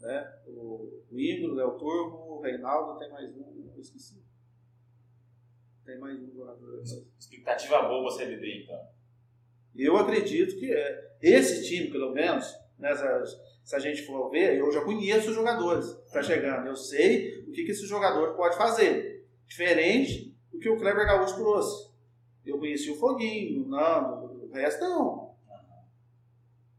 né? 0.00 0.32
O, 0.46 1.02
o 1.10 1.18
Ingro, 1.18 1.52
o 1.52 1.54
Léo 1.54 1.78
Turbo, 1.78 2.16
o 2.36 2.40
Reinaldo, 2.40 2.98
tem 2.98 3.10
mais 3.10 3.34
um, 3.34 3.70
eu 3.74 3.80
esqueci. 3.80 4.22
Tem 5.84 5.98
mais 5.98 6.20
um 6.20 6.30
jogador. 6.30 6.82
Expectativa 7.18 7.82
boa 7.82 8.10
você 8.10 8.26
viver 8.26 8.62
então. 8.62 8.78
Eu 9.74 9.96
acredito 9.96 10.58
que 10.58 10.72
é. 10.72 11.16
esse 11.22 11.66
time, 11.66 11.90
pelo 11.90 12.12
menos, 12.12 12.52
né, 12.78 12.90
se 13.64 13.76
a 13.76 13.78
gente 13.78 14.04
for 14.04 14.28
ver, 14.28 14.58
eu 14.58 14.70
já 14.70 14.84
conheço 14.84 15.30
os 15.30 15.34
jogadores 15.34 15.97
que 16.10 16.18
estão 16.18 16.22
tá 16.22 16.26
chegando. 16.26 16.66
Eu 16.66 16.76
sei 16.76 17.40
o 17.40 17.52
que, 17.52 17.64
que 17.64 17.72
esse 17.72 17.86
jogador 17.86 18.34
pode 18.34 18.56
fazer. 18.56 19.26
Diferente 19.46 20.36
do 20.52 20.58
que 20.58 20.68
o 20.68 20.78
Kleber 20.78 21.06
Gaúcho 21.06 21.36
trouxe. 21.36 21.88
Eu 22.44 22.58
conheci 22.58 22.90
o 22.90 22.96
Foguinho, 22.96 23.64
o 23.64 23.68
Nando, 23.68 24.46
o 24.46 24.50
resto 24.52 24.80
não. 24.80 25.34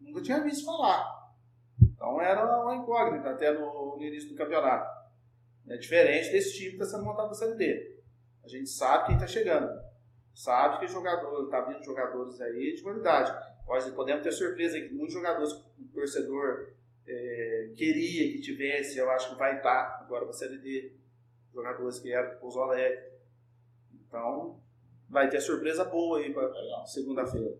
Nunca 0.01 0.21
tinha 0.21 0.43
visto 0.43 0.65
falar. 0.65 1.33
Então 1.81 2.19
era 2.21 2.63
uma 2.63 2.75
incógnita 2.75 3.29
até 3.29 3.51
no, 3.51 3.97
no 3.97 4.03
início 4.03 4.29
do 4.29 4.35
campeonato. 4.35 4.89
É 5.67 5.77
diferente 5.77 6.31
desse 6.31 6.55
time 6.55 6.71
que 6.71 6.83
está 6.83 6.85
sendo 6.85 7.05
montado 7.05 7.27
na 7.27 7.33
Série 7.35 7.55
D. 7.55 7.99
A 8.43 8.47
gente 8.47 8.69
sabe 8.69 9.07
quem 9.07 9.15
está 9.15 9.27
chegando 9.27 9.89
sabe 10.39 10.79
que 10.79 10.87
jogador, 10.87 11.43
está 11.43 11.61
vindo 11.61 11.83
jogadores 11.83 12.39
aí 12.39 12.73
de 12.73 12.81
qualidade. 12.81 13.33
Pode, 13.65 13.91
podemos 13.91 14.23
ter 14.23 14.31
surpresa 14.31 14.79
que 14.79 14.93
muitos 14.93 15.13
jogadores 15.13 15.51
o 15.51 15.87
torcedor 15.93 16.73
é, 17.09 17.71
queria 17.75 18.31
que 18.31 18.39
tivesse, 18.39 18.99
eu 18.99 19.09
acho 19.09 19.31
que 19.31 19.39
vai 19.39 19.57
estar 19.57 19.99
agora 20.01 20.25
para 20.25 20.29
a 20.29 20.37
Série 20.37 20.59
D. 20.59 20.93
Jogadores 21.51 21.99
que 21.99 22.13
eram 22.13 22.35
do 22.35 22.39
Pouso 22.39 22.59
Alegre. 22.59 23.03
Então, 23.91 24.59
vai 25.09 25.27
ter 25.27 25.41
surpresa 25.41 25.83
boa 25.83 26.19
aí 26.19 26.31
para 26.31 26.85
segunda-feira. 26.85 27.57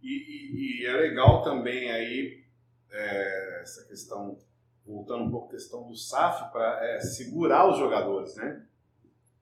E, 0.00 0.08
e, 0.08 0.82
e, 0.82 0.86
é 0.86 0.92
legal 0.92 1.42
também 1.42 1.90
aí 1.90 2.44
é, 2.92 3.60
essa 3.62 3.84
questão, 3.88 4.38
voltando 4.86 5.24
um 5.24 5.30
pouco 5.30 5.48
à 5.48 5.50
questão 5.50 5.88
do 5.88 5.96
SAF, 5.96 6.52
para 6.52 6.86
é, 6.86 7.00
segurar 7.00 7.68
os 7.68 7.78
jogadores, 7.78 8.36
né? 8.36 8.64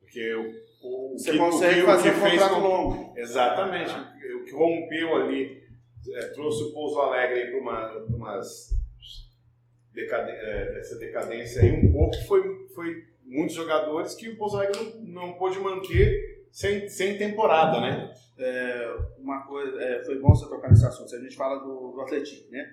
Porque 0.01 0.34
o, 0.82 1.12
Você 1.12 1.32
que, 1.32 1.38
consegue 1.38 1.82
o, 1.82 1.86
fazer 1.86 2.11
um 2.12 2.20
contrato 2.20 2.61
longo. 2.61 3.18
Exatamente. 3.18 3.92
O 4.36 4.45
que 4.45 4.53
rompeu 4.53 5.16
ali, 5.16 5.62
é, 6.14 6.28
trouxe 6.28 6.62
o 6.64 6.72
Pouso 6.72 6.99
Alegre 6.99 7.51
para 7.51 7.61
uma, 7.61 7.99
umas 8.05 8.74
decadência, 9.95 10.40
é, 10.42 10.78
essa 10.78 10.99
decadência 10.99 11.62
aí 11.62 11.86
um 11.86 11.92
pouco, 11.92 12.16
foi, 12.26 12.66
foi 12.74 13.05
muitos 13.24 13.55
jogadores 13.55 14.14
que 14.14 14.28
o 14.28 14.36
Pouso 14.36 14.57
Alegre 14.57 14.78
não, 15.03 15.28
não 15.28 15.32
pôde 15.34 15.59
manter 15.59 16.47
sem, 16.51 16.88
sem 16.88 17.16
temporada, 17.16 17.80
né? 17.80 18.12
É, 18.38 18.97
uma 19.18 19.47
coisa, 19.47 19.80
é, 19.80 20.05
foi 20.05 20.18
bom 20.18 20.34
você 20.34 20.49
tocar 20.49 20.68
nesse 20.68 20.84
assunto. 20.84 21.14
A 21.14 21.20
gente 21.20 21.36
fala 21.36 21.61
do, 21.61 21.92
do 21.92 22.01
Atlético, 22.01 22.51
né? 22.51 22.66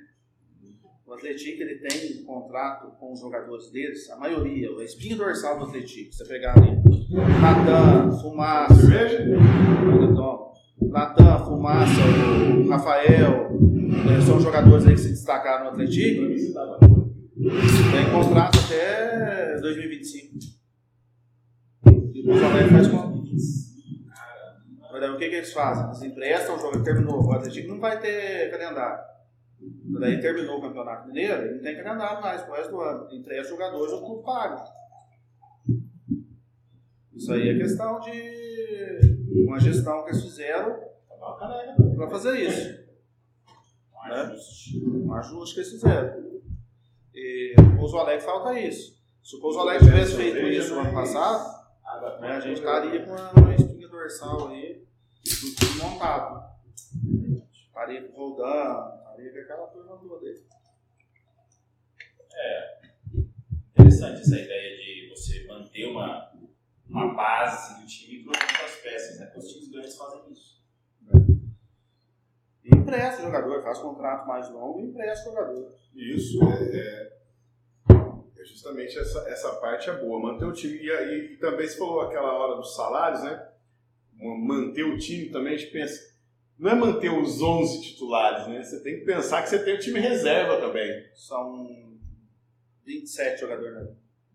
O 1.05 1.13
Atlético 1.13 1.61
ele 1.61 1.75
tem 1.75 2.21
um 2.21 2.25
contrato 2.25 2.91
com 2.97 3.11
os 3.11 3.19
jogadores 3.19 3.69
deles, 3.71 4.09
a 4.09 4.15
maioria, 4.17 4.69
a 4.69 4.83
espinha 4.83 5.17
dorsal 5.17 5.59
do 5.59 5.65
Atlético. 5.65 6.13
Você 6.13 6.25
pegar 6.25 6.57
ali, 6.57 6.71
Natan, 7.41 8.11
Fumaça, 8.21 8.75
Natan, 10.81 11.45
Fumaça, 11.45 12.01
o 12.57 12.69
Rafael, 12.69 13.51
né, 13.51 14.21
são 14.25 14.39
jogadores 14.39 14.87
aí 14.87 14.93
que 14.93 15.01
se 15.01 15.09
destacaram 15.09 15.65
no 15.65 15.71
Atlético. 15.71 16.90
Tem 17.41 18.11
contrato 18.11 18.59
até 18.59 19.59
2025. 19.59 20.37
E 22.13 22.29
o 22.29 22.45
Alegre 22.45 22.69
faz 22.69 22.87
com 22.87 23.11
o 25.09 25.17
que, 25.17 25.29
que 25.29 25.35
eles 25.35 25.51
fazem? 25.51 25.85
Eles 25.85 26.01
emprestam, 26.03 26.55
o 26.55 26.59
jogo 26.59 26.83
terminou. 26.83 27.25
O 27.25 27.33
Atlético 27.33 27.69
não 27.69 27.79
vai 27.79 27.99
ter 27.99 28.51
calendário. 28.51 29.03
Daí 29.99 30.19
terminou 30.19 30.59
o 30.59 30.61
Campeonato 30.61 31.07
Mineiro, 31.07 31.43
ele 31.43 31.55
não 31.55 31.61
tem 31.61 31.83
calendário 31.83 32.21
mais 32.21 32.41
pro 32.43 32.53
resto 32.53 32.71
do 32.71 32.81
ano. 32.81 33.23
Três 33.23 33.49
jogadores, 33.49 33.93
o 33.93 34.05
clube 34.05 34.23
paga. 34.23 34.63
Isso 37.13 37.33
aí 37.33 37.49
é 37.49 37.57
questão 37.57 37.99
de 37.99 39.43
uma 39.45 39.59
gestão 39.59 40.03
que 40.03 40.11
eles 40.11 40.23
fizeram 40.23 40.79
para 41.95 42.09
fazer 42.09 42.39
isso. 42.39 42.81
Um 43.93 44.11
ajuste. 44.11 44.79
Né? 44.79 44.97
Um 45.05 45.13
ajuste 45.13 45.55
que 45.55 45.61
eles 45.61 45.71
fizeram. 45.71 46.30
E 47.13 47.55
o 47.59 47.77
Pouso 47.77 47.97
Alegre 47.97 48.25
falta 48.25 48.59
isso. 48.59 48.99
Se 49.23 49.35
o 49.35 49.39
Pouso 49.39 49.59
Alegre 49.59 49.85
tivesse 49.85 50.15
feito 50.15 50.39
isso 50.47 50.75
no 50.75 50.81
ano 50.81 50.93
passado, 50.93 51.61
né, 52.19 52.31
a 52.31 52.39
gente 52.39 52.57
estaria 52.57 53.05
com 53.05 53.11
uma, 53.11 53.55
espinha 53.55 53.87
dorsal 53.87 54.49
aí, 54.49 54.83
tudo 55.59 55.83
montado. 55.83 56.51
Estaria 57.53 58.07
com 58.07 58.13
o 58.13 58.29
Roldan, 58.29 58.97
estaria 58.97 59.31
com 59.31 59.39
aquela 59.39 59.67
turma 59.67 59.97
toda 59.97 60.27
aí. 60.27 60.41
É 62.33 62.81
interessante 63.71 64.21
essa 64.21 64.39
ideia 64.39 64.77
de 64.77 65.09
você 65.09 65.45
manter 65.47 65.85
uma, 65.87 66.31
uma 66.87 67.13
base 67.13 67.81
do 67.81 67.87
time 67.87 68.21
e 68.21 68.23
trocar 68.23 68.65
as 68.65 68.75
peças, 68.77 69.19
né? 69.19 69.25
Porque 69.27 69.39
os 69.39 69.53
times 69.53 69.69
grandes 69.69 69.97
fazem 69.97 70.31
isso. 70.31 70.50
Empresta 72.75 73.21
o 73.21 73.25
jogador, 73.25 73.63
faz 73.63 73.79
contrato 73.79 74.27
mais 74.27 74.49
longo 74.49 74.79
e 74.79 74.83
empresta 74.83 75.29
o 75.29 75.33
jogador. 75.33 75.73
Isso, 75.95 76.39
é, 76.43 76.77
é, 76.77 77.11
é 78.39 78.45
justamente 78.45 78.97
essa, 78.97 79.19
essa 79.29 79.51
parte 79.55 79.89
é 79.89 79.93
boa, 79.93 80.19
manter 80.19 80.45
o 80.45 80.53
time. 80.53 80.77
E, 80.77 80.91
aí 80.91 81.37
também 81.37 81.67
se 81.67 81.77
falou 81.77 82.01
aquela 82.01 82.33
hora 82.33 82.55
dos 82.55 82.75
salários, 82.75 83.23
né? 83.23 83.47
Manter 84.13 84.83
o 84.83 84.97
time 84.97 85.29
também, 85.29 85.55
a 85.55 85.57
gente 85.57 85.71
pensa. 85.71 86.11
Não 86.57 86.69
é 86.71 86.75
manter 86.75 87.09
os 87.09 87.41
11 87.41 87.81
titulares, 87.81 88.47
né? 88.47 88.61
Você 88.61 88.83
tem 88.83 88.99
que 88.99 89.05
pensar 89.05 89.41
que 89.41 89.49
você 89.49 89.63
tem 89.63 89.75
o 89.75 89.79
time 89.79 89.99
reserva 89.99 90.57
também. 90.59 91.05
São 91.15 91.97
27 92.85 93.41
jogadores, 93.41 93.75
né? 93.75 93.87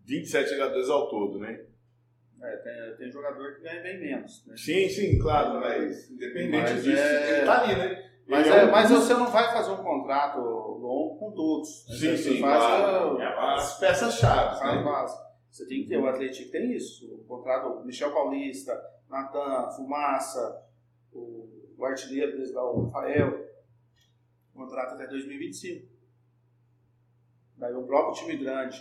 27 0.05 0.49
jogadores 0.49 0.89
ao 0.89 1.09
todo, 1.09 1.39
né? 1.39 1.61
É, 2.41 2.57
tem, 2.57 2.97
tem 2.97 3.11
jogador 3.11 3.55
que 3.55 3.61
ganha 3.61 3.81
bem 3.81 3.99
menos. 3.99 4.45
Né? 4.45 4.55
Sim, 4.57 4.89
sim, 4.89 5.17
claro, 5.17 5.59
mas 5.59 6.09
independente 6.11 6.73
Mas 6.73 6.83
disso, 6.83 7.01
é- 7.01 7.37
ele 7.37 7.45
tá 7.45 7.63
ali, 7.63 7.75
né? 7.75 8.06
Mas, 8.27 8.47
é, 8.47 8.65
um 8.65 8.71
mas 8.71 8.89
você 8.89 9.13
não 9.13 9.27
vai 9.27 9.51
fazer 9.53 9.71
um 9.71 9.77
contrato 9.83 10.39
longo 10.39 11.17
com 11.17 11.31
todos. 11.31 11.85
né? 11.87 11.95
Sim, 11.95 12.17
você 12.17 12.17
sim, 12.17 12.39
faz 12.41 12.63
claro. 12.63 13.21
a- 13.21 13.53
As 13.55 13.79
peças-chave, 13.79 14.63
né? 14.65 14.83
base. 14.83 15.17
Você 15.49 15.65
tem 15.65 15.83
que 15.83 15.89
ter, 15.89 15.97
o 15.97 16.07
Atlético 16.07 16.51
tem 16.51 16.71
isso. 16.73 17.05
O 17.15 17.23
contrato, 17.25 17.83
Michel 17.85 18.13
Paulista, 18.13 18.73
Natan, 19.09 19.71
Fumaça, 19.71 20.61
o, 21.13 21.47
o 21.77 21.85
artilheiro 21.85 22.33
deles 22.33 22.53
lá, 22.53 22.69
o 22.69 22.85
Rafael, 22.85 23.47
contrato 24.53 24.93
até 24.95 25.07
2025. 25.07 25.87
Daí 27.57 27.73
o 27.73 27.83
próprio 27.87 28.13
time 28.13 28.37
grande. 28.37 28.77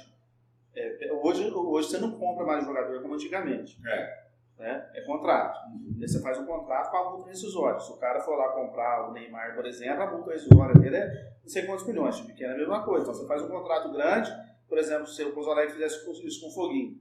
é, 0.74 1.10
hoje, 1.22 1.50
hoje 1.50 1.88
você 1.88 1.98
não 1.98 2.10
compra 2.18 2.44
mais 2.44 2.64
jogador 2.64 3.00
como 3.00 3.14
antigamente. 3.14 3.78
É. 3.86 4.25
Né? 4.58 4.90
É 4.94 5.02
contrato. 5.02 5.58
Aí 6.00 6.08
você 6.08 6.20
faz 6.22 6.38
um 6.38 6.46
contrato 6.46 6.90
com 6.90 6.96
a 6.96 7.10
multa 7.10 7.28
rescisória. 7.28 7.78
Se 7.78 7.92
o 7.92 7.96
cara 7.96 8.20
for 8.20 8.36
lá 8.36 8.48
comprar 8.48 9.08
o 9.08 9.12
Neymar, 9.12 9.54
por 9.54 9.66
exemplo, 9.66 10.02
a 10.02 10.10
multa 10.10 10.32
rescisória 10.32 10.74
dele 10.74 10.96
é 10.96 11.32
não 11.42 11.48
sei 11.48 11.66
quantos 11.66 11.86
milhões. 11.86 12.16
Time 12.16 12.28
pequeno 12.28 12.52
é 12.52 12.54
a 12.54 12.58
mesma 12.58 12.84
coisa. 12.84 13.02
Então 13.02 13.14
você 13.14 13.26
faz 13.26 13.42
um 13.42 13.48
contrato 13.48 13.92
grande, 13.92 14.30
por 14.68 14.78
exemplo, 14.78 15.06
se 15.06 15.22
o 15.24 15.32
Pouso 15.32 15.50
Alegre 15.50 15.74
fizesse 15.74 15.96
isso 16.26 16.40
com 16.40 16.48
o 16.48 16.50
Foguinho, 16.50 16.98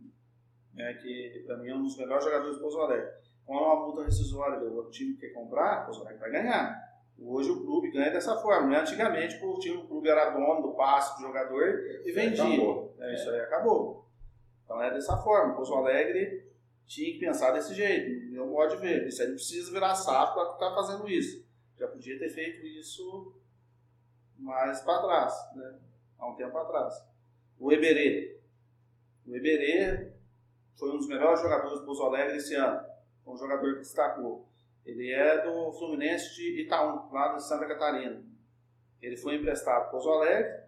né, 0.73 0.93
que 0.95 1.43
para 1.47 1.57
mim 1.57 1.69
é 1.69 1.75
um 1.75 1.83
dos 1.83 1.97
melhores 1.97 2.23
jogadores 2.23 2.55
do 2.55 2.61
Pouso 2.61 2.79
Alegre. 2.79 3.09
Com 3.45 3.53
uma 3.53 3.85
multa 3.85 4.03
rescisória 4.03 4.59
do 4.59 4.75
outro 4.75 4.91
time 4.91 5.13
que 5.13 5.21
quer 5.21 5.33
comprar, 5.33 5.83
o 5.83 5.85
Pouso 5.85 6.01
Alegre 6.01 6.19
vai 6.19 6.31
ganhar. 6.31 6.85
Hoje 7.17 7.49
o 7.49 7.63
clube 7.63 7.91
ganha 7.91 8.11
dessa 8.11 8.35
forma. 8.35 8.67
Não 8.67 8.75
é 8.75 8.81
antigamente 8.81 9.39
que 9.39 9.45
o, 9.45 9.57
time, 9.57 9.77
o 9.77 9.87
clube 9.87 10.09
era 10.09 10.31
dono 10.31 10.61
do 10.61 10.73
passe 10.73 11.15
do 11.15 11.21
jogador 11.25 11.63
e 12.03 12.11
vendia. 12.11 12.43
Acabou. 12.43 12.95
É, 12.99 13.13
isso 13.13 13.29
aí 13.29 13.39
acabou. 13.39 14.05
Então 14.65 14.81
é 14.81 14.93
dessa 14.93 15.15
forma. 15.17 15.53
O 15.53 15.55
Pouso 15.55 15.73
Alegre 15.75 16.44
tinha 16.87 17.13
que 17.13 17.19
pensar 17.19 17.51
desse 17.51 17.73
jeito. 17.73 18.31
Meu 18.31 18.47
modo 18.47 18.75
de 18.75 18.81
ver. 18.81 19.07
Isso 19.07 19.21
aí 19.21 19.27
não 19.27 19.35
precisa 19.35 19.71
virar 19.71 19.95
SAF 19.95 20.33
para 20.33 20.53
estar 20.53 20.75
fazendo 20.75 21.09
isso. 21.09 21.45
Já 21.77 21.87
podia 21.87 22.17
ter 22.17 22.29
feito 22.29 22.65
isso 22.65 23.35
mais 24.37 24.81
para 24.81 25.01
trás, 25.01 25.33
né? 25.55 25.79
há 26.17 26.27
um 26.27 26.35
tempo 26.35 26.57
atrás. 26.57 26.93
O 27.59 27.71
Eberê. 27.71 28.39
O 29.25 29.35
Eberê 29.35 30.11
foi 30.75 30.91
um 30.91 30.97
dos 30.97 31.07
melhores 31.07 31.41
jogadores 31.41 31.79
do 31.79 31.85
Pouso 31.85 32.03
Alegre 32.03 32.37
esse 32.37 32.55
ano. 32.55 32.85
Foi 33.23 33.33
um 33.33 33.37
jogador 33.37 33.73
que 33.73 33.79
destacou. 33.79 34.47
Ele 34.85 35.11
é 35.11 35.41
do 35.43 35.71
Fluminense 35.73 36.35
de 36.35 36.61
Itaú, 36.61 37.11
lá 37.11 37.33
de 37.33 37.43
Santa 37.43 37.65
Catarina. 37.65 38.23
Ele 39.01 39.17
foi 39.17 39.35
emprestado 39.35 39.83
para 39.83 39.91
Pouso 39.91 40.09
Alegre 40.09 40.63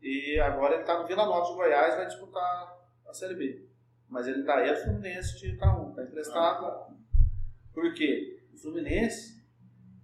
e 0.00 0.38
agora 0.38 0.74
ele 0.74 0.82
está 0.82 0.98
no 0.98 1.06
Vila 1.06 1.26
Nova 1.26 1.46
de 1.46 1.54
Goiás 1.54 1.96
vai 1.96 2.06
disputar 2.06 2.78
a 3.06 3.12
Série 3.12 3.34
B. 3.34 3.67
Mas 4.08 4.26
ele 4.26 4.40
está 4.40 4.56
aí 4.56 4.72
do 4.72 4.80
Fluminense 4.80 5.38
de 5.38 5.48
Itaú, 5.50 5.90
está 5.90 6.02
emprestado. 6.02 6.94
Por 7.74 7.92
quê? 7.94 8.42
O 8.54 8.56
Fluminense 8.56 9.38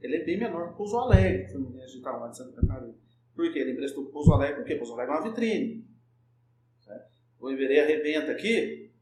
ele 0.01 0.17
é 0.17 0.25
bem 0.25 0.39
menor 0.39 0.69
que 0.69 0.75
o 0.75 0.77
Pouso 0.77 0.99
Alegre, 0.99 1.47
o 1.47 1.51
Fluminense 1.53 1.93
de 1.95 1.99
Itaú, 2.01 2.29
de 2.29 2.37
Santa 2.37 2.61
Catarina. 2.61 2.95
Por 3.35 3.51
quê? 3.53 3.59
Ele 3.61 3.73
emprestou 3.73 4.03
para 4.05 4.11
o 4.11 4.13
Pouso 4.13 4.33
Alegre 4.33 4.57
porque 4.57 4.75
Pouso 4.77 4.93
Alegre 4.93 5.15
é 5.15 5.19
uma 5.19 5.29
vitrine. 5.29 5.89
Certo? 6.81 7.11
O 7.41 7.51
Iberê 7.51 7.81
arrebenta 7.81 8.31
aqui, 8.33 8.93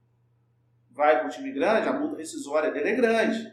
vai 0.90 1.18
para 1.18 1.26
um 1.26 1.30
time 1.30 1.50
grande, 1.52 1.88
a 1.88 1.92
multa 1.92 2.16
rescisória 2.16 2.70
dele 2.70 2.90
é 2.90 2.94
grande. 2.94 3.52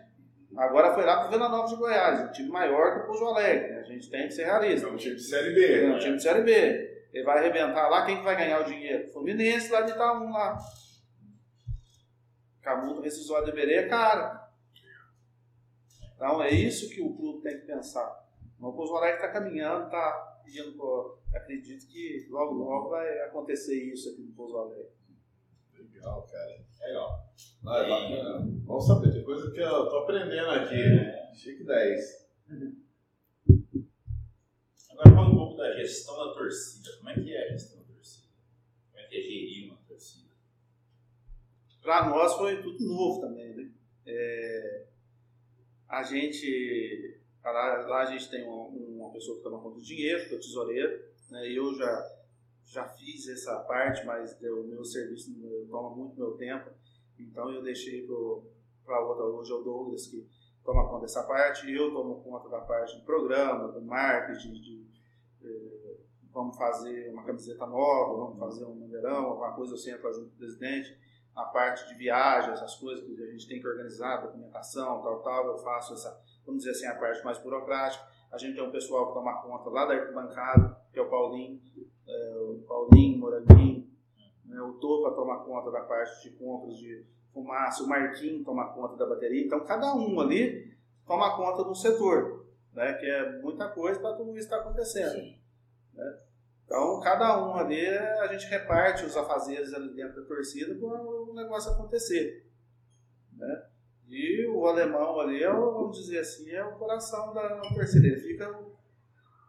Agora 0.56 0.94
foi 0.94 1.06
lá 1.06 1.18
para 1.18 1.28
o 1.28 1.32
Vila 1.32 1.50
Nova 1.50 1.68
de 1.68 1.76
Goiás, 1.76 2.28
um 2.30 2.32
time 2.32 2.50
maior 2.50 2.94
que 2.94 3.00
o 3.02 3.06
Pouso 3.08 3.26
Alegre. 3.26 3.72
né? 3.74 3.80
A 3.80 3.84
gente 3.84 4.10
tem 4.10 4.28
que 4.28 4.34
ser 4.34 4.46
realista. 4.46 4.88
É 4.88 4.92
um 4.92 4.96
time 4.96 5.16
de 5.16 5.24
Série 5.24 5.50
É 5.64 5.82
B. 5.82 5.92
um 5.96 6.00
time 6.00 6.16
de 6.18 6.24
Série 6.24 6.42
B. 6.42 7.08
Ele 7.12 7.24
vai 7.24 7.40
arrebentar 7.40 7.88
lá, 7.90 8.06
quem 8.06 8.18
que 8.18 8.24
vai 8.24 8.36
ganhar 8.38 8.62
o 8.62 8.66
dinheiro? 8.66 9.08
Fluminense 9.12 9.72
lá 9.72 9.82
de 9.82 9.92
Itaú 9.92 10.30
lá. 10.32 10.58
Com 12.76 12.82
a 12.82 12.86
multa 12.86 13.02
rescisória 13.02 13.46
do 13.46 13.52
Iberê 13.52 13.76
é 13.76 13.88
cara. 13.88 14.48
Então 16.16 16.44
é 16.44 16.52
isso 16.52 16.90
que 16.90 17.02
o 17.02 17.16
clube 17.16 17.42
tem 17.42 17.60
que 17.60 17.66
pensar. 17.66 18.28
O 18.60 18.74
Pouso 18.74 18.96
Alegre 18.96 19.16
está 19.16 19.32
caminhando, 19.32 19.86
está 19.86 20.44
indo 20.48 20.74
pro... 20.74 21.18
Acredito 21.34 21.88
que 21.88 22.28
logo, 22.30 22.54
logo 22.56 22.90
vai 22.90 23.22
acontecer 23.22 23.76
isso 23.92 24.10
aqui 24.10 24.22
no 24.22 24.34
Pouso 24.34 24.58
Alegre. 24.58 24.90
Legal, 25.74 26.28
cara. 26.28 26.66
Legal. 26.82 27.34
É 27.62 27.90
bacana. 27.90 28.62
Vamos 28.66 28.86
saber, 28.86 29.12
tem 29.14 29.24
coisa 29.24 29.52
que 29.52 29.60
eu 29.60 29.90
tô 29.90 29.98
aprendendo 30.00 30.50
aqui. 30.52 30.76
né? 30.76 31.34
Chique 31.34 31.64
10. 31.64 32.30
Agora 34.92 35.16
fala 35.16 35.30
um 35.30 35.36
pouco 35.36 35.56
da 35.58 35.74
gestão 35.76 36.18
da 36.18 36.34
torcida. 36.34 36.98
Como 36.98 37.10
é 37.10 37.14
que 37.16 37.34
é 37.34 37.48
a 37.48 37.52
gestão 37.52 37.82
da 37.82 37.94
torcida? 37.94 38.28
Como 38.92 39.04
é 39.04 39.08
que 39.08 39.18
é 39.18 39.22
gerir? 39.22 39.69
Para 41.90 42.08
nós 42.08 42.36
foi 42.36 42.62
tudo 42.62 42.86
novo 42.86 43.20
também, 43.20 43.52
né? 43.56 43.68
É, 44.06 44.86
a 45.88 46.04
gente, 46.04 47.20
lá, 47.44 48.02
a 48.02 48.06
gente 48.06 48.30
tem 48.30 48.44
uma, 48.44 49.10
pessoa 49.12 49.38
que 49.38 49.44
toma 49.44 49.60
conta 49.60 49.78
do 49.78 49.82
dinheiro, 49.82 50.28
que 50.28 50.36
é 50.36 50.38
o 50.38 50.40
tesoureiro, 50.40 51.04
né? 51.32 51.52
Eu 51.52 51.74
já, 51.74 52.12
já 52.64 52.88
fiz 52.90 53.28
essa 53.30 53.58
parte, 53.62 54.06
mas 54.06 54.40
o 54.40 54.64
meu 54.66 54.86
serviço 54.86 55.34
toma 55.68 55.96
muito 55.96 56.16
meu 56.16 56.34
tempo, 56.34 56.70
então 57.18 57.52
eu 57.52 57.64
deixei 57.64 58.08
para 58.86 59.02
outra, 59.02 59.26
hoje 59.26 59.52
é 59.52 59.56
o 59.56 59.64
Douglas 59.64 60.06
que 60.06 60.30
toma 60.64 60.88
conta 60.88 61.08
dessa 61.08 61.24
parte, 61.24 61.74
eu 61.74 61.92
tomo 61.92 62.22
conta 62.22 62.50
da 62.50 62.62
parte 62.62 62.98
do 62.98 63.04
programa, 63.04 63.68
do 63.70 63.82
marketing, 63.82 64.54
de, 64.62 64.86
eh, 65.44 65.98
vamos 66.32 66.56
fazer 66.56 67.10
uma 67.10 67.24
camiseta 67.24 67.66
nova, 67.66 68.16
vamos 68.16 68.38
fazer 68.38 68.66
um 68.66 68.76
numerão, 68.76 69.26
alguma 69.26 69.56
coisa 69.56 69.74
eu 69.74 69.78
sempre 69.80 70.04
com 70.04 70.10
o 70.10 70.30
presidente, 70.38 71.09
a 71.36 71.44
parte 71.44 71.88
de 71.88 71.96
viagem, 71.96 72.52
essas 72.52 72.76
coisas 72.76 73.06
que 73.06 73.24
a 73.24 73.32
gente 73.32 73.48
tem 73.48 73.60
que 73.60 73.68
organizar, 73.68 74.18
documentação, 74.18 75.02
tal, 75.02 75.22
tal, 75.22 75.48
eu 75.48 75.58
faço 75.60 75.94
essa, 75.94 76.22
vamos 76.46 76.64
dizer 76.64 76.72
assim, 76.72 76.86
a 76.88 76.96
parte 77.00 77.24
mais 77.24 77.38
burocrática. 77.38 78.04
A 78.32 78.38
gente 78.38 78.56
tem 78.56 78.64
um 78.64 78.72
pessoal 78.72 79.08
que 79.08 79.14
toma 79.14 79.42
conta 79.42 79.70
lá 79.70 79.86
da 79.86 79.94
arquibancada, 79.94 80.78
que 80.92 81.00
é 81.00 81.02
o 81.02 81.10
Paulinho, 81.10 81.62
é, 82.08 82.38
o 82.38 82.64
Paulinho, 82.68 83.20
Moranguinho, 83.20 83.88
né, 84.46 84.62
o 84.62 84.74
Topa 84.74 85.16
toma 85.16 85.44
conta 85.44 85.72
da 85.72 85.82
parte 85.82 86.30
de 86.30 86.36
compras 86.38 86.78
de 86.78 87.06
fumaça, 87.34 87.84
o 87.84 87.88
Marquinho 87.88 88.44
toma 88.44 88.74
conta 88.74 88.96
da 88.98 89.06
bateria, 89.06 89.46
então 89.46 89.64
cada 89.64 89.94
um 89.96 90.20
ali 90.20 90.76
toma 91.06 91.36
conta 91.38 91.64
do 91.64 91.76
setor, 91.76 92.48
né, 92.74 92.94
que 92.94 93.06
é 93.06 93.42
muita 93.42 93.70
coisa 93.70 94.00
para 94.00 94.16
tudo 94.16 94.32
isso 94.32 94.46
estar 94.46 94.58
acontecendo. 94.58 95.16
Né? 95.94 96.20
Então, 96.70 97.00
cada 97.00 97.44
um 97.44 97.56
ali, 97.56 97.84
a 97.88 98.28
gente 98.28 98.46
reparte 98.46 99.04
os 99.04 99.18
afazeres 99.18 99.74
ali 99.74 99.92
dentro 99.96 100.22
da 100.22 100.28
torcida 100.28 100.76
para 100.76 101.02
o 101.02 101.34
negócio 101.34 101.72
acontecer. 101.72 102.46
Né? 103.36 103.64
E 104.08 104.46
o 104.46 104.68
alemão 104.68 105.20
ali, 105.20 105.42
é 105.42 105.52
o, 105.52 105.74
vamos 105.74 105.98
dizer 105.98 106.20
assim, 106.20 106.48
é 106.52 106.64
o 106.64 106.78
coração 106.78 107.34
da 107.34 107.60
torcida. 107.74 108.06
Ele 108.06 108.22
fica 108.22 108.56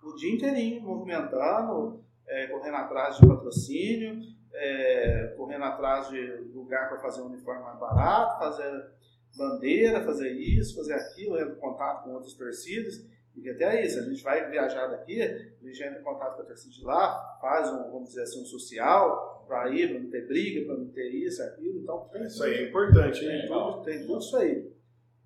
o, 0.03 0.15
dia 0.15 0.35
inteirinho 0.35 0.81
movimentando, 0.81 2.03
é, 2.27 2.47
correndo 2.47 2.77
atrás 2.77 3.19
de 3.19 3.27
patrocínio, 3.27 4.19
é, 4.55 5.35
correndo 5.37 5.65
atrás 5.67 6.09
de 6.09 6.27
lugar 6.55 6.89
para 6.89 7.01
fazer 7.01 7.21
um 7.21 7.27
uniforme 7.27 7.63
mais 7.63 7.79
barato, 7.79 8.39
fazer 8.39 8.93
bandeira, 9.37 10.07
fazer 10.07 10.33
isso, 10.33 10.75
fazer 10.75 10.95
aquilo, 10.95 11.39
em 11.39 11.55
contato 11.57 12.05
com 12.05 12.15
outras 12.15 12.33
torcidas. 12.33 12.95
Porque 13.35 13.51
até 13.51 13.85
isso, 13.85 13.99
a 14.01 14.03
gente 14.03 14.23
vai 14.23 14.51
viajar 14.51 14.89
daqui, 14.89 15.23
a 15.23 15.67
gente 15.67 15.83
entra 15.83 16.01
em 16.01 16.03
contato 16.03 16.37
com 16.37 16.43
a 16.43 16.45
torcida 16.45 16.75
de 16.75 16.85
lá, 16.85 17.39
faz 17.41 17.69
um, 17.71 17.91
vamos 17.91 18.09
dizer 18.09 18.23
assim, 18.23 18.43
um 18.43 18.45
social 18.45 19.45
para 19.47 19.71
ir, 19.71 19.91
para 19.91 20.01
não 20.01 20.11
ter 20.11 20.27
briga, 20.27 20.67
para 20.67 20.77
não 20.77 20.89
ter 20.89 21.09
isso, 21.11 21.43
aquilo. 21.43 21.81
Então, 21.81 22.09
tem 22.13 22.25
Isso 22.25 22.43
aí 22.43 22.55
é 22.55 22.69
importante, 22.69 23.21
tem 23.21 23.41
hein? 23.43 23.47
tudo, 23.49 23.83
tem 23.83 24.01
tudo 24.07 24.19
isso 24.19 24.37
aí. 24.37 24.73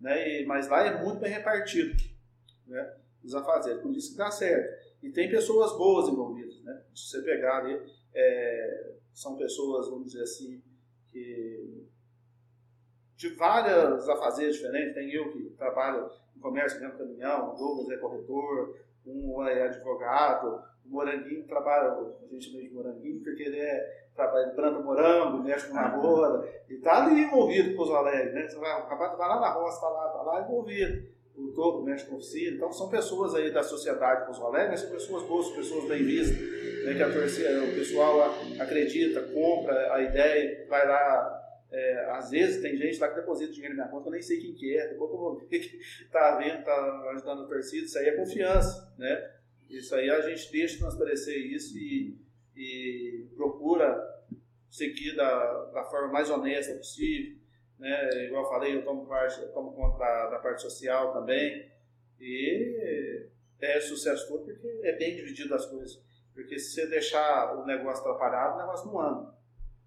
Né? 0.01 0.43
E- 0.43 0.47
mas 0.47 0.69
lá 0.69 0.87
é 0.87 1.03
muito 1.03 1.19
bem 1.21 1.31
repartido 1.31 1.95
né? 2.67 2.95
os 3.23 3.35
afazeres, 3.35 3.81
por 3.81 3.93
isso 3.97 4.13
que 4.13 4.19
dá 4.19 4.31
certo. 4.31 4.85
E 5.03 5.11
tem 5.11 5.31
pessoas 5.31 5.73
boas 5.77 6.09
envolvidas. 6.09 6.63
Né? 6.63 6.83
Se 6.95 7.09
você 7.09 7.23
pegar 7.23 7.59
ali, 7.59 7.81
é, 8.15 8.93
são 9.13 9.37
pessoas, 9.37 9.89
vamos 9.89 10.07
dizer 10.13 10.23
assim, 10.23 10.63
que 11.11 11.85
de 13.17 13.29
várias 13.31 14.09
afazeres 14.09 14.57
diferentes. 14.57 14.95
Tem 14.95 15.11
eu 15.13 15.33
que 15.33 15.51
trabalho 15.57 16.11
no 16.35 16.43
comércio 16.43 16.81
dentro 16.81 16.99
do 16.99 17.05
caminhão, 17.05 17.53
o 17.53 17.57
Douglas 17.57 17.91
é 17.91 17.97
corretor, 17.97 18.77
um 19.07 19.47
é 19.47 19.63
advogado, 19.63 20.63
o 20.85 20.91
Moranguinho 20.91 21.47
trabalha, 21.47 21.93
a 21.93 22.27
gente 22.33 22.51
chama 22.51 22.63
de 22.63 22.71
Moranguinho 22.71 23.23
porque 23.23 23.43
ele 23.43 23.59
é 23.59 24.05
trabalha, 24.15 24.51
planta 24.51 24.79
morango, 24.79 25.43
mexe 25.43 25.69
com 25.69 25.75
lavoura, 25.75 26.49
e 26.69 26.77
tá 26.77 27.05
ali 27.05 27.23
envolvido 27.23 27.75
com 27.75 27.83
os 27.83 27.91
Alegre, 27.91 28.33
né? 28.33 28.49
Você 28.49 28.57
vai, 28.59 28.81
o 28.81 28.87
vai 28.87 29.29
lá 29.29 29.41
na 29.41 29.51
roça, 29.51 29.81
tá 29.81 29.89
lá, 29.89 30.09
tá 30.09 30.23
lá 30.23 30.43
envolvido. 30.43 31.15
O 31.37 31.49
Togo 31.49 31.83
mexe 31.83 32.07
com 32.07 32.15
oficina, 32.15 32.57
então 32.57 32.73
são 32.73 32.89
pessoas 32.89 33.35
aí 33.35 33.53
da 33.53 33.63
sociedade 33.63 34.25
Pouso 34.25 34.45
Alegre, 34.45 34.71
mas 34.71 34.81
são 34.81 34.91
pessoas 34.91 35.25
boas, 35.25 35.51
pessoas 35.51 35.89
bem 35.89 36.05
vistas, 36.05 36.39
né, 36.39 36.95
que 36.95 37.03
a 37.03 37.13
torcida, 37.13 37.65
o 37.65 37.75
pessoal 37.75 38.31
acredita, 38.61 39.21
compra 39.21 39.95
a 39.95 40.01
ideia, 40.01 40.65
vai 40.69 40.87
lá 40.87 41.44
é, 41.75 42.11
às 42.11 42.31
vezes 42.31 42.63
tem 42.63 42.77
gente 42.77 43.01
lá 43.01 43.09
que 43.09 43.17
deposita 43.17 43.53
dinheiro 43.53 43.75
na 43.75 43.83
minha 43.83 43.93
conta, 43.93 44.07
eu 44.09 44.13
nem 44.13 44.23
sei 44.23 44.41
quem 44.41 44.55
que 44.55 44.77
é, 44.79 44.91
depois 44.91 45.11
eu 45.11 45.19
vou 45.19 45.39
ver 45.51 45.59
que 45.59 45.77
está 45.77 46.37
vendo, 46.39 46.61
está 46.61 47.11
ajudando 47.11 47.43
a 47.43 47.49
torcida, 47.49 47.85
isso 47.85 47.99
aí 47.99 48.07
é 48.07 48.17
confiança, 48.17 48.95
né? 48.97 49.33
Isso 49.69 49.93
aí 49.95 50.09
a 50.09 50.21
gente 50.21 50.53
deixa 50.53 50.79
transparecer 50.79 51.37
isso 51.37 51.77
e, 51.77 52.17
e 52.55 53.27
procura 53.35 54.01
seguir 54.71 55.17
da, 55.17 55.65
da 55.73 55.83
forma 55.85 56.13
mais 56.13 56.31
honesta 56.31 56.77
possível, 56.77 57.37
né? 57.77 58.27
Igual 58.27 58.45
eu 58.45 58.49
falei, 58.49 58.77
eu 58.77 58.85
tomo, 58.85 59.07
parte, 59.07 59.41
eu 59.41 59.53
tomo 59.53 59.73
conta 59.73 59.99
da, 59.99 60.31
da 60.31 60.39
parte 60.39 60.63
social 60.63 61.13
também 61.13 61.73
e 62.21 63.27
é 63.61 63.81
sucesso 63.81 64.29
todo 64.29 64.45
porque 64.45 64.81
é 64.85 64.93
bem 64.93 65.17
dividido 65.17 65.53
as 65.53 65.67
coisas, 65.67 66.01
porque 66.33 66.57
se 66.57 66.73
você 66.73 66.87
deixar 66.87 67.57
o 67.57 67.67
negócio 67.67 68.01
atrapalhado, 68.03 68.55
o 68.55 68.59
negócio 68.59 68.87
não 68.87 69.01
anda, 69.01 69.35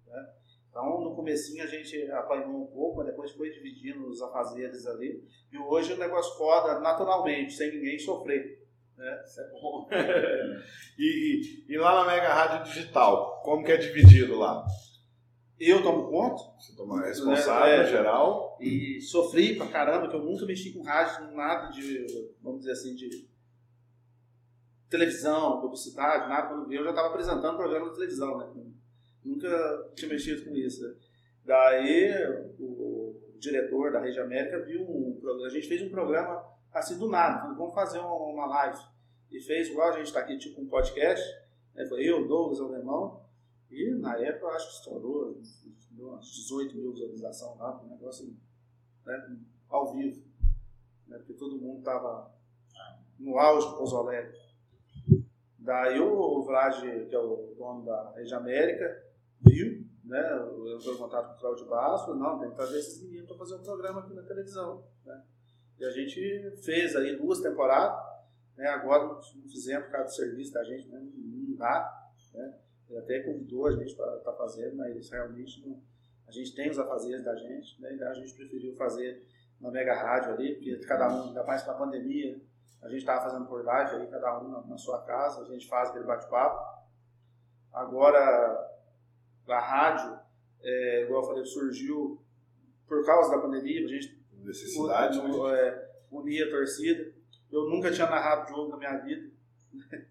né? 0.06 0.37
Então, 0.78 1.00
no 1.00 1.16
comecinho 1.16 1.64
a 1.64 1.66
gente 1.66 2.08
apanhou 2.12 2.62
um 2.62 2.66
pouco, 2.66 2.98
mas 2.98 3.06
depois 3.06 3.32
foi 3.32 3.50
dividindo 3.50 4.06
os 4.06 4.22
afazeres 4.22 4.86
ali. 4.86 5.24
E 5.52 5.58
hoje 5.58 5.92
o 5.92 5.98
negócio 5.98 6.38
roda 6.38 6.78
naturalmente, 6.78 7.52
sem 7.52 7.72
ninguém 7.72 7.98
sofrer. 7.98 8.64
Né? 8.96 9.22
Isso 9.24 9.40
é 9.40 9.50
bom. 9.50 9.88
e, 10.96 11.64
e, 11.68 11.76
lá 11.76 11.96
na 11.96 12.12
Mega 12.12 12.32
Rádio 12.32 12.72
Digital, 12.72 13.42
como 13.42 13.64
que 13.64 13.72
é 13.72 13.76
dividido 13.76 14.38
lá? 14.38 14.64
Eu 15.58 15.82
tomo 15.82 16.08
conta. 16.08 16.44
Você 16.60 16.76
toma 16.76 17.04
responsável, 17.04 17.82
é, 17.82 17.84
geral. 17.84 18.56
E 18.60 19.00
sofri 19.00 19.56
pra 19.56 19.66
caramba, 19.66 20.08
que 20.08 20.14
eu 20.14 20.22
nunca 20.22 20.46
mexi 20.46 20.72
com 20.72 20.84
rádio, 20.84 21.34
nada 21.34 21.72
de, 21.72 22.06
vamos 22.40 22.60
dizer 22.60 22.72
assim, 22.72 22.94
de 22.94 23.28
televisão, 24.88 25.60
publicidade, 25.60 26.28
nada. 26.28 26.46
Quando 26.46 26.72
eu 26.72 26.84
já 26.84 26.90
estava 26.90 27.08
apresentando 27.08 27.56
programa 27.56 27.88
de 27.88 27.94
televisão, 27.96 28.38
né? 28.38 28.68
Nunca 29.24 29.90
tinha 29.94 30.10
mexido 30.10 30.44
com 30.44 30.56
isso. 30.56 30.86
Né? 30.86 30.94
Daí 31.44 32.12
o, 32.58 33.20
diretor 33.38 33.92
da 33.92 34.00
Rede 34.00 34.18
América 34.18 34.58
viu 34.64 34.82
um 34.82 35.18
programa. 35.20 35.46
A 35.46 35.50
gente 35.50 35.68
fez 35.68 35.82
um 35.82 35.90
programa 35.90 36.44
assim 36.72 36.98
do 36.98 37.08
nada. 37.08 37.40
Falou, 37.40 37.56
vamos 37.56 37.74
fazer 37.74 37.98
uma, 37.98 38.46
live. 38.46 38.78
E 39.30 39.40
fez 39.40 39.68
igual 39.68 39.90
a 39.90 39.96
gente 39.96 40.06
está 40.06 40.20
aqui, 40.20 40.38
tipo 40.38 40.60
um 40.60 40.66
podcast. 40.66 41.24
Né? 41.74 41.86
Foi 41.86 42.02
eu, 42.02 42.26
Douglas, 42.26 42.60
Alemão. 42.60 43.22
E 43.70 43.94
na 43.94 44.16
época 44.18 44.46
eu 44.46 44.50
acho 44.50 44.66
que 44.68 44.74
estourou 44.74 45.40
umas 45.98 46.26
18 46.26 46.76
mil 46.76 46.92
visualizações 46.92 47.58
lá, 47.58 47.80
um 47.82 47.88
negócio 47.88 48.34
né, 49.04 49.36
ao 49.68 49.92
vivo. 49.92 50.22
Né? 51.06 51.18
Porque 51.18 51.34
todo 51.34 51.60
mundo 51.60 51.80
estava 51.80 52.32
no 53.18 53.38
auge 53.38 53.68
do 53.68 53.96
Alegre. 53.96 54.38
Daí 55.58 56.00
o 56.00 56.42
Vlad, 56.44 56.80
que 56.80 57.14
é 57.14 57.18
o 57.18 57.54
dono 57.58 57.84
da 57.84 58.12
Rede 58.12 58.32
América, 58.32 59.04
viu, 59.40 59.86
né? 60.04 60.32
Eu 60.32 60.78
estou 60.78 60.94
em 60.94 60.98
contato 60.98 61.28
com 61.28 61.34
o 61.34 61.38
Cláudio 61.38 61.66
Basso, 61.66 62.14
não, 62.14 62.38
tem 62.38 62.50
que 62.50 62.56
trazer 62.56 62.78
esses 62.78 63.02
meninos 63.02 63.28
para 63.28 63.36
fazer 63.36 63.54
um 63.56 63.62
programa 63.62 64.00
aqui 64.00 64.14
na 64.14 64.22
televisão. 64.22 64.84
Né? 65.04 65.22
E 65.78 65.84
a 65.84 65.90
gente 65.90 66.50
fez 66.62 66.96
aí 66.96 67.16
duas 67.16 67.40
temporadas, 67.40 67.98
né? 68.56 68.66
agora 68.68 69.04
não 69.04 69.20
fizemos 69.48 69.86
por 69.86 69.92
causa 69.92 70.06
do 70.06 70.14
serviço 70.14 70.52
da 70.52 70.64
gente, 70.64 70.88
né? 70.88 70.98
não 70.98 71.56
dá. 71.56 72.10
Né? 72.34 72.54
Ele 72.88 72.98
até 72.98 73.20
convidou 73.20 73.66
a 73.66 73.72
gente 73.72 73.94
para 73.94 74.16
estar 74.16 74.32
tá 74.32 74.38
fazendo, 74.38 74.76
mas 74.76 75.10
realmente 75.10 75.66
não, 75.66 75.80
a 76.26 76.30
gente 76.30 76.54
tem 76.54 76.70
os 76.70 76.78
afazeres 76.78 77.24
da 77.24 77.36
gente, 77.36 77.80
né? 77.80 77.94
então 77.94 78.08
a 78.08 78.14
gente 78.14 78.34
preferiu 78.34 78.74
fazer 78.76 79.26
na 79.60 79.70
Mega 79.70 79.94
Rádio 79.94 80.32
ali, 80.32 80.54
porque 80.54 80.76
cada 80.86 81.08
um, 81.08 81.28
ainda 81.28 81.44
mais 81.44 81.62
com 81.62 81.70
a 81.72 81.74
pandemia, 81.74 82.40
a 82.80 82.88
gente 82.88 83.00
estava 83.00 83.22
fazendo 83.22 83.46
por 83.46 83.64
live 83.64 83.96
aí, 83.96 84.06
cada 84.06 84.40
um 84.40 84.48
na, 84.48 84.60
na 84.62 84.78
sua 84.78 85.02
casa, 85.02 85.42
a 85.42 85.44
gente 85.44 85.66
faz 85.68 85.90
aquele 85.90 86.04
bate-papo. 86.04 86.78
Agora, 87.72 88.77
a 89.52 89.60
rádio, 89.60 90.18
é, 90.62 91.02
igual 91.04 91.22
eu 91.22 91.28
falei, 91.28 91.44
surgiu 91.44 92.20
por 92.86 93.04
causa 93.04 93.30
da 93.30 93.42
pandemia, 93.42 93.84
a 93.84 93.88
gente 93.88 94.18
necessidade 94.42 95.18
un, 95.18 95.48
né? 95.48 95.60
é, 95.60 95.90
unir 96.10 96.42
a 96.44 96.50
torcida. 96.50 97.12
Eu 97.50 97.68
nunca 97.68 97.90
tinha 97.90 98.08
narrado 98.08 98.48
jogo 98.48 98.70
na 98.70 98.76
minha 98.76 98.96
vida, 98.98 99.30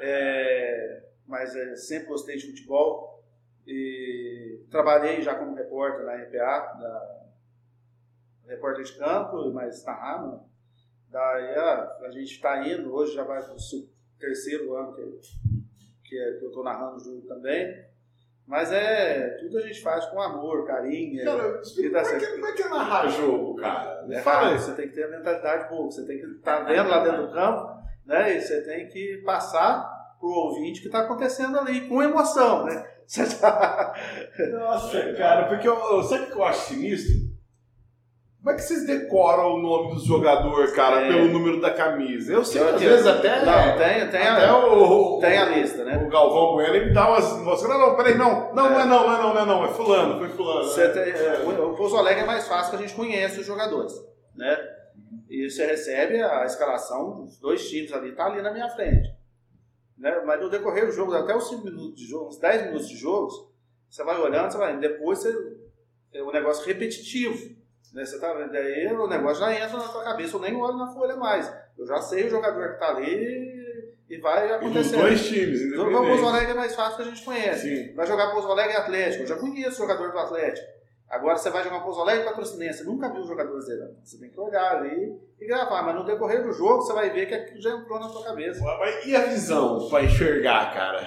é, 0.00 1.04
mas 1.26 1.54
é, 1.54 1.76
sempre 1.76 2.08
gostei 2.08 2.36
de 2.36 2.48
futebol. 2.48 3.22
E 3.66 4.64
trabalhei 4.70 5.22
já 5.22 5.36
como 5.36 5.54
repórter 5.54 6.04
na 6.04 6.16
RPA, 6.16 6.78
da, 6.80 7.22
repórter 8.46 8.84
de 8.84 8.98
campo, 8.98 9.52
mas 9.52 9.84
narrando. 9.84 10.42
Daí 11.08 11.54
a, 11.54 11.98
a 12.06 12.10
gente 12.10 12.32
está 12.32 12.66
indo, 12.66 12.92
hoje 12.92 13.14
já 13.14 13.22
vai 13.22 13.42
para 13.42 13.54
o 13.54 13.88
terceiro 14.18 14.74
ano 14.74 14.94
que, 14.94 15.02
que, 16.04 16.18
é, 16.18 16.38
que 16.38 16.44
eu 16.44 16.48
estou 16.48 16.64
narrando 16.64 16.96
o 16.96 17.00
jogo 17.00 17.22
também. 17.28 17.91
Mas 18.46 18.72
é. 18.72 19.36
Tudo 19.40 19.58
a 19.58 19.60
gente 19.62 19.80
faz 19.80 20.04
com 20.06 20.20
amor, 20.20 20.66
carinho. 20.66 21.24
Cara, 21.24 21.60
explica, 21.60 22.02
como, 22.02 22.14
é 22.14 22.18
que, 22.18 22.26
como 22.26 22.46
é 22.46 22.52
que 22.52 22.62
é 22.62 22.68
narrar 22.68 23.08
jogo, 23.08 23.56
cara? 23.56 24.04
É 24.10 24.20
Fala 24.20 24.58
você 24.58 24.74
tem 24.74 24.88
que 24.88 24.94
ter 24.94 25.04
a 25.04 25.08
mentalidade 25.08 25.68
boa, 25.68 25.90
você 25.90 26.04
tem 26.04 26.18
que 26.18 26.26
estar 26.26 26.58
tá 26.58 26.64
vendo 26.64 26.88
lá 26.88 27.04
dentro 27.04 27.26
do 27.26 27.32
campo, 27.32 27.82
né? 28.04 28.36
E 28.36 28.40
você 28.40 28.62
tem 28.62 28.88
que 28.88 29.22
passar 29.24 30.16
pro 30.18 30.28
ouvinte 30.28 30.80
o 30.80 30.82
que 30.82 30.88
está 30.88 31.00
acontecendo 31.00 31.58
ali, 31.58 31.88
com 31.88 32.02
emoção, 32.02 32.64
né? 32.64 32.88
Tá... 33.40 33.94
Nossa, 34.52 35.12
cara, 35.14 35.46
porque 35.46 35.68
eu, 35.68 36.02
sabe 36.04 36.24
o 36.24 36.26
que 36.28 36.32
eu 36.32 36.44
acho 36.44 36.68
sinistro? 36.68 37.21
Como 38.42 38.50
é 38.50 38.54
que 38.56 38.62
vocês 38.62 38.84
decoram 38.84 39.54
o 39.54 39.62
nome 39.62 39.94
do 39.94 40.04
jogador, 40.04 40.72
cara, 40.72 41.02
é. 41.02 41.08
pelo 41.08 41.28
número 41.28 41.60
da 41.60 41.70
camisa? 41.70 42.32
Eu 42.32 42.44
sei, 42.44 42.60
às 42.60 42.80
vezes 42.80 43.06
até. 43.06 43.44
Não, 43.44 43.78
tem, 43.78 44.10
tem, 44.10 44.26
até 44.26 44.46
a, 44.46 44.58
o, 44.58 45.20
tem 45.20 45.38
a 45.38 45.44
lista, 45.44 45.84
né? 45.84 46.02
O 46.04 46.08
Galvão 46.08 46.54
Bueno 46.54 46.74
ele 46.74 46.86
me 46.86 46.92
dá 46.92 47.08
umas. 47.08 47.38
Mostrando, 47.38 47.78
não, 47.78 47.88
não, 47.90 47.96
peraí, 47.96 48.18
não. 48.18 48.52
Não, 48.52 48.66
é. 48.66 48.70
não 48.70 48.80
é 48.80 48.84
não, 48.84 49.06
não 49.06 49.14
é 49.14 49.22
não, 49.22 49.34
não 49.34 49.42
é 49.42 49.46
não, 49.46 49.64
é 49.64 49.68
Fulano, 49.68 50.18
foi 50.18 50.28
Fulano. 50.30 50.64
Você 50.64 50.88
tem, 50.88 51.12
é, 51.12 51.44
o 51.46 51.76
Pouso 51.76 51.96
Alegre 51.96 52.24
é 52.24 52.26
mais 52.26 52.48
fácil 52.48 52.70
que 52.70 52.82
a 52.82 52.86
gente 52.86 52.96
conhece 52.96 53.38
os 53.38 53.46
jogadores, 53.46 53.92
né? 54.34 54.58
E 55.30 55.48
você 55.48 55.64
recebe 55.64 56.20
a 56.20 56.44
escalação 56.44 57.24
dos 57.24 57.38
dois 57.38 57.68
times 57.70 57.92
ali, 57.92 58.10
tá 58.10 58.26
ali 58.26 58.42
na 58.42 58.52
minha 58.52 58.68
frente. 58.70 59.08
Né? 59.96 60.20
Mas 60.26 60.40
no 60.40 60.50
decorrer 60.50 60.86
do 60.86 60.92
jogo, 60.92 61.14
até 61.14 61.34
os 61.36 61.48
5 61.48 61.64
minutos 61.64 61.94
de 61.94 62.08
jogo, 62.08 62.26
uns 62.26 62.40
10 62.40 62.66
minutos 62.66 62.88
de 62.88 62.96
jogos, 62.96 63.34
você 63.88 64.02
vai 64.02 64.20
olhando, 64.20 64.50
você 64.50 64.58
vai. 64.58 64.76
Depois 64.78 65.20
você, 65.20 65.32
é 66.12 66.22
um 66.24 66.32
negócio 66.32 66.66
repetitivo. 66.66 67.61
Né? 67.92 68.04
Você 68.04 68.18
tá, 68.18 68.32
daí 68.32 68.86
o 68.92 69.06
negócio 69.06 69.44
já 69.44 69.52
entra 69.52 69.78
na 69.78 69.88
tua 69.88 70.02
cabeça, 70.04 70.36
eu 70.36 70.40
nem 70.40 70.56
olho 70.56 70.78
na 70.78 70.92
folha 70.92 71.16
mais. 71.16 71.52
Eu 71.78 71.86
já 71.86 72.00
sei 72.00 72.24
o 72.24 72.30
jogador 72.30 72.68
que 72.68 72.74
está 72.74 72.88
ali 72.88 73.52
e 74.08 74.18
vai 74.18 74.50
acontecer. 74.52 74.96
Os 74.96 75.02
dois 75.02 75.26
times, 75.26 75.78
O 75.78 75.90
Pouso 75.90 76.26
Alegre 76.26 76.52
é 76.52 76.54
mais 76.54 76.74
fácil 76.74 76.96
que 76.96 77.02
a 77.02 77.06
gente 77.06 77.24
conhece. 77.24 77.88
Sim. 77.88 77.94
Vai 77.94 78.06
jogar 78.06 78.30
Pouso 78.30 78.50
Alegre 78.50 78.74
e 78.74 78.76
Atlético. 78.76 79.22
Eu 79.24 79.26
já 79.26 79.36
conheço 79.36 79.82
o 79.82 79.86
jogador 79.86 80.10
do 80.10 80.18
Atlético. 80.18 80.66
Agora 81.08 81.36
você 81.36 81.50
vai 81.50 81.62
jogar 81.62 81.80
Pouso 81.80 82.00
Alegre 82.00 82.22
e 82.22 82.24
Patrocinense. 82.24 82.84
Nunca 82.84 83.10
viu 83.12 83.20
o 83.20 83.26
jogador 83.26 83.60
zerando. 83.60 83.96
Você 84.02 84.18
tem 84.18 84.30
que 84.30 84.40
olhar 84.40 84.76
ali 84.78 85.14
e 85.38 85.46
gravar. 85.46 85.82
Mas 85.82 85.94
no 85.94 86.04
decorrer 86.06 86.42
do 86.42 86.52
jogo 86.52 86.80
você 86.80 86.94
vai 86.94 87.10
ver 87.10 87.26
que 87.26 87.34
aquilo 87.34 87.60
já 87.60 87.70
entrou 87.70 88.00
na 88.00 88.08
tua 88.08 88.24
cabeça. 88.24 88.64
E 89.04 89.14
a 89.14 89.20
visão 89.26 89.90
para 89.90 90.04
enxergar, 90.04 90.72
cara? 90.72 91.06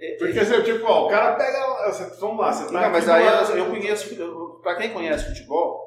É, 0.00 0.16
Porque 0.16 0.38
assim, 0.38 0.62
tipo, 0.62 0.86
ó, 0.86 1.06
o 1.06 1.10
cara 1.10 1.34
pega. 1.36 1.58
Vamos 2.18 2.38
lá, 2.40 2.52
você 2.52 2.72
tá. 2.72 2.80
Não, 2.80 2.90
mas 2.90 3.08
aí 3.08 3.26
eu, 3.26 3.58
eu 3.58 3.70
conheço. 3.70 4.16
Para 4.62 4.76
quem 4.76 4.92
conhece 4.94 5.28
futebol, 5.28 5.83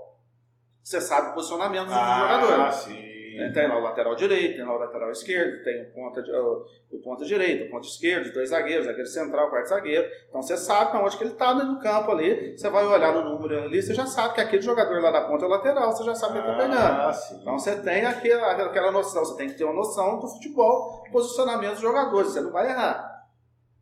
você 0.88 1.02
sabe 1.02 1.32
o 1.32 1.34
posicionamento 1.34 1.92
ah, 1.92 2.16
do 2.16 2.22
jogador. 2.22 2.62
Ah, 2.62 2.72
sim. 2.72 3.08
É, 3.38 3.52
tem 3.52 3.68
lá 3.68 3.78
o 3.78 3.84
lateral 3.84 4.16
direito, 4.16 4.56
tem 4.56 4.66
lá 4.66 4.74
o 4.74 4.80
lateral 4.80 5.12
esquerdo, 5.12 5.62
tem 5.64 5.84
o 5.84 5.92
ponta, 5.92 6.22
o, 6.22 6.98
ponta 7.04 7.26
direito, 7.26 7.68
o 7.68 7.70
ponta 7.70 7.86
esquerdo, 7.86 8.34
dois 8.34 8.50
zagueiros, 8.50 8.86
zagueiro 8.86 9.08
central, 9.08 9.50
quarto 9.50 9.68
zagueiro. 9.68 10.10
Então 10.30 10.42
você 10.42 10.56
sabe 10.56 10.92
para 10.92 11.04
onde 11.04 11.18
que 11.18 11.24
ele 11.24 11.34
está 11.34 11.54
no 11.54 11.78
campo 11.80 12.12
ali. 12.12 12.58
Você 12.58 12.70
vai 12.70 12.86
olhar 12.86 13.14
no 13.14 13.30
número 13.30 13.64
ali, 13.64 13.84
você 13.84 13.94
já 13.94 14.06
sabe 14.06 14.36
que 14.36 14.42
aquele 14.42 14.62
jogador 14.62 15.02
lá 15.02 15.12
da 15.12 15.28
ponta 15.28 15.44
é 15.44 15.48
o 15.48 15.52
lateral, 15.52 15.92
você 15.92 16.06
já 16.06 16.16
sabe 16.16 16.34
que 16.34 16.40
ele 16.40 16.52
está 16.52 16.64
pegando. 16.64 16.80
Ah, 16.80 17.14
sim. 17.14 17.38
Então 17.42 17.60
você 17.60 17.76
tem 17.82 18.06
aquela, 18.06 18.52
aquela 18.54 18.92
noção, 18.92 19.26
você 19.26 19.36
tem 19.36 19.50
que 19.50 19.58
ter 19.58 19.66
uma 19.66 19.74
noção 19.74 20.20
do 20.20 20.28
futebol, 20.28 21.04
posicionamento 21.12 21.74
dos 21.74 21.82
jogadores, 21.82 22.32
você 22.32 22.40
não 22.42 22.52
vai 22.52 22.70
errar. 22.70 23.28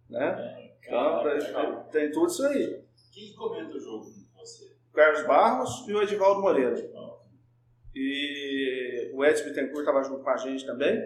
Né? 0.10 0.72
Então 0.82 1.24
tem, 1.24 1.84
tem 1.92 2.12
tudo 2.12 2.28
isso 2.28 2.46
aí. 2.48 2.84
Quem 3.14 3.34
comenta 3.36 3.78
o 3.78 3.80
jogo? 3.80 4.15
Carlos 4.96 5.24
Barros 5.24 5.88
e 5.88 5.94
o 5.94 6.02
Edivaldo 6.02 6.42
Moreira. 6.42 6.76
E 7.94 9.12
o 9.14 9.24
Edson 9.24 9.46
Bittencourt 9.46 9.80
estava 9.80 10.04
junto 10.04 10.24
com 10.24 10.30
a 10.30 10.38
gente 10.38 10.66
também, 10.66 11.00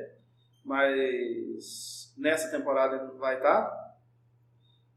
mas 0.63 2.13
nessa 2.17 2.49
temporada 2.49 2.95
ele 2.95 3.05
não 3.05 3.17
vai 3.17 3.35
estar. 3.35 3.89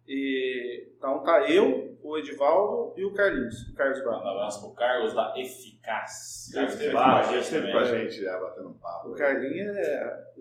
E, 0.07 0.93
então 0.97 1.23
tá 1.23 1.51
eu, 1.51 1.99
o 2.03 2.19
Edivaldo 2.19 2.95
e 2.99 3.05
o 3.05 3.13
Carlinhos, 3.13 3.69
o 3.69 3.75
Carlos 3.75 4.03
Barros. 4.05 4.25
Um 4.25 4.29
abraço 4.29 4.61
pro 4.61 4.75
Carlos 4.75 5.15
da 5.15 5.35
Eficaz. 5.37 6.51
Carlos 6.53 6.73
esteve 6.73 6.93
teve 6.93 6.93
com 6.93 6.99
com 6.99 7.17
a 7.17 7.23
gente, 7.23 7.51
também. 7.51 7.73
com 7.73 7.79
a 7.79 7.85
gente 7.85 8.23
já 8.23 8.41
batendo 8.41 8.69
um 8.69 8.79
papo. 8.79 9.09
O 9.11 9.15
Carlinhos 9.15 9.77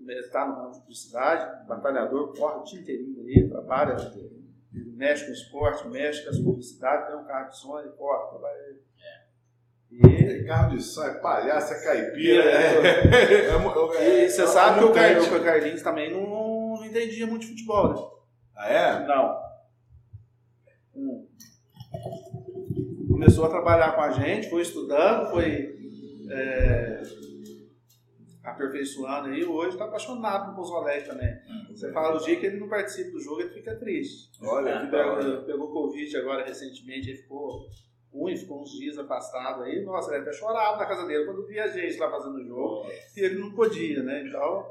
está 0.08 0.48
no 0.48 0.56
ramo 0.56 0.72
de 0.72 0.80
publicidade, 0.80 1.68
batalhador, 1.68 2.34
corre 2.36 2.60
o 2.60 2.64
dia 2.64 2.82
inteirinho 2.82 3.26
aí, 3.26 3.50
trabalha, 3.50 3.96
mexe 5.02 5.26
com 5.26 5.32
esporte, 5.32 5.88
mexe 5.88 6.24
com 6.24 6.30
as 6.30 6.38
publicidades, 6.38 7.08
tem 7.08 7.16
um 7.18 7.26
carro 7.26 7.50
de 7.50 7.58
som, 7.58 7.80
ele 7.80 7.90
trabalha. 7.90 8.58
E, 9.92 10.42
É 10.42 10.44
carro 10.44 10.76
de 10.76 10.82
som, 10.84 11.04
é 11.04 11.14
palhaço, 11.16 11.74
é 11.74 11.84
caipira. 11.84 12.44
É, 12.44 13.48
É, 13.48 13.58
mo- 13.60 13.94
é- 13.96 14.26
e 14.26 14.30
você 14.30 14.46
sabe 14.48 14.80
que 14.80 14.86
o, 14.86 14.94
Car- 14.94 15.16
mutante. 15.16 15.36
o 15.36 15.44
Carlinhos 15.44 15.82
também 15.82 16.12
não, 16.14 16.76
não 16.78 16.86
entendia 16.86 17.26
muito 17.26 17.42
de 17.42 17.48
futebol, 17.50 17.90
né? 17.90 18.02
Ah, 18.56 18.70
é? 18.70 19.08
Não. 19.08 19.42
Hum. 20.96 21.28
Começou 23.08 23.46
a 23.46 23.50
trabalhar 23.50 23.94
com 23.96 24.02
a 24.02 24.12
gente, 24.12 24.50
foi 24.50 24.62
estudando, 24.62 25.32
foi 25.32 25.76
é, 26.30 27.02
aperfeiçoando 28.44 29.30
aí. 29.30 29.44
Hoje 29.44 29.72
está 29.72 29.86
apaixonado 29.86 30.56
Pouso 30.56 30.76
Alegre 30.76 31.08
também. 31.08 31.40
Você 31.70 31.92
fala 31.92 32.18
o 32.18 32.24
dia 32.24 32.40
que 32.40 32.46
ele 32.46 32.60
não 32.60 32.68
participa 32.68 33.12
do 33.12 33.20
jogo, 33.20 33.42
ele 33.42 33.50
fica 33.50 33.76
triste. 33.76 34.32
Olha 34.42 34.78
hora. 34.78 34.88
Pegou, 34.88 35.44
pegou 35.44 35.72
Covid 35.72 36.18
agora 36.18 36.46
recentemente, 36.46 37.10
ele 37.10 37.18
ficou 37.18 37.68
ruim, 38.14 38.36
ficou 38.36 38.62
uns 38.62 38.72
dias 38.72 38.98
afastado 38.98 39.64
aí. 39.64 39.84
Nossa, 39.84 40.12
ele 40.12 40.22
até 40.22 40.34
chorava 40.34 40.78
na 40.78 40.86
casa 40.86 41.06
dele 41.06 41.26
quando 41.26 41.46
via 41.48 41.66
a 41.66 41.68
gente 41.68 41.98
lá 41.98 42.10
fazendo 42.10 42.36
o 42.36 42.46
jogo. 42.46 42.90
E 43.16 43.20
ele 43.22 43.40
não 43.40 43.52
podia, 43.52 44.04
né? 44.04 44.24
Então, 44.28 44.70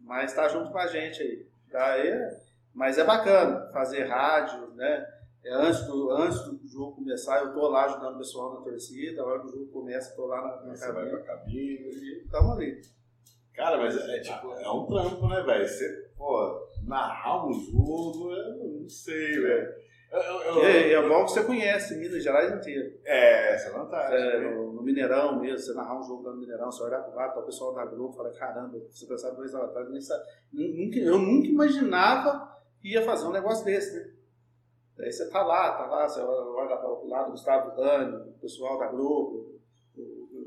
mas 0.00 0.32
tá 0.32 0.48
junto 0.48 0.70
com 0.70 0.78
a 0.78 0.86
gente 0.86 1.22
aí. 1.22 1.46
Tá? 1.70 1.98
É, 1.98 2.40
mas 2.74 2.98
é 2.98 3.04
bacana 3.04 3.70
fazer 3.72 4.04
rádio, 4.04 4.68
né? 4.74 5.06
É, 5.46 5.54
antes, 5.54 5.86
do, 5.86 6.10
antes 6.10 6.40
do 6.44 6.66
jogo 6.68 6.96
começar, 6.96 7.40
eu 7.44 7.52
tô 7.52 7.68
lá 7.68 7.84
ajudando 7.84 8.14
o 8.16 8.18
pessoal 8.18 8.54
na 8.54 8.60
torcida. 8.62 9.22
A 9.22 9.24
hora 9.26 9.40
que 9.40 9.46
o 9.46 9.50
jogo 9.50 9.66
começa, 9.72 10.10
eu 10.10 10.16
tô 10.16 10.26
lá 10.26 10.42
na, 10.42 10.66
na 10.66 10.74
Você 10.74 10.86
vai 10.92 11.04
cabine. 11.04 11.10
pra 11.10 11.36
cabine. 11.36 11.90
E 12.24 12.28
Tamo 12.30 12.52
ali. 12.52 12.80
Cara, 13.54 13.78
mas 13.78 13.96
é, 13.96 14.20
tipo, 14.20 14.52
é 14.52 14.70
um 14.70 14.86
trampo, 14.86 15.28
né, 15.28 15.40
velho? 15.42 15.66
Você, 15.66 16.10
pô, 16.16 16.68
narrar 16.86 17.46
um 17.46 17.52
jogo, 17.54 18.30
eu 18.32 18.80
não 18.82 18.88
sei, 18.88 19.40
velho. 19.40 19.86
Eu- 20.12 20.20
eu- 20.22 20.62
eu- 20.62 20.62
E 20.64 20.92
é 20.92 21.08
bom 21.08 21.24
que 21.24 21.32
você 21.32 21.42
conhece 21.44 21.96
Minas 21.96 22.22
Gerais 22.22 22.52
inteiro. 22.52 22.96
É, 23.04 23.54
essa 23.54 23.68
é 23.68 23.74
a 23.74 23.78
vantagem. 23.78 24.16
É, 24.18 24.40
né? 24.40 24.50
no, 24.54 24.72
no 24.72 24.82
Mineirão 24.82 25.40
mesmo, 25.40 25.58
você 25.58 25.74
narrar 25.74 25.98
um 25.98 26.02
jogo 26.02 26.22
lá 26.22 26.32
no 26.32 26.40
Mineirão, 26.40 26.70
você 26.70 26.82
olhar 26.82 27.00
pro 27.02 27.14
lado, 27.16 27.34
tá 27.34 27.40
o 27.40 27.44
pessoal 27.46 27.74
da 27.74 27.84
Globo 27.86 28.12
fala, 28.14 28.30
caramba, 28.32 28.78
você 28.90 29.06
pensar 29.06 29.30
dois 29.30 29.54
anos 29.54 29.68
atrás, 29.70 29.90
nem 29.90 30.00
sabe. 30.00 30.22
Nunca- 30.52 30.98
eu 30.98 31.18
nunca 31.18 31.46
imaginava 31.48 32.54
que 32.80 32.90
ia 32.92 33.02
fazer 33.04 33.26
um 33.26 33.32
negócio 33.32 33.64
desse, 33.64 33.96
né? 33.96 34.12
Aí 34.98 35.12
você 35.12 35.28
tá 35.30 35.42
lá, 35.42 35.72
tá 35.72 35.86
lá, 35.86 36.08
você 36.08 36.20
olha 36.20 36.76
para 36.76 36.88
o 36.88 37.08
lado, 37.08 37.30
Gustavo 37.32 37.76
Dani, 37.76 38.16
o 38.16 38.40
pessoal 38.40 38.78
da 38.78 38.86
Globo, 38.86 39.54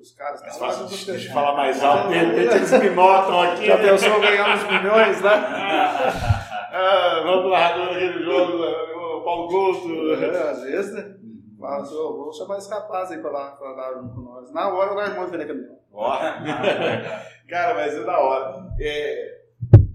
os 0.01 0.11
caras 0.13 0.41
Mais 0.41 0.57
tá 0.57 0.65
lá, 0.65 0.71
fácil 0.71 0.87
você- 0.87 1.11
de, 1.11 1.19
de 1.27 1.33
falar 1.33 1.55
mais 1.55 1.83
alto, 1.83 2.09
tem, 2.09 2.31
tem 2.31 2.39
eles 2.45 2.71
me 2.71 2.89
notam 2.91 3.41
aqui. 3.41 3.65
Já 3.67 3.77
né? 3.77 3.89
pensou 3.89 4.19
ganhar 4.19 4.55
uns 4.55 4.63
milhões, 4.67 5.21
né? 5.21 5.31
Ah, 6.71 7.21
vamos 7.23 7.49
lá, 7.51 7.75
daquele 7.75 8.23
jogo, 8.23 8.63
o 8.63 9.21
Paulo 9.23 9.47
Couto. 9.49 10.13
É, 10.23 10.49
às 10.51 10.61
vezes, 10.61 10.93
né? 10.93 11.15
Fala 11.59 11.81
assim, 11.81 11.95
"Ô, 11.95 12.13
vou 12.25 12.31
chamar 12.31 12.59
esse 12.59 12.69
rapaz 12.69 13.11
aí 13.11 13.17
pra 13.17 13.31
lá, 13.31 13.51
pra 13.53 13.71
lá 13.71 13.93
junto 13.95 14.13
com 14.13 14.21
nós. 14.21 14.53
Na 14.53 14.71
hora 14.71 14.91
o 14.91 14.95
Larmão 14.95 15.27
vem 15.27 15.47
caminhão. 15.47 15.77
Ó. 15.91 16.15
Cara, 17.49 17.73
mas 17.73 17.95
é 17.95 18.03
da 18.03 18.19
hora. 18.19 18.67
É, 18.79 19.39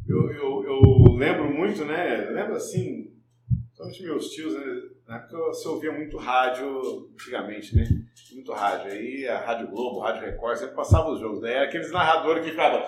eu, 0.09 0.31
eu, 0.32 0.64
eu 0.64 1.12
lembro 1.16 1.44
muito, 1.44 1.85
né? 1.85 2.28
Lembro 2.32 2.56
assim, 2.56 3.03
principalmente 3.85 4.02
meus 4.02 4.31
tios, 4.31 4.55
né? 4.55 4.65
Na 5.06 5.16
época 5.16 5.36
você 5.36 5.69
ouvia 5.69 5.93
muito 5.93 6.16
rádio 6.16 7.09
antigamente, 7.12 7.77
né? 7.77 7.85
Muito 8.32 8.52
rádio. 8.52 8.90
Aí 8.90 9.28
a 9.28 9.39
Rádio 9.39 9.69
Globo, 9.69 10.01
Rádio 10.01 10.23
Record, 10.23 10.56
sempre 10.56 10.74
passava 10.74 11.11
os 11.11 11.20
jogos. 11.20 11.40
Daí 11.40 11.52
era 11.52 11.66
aqueles 11.66 11.93
narradores 11.93 12.43
que 12.43 12.51
ficavam. 12.51 12.82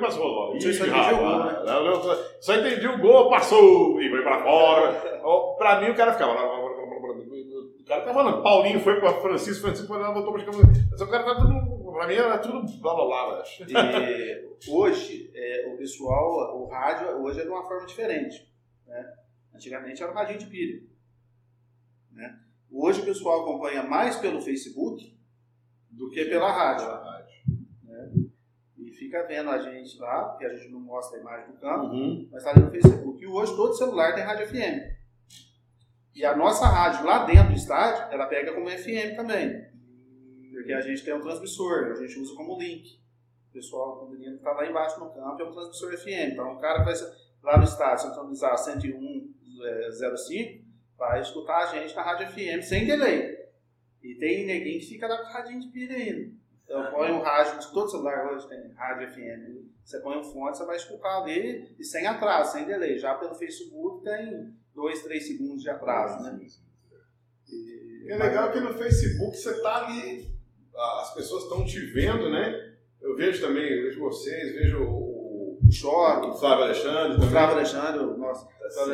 Passou. 0.00 0.54
Você 0.54 0.72
só 0.72 0.86
entendia 0.86 1.14
o 1.14 1.18
gol, 1.18 1.44
né? 1.44 1.62
Só 2.40 2.54
entendi 2.54 2.88
o 2.88 2.98
gol, 2.98 3.30
passou 3.30 4.00
e 4.00 4.10
foi 4.10 4.22
pra 4.22 4.42
fora. 4.42 4.92
Pra 5.56 5.80
mim 5.80 5.90
o 5.90 5.94
cara 5.94 6.12
ficava. 6.12 6.32
O 6.32 7.84
cara 7.86 8.02
tá 8.02 8.14
falando, 8.14 8.42
Paulinho 8.42 8.80
foi 8.80 9.00
pra 9.00 9.14
Francisco, 9.14 9.62
Francisco 9.62 9.88
foi 9.88 10.00
lá, 10.00 10.12
voltou 10.12 10.32
pra 10.32 10.40
Chicago. 10.40 10.58
O 10.58 11.06
cara 11.08 11.24
tá 11.24 11.34
tudo. 11.36 11.79
Pra 12.00 12.06
mim 12.08 12.14
era 12.14 12.38
tudo 12.38 12.62
blá 12.80 12.94
blá 12.94 13.04
blá. 13.04 13.44
E 13.68 14.70
hoje, 14.70 15.30
é, 15.34 15.66
o 15.70 15.76
pessoal, 15.76 16.58
o 16.58 16.66
rádio, 16.66 17.08
hoje 17.20 17.40
é 17.40 17.42
de 17.42 17.50
uma 17.50 17.62
forma 17.68 17.84
diferente. 17.86 18.50
Né? 18.86 19.14
Antigamente 19.54 20.02
era 20.02 20.10
o 20.10 20.14
radinho 20.14 20.38
de 20.38 20.46
pilha. 20.46 20.82
Né? 22.10 22.40
Hoje 22.72 23.02
o 23.02 23.04
pessoal 23.04 23.42
acompanha 23.42 23.82
mais 23.82 24.16
pelo 24.16 24.40
Facebook 24.40 25.14
do 25.90 26.08
que 26.08 26.24
pela 26.24 26.50
rádio. 26.50 26.86
Né? 27.84 28.12
E 28.78 28.92
fica 28.92 29.26
vendo 29.26 29.50
a 29.50 29.58
gente 29.58 29.98
lá, 29.98 30.24
porque 30.24 30.46
a 30.46 30.54
gente 30.54 30.70
não 30.70 30.80
mostra 30.80 31.18
a 31.18 31.20
imagem 31.20 31.48
do 31.52 31.60
campo, 31.60 31.84
Uhum. 31.88 32.28
mas 32.32 32.42
está 32.42 32.52
ali 32.52 32.62
no 32.64 32.70
Facebook. 32.70 33.22
E 33.22 33.26
hoje 33.26 33.54
todo 33.54 33.74
celular 33.74 34.14
tem 34.14 34.24
rádio 34.24 34.46
FM. 34.48 34.88
E 36.14 36.24
a 36.24 36.34
nossa 36.34 36.64
rádio 36.66 37.04
lá 37.04 37.26
dentro 37.26 37.48
do 37.48 37.56
estádio, 37.58 38.10
ela 38.10 38.24
pega 38.26 38.54
como 38.54 38.70
FM 38.70 39.14
também. 39.16 39.59
Porque 40.70 40.74
a 40.74 40.80
gente 40.88 41.04
tem 41.04 41.14
um 41.14 41.20
transmissor, 41.20 41.90
a 41.90 41.94
gente 41.94 42.18
usa 42.18 42.34
como 42.36 42.58
link. 42.58 42.98
O 43.50 43.52
pessoal, 43.52 44.04
o 44.04 44.10
menino 44.10 44.32
que 44.34 44.38
está 44.38 44.52
lá 44.52 44.66
embaixo 44.68 45.00
no 45.00 45.10
campo, 45.10 45.42
é 45.42 45.44
um 45.44 45.52
transmissor 45.52 45.96
FM. 45.98 46.32
Então 46.32 46.54
o 46.54 46.58
cara 46.60 46.82
vai 46.84 46.94
lá 47.42 47.58
no 47.58 47.64
estádio 47.64 48.08
sintonizar 48.08 48.56
101.05, 48.56 50.62
vai 50.96 51.20
escutar 51.20 51.58
a 51.58 51.66
gente 51.66 51.94
na 51.94 52.02
rádio 52.02 52.28
FM 52.28 52.62
sem 52.62 52.86
delay. 52.86 53.38
E 54.02 54.14
tem 54.14 54.46
neguinho 54.46 54.80
que 54.80 54.86
fica 54.86 55.06
lá 55.08 55.18
com 55.18 55.24
radinho 55.32 55.60
de 55.60 55.68
pilha 55.68 55.94
ainda. 55.96 56.32
Então 56.64 56.90
põe 56.92 57.10
um 57.10 57.20
rádio, 57.20 57.70
todo 57.72 57.90
celular 57.90 58.32
hoje 58.32 58.48
tem 58.48 58.70
rádio 58.72 59.08
FM. 59.10 59.68
Você 59.84 59.98
põe 60.00 60.16
um 60.18 60.24
fone, 60.24 60.56
você 60.56 60.64
vai 60.64 60.76
escutar 60.76 61.20
ali 61.22 61.74
e 61.78 61.84
sem 61.84 62.06
atraso, 62.06 62.52
sem 62.52 62.64
delay. 62.64 62.98
Já 62.98 63.14
pelo 63.16 63.34
Facebook 63.34 64.02
tem 64.04 64.54
2, 64.74 65.02
3 65.02 65.26
segundos 65.26 65.62
de 65.62 65.68
atraso, 65.70 66.22
né? 66.22 66.38
E- 67.48 68.08
É 68.12 68.16
legal 68.16 68.52
que 68.52 68.60
no 68.60 68.72
Facebook 68.72 69.36
você 69.36 69.60
tá 69.60 69.86
ali, 69.86 70.30
as 70.76 71.14
pessoas 71.14 71.44
estão 71.44 71.64
te 71.64 71.80
vendo, 71.80 72.30
né? 72.30 72.74
Eu 73.00 73.16
vejo 73.16 73.40
também, 73.40 73.64
eu 73.64 73.84
vejo 73.84 74.00
vocês, 74.00 74.54
vejo 74.54 74.82
o, 74.82 75.58
O 75.66 75.72
choque, 75.72 76.28
o 76.28 76.34
Flávio 76.34 76.64
Alexandre 76.64 77.12
o 77.12 77.14
também. 77.14 77.30
Flávio 77.30 77.56
Alexandre, 77.56 78.00
o 78.04 78.16
nosso, 78.16 78.48
Tá 78.74 78.84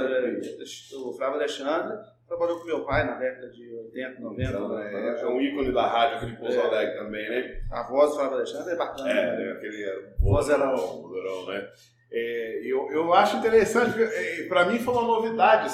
o 0.98 1.12
Flávio 1.12 1.36
Alexandre 1.36 1.98
trabalhou 2.27 2.59
com 2.59 2.66
meu 2.66 2.85
pai 2.85 3.05
na 3.05 3.15
década 3.15 3.51
de 3.51 3.73
80, 3.74 4.20
90. 4.20 4.51
Então, 4.51 4.78
é, 4.78 5.20
é 5.20 5.27
um 5.27 5.40
ícone 5.40 5.73
da 5.73 5.86
rádio 5.86 6.16
aqui 6.16 6.27
de 6.27 6.36
Pouso 6.39 6.59
É. 6.59 6.62
Alegre 6.62 6.98
também, 6.98 7.28
né? 7.28 7.62
A 7.70 7.82
voz 7.82 8.11
do 8.11 8.16
Flávio 8.16 8.36
Alexandre 8.36 8.73
é 8.73 8.77
bacana. 8.77 9.11
É, 9.11 9.15
né? 9.15 9.44
né? 9.44 9.53
aquele 9.53 10.15
Vozeirão. 10.19 10.77
vozeirão, 10.77 11.47
né? 11.47 11.69
É, 12.11 12.61
eu, 12.65 12.90
eu 12.90 13.12
acho 13.12 13.36
interessante, 13.36 13.90
porque 13.90 14.05
é, 14.05 14.65
mim 14.65 14.78
foi 14.78 14.94
uma 14.94 15.03
novidade 15.03 15.66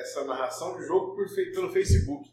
essa 0.00 0.24
narração 0.24 0.76
de 0.76 0.84
jogo 0.84 1.14
por, 1.14 1.26
pelo 1.54 1.70
Facebook. 1.70 2.28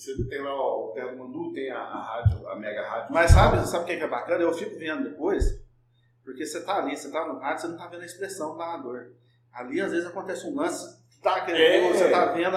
Você 0.00 0.24
tem 0.28 0.40
lá 0.40 0.54
o 0.54 0.92
Terra 0.94 1.12
do 1.12 1.18
Mandu, 1.18 1.52
tem 1.52 1.70
a, 1.70 1.78
a 1.78 2.02
rádio, 2.02 2.48
a 2.48 2.56
mega 2.56 2.88
rádio. 2.88 3.12
Mas 3.12 3.30
sabe, 3.32 3.68
sabe 3.68 3.84
o 3.84 3.86
que 3.86 3.92
é 3.92 3.96
que 3.98 4.04
é 4.04 4.08
bacana? 4.08 4.42
Eu 4.42 4.54
fico 4.54 4.78
vendo 4.78 5.04
depois, 5.10 5.62
porque 6.24 6.46
você 6.46 6.64
tá 6.64 6.76
ali, 6.78 6.96
você 6.96 7.10
tá 7.10 7.26
no 7.26 7.38
rádio, 7.38 7.60
você 7.62 7.68
não 7.68 7.76
tá 7.76 7.86
vendo 7.86 8.00
a 8.02 8.06
expressão 8.06 8.52
do 8.52 8.56
narrador. 8.58 9.10
Ali, 9.52 9.78
às 9.78 9.90
vezes, 9.92 10.06
acontece 10.06 10.46
um 10.46 10.54
lance, 10.56 10.98
tá 11.22 11.36
aquele 11.36 11.62
É. 11.62 11.92
você 11.92 12.08
tá 12.10 12.26
vendo, 12.32 12.50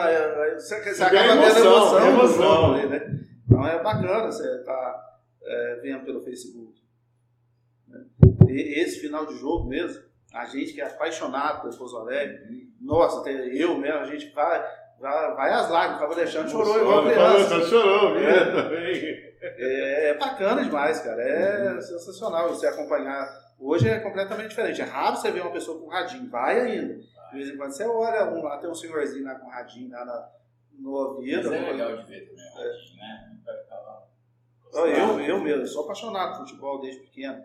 você, 0.56 0.94
você 0.94 1.04
acaba 1.04 1.20
a 1.20 1.36
vendo 1.36 1.44
a 1.44 1.50
emoção, 1.60 1.68
emoção, 1.68 1.98
a 1.98 2.08
emoção. 2.08 2.74
ali, 2.76 2.88
né? 2.88 3.20
Então 3.46 3.68
é 3.68 3.84
bacana 3.84 4.32
você 4.32 4.64
tá 4.64 5.20
é, 5.44 5.80
vendo 5.82 6.06
pelo 6.06 6.22
Facebook. 6.22 6.82
né? 7.90 8.06
E 8.48 8.80
esse 8.82 9.00
final 9.02 9.26
de 9.26 9.38
jogo 9.38 9.68
mesmo, 9.68 10.02
a 10.34 10.46
gente 10.46 10.72
que 10.72 10.80
é 10.82 10.86
apaixonado 10.86 11.62
pelo 11.62 11.78
Pouso 11.78 11.98
Alegre, 11.98 12.72
nossa, 12.80 13.22
tem- 13.24 13.36
eu 13.58 13.78
mesmo, 13.78 14.00
a 14.00 14.06
gente 14.06 14.32
vai, 14.34 14.64
vai, 15.04 15.36
vai 15.36 15.52
às 15.52 15.70
lágrimas, 15.70 15.98
o 15.98 16.00
Fábio 16.02 16.18
Alexandre 16.22 16.52
chorou 16.52 16.82
igual 16.82 17.04
criança. 17.06 17.60
Você 17.60 17.70
chorou, 17.70 18.14
viu? 18.16 18.28
É. 18.30 18.46
Também. 18.46 19.34
É, 19.42 20.10
é 20.10 20.18
bacana 20.18 20.64
demais, 20.64 21.00
cara. 21.02 21.22
É 21.22 21.82
sensacional 21.82 22.50
você 22.50 22.66
acompanhar. 22.66 23.28
Hoje 23.60 23.88
é 23.90 24.00
completamente 24.00 24.50
diferente. 24.50 24.82
É 24.82 24.86
raro 24.86 25.16
você 25.18 25.32
ver 25.32 25.42
uma 25.42 25.52
pessoa 25.52 25.80
com 25.80 25.88
radinho. 25.88 26.30
Vai 26.30 26.60
ainda. 26.60 26.96
De 26.96 27.38
vez 27.38 27.50
em 27.50 27.58
quando 27.58 27.72
você 27.72 27.84
olha, 27.86 28.26
um, 28.32 28.42
lá 28.44 28.58
tem 28.58 28.70
um 28.70 28.76
senhorzinho 28.76 29.26
lá 29.26 29.36
com 29.36 29.50
radinho 29.50 29.92
lá 29.92 30.06
na- 30.06 30.30
no 30.80 30.92
ouvido. 30.92 31.50
Mas 31.50 31.62
é 31.62 31.72
legal 31.72 31.98
de 31.98 32.04
ver 32.06 32.28
também 32.28 32.46
o 32.46 32.56
radinho, 32.56 32.98
né? 32.98 33.38
Vai 33.46 33.58
ficar 33.58 33.76
lá. 33.76 34.04
Eu, 34.74 35.20
eu, 35.20 35.40
mesmo, 35.40 35.68
sou 35.68 35.84
apaixonado 35.84 36.38
por 36.38 36.48
futebol 36.48 36.82
desde 36.82 37.02
pequeno. 37.02 37.44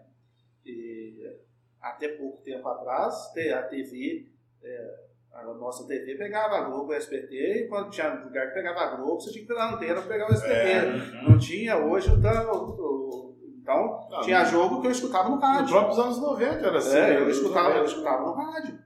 E 0.65 1.37
até 1.81 2.09
pouco 2.09 2.43
tempo 2.43 2.67
atrás, 2.69 3.15
a 3.55 3.63
TV, 3.63 4.27
é, 4.63 4.95
a 5.41 5.55
nossa 5.55 5.87
TV 5.87 6.15
pegava 6.17 6.57
a 6.57 6.61
Globo, 6.63 6.91
o 6.91 6.95
SBT, 6.95 7.35
e 7.65 7.69
quando 7.69 7.91
tinha 7.91 8.09
lugar 8.09 8.49
que 8.49 8.55
pegava 8.55 8.81
a 8.81 8.97
Globo, 8.97 9.21
você 9.21 9.31
tinha 9.31 9.47
que 9.47 9.53
ir 9.53 9.57
na 9.57 9.75
antena 9.75 9.95
para 10.01 10.11
pegar 10.11 10.29
o 10.31 10.33
SBT. 10.33 10.55
É. 10.55 10.85
Uhum. 10.85 11.31
Não 11.31 11.39
tinha 11.39 11.77
hoje 11.79 12.11
o, 12.11 12.17
da- 12.17 12.53
o- 12.53 12.71
o- 12.71 13.37
então 13.63 14.09
Não, 14.11 14.21
tinha 14.23 14.45
jogo 14.45 14.81
que 14.81 14.87
eu 14.87 14.91
escutava 14.93 15.29
no 15.29 15.37
Nos 15.37 15.45
rádio. 15.45 15.69
próprios 15.71 15.99
anos 15.99 16.19
90 16.21 16.67
era 16.67 16.79
assim. 16.79 16.97
É, 16.97 17.17
eu 17.17 17.27
Nos 17.27 17.37
escutava, 17.37 17.69
eu 17.69 17.75
90. 17.77 17.87
escutava 17.93 18.23
no 18.25 18.33
rádio. 18.33 18.79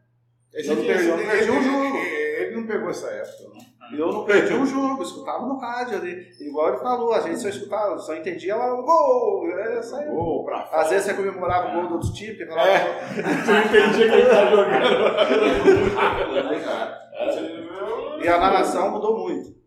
Eu 0.55 0.77
não 0.77 0.85
perdi- 0.85 1.11
um 1.11 1.19
ele- 1.19 1.43
jogo. 1.45 1.97
Ele 1.97 2.23
Ele 2.43 2.57
não 2.57 2.67
pegou 2.67 2.91
essa 2.91 3.07
época, 3.09 3.45
não. 3.55 3.72
Eu 3.91 4.13
não 4.13 4.25
perdi 4.25 4.55
o 4.55 4.65
jogo, 4.65 5.03
escutava 5.03 5.45
no 5.47 5.59
rádio 5.59 5.97
ali. 5.99 6.31
Igual 6.41 6.69
ele 6.69 6.79
falou, 6.79 7.13
a 7.13 7.21
gente 7.21 7.41
só 7.41 7.49
escutava, 7.49 7.99
só 7.99 8.15
entendia 8.15 8.57
lá 8.57 8.73
o 8.73 8.83
gol. 8.85 9.49
É, 9.51 9.83
saiu. 9.83 10.13
Gol 10.13 10.45
pra 10.45 10.65
fora. 10.65 10.83
Às 10.83 10.91
vezes 10.91 11.07
você 11.07 11.15
comemorava 11.15 11.69
o 11.69 11.73
gol 11.73 11.89
do 11.89 11.95
outro 11.95 12.13
time, 12.13 12.47
falava, 12.47 12.69
É. 12.69 12.85
Tu 13.15 13.21
não 13.51 13.61
entendia 13.61 14.09
que 14.09 14.15
ele 14.15 14.29
tá 14.29 14.51
jogando. 14.51 14.83
E 18.23 18.29
a 18.29 18.39
narração 18.39 18.93
mudou 18.93 19.19
muito. 19.19 19.61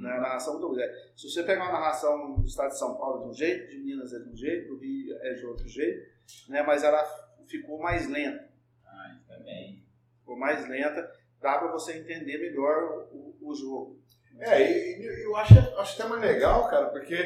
Né? 0.00 0.10
A 0.10 0.20
narração 0.20 0.54
mudou 0.54 0.70
muito. 0.70 0.82
É, 0.82 0.92
Se 1.16 1.30
você 1.30 1.42
pegar 1.44 1.64
uma 1.64 1.72
narração 1.72 2.34
do 2.34 2.46
estado 2.46 2.70
de 2.70 2.78
São 2.78 2.96
Paulo 2.96 3.24
de 3.24 3.28
um 3.28 3.34
jeito, 3.34 3.70
de 3.70 3.78
Minas 3.78 4.12
é 4.12 4.18
de 4.18 4.28
um 4.28 4.36
jeito, 4.36 4.68
do 4.68 4.80
Rio 4.80 5.16
é 5.20 5.34
de 5.34 5.46
outro 5.46 5.68
jeito, 5.68 6.00
né? 6.48 6.62
mas 6.62 6.82
ela 6.82 7.04
ficou 7.46 7.78
mais 7.80 8.08
lenta. 8.08 8.50
Ah, 8.84 9.16
também. 9.28 9.84
Ficou 10.20 10.36
mais 10.38 10.68
lenta, 10.68 11.08
dá 11.42 11.58
para 11.58 11.68
você 11.72 11.98
entender 11.98 12.38
melhor 12.38 13.06
o, 13.12 13.34
o 13.42 13.54
jogo. 13.54 13.96
É, 14.40 14.60
e, 14.62 15.00
e 15.02 15.24
eu 15.24 15.36
acho, 15.36 15.54
acho 15.78 16.00
até 16.00 16.08
mais 16.08 16.22
legal, 16.22 16.66
cara, 16.68 16.86
porque 16.86 17.16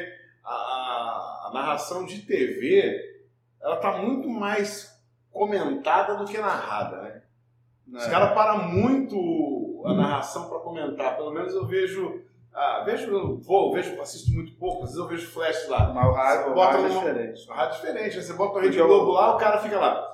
a, 0.43 0.51
a- 0.51 1.51
narração 1.53 2.05
de 2.05 2.21
TV, 2.25 2.99
ela 3.61 3.77
tá 3.77 3.97
muito 3.97 4.27
mais 4.29 4.93
comentada 5.31 6.15
do 6.15 6.25
que 6.25 6.37
narrada, 6.37 7.01
né? 7.01 7.21
Né? 7.87 7.99
Os 7.99 8.07
caras 8.07 8.33
param 8.33 8.63
muito 8.67 9.83
a 9.85 9.93
narração 9.93 10.49
para 10.49 10.59
comentar. 10.59 11.15
Pelo 11.15 11.31
menos 11.31 11.53
eu 11.53 11.65
vejo. 11.65 12.21
Ah, 12.53 12.83
vejo, 12.85 13.09
eu 13.11 13.37
vou, 13.37 13.71
vejo, 13.71 14.01
assisto 14.01 14.31
muito 14.33 14.51
pouco, 14.57 14.83
às 14.83 14.89
vezes 14.89 14.97
eu 14.97 15.07
vejo 15.07 15.27
flash 15.31 15.67
lá. 15.69 15.93
Mas 15.93 16.05
o 16.07 16.11
rádio, 16.11 16.43
Você 16.45 16.49
o 16.49 16.53
bota 16.53 16.71
rádio 16.71 16.85
é 16.85 16.89
no- 16.89 16.99
diferente. 16.99 17.51
A 17.51 17.55
rádio 17.55 17.73
é 17.73 17.79
diferente, 17.79 18.21
você 18.23 18.33
bota 18.33 18.57
o 18.57 18.61
Rede 18.61 18.77
Globo 18.81 19.11
lá, 19.11 19.35
o 19.35 19.37
cara 19.37 19.59
fica 19.59 19.79
lá. 19.79 20.05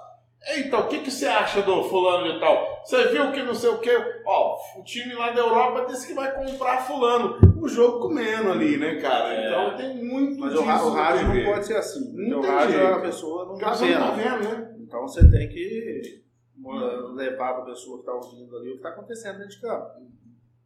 Eita, 0.55 0.77
o 0.77 0.87
que, 0.87 0.99
que 0.99 1.09
você 1.09 1.25
acha 1.25 1.61
do 1.63 1.83
fulano 1.85 2.27
e 2.27 2.39
tal? 2.39 2.72
Você 2.85 3.07
viu 3.07 3.31
que 3.31 3.41
não 3.43 3.55
sei 3.55 3.69
o 3.69 3.79
que? 3.79 3.91
Ó, 4.25 4.57
o 4.79 4.83
time 4.83 5.13
lá 5.13 5.31
da 5.31 5.39
Europa 5.41 5.85
disse 5.87 6.07
que 6.07 6.13
vai 6.13 6.33
comprar 6.35 6.79
fulano. 6.85 7.37
O 7.61 7.67
jogo 7.67 7.99
comendo 8.01 8.51
ali, 8.51 8.77
né, 8.77 8.95
cara? 8.99 9.33
É. 9.33 9.47
Então 9.47 9.77
tem 9.77 10.03
muito 10.03 10.39
Mas 10.39 10.51
disso 10.51 10.63
o, 10.63 10.65
ra- 10.65 10.83
o 10.85 10.89
rádio 10.89 11.27
não 11.33 11.43
pode 11.45 11.65
ser 11.65 11.77
assim. 11.77 12.11
Não 12.13 12.39
o 12.39 12.41
rádio 12.45 12.73
jeito. 12.77 12.93
a 12.93 12.99
pessoa 13.01 13.45
não 13.45 13.57
tá 13.57 13.73
você 13.73 13.89
não 13.95 13.99
tá 14.07 14.11
vendo. 14.11 14.23
vendo, 14.43 14.43
né? 14.57 14.75
Então 14.81 15.01
você 15.07 15.29
tem 15.31 15.47
que 15.49 16.21
levar 17.15 17.53
para 17.53 17.63
a 17.63 17.65
pessoa 17.67 17.97
que 17.97 18.01
está 18.09 18.13
ouvindo 18.13 18.57
ali 18.57 18.69
o 18.69 18.71
que 18.73 18.77
está 18.77 18.89
acontecendo 18.89 19.37
dentro 19.39 19.49
de 19.55 19.61
campo. 19.61 19.87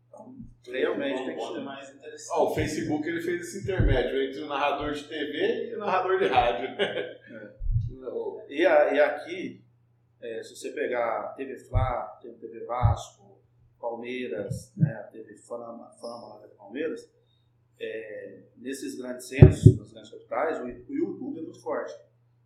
Então, 0.10 0.36
realmente 0.74 1.24
tem 1.26 1.36
que 1.38 1.44
é 1.44 1.48
ser. 1.48 1.60
mais 1.62 1.90
interessante. 1.94 2.40
Ó, 2.40 2.44
o 2.52 2.56
Facebook 2.56 3.08
ele 3.08 3.22
fez 3.22 3.42
esse 3.42 3.64
intermédio 3.64 4.22
entre 4.24 4.42
o 4.42 4.48
narrador 4.48 4.92
de 4.92 5.04
TV 5.04 5.70
e 5.72 5.76
o 5.76 5.80
narrador 5.80 6.18
de 6.20 6.26
rádio. 6.28 6.70
E, 8.50 8.66
a- 8.66 8.94
e 8.94 9.00
aqui, 9.00 9.62
é, 10.22 10.44
se 10.44 10.56
você 10.56 10.72
pegar 10.72 11.34
TV 11.36 11.54
a 11.74 12.20
TV 12.40 12.66
Vasco, 12.66 13.40
Palmeiras, 13.80 14.74
né, 14.76 14.94
a 14.96 15.04
TV 15.04 15.38
Fama, 15.38 15.90
Fama 16.00 16.36
lá 16.36 16.40
da 16.40 16.48
Palmeiras, 16.50 17.10
é, 17.80 18.44
nesses 18.58 18.96
grandes 18.96 19.28
centros, 19.28 19.78
nas 19.78 19.92
grandes 19.92 20.12
capitais, 20.12 20.60
o, 20.60 20.64
o 20.64 20.96
YouTube 20.96 21.40
é 21.40 21.44
muito 21.44 21.62
forte. 21.62 21.94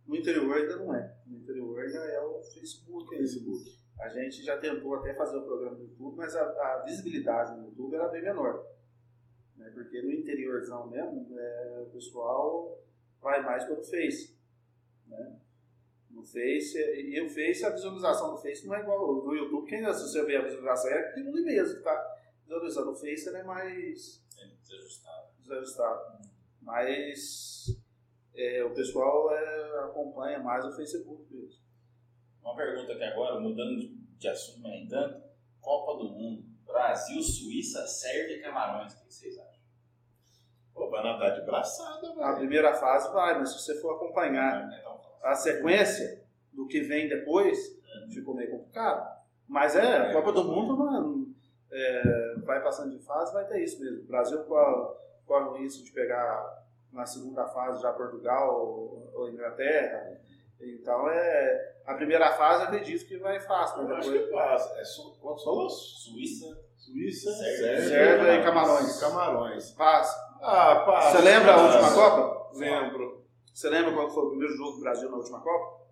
No 0.06 0.16
interior 0.16 0.56
ainda 0.56 0.76
não 0.76 0.94
é. 0.94 1.16
No 1.26 1.38
interior 1.38 1.80
ainda 1.80 1.98
é 1.98 2.20
o 2.20 2.42
Facebook. 2.42 3.14
ainda. 3.14 3.26
Facebook. 3.26 3.82
A 4.00 4.08
gente 4.08 4.42
já 4.42 4.58
tentou 4.58 4.94
até 4.96 5.14
fazer 5.14 5.36
o 5.36 5.44
programa 5.44 5.76
no 5.76 5.84
YouTube, 5.84 6.16
mas 6.16 6.34
a, 6.34 6.42
a 6.42 6.82
visibilidade 6.84 7.56
no 7.56 7.68
YouTube 7.68 7.94
era 7.94 8.08
bem 8.08 8.22
menor. 8.22 8.66
Né? 9.56 9.70
Porque 9.72 10.02
no 10.02 10.10
interiorzão 10.10 10.88
mesmo, 10.88 11.38
é, 11.38 11.84
o 11.86 11.90
pessoal 11.90 12.82
vai 13.20 13.42
mais 13.42 13.64
pelo 13.64 13.82
Face. 13.84 14.36
Né? 15.06 15.36
No 16.12 16.22
Face, 16.22 16.78
e 16.78 17.20
o 17.22 17.28
Face, 17.28 17.64
a 17.64 17.70
visualização 17.70 18.32
do 18.34 18.40
Face 18.40 18.66
não 18.66 18.74
é 18.74 18.80
igual 18.80 18.98
ao 18.98 19.22
do 19.22 19.34
YouTube. 19.34 19.66
Quem, 19.68 19.78
se 19.92 20.02
você 20.02 20.24
ver 20.24 20.36
a 20.36 20.42
visualização, 20.44 20.90
é 20.90 20.98
aquilo 20.98 21.30
ali 21.30 21.42
mesmo 21.42 21.72
que 21.72 21.78
está 21.78 22.16
visualizando. 22.42 22.90
O 22.90 22.94
Face 22.94 23.28
ele 23.28 23.38
é 23.38 23.44
mais 23.44 24.22
É 24.38 24.46
desajustado. 24.60 25.26
desajustado. 25.40 26.00
Mas 26.60 27.66
é, 28.34 28.62
o 28.64 28.74
pessoal 28.74 29.34
é, 29.34 29.84
acompanha 29.84 30.38
mais 30.38 30.64
o 30.64 30.72
Facebook 30.76 31.26
mesmo. 31.34 31.60
Uma 32.42 32.56
pergunta 32.56 32.92
aqui 32.92 33.04
agora, 33.04 33.40
mudando 33.40 33.78
de, 34.18 34.28
assunto, 34.28 34.62
tanto. 34.88 35.22
Copa 35.60 35.96
do 35.98 36.10
Mundo, 36.10 36.44
Brasil, 36.66 37.22
Suíça, 37.22 37.86
Sérvia 37.86 38.36
e 38.36 38.42
Camarões. 38.42 38.92
O 38.94 38.96
que 39.06 39.12
vocês 39.14 39.38
acham? 39.38 39.62
Pô, 40.74 40.90
vai 40.90 41.02
nadar 41.04 41.38
de 41.38 41.46
braçada, 41.46 42.10
A 42.10 42.14
velho. 42.14 42.36
primeira 42.38 42.74
fase 42.74 43.12
vai, 43.12 43.38
mas 43.38 43.50
se 43.50 43.58
você 43.60 43.80
for 43.80 43.94
acompanhar 43.96 44.72
é 44.72 44.80
tão 44.80 44.92
fácil. 44.98 45.01
A 45.22 45.34
sequência 45.34 46.22
do 46.52 46.66
que 46.66 46.80
vem 46.80 47.08
depois, 47.08 47.58
ficou 48.12 48.34
meio 48.34 48.50
complicado. 48.50 49.20
Mas 49.48 49.76
é, 49.76 49.96
a 49.96 50.12
Copa 50.12 50.32
do 50.32 50.44
Mundo 50.44 50.76
mano, 50.76 51.34
é, 51.70 52.34
vai 52.44 52.62
passando 52.62 52.96
de 52.96 53.04
fase, 53.04 53.32
vai 53.32 53.46
ter 53.46 53.62
isso 53.62 53.80
mesmo. 53.80 54.02
O 54.02 54.06
Brasil 54.06 54.38
corre, 54.44 54.94
corre 55.26 55.44
o 55.44 55.62
risco 55.62 55.84
de 55.84 55.92
pegar 55.92 56.62
na 56.92 57.06
segunda 57.06 57.46
fase 57.46 57.80
já 57.82 57.92
Portugal 57.92 58.60
ou, 58.60 59.10
ou 59.14 59.30
Inglaterra. 59.30 60.18
Então 60.60 61.08
é. 61.08 61.72
A 61.84 61.94
primeira 61.94 62.30
fase 62.34 62.62
eu 62.62 62.68
acredito 62.68 63.04
que 63.06 63.18
vai 63.18 63.40
fácil, 63.40 63.82
Eu 63.82 63.88
mas 63.88 63.98
acho 63.98 64.10
depois. 64.12 64.28
que 64.28 64.32
passa. 64.36 64.80
É 64.80 64.84
só, 64.84 65.10
quantos 65.20 65.42
falou? 65.42 65.68
Suíça, 65.68 66.46
Suíça, 66.76 67.32
Sérvia, 67.32 68.34
e 68.34 68.44
Camarões. 68.44 69.00
Camarões. 69.00 69.70
Passa. 69.72 70.16
Ah, 70.40 70.84
passa. 70.86 71.18
Você 71.18 71.24
lembra 71.24 71.54
a 71.54 71.62
última 71.62 71.92
Copa? 71.92 72.56
Lembro. 72.56 73.21
Você 73.52 73.68
lembra 73.68 73.92
qual 73.92 74.10
foi 74.10 74.24
o 74.24 74.28
primeiro 74.30 74.56
jogo 74.56 74.72
do 74.72 74.80
Brasil 74.80 75.10
na 75.10 75.16
última 75.16 75.40
Copa? 75.40 75.82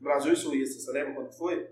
Brasil 0.00 0.32
e 0.32 0.36
Suíça. 0.36 0.80
Você 0.80 0.92
lembra 0.92 1.14
quando 1.14 1.32
foi? 1.32 1.70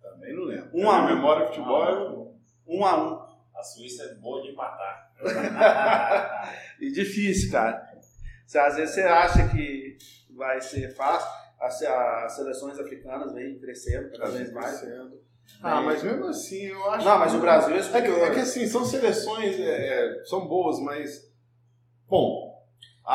Também 0.00 0.34
não 0.34 0.44
lembro. 0.44 0.70
Um 0.74 0.90
a 0.90 1.02
um. 1.02 1.06
Memória 1.06 1.46
de 1.46 1.54
futebol 1.54 1.84
é... 1.84 2.30
Um 2.66 2.84
a 2.84 2.96
um. 3.02 3.58
a 3.58 3.62
Suíça 3.62 4.04
é 4.04 4.14
boa 4.14 4.42
de 4.42 4.50
empatar. 4.50 5.10
E 6.80 6.90
difícil, 6.90 7.50
cara. 7.52 7.86
Se, 8.46 8.58
às 8.58 8.76
vezes 8.76 8.94
você 8.94 9.02
acha 9.02 9.48
que 9.48 9.98
vai 10.34 10.58
ser 10.60 10.94
fácil, 10.96 11.28
as, 11.60 11.82
as 11.82 12.32
seleções 12.36 12.78
africanas 12.78 13.32
vêm 13.34 13.58
crescendo 13.58 14.10
cada 14.12 14.30
vez 14.30 14.50
mais. 14.52 14.80
crescendo. 14.80 15.20
Ah, 15.62 15.82
mas 15.82 16.02
mesmo 16.02 16.24
assim, 16.26 16.62
eu 16.66 16.90
acho 16.90 17.04
Não, 17.04 17.18
mas 17.18 17.32
que- 17.32 17.36
o 17.36 17.40
Brasil 17.40 17.74
é 17.76 17.78
É 17.78 17.82
que, 18.02 18.08
é 18.08 18.30
que 18.34 18.40
assim, 18.40 18.66
são 18.66 18.84
seleções, 18.84 19.58
é, 19.60 20.20
é, 20.20 20.24
são 20.24 20.46
boas, 20.48 20.80
mas. 20.80 21.30
Bom, 22.08 22.39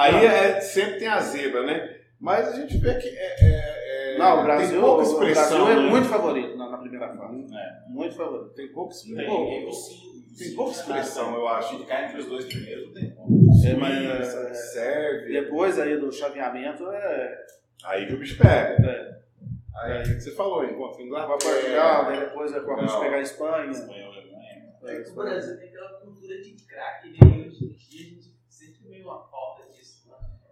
aí 0.04 0.26
é, 0.26 0.62
sempre 0.62 1.00
tem 1.00 1.08
a 1.08 1.20
zebra, 1.20 1.64
né? 1.64 1.98
Mas 2.20 2.48
a 2.48 2.56
gente 2.56 2.78
vê 2.78 2.96
que. 2.96 3.08
É, 3.08 3.36
é, 3.40 4.16
é, 4.16 4.18
Não, 4.18 4.42
o 4.42 4.44
Brasil, 4.44 4.72
tem 4.72 4.82
pouca 4.82 5.04
o 5.04 5.06
expressão. 5.06 5.66
Brasil 5.66 5.68
é 5.68 5.84
né? 5.84 5.90
muito 5.90 6.08
favorito 6.08 6.58
na, 6.58 6.70
na 6.70 6.78
primeira 6.78 7.10
fase. 7.14 7.46
É. 7.56 7.90
Muito 7.90 8.16
favorito. 8.16 8.54
Tem 8.56 8.68
pouca 8.70 8.94
Tem, 8.94 9.12
expressão. 9.12 9.36
é 9.36 9.60
impossível. 9.62 10.16
Tem 10.38 10.56
pouca 10.56 10.72
expressão, 10.72 11.36
eu 11.36 11.48
acho. 11.48 11.78
Ficar 11.80 12.04
entre 12.06 12.20
os 12.20 12.26
dois 12.26 12.46
primeiros 12.46 12.88
não 12.88 12.94
tem 12.94 13.12
como. 13.12 13.46
É, 13.66 13.74
mas, 13.74 14.36
é, 14.36 14.54
Sérvia. 14.54 15.42
Depois 15.42 15.80
aí 15.80 15.98
do 15.98 16.12
chaveamento 16.12 16.90
é, 16.92 17.46
Aí 17.86 18.08
que 18.08 18.14
o 18.14 18.18
bicho 18.20 18.38
pega. 18.38 18.88
é 18.88 19.16
Aí 19.76 20.04
que 20.04 20.22
você 20.22 20.32
falou, 20.32 20.62
vai 20.62 20.72
Inglaterra. 20.72 21.38
Portugal, 21.38 22.06
daí 22.06 22.20
depois 22.22 22.54
é 22.54 22.60
corre 22.62 22.86
de 22.86 22.94
Não. 22.94 23.02
pegar 23.02 23.18
a 23.18 23.22
Espanha. 23.22 23.72
Espanhol, 23.72 24.12
Alemanha. 24.12 24.66
É, 24.84 25.10
O 25.10 25.16
Brasil 25.16 25.58
tem 25.58 25.68
aquela 25.70 25.90
cultura 26.00 26.42
de 26.42 26.52
craque, 26.66 27.10
né? 27.10 27.18
E 27.22 27.48
hoje 27.48 27.66
em 27.66 27.70
dia 27.74 28.02
a 28.02 28.10
gente 28.10 28.36
sente 28.50 28.88
meio 28.88 29.04
uma 29.04 29.20
falta. 29.28 29.55
Né? 29.55 29.55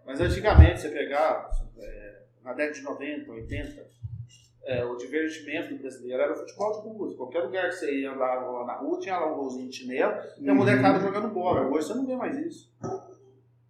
Mas 0.06 0.20
antigamente, 0.20 0.80
você 0.80 0.90
pegar, 0.90 1.50
é, 1.78 2.22
na 2.42 2.52
década 2.52 2.74
de 2.78 2.82
90, 2.82 3.32
80, 3.32 3.86
é, 4.64 4.84
o 4.84 4.96
divertimento 4.96 5.74
do 5.74 5.80
brasileiro 5.80 6.22
era 6.22 6.32
o 6.32 6.36
futebol 6.36 6.72
de 6.72 6.88
rua. 6.88 7.16
Qualquer 7.16 7.40
lugar 7.40 7.68
que 7.68 7.76
você 7.76 8.00
ia 8.00 8.14
lá 8.14 8.64
na 8.66 8.76
rua, 8.76 8.98
tinha 8.98 9.18
lá 9.18 9.32
um 9.32 9.36
golzinho 9.36 9.68
de 9.68 9.76
chinelo 9.76 10.14
e 10.38 10.48
a 10.48 10.54
molecada 10.54 11.00
jogando 11.00 11.28
bola. 11.32 11.68
Hoje 11.68 11.88
você 11.88 11.94
não 11.94 12.06
vê 12.06 12.16
mais 12.16 12.36
isso. 12.38 12.72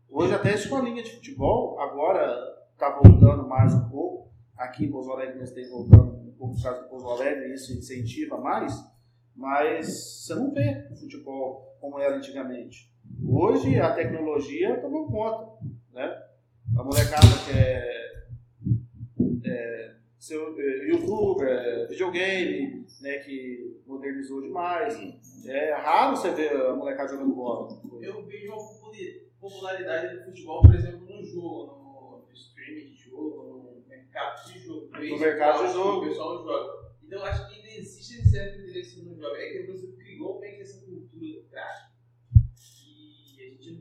Hoje 0.09 0.35
até 0.35 0.51
a 0.51 0.55
escolinha 0.55 1.02
de 1.02 1.16
futebol, 1.16 1.81
agora 1.81 2.36
está 2.73 2.90
voltando 2.90 3.48
mais 3.48 3.74
um 3.74 3.89
pouco. 3.89 4.32
Aqui 4.56 4.85
em 4.85 4.90
Pouso 4.90 5.11
Alegre 5.11 5.39
nós 5.40 5.48
estamos 5.48 5.70
voltando 5.70 6.28
um 6.28 6.32
pouco 6.39 6.55
por 6.55 6.62
causa 6.62 6.82
do 6.82 6.89
Pouso 6.89 7.09
Alegre, 7.09 7.52
isso 7.52 7.73
incentiva 7.73 8.39
mais. 8.39 8.73
Mas 9.35 10.24
você 10.24 10.35
não 10.36 10.52
vê 10.52 10.86
o 10.93 10.97
futebol 10.97 11.77
como 11.81 11.98
era 11.98 12.16
antigamente. 12.16 12.89
Hoje 13.27 13.81
a 13.81 13.93
tecnologia 13.93 14.81
tomou 14.81 15.11
conta. 15.11 15.65
Né? 15.93 16.23
A 16.76 16.82
molecada 16.82 17.26
que 17.44 17.59
é, 17.59 18.24
é 19.44 19.94
seu, 20.18 20.59
é, 20.59 20.88
youtuber, 20.88 21.48
é, 21.48 21.86
videogame, 21.86 22.86
né, 23.01 23.18
que 23.18 23.80
modernizou 23.86 24.42
demais. 24.42 24.96
É 25.46 25.74
raro 25.74 26.16
você 26.16 26.30
ver 26.32 26.52
a 26.56 26.74
molecada 26.74 27.10
jogando 27.10 27.34
bola. 27.34 27.80
Eu 28.02 28.24
vejo 28.26 28.52
uma 28.52 28.56
populi- 28.56 29.28
popularidade 29.40 30.16
do 30.18 30.24
futebol, 30.24 30.62
por 30.62 30.74
exemplo, 30.74 31.06
no 31.06 31.22
jogo, 31.24 32.24
no, 32.26 32.32
streaming 32.32 32.86
de 32.86 32.94
jogo, 32.96 33.82
no 33.82 33.88
mercado 33.88 34.52
de 34.52 34.59
jogo. 34.59 34.88
No 34.92 35.18
mercado 35.18 35.66
de 35.66 35.72
jogo. 35.72 35.98
O 36.05 36.09
pessoal 36.09 36.42
joga. 36.42 36.84
Então 37.06 37.18
eu 37.18 37.24
acho 37.26 37.48
que 37.48 37.55
ainda 37.56 37.68
existe 37.68 38.20
um 38.20 38.24
certo 38.24 38.60
interesse 38.62 39.02
no 39.02 39.14
jogo. 39.14 39.36
É 39.36 39.51
que 39.52 39.60
o 39.60 39.66
Brasil 39.66 39.94
criou 39.96 40.40
meio 40.40 40.56
que 40.56 40.62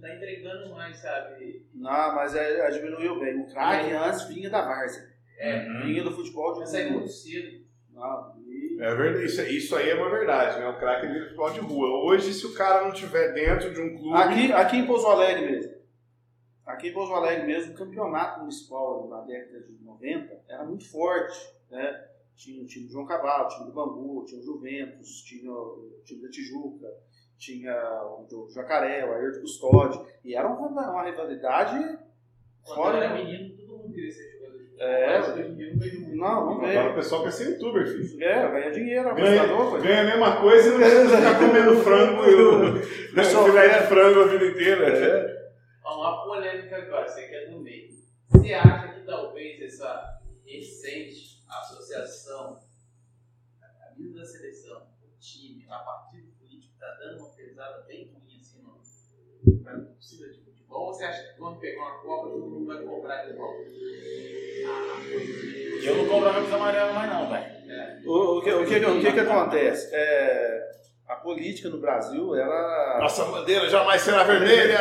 tá 0.03 0.15
entregando 0.15 0.69
mais, 0.73 0.97
sabe? 0.97 1.65
Não, 1.73 2.15
mas 2.15 2.35
é, 2.35 2.59
é, 2.59 2.69
diminuiu 2.71 3.19
bem. 3.19 3.41
O 3.41 3.47
craque 3.47 3.91
antes 3.91 4.23
vinha 4.27 4.49
da 4.49 4.61
várzea. 4.61 5.11
É, 5.37 5.67
Uhum. 5.67 5.85
Vinha 5.85 6.03
do 6.03 6.11
futebol 6.11 6.53
de 6.53 6.69
sai 6.69 6.83
rua. 6.83 6.99
muito 6.99 7.11
cedo. 7.11 7.63
Não, 7.91 8.35
e 8.47 8.77
É 8.79 8.95
verdade, 8.95 9.25
isso, 9.25 9.41
isso 9.41 9.75
aí 9.75 9.89
é 9.89 9.95
uma 9.95 10.09
verdade, 10.09 10.59
né? 10.59 10.67
O 10.67 10.77
craque 10.79 11.07
vira 11.07 11.25
futebol 11.25 11.51
de 11.51 11.59
rua. 11.59 12.03
Hoje, 12.05 12.33
se 12.33 12.45
o 12.45 12.53
cara 12.53 12.85
não 12.85 12.91
tiver 12.93 13.33
dentro 13.33 13.73
de 13.73 13.81
um 13.81 13.97
clube. 13.97 14.17
Aqui, 14.17 14.51
aqui 14.53 14.77
em 14.77 14.85
Pouso 14.85 15.07
Alegre 15.07 15.51
mesmo. 15.51 15.73
Aqui 16.65 16.87
em 16.89 16.93
Pouso 16.93 17.13
Alegre 17.13 17.45
mesmo, 17.45 17.73
o 17.73 17.77
campeonato 17.77 18.39
municipal 18.39 19.07
na 19.09 19.21
década 19.21 19.59
de 19.61 19.83
90 19.83 20.41
era 20.47 20.63
muito 20.63 20.89
forte. 20.89 21.37
Né? 21.69 22.07
Tinha 22.35 22.63
o 22.63 22.65
time 22.65 22.85
do 22.87 22.91
João 22.91 23.05
Cavalo, 23.05 23.45
o 23.45 23.47
time 23.49 23.65
do 23.65 23.73
Bambu, 23.73 24.25
tinha 24.25 24.39
o 24.39 24.43
Juventus, 24.43 25.21
tinha 25.21 25.51
o 25.51 26.01
time 26.03 26.21
da 26.21 26.29
Tijuca, 26.29 26.87
tinha 27.43 27.75
o 28.03 28.25
do 28.29 28.49
Jacaré, 28.51 29.05
o 29.05 29.13
Ayrton 29.13 29.41
Custódio. 29.41 30.05
E 30.23 30.35
era 30.35 30.47
uma, 30.47 30.67
uma 30.91 31.03
rivalidade 31.03 31.77
Quando 32.63 32.75
fora. 32.75 32.97
era 33.03 33.13
menino, 33.15 33.55
todo 33.57 33.77
mundo 33.77 33.93
queria 33.93 34.11
ser 34.11 34.31
jogador 34.31 34.57
de 34.57 34.63
futebol. 34.65 34.87
É. 34.87 35.17
Mas 35.19 35.29
hoje 35.29 35.41
em 35.49 35.55
dia 35.55 35.67
eu 35.67 35.73
não 35.73 35.79
vejo 35.79 35.99
muito. 36.01 36.15
Não, 36.15 36.45
não 36.45 36.51
Agora 36.53 36.67
o 36.67 36.83
veio. 36.83 36.95
pessoal 36.95 37.23
quer 37.23 37.31
ser 37.31 37.49
youtuber, 37.51 37.87
filho. 37.87 38.23
É, 38.23 38.51
ganha 38.51 38.71
dinheiro, 38.71 39.15
Ganha, 39.15 39.41
apostador, 39.43 39.71
pô. 39.71 39.77
ganha 39.81 40.01
a 40.01 40.03
mesma 40.05 40.41
coisa 40.41 40.69
e 40.69 40.77
não 40.77 41.09
ficar 41.09 41.39
comendo 41.39 41.75
frango 41.83 42.23
e 42.25 42.35
o 42.35 42.83
Só 43.25 43.45
filé 43.45 43.67
de 43.79 43.87
frango 43.87 44.21
a 44.21 44.27
vida 44.27 44.45
inteira. 44.45 44.87
É. 44.89 45.53
Ó, 45.83 45.99
uma 46.01 46.23
polêmica 46.23 46.77
agora, 46.77 47.07
você 47.07 47.27
que 47.27 47.35
é 47.35 47.45
do 47.47 47.59
meio. 47.59 47.89
Você 48.29 48.53
acha 48.53 48.93
que 48.93 49.05
talvez 49.05 49.61
essa 49.61 50.21
recente 50.45 51.43
associação 51.47 52.59
da 53.59 53.67
camisa 53.67 54.15
da 54.19 54.25
seleção, 54.25 54.81
o 55.03 55.19
time, 55.19 55.65
a 55.69 55.77
partido 55.79 56.31
político, 56.39 56.73
está 56.73 56.87
dando 56.99 57.19
uma 57.19 57.29
pesada 57.35 57.83
bem 57.87 58.11
ruim 58.11 58.39
assim 58.39 58.61
no, 58.63 59.63
pra 59.63 59.79
torcida 59.79 60.29
de 60.31 60.39
futebol? 60.41 60.87
Ou 60.87 60.93
você 60.93 61.03
acha 61.05 61.23
que 61.31 61.37
quando 61.37 61.59
pegar 61.59 61.81
uma 61.81 61.99
Copa 62.01 62.29
todo 62.29 62.47
mundo 62.47 62.65
vai 62.65 62.83
cobrar 62.83 63.25
de 63.25 63.33
volta? 63.37 63.63
Eu 65.85 65.97
não 65.97 66.05
compro 66.05 66.29
a 66.29 66.33
camisa 66.33 66.55
amarela 66.55 66.93
mais 66.93 67.09
não, 67.11 67.29
velho. 67.29 67.53
O, 68.05 68.37
o 68.37 68.41
que, 68.41 68.51
o, 68.51 68.65
que, 68.65 68.75
o 68.85 69.01
que 69.01 69.11
que 69.11 69.19
acontece? 69.19 69.89
É, 69.93 70.61
a 71.07 71.15
política 71.15 71.69
no 71.69 71.79
Brasil, 71.79 72.35
ela... 72.35 72.99
Nossa 72.99 73.25
bandeira 73.25 73.69
jamais 73.69 74.01
será 74.01 74.23
vermelha! 74.23 74.77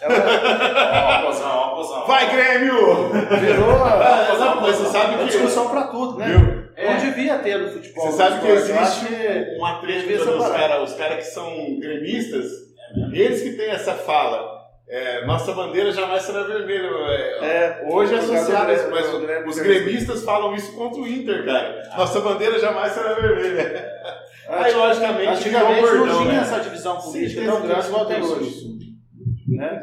ela 0.00 1.22
Ó, 1.22 1.26
posão, 1.26 1.50
ó, 1.50 1.74
posão. 1.76 2.06
Vai, 2.06 2.30
Grêmio! 2.32 3.10
virou 3.40 3.70
a, 3.84 4.36
não, 4.38 4.60
mas 4.60 4.76
você 4.76 4.90
sabe 4.90 5.18
que. 5.18 5.24
discussão 5.26 5.68
para 5.68 5.84
tudo, 5.88 6.18
né? 6.18 6.26
Viu? 6.26 6.62
Não 6.84 6.96
devia 6.98 7.38
ter 7.38 7.58
no 7.58 7.70
futebol. 7.70 8.06
Você 8.06 8.16
sabe 8.16 8.40
que 8.40 8.48
existe 8.48 9.06
que- 9.06 9.56
uma 9.58 9.80
treta 9.80 10.24
dos 10.24 10.48
caras 10.48 10.90
os 10.90 10.96
cara 10.96 11.16
que 11.16 11.22
são 11.24 11.78
gremistas, 11.78 12.46
eles 13.12 13.42
que 13.42 13.52
têm 13.52 13.70
essa 13.70 13.94
fala. 13.94 14.51
É, 14.92 15.24
nossa 15.24 15.54
bandeira 15.54 15.90
jamais 15.90 16.22
será 16.22 16.42
vermelha. 16.42 16.86
é, 16.86 17.38
É, 17.40 17.86
Hoje 17.90 18.14
é 18.14 18.18
associado 18.18 18.70
isso, 18.72 18.90
mas 18.90 19.46
os 19.46 19.58
gremistas 19.58 20.22
falam 20.22 20.54
isso 20.54 20.74
contra 20.74 21.00
o 21.00 21.08
Inter, 21.08 21.46
cara. 21.46 21.82
Nossa 21.96 22.20
bandeira 22.20 22.58
jamais 22.58 22.92
será 22.92 23.14
vermelha. 23.14 23.90
Aí, 24.48 24.74
logicamente, 24.74 25.30
Antigamente 25.30 25.94
não 25.94 26.18
tinha 26.18 26.32
né? 26.32 26.40
essa 26.42 26.60
divisão 26.60 27.00
política 27.00 27.40
Certeza 27.40 27.52
tão 27.52 27.62
grande 27.62 27.80
que 27.80 27.88
igual 27.88 28.06
tem 28.06 28.22
hoje. 28.22 28.68
Né? 29.48 29.82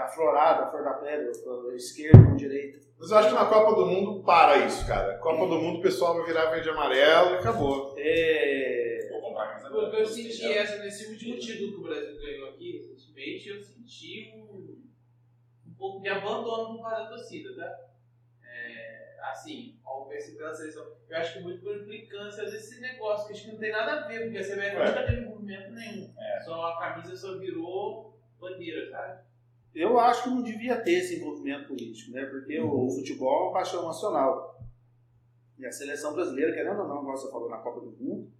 Aflorada, 0.00 0.62
a 0.64 0.70
flor 0.70 0.84
da 0.84 0.92
pele, 0.92 1.30
esquerda 1.74 2.24
com 2.24 2.36
direita. 2.36 2.78
Mas 3.00 3.10
eu 3.10 3.18
acho 3.18 3.28
que 3.30 3.34
na 3.34 3.46
Copa 3.46 3.74
do 3.74 3.86
Mundo 3.86 4.22
para 4.22 4.58
isso, 4.58 4.86
cara. 4.86 5.18
Copa 5.18 5.44
do 5.46 5.60
Mundo 5.60 5.78
o 5.80 5.82
pessoal 5.82 6.14
vai 6.14 6.24
virar 6.24 6.50
verde 6.50 6.68
e 6.68 6.70
amarelo 6.70 7.30
e 7.30 7.38
acabou. 7.38 7.94
É, 7.98 9.01
Vou 9.32 9.40
comprar 9.40 9.44
a 9.44 9.48
camisa 9.48 9.70
Porque 9.70 9.96
eu 9.96 10.06
senti 10.06 10.44
essa 10.52 10.78
nesse 10.82 11.06
último 11.10 11.38
título 11.38 11.72
que 11.72 11.78
o 11.78 11.82
Brasil 11.82 12.16
ganhou 12.20 12.48
aqui, 12.50 12.72
recentemente, 12.72 13.48
eu 13.48 13.62
senti 13.62 14.32
um, 14.36 14.82
um 15.66 15.74
pouco 15.74 16.02
de 16.02 16.08
abandono 16.08 16.76
por 16.76 16.82
parte 16.82 17.02
da 17.04 17.08
torcida, 17.08 17.54
tá? 17.56 17.80
É, 18.44 19.16
assim, 19.30 19.78
ao 19.84 20.06
ver 20.08 20.20
se 20.20 20.36
pela 20.36 20.54
seleção. 20.54 20.86
Eu 21.08 21.16
acho 21.16 21.34
que 21.34 21.40
muito 21.40 21.62
por 21.62 21.76
implicância 21.76 22.44
desse 22.44 22.80
negócio, 22.80 23.26
que 23.26 23.32
acho 23.32 23.44
que 23.44 23.52
não 23.52 23.58
tem 23.58 23.72
nada 23.72 23.92
a 23.92 24.08
ver, 24.08 24.24
porque 24.24 24.38
a 24.38 24.42
CBF 24.42 24.76
É. 24.76 24.86
nunca 24.88 25.06
teve 25.06 25.20
movimento 25.26 25.70
nenhum. 25.72 26.14
É. 26.18 26.40
Só 26.40 26.66
a 26.66 26.78
camisa 26.78 27.16
só 27.16 27.38
virou 27.38 28.18
bandeira, 28.38 28.90
sabe? 28.90 29.22
Eu 29.74 29.98
acho 29.98 30.24
que 30.24 30.28
não 30.30 30.42
devia 30.42 30.76
ter 30.82 30.92
esse 30.92 31.16
envolvimento 31.16 31.68
político, 31.68 32.10
né? 32.12 32.26
Porque 32.26 32.60
o 32.60 32.90
futebol 32.90 33.40
é 33.40 33.42
uma 33.44 33.52
paixão 33.52 33.86
nacional. 33.86 34.60
E 35.58 35.64
a 35.64 35.72
seleção 35.72 36.12
brasileira, 36.12 36.52
querendo 36.52 36.80
ou 36.82 36.88
não, 36.88 36.96
como 36.96 37.16
você 37.16 37.30
falou 37.30 37.48
na 37.48 37.58
Copa 37.58 37.80
do 37.80 37.92
Mundo, 37.92 38.31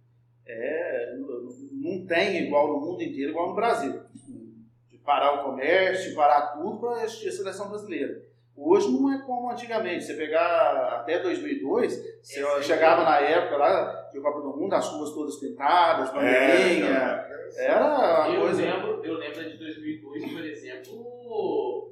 é, 0.45 1.15
não- 1.17 2.05
tem 2.07 2.45
igual 2.45 2.67
no 2.67 2.79
mundo 2.79 3.01
inteiro, 3.03 3.31
igual 3.31 3.49
no 3.49 3.55
Brasil. 3.55 4.01
De 4.89 4.97
parar 4.99 5.41
o 5.41 5.43
comércio, 5.43 6.09
de 6.09 6.15
parar 6.15 6.53
tudo 6.53 6.79
para 6.79 7.03
assistir 7.03 7.29
a 7.29 7.31
seleção 7.31 7.69
brasileira. 7.69 8.21
Hoje 8.55 8.87
não 8.91 9.11
é 9.11 9.19
como 9.25 9.49
antigamente. 9.49 10.03
Você 10.03 10.13
pegar 10.13 10.99
até 10.99 11.19
2002, 11.19 11.91
você 12.21 12.39
Esse 12.41 12.63
chegava 12.63 13.03
na 13.03 13.19
época 13.19 13.57
lá 13.57 14.09
de 14.13 14.19
Copa 14.21 14.41
do 14.41 14.55
Mundo, 14.55 14.73
as 14.73 14.87
ruas 14.89 15.11
todas 15.11 15.37
pintadas, 15.37 16.11
bandeirinha. 16.13 17.25
Era 17.57 17.85
uma 17.85 18.29
eu, 18.35 18.41
coisa. 18.41 18.61
lembro, 18.61 19.03
eu 19.03 19.13
lembro 19.17 19.49
de 19.49 19.57
2002, 19.57 20.31
por 20.31 20.45
exemplo, 20.45 21.91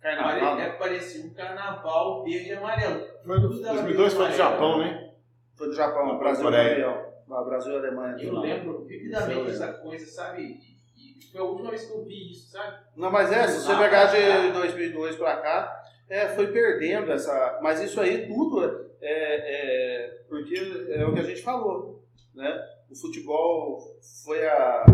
Carnaval. 0.00 0.56
pare- 0.56 0.62
é, 0.62 0.72
parecia 0.72 1.24
um 1.26 1.30
carnaval 1.34 2.22
verde 2.24 2.50
e 2.50 2.52
amarelo. 2.52 3.04
Foi 3.24 3.40
do- 3.40 3.48
2002 3.60 4.14
foi 4.14 4.28
do 4.28 4.34
Japão, 4.34 4.78
né? 4.78 5.10
Foi 5.56 5.66
do 5.68 5.74
Japão, 5.74 6.08
Foi 6.10 6.18
Brasil 6.18 6.44
Coreia. 6.44 6.84
campeão. 6.84 7.05
Brasil 7.26 7.72
e 7.72 7.76
Alemanha. 7.76 8.16
Eu 8.18 8.40
lembro 8.40 8.84
vividamente 8.84 9.38
Eu 9.38 9.44
dessa 9.46 9.72
coisa, 9.74 10.06
sabe? 10.06 10.60
E, 10.96 11.24
foi 11.30 11.40
a 11.40 11.44
última 11.44 11.70
vez 11.70 11.84
que 11.84 11.92
eu 11.92 12.04
vi 12.04 12.30
isso, 12.30 12.50
sabe? 12.50 12.76
Não, 12.96 13.10
mas 13.10 13.30
é, 13.32 13.46
se 13.48 13.60
você 13.60 13.72
Ah, 13.72 13.78
pegar 13.78 14.06
de 14.06 14.52
2002 14.52 15.16
pra 15.16 15.36
cá, 15.38 15.82
é, 16.08 16.28
foi 16.28 16.52
perdendo 16.52 17.10
essa. 17.12 17.58
Mas 17.62 17.80
isso 17.80 18.00
aí 18.00 18.26
tudo 18.26 18.90
é, 19.00 20.06
é 20.06 20.24
porque 20.28 20.54
é 20.90 21.04
o 21.04 21.12
que 21.12 21.20
a 21.20 21.24
gente 21.24 21.42
falou, 21.42 22.04
né? 22.34 22.64
O 22.90 22.96
futebol 22.96 23.80
foi 24.24 24.46
a 24.46 24.84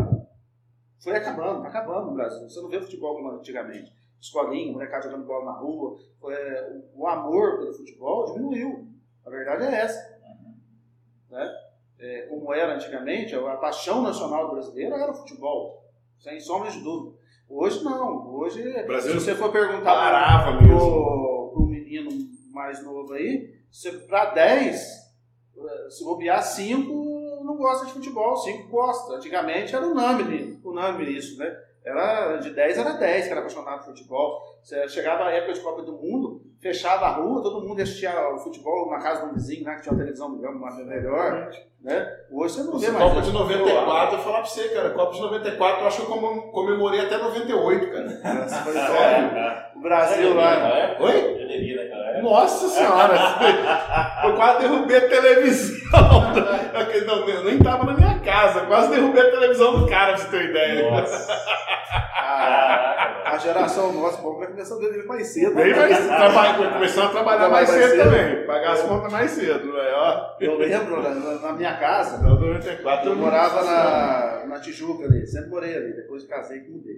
foi 1.03 1.17
acabando, 1.17 1.63
tá 1.63 1.69
acabando 1.69 2.07
no 2.07 2.15
Brasil. 2.15 2.49
Você 2.49 2.61
não 2.61 2.69
vê 2.69 2.81
futebol 2.81 3.17
como 3.17 3.33
antigamente. 3.33 3.93
Escolinha, 4.21 4.73
molecada 4.73 5.03
jogando 5.03 5.27
bola 5.27 5.47
na 5.47 5.59
rua. 5.59 5.99
É, 6.31 6.71
o, 6.95 7.03
o 7.03 7.07
amor 7.09 7.59
pelo 7.59 7.75
futebol 7.75 8.33
diminuiu. 8.33 8.87
A 9.27 9.31
verdade 9.31 9.65
é 9.65 9.81
essa. 9.81 10.21
Né? 11.29 11.72
É, 12.03 12.23
como 12.23 12.53
era 12.53 12.75
antigamente, 12.75 13.33
a 13.35 13.57
paixão 13.57 14.03
nacional 14.03 14.51
brasileira 14.51 14.97
era 14.97 15.13
o 15.13 15.15
futebol. 15.15 15.85
Sem 16.19 16.41
sombra 16.41 16.69
de 16.69 16.81
dúvida. 16.81 17.17
Hoje 17.49 17.85
não. 17.85 18.35
Hoje, 18.35 18.61
O 18.61 18.87
Brasil 18.87 19.13
se 19.13 19.21
você 19.21 19.35
for 19.37 19.53
perguntar 19.53 20.59
pro, 20.59 21.51
pro 21.53 21.67
menino 21.67 22.11
mais 22.51 22.83
novo 22.85 23.13
aí, 23.13 23.55
pra 24.09 24.27
10, 24.27 24.81
eh, 25.57 25.91
se 25.91 26.05
bobear 26.05 26.43
5, 26.43 27.43
não 27.45 27.57
gosta 27.57 27.87
de 27.87 27.93
futebol, 27.93 28.37
5 28.37 28.69
gosta. 28.69 29.15
Antigamente 29.15 29.75
era 29.75 29.87
unânime, 29.87 30.61
unânime 30.65 31.17
isso, 31.17 31.39
né? 31.39 31.57
Era, 31.85 32.37
de 32.39 32.51
10 32.51 32.79
era 32.79 32.93
10 32.95 33.27
que 33.27 33.31
era 33.31 33.41
apaixonado 33.41 33.79
por 33.79 33.87
futebol. 33.87 34.41
Você 34.63 34.89
chegava 34.89 35.25
a 35.25 35.33
época 35.33 35.53
de 35.53 35.61
Copa 35.61 35.83
do 35.83 35.93
Mundo, 35.93 36.43
fechava 36.63 37.07
a 37.07 37.11
rua, 37.11 37.43
todo 37.43 37.67
mundo 37.67 37.83
assistia 37.83 38.13
o 38.33 38.39
futebol 38.39 38.89
na 38.91 38.99
casa 38.99 39.27
do 39.27 39.35
vizinho, 39.35 39.65
né, 39.65 39.75
que 39.75 39.83
tinha 39.83 39.93
uma 39.93 39.99
televisão 39.99 40.29
melhor. 40.87 41.51
Né? 41.83 42.17
Hoje 42.31 42.55
você 42.55 42.63
não 42.63 42.79
vê 42.79 42.91
mais. 42.93 43.05
Copa 43.05 43.21
isso. 43.21 43.31
de 43.33 43.37
94, 43.37 44.17
eu 44.17 44.23
falar 44.23 44.37
pra 44.39 44.45
você, 44.47 44.69
cara. 44.69 44.91
Copa 44.91 45.13
de 45.15 45.21
94, 45.21 45.81
eu 45.83 45.87
acho 45.89 45.97
que 45.97 46.03
eu 46.13 46.17
comem- 46.17 46.53
comemorei 46.53 47.01
até 47.01 47.19
98, 47.19 47.91
cara. 47.91 48.09
Foi 48.49 48.73
só 48.79 49.77
O 49.77 49.81
Brasil 49.83 50.33
lá. 50.35 50.97
Oi? 51.01 51.43
Eu 51.43 51.49
bebi 51.49 51.75
naquela 51.75 52.02
época. 52.02 52.02
Nossa 52.23 52.69
senhora! 52.69 53.15
eu 54.25 54.37
quase 54.37 54.61
derrubei 54.61 54.97
a 54.97 55.09
televisão. 55.09 55.83
Eu 56.93 57.07
não, 57.07 57.29
eu 57.29 57.45
nem 57.45 57.59
tava 57.59 57.85
na 57.85 57.95
minha 57.95 58.19
casa, 58.21 58.61
quase 58.67 58.91
derrubei 58.91 59.23
a 59.23 59.31
televisão 59.31 59.81
do 59.81 59.89
cara, 59.89 60.13
pra 60.15 60.19
você 60.19 60.29
ter 60.31 60.51
ideia. 60.51 60.91
Nossa. 60.91 61.33
A, 61.33 62.23
Caraca, 62.23 63.31
a 63.31 63.39
geração 63.39 63.93
nossa, 63.93 64.21
bom, 64.23 64.39
vai 64.39 64.47
começar 64.49 64.75
a 64.77 65.07
mais 65.07 65.27
cedo. 65.29 65.55
Bem 65.55 65.75
mais 65.75 66.07
trabalho, 66.07 66.73
começando 66.73 67.07
a 67.07 67.11
trabalhar 67.11 67.49
mais 67.49 67.69
Trabalhar 67.69 67.89
cedo 67.91 67.99
mais 67.99 68.11
cedo. 68.19 68.29
também. 68.31 68.47
Pagar 68.47 68.73
as 68.73 68.83
contas 68.83 69.13
mais 69.13 69.31
cedo, 69.31 69.73
né? 69.73 69.93
Ó, 69.95 70.37
Eu 70.41 70.59
lembro, 70.59 71.03
na, 71.03 71.11
na- 71.11 71.35
na 71.41 71.53
minha 71.53 71.77
casa, 71.79 72.19
Então, 72.19 72.39
94, 72.41 73.11
eu 73.11 73.17
morava 73.17 73.63
na, 73.65 74.47
na 74.47 74.61
Tijuca 74.61 75.05
ali, 75.07 75.27
sempre 75.27 75.51
morei 75.51 75.77
ali, 75.77 75.95
depois 75.97 76.25
casei 76.27 76.59
e 76.59 76.71
mudei. 76.71 76.97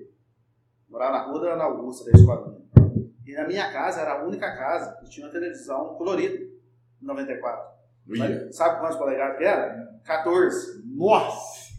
Morava 0.90 1.12
na 1.12 1.24
rua 1.24 1.40
da 1.40 1.52
Ana 1.54 1.64
Augusta, 1.64 2.10
da 2.10 2.18
escolinha. 2.18 2.58
E 3.26 3.32
na 3.34 3.46
minha 3.46 3.72
casa 3.72 4.00
era 4.00 4.12
a 4.12 4.24
única 4.24 4.54
casa 4.56 4.96
que 5.00 5.08
tinha 5.08 5.26
uma 5.26 5.32
televisão 5.32 5.94
colorida, 5.94 6.36
em 6.36 7.06
94. 7.06 7.74
Mas 8.06 8.56
sabe 8.56 8.80
quantos 8.80 8.98
polegadas 8.98 9.38
que 9.38 9.44
era? 9.44 9.98
14. 10.04 10.82
Nossa! 10.84 11.72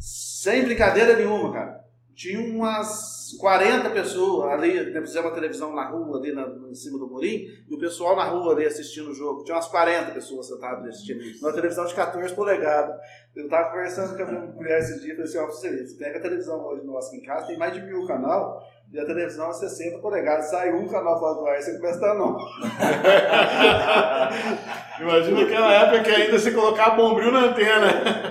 Sem 0.00 0.64
brincadeira 0.64 1.16
nenhuma, 1.16 1.52
cara. 1.52 1.82
Tinha 2.14 2.40
umas 2.40 3.32
40 3.38 3.90
pessoas 3.90 4.52
ali, 4.52 4.92
fizemos 5.00 5.16
uma 5.16 5.34
televisão 5.34 5.74
na 5.74 5.88
rua, 5.88 6.18
ali 6.18 6.32
na, 6.32 6.46
em 6.68 6.74
cima 6.74 6.98
do 6.98 7.08
murim, 7.08 7.46
e 7.68 7.74
o 7.74 7.78
pessoal 7.78 8.14
na 8.16 8.24
rua 8.24 8.52
ali 8.52 8.66
assistindo 8.66 9.10
o 9.10 9.14
jogo. 9.14 9.44
Tinha 9.44 9.56
umas 9.56 9.68
40 9.68 10.12
pessoas 10.12 10.48
sentadas 10.48 10.86
assistindo. 10.88 11.20
Uma 11.40 11.52
televisão 11.52 11.86
de 11.86 11.94
14 11.94 12.34
polegadas. 12.34 12.96
Eu 13.34 13.48
tava 13.48 13.70
conversando 13.70 14.16
com 14.16 14.22
a 14.22 14.26
minha 14.26 14.40
mulher 14.40 14.78
esse 14.80 15.00
dia, 15.00 15.14
falei 15.14 15.24
assim, 15.24 15.38
ó, 15.38 15.46
você 15.46 15.96
pega 15.98 16.18
a 16.18 16.22
televisão 16.22 16.62
hoje 16.64 16.84
nossa 16.84 17.08
aqui 17.08 17.18
em 17.18 17.22
casa, 17.22 17.46
tem 17.46 17.56
mais 17.56 17.72
de 17.72 17.82
mil 17.82 18.06
canal, 18.06 18.62
E 18.92 19.00
a 19.00 19.06
televisão 19.06 19.48
é 19.48 19.54
60 19.54 20.00
polegadas, 20.00 20.50
sai 20.50 20.70
um 20.70 20.86
canal 20.86 21.18
fora 21.18 21.34
do 21.34 21.46
ar, 21.46 21.62
você 21.62 21.78
começa 21.78 22.04
a 22.04 22.14
não. 22.14 22.36
Imagina 25.00 25.42
aquela 25.44 25.72
época 25.72 26.02
que 26.02 26.10
ainda 26.10 26.38
você 26.38 26.50
colocar 26.50 26.90
bombril 26.90 27.32
na 27.32 27.46
antena. 27.46 27.86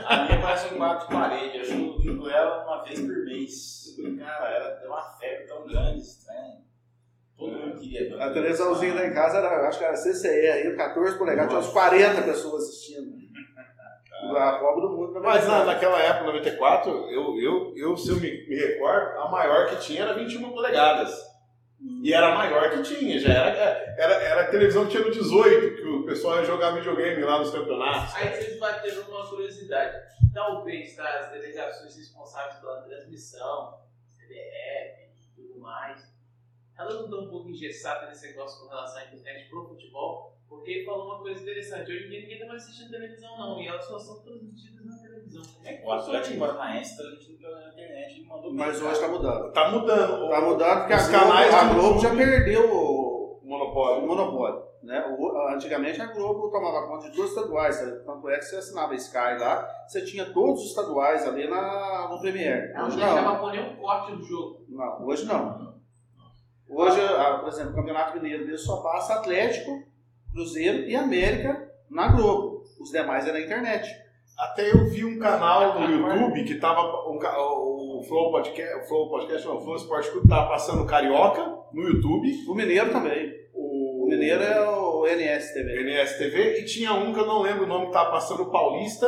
A 0.05 0.25
minha 0.25 0.39
parece 0.39 0.71
um 0.71 0.77
quarto 0.77 1.07
de 1.07 1.13
parede, 1.15 1.57
eu 1.57 1.65
ligo 1.97 2.29
ela 2.29 2.63
uma 2.63 2.83
vez 2.83 2.99
por 2.99 3.25
mês. 3.25 3.95
Cara, 4.19 4.51
ela 4.51 4.69
deu 4.75 4.91
uma 4.91 5.01
febre 5.17 5.47
tão 5.47 5.67
grande, 5.67 5.99
estranha. 5.99 6.61
Todo 7.35 7.53
mundo 7.53 7.79
queria. 7.79 8.23
A 8.23 8.31
televisãozinha 8.31 8.93
lá 8.93 9.07
em 9.07 9.15
casa, 9.15 9.39
era, 9.39 9.67
acho 9.67 9.79
que 9.79 9.83
era 9.83 9.97
CCE 9.97 10.27
aí, 10.27 10.75
14 10.75 11.17
polegadas, 11.17 11.49
tinha 11.49 11.59
uns 11.59 11.69
40 11.69 12.21
pessoas 12.21 12.65
assistindo. 12.65 13.20
A 14.21 14.59
Copa 14.59 14.81
do 14.81 14.89
Mundo. 14.89 15.19
Mas 15.21 15.47
na, 15.47 15.65
naquela 15.65 15.99
época, 15.99 16.25
94, 16.25 16.89
eu, 17.09 17.39
eu, 17.39 17.73
eu, 17.75 17.97
se 17.97 18.09
eu 18.09 18.15
me, 18.17 18.47
me 18.47 18.55
recordo, 18.55 19.19
a 19.19 19.29
maior 19.29 19.67
que 19.69 19.77
tinha 19.77 20.03
era 20.03 20.13
21 20.13 20.51
polegadas. 20.51 21.31
E 22.03 22.13
era 22.13 22.31
a 22.31 22.35
maior 22.35 22.69
que 22.69 22.83
tinha, 22.83 23.19
já 23.19 23.33
era, 23.33 23.95
era, 23.97 24.13
era 24.13 24.41
a 24.41 24.47
televisão 24.47 24.85
que 24.85 24.91
tinha 24.91 25.03
no 25.03 25.11
18, 25.11 25.75
que 25.77 25.87
o 25.87 26.05
pessoal 26.05 26.37
ia 26.37 26.45
jogar 26.45 26.71
videogame 26.71 27.23
lá 27.23 27.39
nos 27.39 27.49
campeonatos. 27.49 28.13
Aí 28.15 28.27
vocês 28.29 28.59
bateram 28.59 29.01
uma 29.09 29.27
curiosidade. 29.27 29.97
Talvez 30.31 30.95
tá, 30.95 31.19
as 31.19 31.31
delegações 31.31 31.97
responsáveis 31.97 32.59
pela 32.59 32.81
transmissão, 32.83 33.79
CBF 34.15 35.09
e 35.21 35.35
tudo 35.35 35.59
mais, 35.59 36.07
elas 36.77 36.95
não 36.95 37.05
estão 37.05 37.19
um 37.21 37.29
pouco 37.29 37.49
engessadas 37.49 38.09
nesse 38.09 38.27
negócio 38.27 38.61
com 38.61 38.69
relação 38.69 38.99
à 38.99 39.05
internet 39.05 39.49
pro 39.49 39.67
futebol, 39.67 40.37
porque 40.51 40.69
ele 40.71 40.85
falou 40.85 41.05
uma 41.05 41.19
coisa 41.19 41.41
interessante. 41.41 41.89
Hoje 41.91 42.05
em 42.05 42.09
dia 42.09 42.19
ninguém 42.21 42.35
está 42.35 42.45
mais 42.47 42.61
assistindo 42.63 42.91
televisão, 42.91 43.37
não, 43.37 43.61
e 43.61 43.67
elas 43.67 43.85
só 43.85 43.97
são 43.97 44.21
transmitidas 44.21 44.85
na 44.85 44.97
televisão. 45.01 45.41
É 45.63 45.73
que 45.73 45.85
O 45.87 45.91
Atlético? 45.91 46.39
Paranaense 46.39 46.97
transmitido 46.97 47.37
pela 47.39 47.69
internet 47.69 48.21
e 48.21 48.25
mandou 48.27 48.53
Mas 48.53 48.81
hoje 48.81 48.91
está 48.91 49.07
cara. 49.07 49.11
mudando. 49.17 49.53
Tá 49.53 49.71
mudando. 49.71 50.29
Tá 50.29 50.41
mudando 50.41 50.79
porque 50.79 50.93
Os 50.93 51.01
a 51.01 51.07
Globo, 51.09 51.25
canais 51.25 51.53
a 51.55 51.73
Globo 51.73 51.99
já 51.99 52.15
perdeu 52.15 52.69
o, 52.75 53.39
monopólio. 53.43 54.03
o 54.03 54.07
monopólio. 54.07 54.71
Né? 54.83 55.15
O- 55.17 55.47
antigamente 55.53 56.01
a 56.01 56.07
Globo 56.07 56.49
tomava 56.51 56.87
conta 56.87 57.09
de 57.09 57.21
os 57.21 57.29
estaduais, 57.29 57.81
né? 57.85 58.01
tanto 58.05 58.27
é 58.29 58.37
que 58.37 58.45
você 58.45 58.55
assinava 58.57 58.95
Sky 58.95 59.37
lá, 59.39 59.65
você 59.87 60.03
tinha 60.03 60.25
todos 60.33 60.61
os 60.63 60.69
estaduais 60.69 61.25
ali 61.27 61.47
na, 61.47 62.09
no 62.11 62.19
Premiere. 62.19 62.71
Ela 62.71 62.79
não 62.79 62.87
Hoje 62.87 62.97
deixava 62.97 63.21
não. 63.21 63.39
pôr 63.39 63.51
nenhum 63.51 63.75
corte 63.77 64.11
do 64.15 64.23
jogo. 64.23 64.65
não. 64.69 65.05
Hoje 65.07 65.25
não. 65.25 65.71
Hoje, 66.67 67.01
ah, 67.01 67.37
por 67.39 67.49
exemplo, 67.49 67.73
o 67.73 67.75
Campeonato 67.75 68.15
Mineiro 68.15 68.45
dele 68.45 68.57
só 68.57 68.81
passa 68.81 69.15
Atlético, 69.15 69.71
Cruzeiro 70.33 70.87
e 70.89 70.95
América 70.95 71.69
na 71.89 72.07
Globo. 72.09 72.63
Os 72.79 72.89
demais 72.91 73.27
é 73.27 73.31
na 73.31 73.41
internet. 73.41 73.87
Até 74.37 74.71
eu 74.71 74.89
vi 74.89 75.05
um 75.05 75.19
canal 75.19 75.79
no 75.79 75.91
YouTube 75.91 76.43
que 76.45 76.55
tava. 76.55 76.81
Um, 77.07 77.19
o 77.99 78.03
Flow 78.07 78.31
Podcast, 78.31 78.75
o 78.77 78.87
Flow 78.87 79.09
Podcast, 79.09 79.47
não, 79.47 79.57
o 79.57 79.61
Flow 79.61 79.75
Sport 79.75 80.07
Clube 80.09 80.27
tava 80.27 80.49
passando 80.49 80.85
Carioca 80.85 81.43
no 81.71 81.83
YouTube. 81.83 82.27
O 82.47 82.55
Mineiro 82.55 82.91
também. 82.91 83.31
O 83.53 84.05
O 84.05 84.09
Mineiro 84.09 84.41
é 84.41 84.67
o 84.69 85.05
NSTV. 85.05 85.81
NSTV. 85.83 86.59
E 86.61 86.65
tinha 86.65 86.93
um 86.93 87.13
que 87.13 87.19
eu 87.19 87.27
não 87.27 87.41
lembro 87.41 87.65
o 87.65 87.67
nome 87.67 87.87
que 87.87 87.93
tava 87.93 88.11
passando 88.11 88.43
o 88.43 88.51
Paulista. 88.51 89.07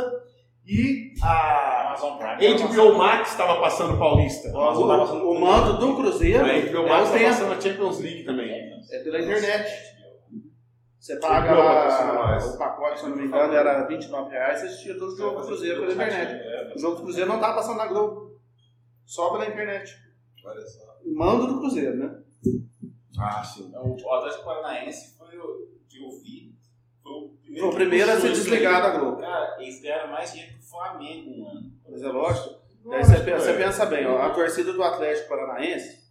E 0.65 1.11
a 1.21 1.87
Amazon 1.87 2.17
Prime. 2.17 2.57
HBO 2.57 2.97
Max 2.97 3.31
estava 3.31 3.59
passando 3.59 3.95
o 3.95 3.97
Paulista. 3.97 4.49
O, 4.49 4.87
passando 4.87 5.29
o 5.29 5.39
mando 5.39 5.77
do 5.77 5.95
Cruzeiro 5.95 6.45
A 6.45 6.49
é 6.49 6.61
HBO 6.61 6.83
o 6.83 6.89
Max 6.89 7.09
tá 7.09 7.17
tempo. 7.17 7.29
passando 7.29 7.53
a 7.53 7.61
Champions 7.61 7.99
League 7.99 8.23
também. 8.23 8.49
É 8.91 8.99
pela 8.99 9.19
internet. 9.19 9.93
Você 11.03 11.17
paga 11.17 11.53
lá, 11.53 12.38
o 12.38 12.57
pacote, 12.57 12.99
se 12.99 13.05
eu 13.05 13.09
não 13.09 13.17
me 13.17 13.25
engano, 13.25 13.53
era 13.53 13.85
29 13.85 14.30
reais, 14.30 14.61
você 14.61 14.67
assistia 14.67 14.97
todo 14.97 15.11
o 15.11 15.17
jogo 15.17 15.41
do 15.41 15.47
Cruzeiro 15.47 15.81
pela 15.81 15.91
internet. 15.91 16.77
O 16.77 16.80
jogo 16.80 16.95
do 16.95 17.01
Cruzeiro 17.01 17.27
não 17.27 17.35
estava 17.35 17.55
passando 17.55 17.75
na 17.75 17.88
Globo, 17.88 18.39
só 19.05 19.31
pela 19.31 19.45
internet. 19.45 19.97
Olha 20.45 20.65
só. 20.65 20.80
Mando 21.05 21.47
do 21.47 21.59
Cruzeiro, 21.59 21.97
né? 21.97 22.23
Ah, 23.19 23.43
sim. 23.43 23.69
O 23.75 24.13
Atlético 24.13 24.45
Paranaense 24.45 25.17
foi 25.17 25.38
o 25.38 25.67
que 25.89 26.01
eu 26.01 26.09
vi. 26.21 26.55
Foi 27.03 27.11
o 27.11 27.30
primeiro, 27.38 27.65
Foi 27.65 27.69
o 27.69 27.75
primeiro 27.75 28.09
a 28.09 28.21
ser 28.21 28.30
desligado 28.30 28.88
aí. 28.88 28.93
da 28.93 28.99
Globo. 28.99 29.17
Cara, 29.17 29.57
eles 29.61 29.81
ganharam 29.81 30.09
mais 30.09 30.31
dinheiro 30.31 30.53
que 30.53 30.59
o 30.59 30.69
Flamengo, 30.69 31.43
mano. 31.43 31.73
Mas 31.89 32.01
é 32.01 32.07
lógico. 32.07 32.49
Daí 32.85 32.99
Lógico, 32.99 33.07
você, 33.07 33.23
pensa, 33.25 33.49
é. 33.49 33.53
você 33.53 33.53
pensa 33.61 33.85
bem, 33.88 34.07
ó, 34.07 34.21
a 34.21 34.30
torcida 34.30 34.71
do 34.71 34.81
Atlético 34.81 35.27
Paranaense, 35.27 36.01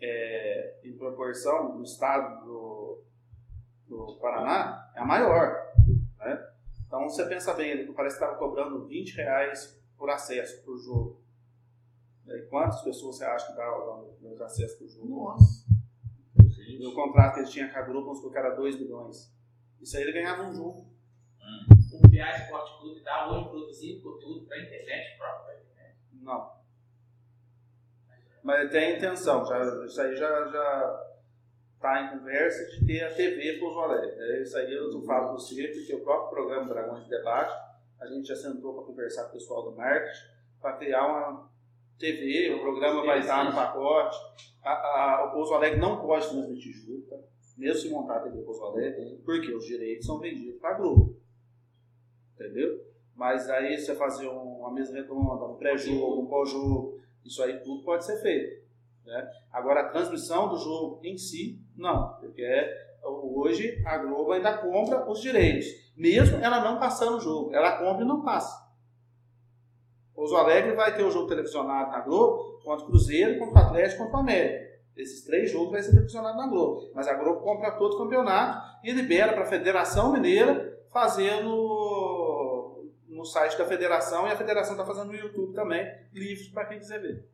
é, 0.00 0.78
em 0.84 0.96
proporção 0.96 1.76
do 1.76 1.82
estado 1.82 2.44
do, 2.44 2.81
do 3.96 4.18
Paraná, 4.20 4.90
é 4.94 5.00
a 5.00 5.04
maior. 5.04 5.72
Né? 6.18 6.48
Então 6.86 7.04
você 7.08 7.26
pensa 7.26 7.54
bem, 7.54 7.70
ele 7.70 7.92
parece 7.92 8.18
que 8.18 8.24
estava 8.24 8.38
cobrando 8.38 8.86
20 8.86 9.16
reais 9.16 9.80
por 9.96 10.10
acesso 10.10 10.64
por 10.64 10.78
jogo. 10.78 11.22
Daí, 12.24 12.42
quantas 12.42 12.80
pessoas 12.82 13.16
você 13.16 13.24
acha 13.24 13.46
que 13.46 13.56
dava 13.56 14.04
nos 14.20 14.40
acesso 14.40 14.78
por 14.78 14.88
jogo? 14.88 15.08
Nossa. 15.08 15.66
E 16.68 16.86
o 16.86 16.94
contrato 16.94 17.34
que 17.34 17.40
ele 17.40 17.48
tinha 17.48 17.72
com 17.72 17.78
a 17.78 18.14
supor 18.14 18.32
que 18.32 18.38
era 18.38 18.54
2 18.54 18.80
milhões. 18.80 19.32
Isso 19.80 19.96
aí 19.96 20.04
ele 20.04 20.12
ganhava 20.12 20.44
um 20.44 20.52
jogo. 20.52 20.86
O 21.92 22.00
PA 22.00 22.36
Esporte 22.36 22.78
Clube 22.80 22.98
está 22.98 23.30
hoje 23.30 23.48
produzindo 23.48 24.02
conteúdo 24.02 24.46
para 24.46 24.56
a 24.56 24.62
internet 24.62 25.18
própria. 25.18 25.62
Né? 25.76 25.94
Não. 26.12 26.52
Mas 28.42 28.60
ele 28.60 28.70
tem 28.70 28.84
a 28.84 28.96
intenção, 28.96 29.44
já, 29.44 29.84
isso 29.84 30.00
aí 30.00 30.16
já, 30.16 30.48
já 30.48 31.11
tá 31.82 32.02
em 32.04 32.18
conversa 32.18 32.64
de 32.70 32.86
ter 32.86 33.02
a 33.04 33.12
TV 33.12 33.58
Pouso 33.58 33.78
Alegre. 33.80 34.10
É, 34.18 34.42
Isso 34.42 34.56
aí 34.56 34.72
eu 34.72 34.90
não 34.90 35.02
falo 35.02 35.24
para 35.26 35.32
você, 35.34 35.68
porque 35.68 35.94
o 35.94 36.00
próprio 36.00 36.30
programa 36.30 36.66
Dragões 36.72 37.04
de 37.04 37.10
Debate, 37.10 37.52
a 38.00 38.06
gente 38.06 38.26
já 38.28 38.36
sentou 38.36 38.74
para 38.74 38.84
conversar 38.84 39.24
com 39.24 39.30
o 39.30 39.32
pessoal 39.32 39.62
do 39.70 39.76
marketing, 39.76 40.24
para 40.60 40.76
criar 40.76 41.06
uma 41.06 41.50
TV, 41.98 42.54
o 42.54 42.60
programa 42.60 43.04
vai 43.04 43.18
estar 43.20 43.44
no 43.44 43.52
pacote. 43.54 44.16
A, 44.62 44.70
a- 44.72 45.24
o 45.26 45.32
Pouso 45.32 45.52
Alegre 45.54 45.78
não 45.80 46.00
pode 46.00 46.28
transmitir 46.28 46.72
jogo, 46.72 47.24
mesmo 47.58 47.80
se 47.80 47.88
montar 47.90 48.16
a 48.16 48.20
TV 48.20 48.42
Pouso 48.42 48.62
Alegre, 48.64 49.20
porque 49.24 49.52
os 49.52 49.66
direitos 49.66 50.06
são 50.06 50.18
vendidos 50.18 50.60
para 50.60 50.70
a 50.70 50.74
Globo. 50.78 51.16
Entendeu? 52.34 52.80
Mas 53.14 53.48
aí 53.50 53.78
você 53.78 53.94
fazer 53.94 54.28
um- 54.28 54.60
uma 54.60 54.72
mesa 54.72 54.94
redonda, 54.94 55.44
um 55.44 55.56
pré-jogo, 55.56 56.22
um 56.22 56.26
pós-jogo, 56.26 57.00
isso 57.24 57.42
aí 57.42 57.58
tudo 57.60 57.84
pode 57.84 58.04
ser 58.04 58.20
feito. 58.20 58.62
Né? 59.04 59.30
Agora, 59.52 59.80
a 59.82 59.88
transmissão 59.90 60.48
do 60.48 60.56
jogo 60.56 61.00
em 61.04 61.16
si, 61.18 61.60
não, 61.76 62.14
porque 62.20 62.44
hoje 63.04 63.82
a 63.86 63.98
Globo 63.98 64.32
ainda 64.32 64.58
compra 64.58 65.08
os 65.10 65.20
direitos, 65.20 65.66
mesmo 65.96 66.38
ela 66.38 66.60
não 66.60 66.78
passando 66.78 67.16
o 67.16 67.20
jogo, 67.20 67.54
ela 67.54 67.78
compra 67.78 68.04
e 68.04 68.08
não 68.08 68.22
passa. 68.22 68.62
Pouso 70.14 70.36
Alegre 70.36 70.74
vai 70.74 70.94
ter 70.94 71.02
o 71.02 71.10
jogo 71.10 71.28
televisionado 71.28 71.90
na 71.90 72.00
Globo 72.00 72.60
contra 72.62 72.84
o 72.84 72.88
Cruzeiro, 72.88 73.38
contra 73.38 73.62
o 73.62 73.66
Atlético, 73.66 74.02
contra 74.04 74.18
o 74.18 74.20
América. 74.20 74.72
Esses 74.96 75.24
três 75.24 75.50
jogos 75.50 75.70
vai 75.70 75.82
ser 75.82 75.92
televisionado 75.92 76.36
na 76.36 76.46
Globo. 76.46 76.90
Mas 76.94 77.08
a 77.08 77.14
Globo 77.14 77.40
compra 77.40 77.72
todo 77.72 77.94
o 77.94 77.98
campeonato 77.98 78.60
e 78.84 78.92
libera 78.92 79.32
para 79.32 79.42
a 79.42 79.46
Federação 79.46 80.12
Mineira 80.12 80.78
fazer 80.92 81.42
no, 81.42 82.62
site 83.24 83.56
da 83.56 83.64
Federação 83.64 84.26
e 84.26 84.30
a 84.30 84.36
Federação 84.36 84.72
está 84.72 84.84
fazendo 84.84 85.12
no 85.12 85.16
YouTube 85.16 85.54
também, 85.54 85.86
livre 86.12 86.50
para 86.50 86.66
quem 86.66 86.78
quiser 86.78 87.00
ver. 87.00 87.28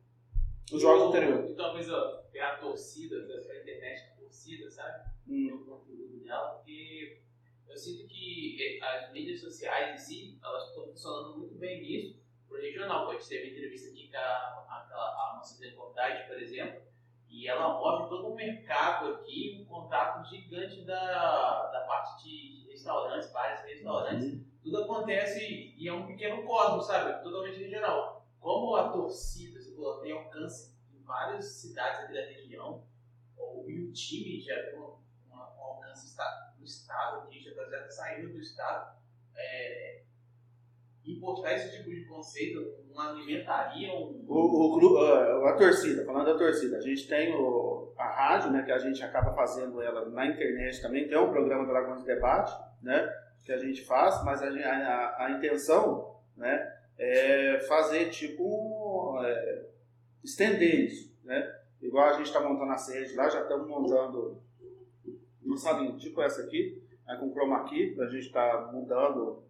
Os 0.71 0.81
jogos 0.81 1.07
anteriores. 1.07 1.51
E 1.51 1.55
talvez 1.55 1.87
ter 2.31 2.39
a 2.39 2.55
torcida, 2.57 3.15
a 3.15 3.61
internet 3.61 4.03
a 4.03 4.08
torcida, 4.33 4.69
sabe? 4.69 5.09
Hum. 5.27 5.55
o 5.55 5.65
conteúdo 5.65 6.19
dela, 6.23 6.53
porque 6.55 7.21
eu 7.67 7.77
sinto 7.77 8.07
que 8.07 8.57
eh, 8.61 8.83
as 8.83 9.11
mídias 9.11 9.41
sociais 9.41 9.93
em 9.95 9.97
si, 10.03 10.39
elas 10.43 10.69
estão 10.69 10.85
funcionando 10.87 11.37
muito 11.39 11.55
bem 11.55 11.81
nisso, 11.81 12.19
pro 12.47 12.59
regional. 12.61 13.09
A 13.09 13.13
gente 13.13 13.27
teve 13.27 13.49
entrevista 13.51 13.89
aqui 13.89 14.09
com 14.09 14.17
a, 14.17 14.81
aquela- 14.83 15.31
a 15.33 15.35
nossa 15.37 15.63
reportagem, 15.63 16.27
por 16.27 16.41
exemplo, 16.41 16.81
e 17.27 17.47
ela 17.47 17.77
move 17.79 18.09
todo 18.09 18.29
o 18.31 18.35
mercado 18.35 19.13
aqui, 19.15 19.59
um 19.61 19.65
contato 19.65 20.27
gigante 20.29 20.83
da, 20.83 21.67
da 21.71 21.81
parte 21.81 22.23
de 22.23 22.67
restaurantes, 22.71 23.31
bares 23.31 23.63
restaurantes. 23.65 24.41
Tudo 24.63 24.83
acontece 24.83 25.73
e 25.77 25.87
é 25.87 25.93
um 25.93 26.07
pequeno 26.07 26.43
cosmos, 26.43 26.87
sabe? 26.87 27.23
Totalmente 27.23 27.59
regional. 27.59 28.25
Como 28.39 28.75
a 28.75 28.89
torcida, 28.89 29.59
se 29.61 29.75
falou, 29.75 29.99
tem 30.01 30.11
alcance 30.11 30.75
em 30.91 31.03
várias 31.03 31.45
cidades 31.45 32.05
aqui 32.05 32.13
da 32.13 32.21
região, 32.21 32.83
e 33.69 33.85
o 33.85 33.91
time 33.91 34.39
já 34.41 34.55
tem 34.63 34.79
um, 34.79 34.95
alcance 35.33 36.15
no 36.57 36.65
estado, 36.65 37.23
aqui, 37.23 37.39
já 37.39 37.51
está 37.51 37.89
saindo 37.89 38.33
do 38.33 38.39
estado, 38.39 38.97
é, 39.35 40.01
importar 41.05 41.53
esse 41.53 41.77
tipo 41.77 41.89
de 41.89 42.05
conceito 42.05 42.79
não 42.93 43.01
alimentaria 43.01 43.93
um. 43.93 44.25
O, 44.27 44.77
o 44.77 45.45
a 45.47 45.53
torcida, 45.53 46.05
falando 46.05 46.25
da 46.25 46.37
torcida, 46.37 46.77
a 46.77 46.81
gente 46.81 47.07
tem 47.07 47.33
o, 47.33 47.93
a 47.97 48.07
rádio, 48.07 48.51
né, 48.51 48.63
que 48.63 48.71
a 48.71 48.77
gente 48.77 49.03
acaba 49.03 49.33
fazendo 49.33 49.81
ela 49.81 50.09
na 50.09 50.27
internet 50.27 50.81
também, 50.81 51.07
tem 51.07 51.17
um 51.17 51.31
programa 51.31 51.65
Dragões 51.65 52.01
de 52.01 52.05
Debate, 52.05 52.51
né, 52.81 53.09
que 53.45 53.51
a 53.51 53.57
gente 53.57 53.85
faz, 53.85 54.23
mas 54.23 54.41
a, 54.41 54.47
a, 54.47 55.25
a 55.25 55.31
intenção, 55.31 56.19
né, 56.35 56.77
é 56.97 57.59
fazer 57.67 58.09
tipo, 58.09 59.19
é, 59.23 59.65
estender 60.23 60.85
isso, 60.85 61.17
né, 61.23 61.58
igual 61.89 62.09
a 62.09 62.13
gente 62.13 62.27
está 62.27 62.39
montando 62.39 62.71
a 62.71 62.77
sede 62.77 63.15
lá, 63.15 63.27
já 63.27 63.41
estamos 63.41 63.67
montando 63.67 64.39
uma 65.43 65.57
salinha 65.57 65.97
tipo 65.97 66.21
essa 66.21 66.43
aqui, 66.43 66.83
né, 67.05 67.17
com 67.17 67.31
chroma 67.31 67.63
key, 67.65 67.99
a 67.99 68.05
gente 68.05 68.27
está 68.27 68.69
mudando 68.71 69.43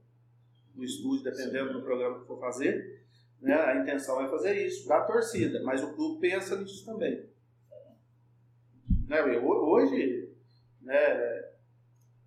o 0.73 0.83
estúdio, 0.83 1.25
dependendo 1.25 1.73
do 1.73 1.81
programa 1.81 2.21
que 2.21 2.25
for 2.25 2.39
fazer, 2.39 3.03
né? 3.41 3.53
A 3.53 3.81
intenção 3.81 4.21
é 4.21 4.29
fazer 4.29 4.65
isso, 4.65 4.87
da 4.87 5.01
torcida, 5.01 5.61
mas 5.63 5.83
o 5.83 5.93
clube 5.93 6.21
pensa 6.21 6.55
nisso 6.55 6.85
também. 6.85 7.27
Né? 9.07 9.21
Hoje, 9.39 10.33
né, 10.81 11.49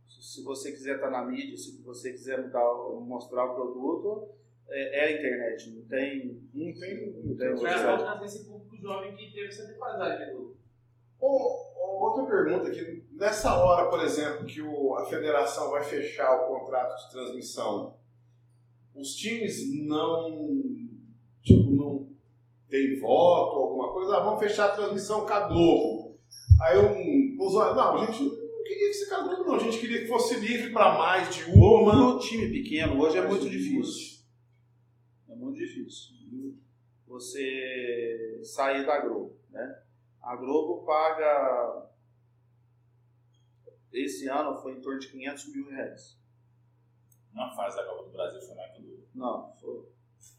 se 0.07 0.43
você 0.43 0.73
quiser 0.73 0.97
estar 0.97 1.11
na 1.11 1.25
mídia, 1.25 1.57
se 1.57 1.81
você 1.83 2.13
quiser 2.13 2.43
mudar, 2.43 2.65
mostrar 3.01 3.47
o 3.47 3.55
produto, 3.55 4.29
é, 4.73 4.99
é 4.99 5.05
a 5.05 5.13
internet, 5.19 5.71
não 5.71 5.83
tem. 5.85 6.41
Não 6.55 6.73
tem. 6.81 7.13
Não 7.25 7.37
tem 7.37 7.51
Mas 7.51 7.61
outra- 7.85 7.99
falta 7.99 8.25
esse 8.25 8.45
público 8.45 8.77
jovem 8.77 9.15
que 9.15 9.33
teve 9.33 9.47
essa 9.49 9.67
defasagem 9.67 10.33
do. 10.35 10.57
Ô, 11.21 11.27
ô, 11.77 12.05
outra 12.09 12.25
pergunta 12.27 12.69
aqui. 12.69 13.05
Nessa 13.13 13.55
hora, 13.57 13.89
por 13.89 14.01
exemplo, 14.03 14.45
que 14.47 14.61
o- 14.61 14.97
a 14.97 15.05
federação 15.05 15.71
vai 15.71 15.85
fechar 15.85 16.35
o 16.35 16.49
contrato 16.49 16.97
de 17.05 17.13
transmissão, 17.13 17.95
os 18.95 19.15
times 19.15 19.61
não. 19.87 20.51
Tipo, 21.43 21.71
não 21.71 22.09
tem 22.69 22.99
voto, 23.01 23.57
alguma 23.57 23.93
coisa, 23.93 24.17
ah, 24.17 24.21
vamos 24.21 24.41
fechar 24.41 24.67
a 24.67 24.77
transmissão 24.77 25.27
com 25.27 25.33
a 25.33 25.49
Globo. 25.49 26.19
Aí 26.63 26.79
um. 26.79 27.37
os- 27.41 27.55
Não, 27.55 27.95
a 27.97 28.07
gente 28.07 28.23
não 28.23 28.63
queria 28.65 28.89
que 28.89 28.95
fosse 28.95 29.09
com 29.09 29.15
a 29.15 29.21
Globo, 29.23 29.45
não. 29.45 29.55
A 29.55 29.59
gente 29.59 29.79
queria 29.79 30.01
que 30.01 30.07
fosse 30.09 30.35
livre 30.41 30.73
para 30.73 30.97
mais 30.99 31.35
de 31.35 31.45
uma. 31.51 31.95
No 31.95 32.19
time 32.19 32.49
pequeno, 32.51 33.01
hoje 33.01 33.19
é 33.19 33.27
muito 33.27 33.49
difícil. 33.49 34.22
Difícil. 35.63 36.59
Você 37.07 38.41
sair 38.43 38.85
da 38.85 39.01
Globo, 39.01 39.39
né? 39.51 39.83
A 40.21 40.35
Globo 40.35 40.85
paga. 40.85 41.89
Esse 43.93 44.29
ano 44.29 44.61
foi 44.61 44.73
em 44.73 44.81
torno 44.81 44.99
de 44.99 45.09
500 45.09 45.55
mil 45.55 45.69
reais. 45.69 46.19
Uma 47.33 47.55
fase 47.55 47.77
da 47.77 47.85
Copa 47.85 48.05
do 48.05 48.11
Brasil 48.11 48.41
foi 48.41 48.57
mais 48.57 48.73
que 48.73 48.83
duro. 48.83 49.07
Não, 49.15 49.55
foi. 49.61 49.89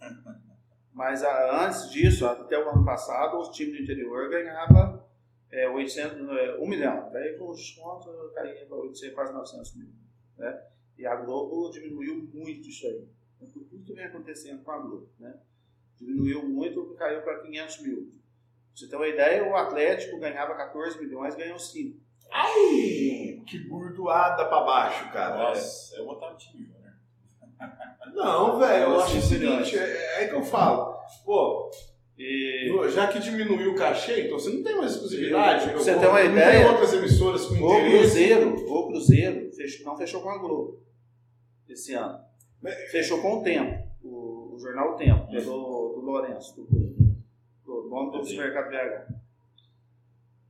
Mas 0.92 1.24
ah, 1.24 1.66
antes 1.66 1.90
disso, 1.90 2.26
até 2.26 2.58
o 2.58 2.70
ano 2.70 2.86
passado, 2.86 3.40
os 3.40 3.50
times 3.50 3.78
do 3.78 3.84
interior 3.84 4.30
ganhavam 4.30 5.04
é, 5.52 5.70
800, 5.70 6.20
é, 6.38 6.58
1 6.58 6.68
milhão. 6.68 7.10
Daí 7.12 7.38
com 7.38 7.50
os 7.50 7.58
descontos 7.58 8.34
caía 8.34 8.66
para 8.66 8.78
800, 8.78 9.16
quase 9.16 9.34
900 9.34 9.76
mil. 9.76 9.90
Né? 10.38 10.68
E 10.98 11.06
a 11.06 11.16
Globo 11.16 11.72
diminuiu 11.72 12.30
muito 12.34 12.68
isso 12.68 12.86
aí. 12.88 13.08
Então, 13.50 13.64
tudo 13.70 13.84
que 13.84 13.94
vem 13.94 14.06
acontecendo 14.06 14.64
com 14.64 14.72
a 14.72 14.78
Globo. 14.80 15.10
Né? 15.20 15.34
Diminuiu 16.00 16.44
muito, 16.48 16.84
caiu 16.98 17.22
para 17.22 17.40
500 17.42 17.82
mil. 17.82 17.96
Pra 17.98 18.12
você 18.76 18.88
ter 18.88 18.96
uma 18.96 19.08
ideia, 19.08 19.44
o 19.48 19.56
Atlético 19.56 20.20
ganhava 20.20 20.56
14 20.56 21.00
milhões, 21.00 21.36
ganhou 21.36 21.60
5. 21.60 22.00
Ai, 22.32 23.42
que 23.46 23.60
burdoada 23.70 24.46
pra 24.46 24.62
baixo, 24.62 25.12
cara. 25.12 25.38
Nossa, 25.38 25.96
eu 25.98 26.06
botava 26.06 26.34
o 26.34 26.38
time 26.38 26.64
Júnior. 26.66 26.94
Não, 28.14 28.60
velho, 28.60 28.84
eu 28.86 29.00
acho 29.00 29.18
o 29.18 29.22
seguinte, 29.22 29.78
é, 29.78 29.82
é 29.82 30.18
aí 30.18 30.28
que 30.30 30.36
eu 30.36 30.44
falo. 30.44 30.94
Pô, 31.24 31.70
E 32.18 32.70
já 32.90 33.08
que 33.08 33.20
diminuiu 33.20 33.72
o 33.72 33.76
cachê, 33.76 34.26
então 34.26 34.38
você 34.40 34.50
não 34.52 34.64
tem 34.64 34.76
mais 34.78 34.94
exclusividade. 34.94 35.66
Pra 35.70 35.74
você 35.78 35.92
Eu- 35.92 36.00
ter 36.00 36.08
uma 36.08 36.24
não 36.24 36.32
ideia, 36.32 36.60
tem 36.64 36.70
outras 36.72 36.94
emissoras 36.94 37.46
com 37.46 37.54
o 37.56 37.58
interesse. 37.58 37.98
Cruzeiro, 37.98 38.56
o 38.72 38.88
Cruzeiro 38.88 39.52
fechou- 39.54 39.86
não 39.86 39.98
fechou 39.98 40.22
com 40.22 40.30
a 40.30 40.38
Globo 40.38 40.82
esse 41.70 41.94
ano. 41.94 42.20
Fechou 42.92 43.22
com 43.22 43.40
o 43.40 43.44
Tempo, 43.44 43.90
o, 44.02 44.56
o 44.56 44.60
jornal 44.60 44.94
O 44.94 44.96
Tempo, 44.96 45.26
do, 45.32 45.42
do 45.42 46.02
Lourenço, 46.02 46.56
do, 46.56 46.66
do 47.66 47.90
dono 47.90 48.12
do 48.12 48.26
supermercado 48.26 48.70
BH. 48.70 49.14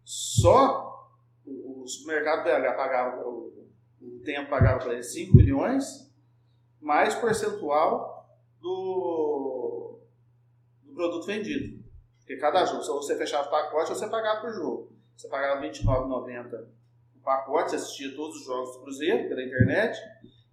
Só 0.04 1.10
o, 1.46 1.84
o 1.84 1.88
supermercado 1.88 2.44
BH 2.44 2.76
pagava, 2.76 3.28
o, 3.28 3.68
o 4.02 4.20
Tempo 4.24 4.50
pagava 4.50 4.80
para 4.80 4.94
ele 4.94 5.04
5 5.04 5.36
milhões, 5.36 6.14
mais 6.80 7.16
percentual 7.16 8.28
do, 8.60 10.00
do 10.84 10.94
produto 10.94 11.26
vendido. 11.26 11.84
Porque 12.20 12.38
cada 12.38 12.64
jogo, 12.66 12.84
se 12.84 12.90
você 12.90 13.18
fechava 13.18 13.48
o 13.48 13.52
pacote, 13.52 13.90
você 13.90 14.08
pagava 14.08 14.42
por 14.42 14.54
jogo. 14.54 14.94
Você 15.18 15.28
pagava 15.28 15.62
R$ 15.62 15.70
29,90 15.70 16.68
o 17.16 17.20
pacote, 17.24 17.72
você 17.72 17.76
assistia 17.78 18.16
todos 18.16 18.38
os 18.38 18.46
jogos 18.46 18.76
do 18.76 18.84
Cruzeiro 18.84 19.30
pela 19.30 19.44
internet. 19.44 19.98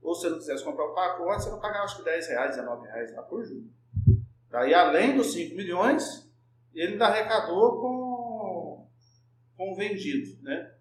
Ou 0.03 0.15
se 0.15 0.23
você 0.23 0.31
não 0.31 0.39
quisesse 0.39 0.65
comprar 0.65 0.85
o 0.87 0.95
pacote, 0.95 1.45
você 1.45 1.51
não 1.51 1.61
pagava 1.61 1.85
acho 1.85 1.99
que 1.99 2.05
10 2.05 2.29
reais, 2.29 2.57
19 2.57 2.87
reais 2.89 3.15
lá 3.15 3.23
por 3.23 3.45
jogo. 3.45 3.69
Daí, 4.51 4.73
além 4.75 5.17
dos 5.17 5.33
5 5.33 5.55
milhões, 5.57 6.29
ele 6.75 6.93
ainda 6.95 7.07
arrecadou 7.07 7.81
com, 7.81 8.87
com 9.57 9.73
o 9.73 9.77
vendido, 9.77 10.43
né? 10.43 10.73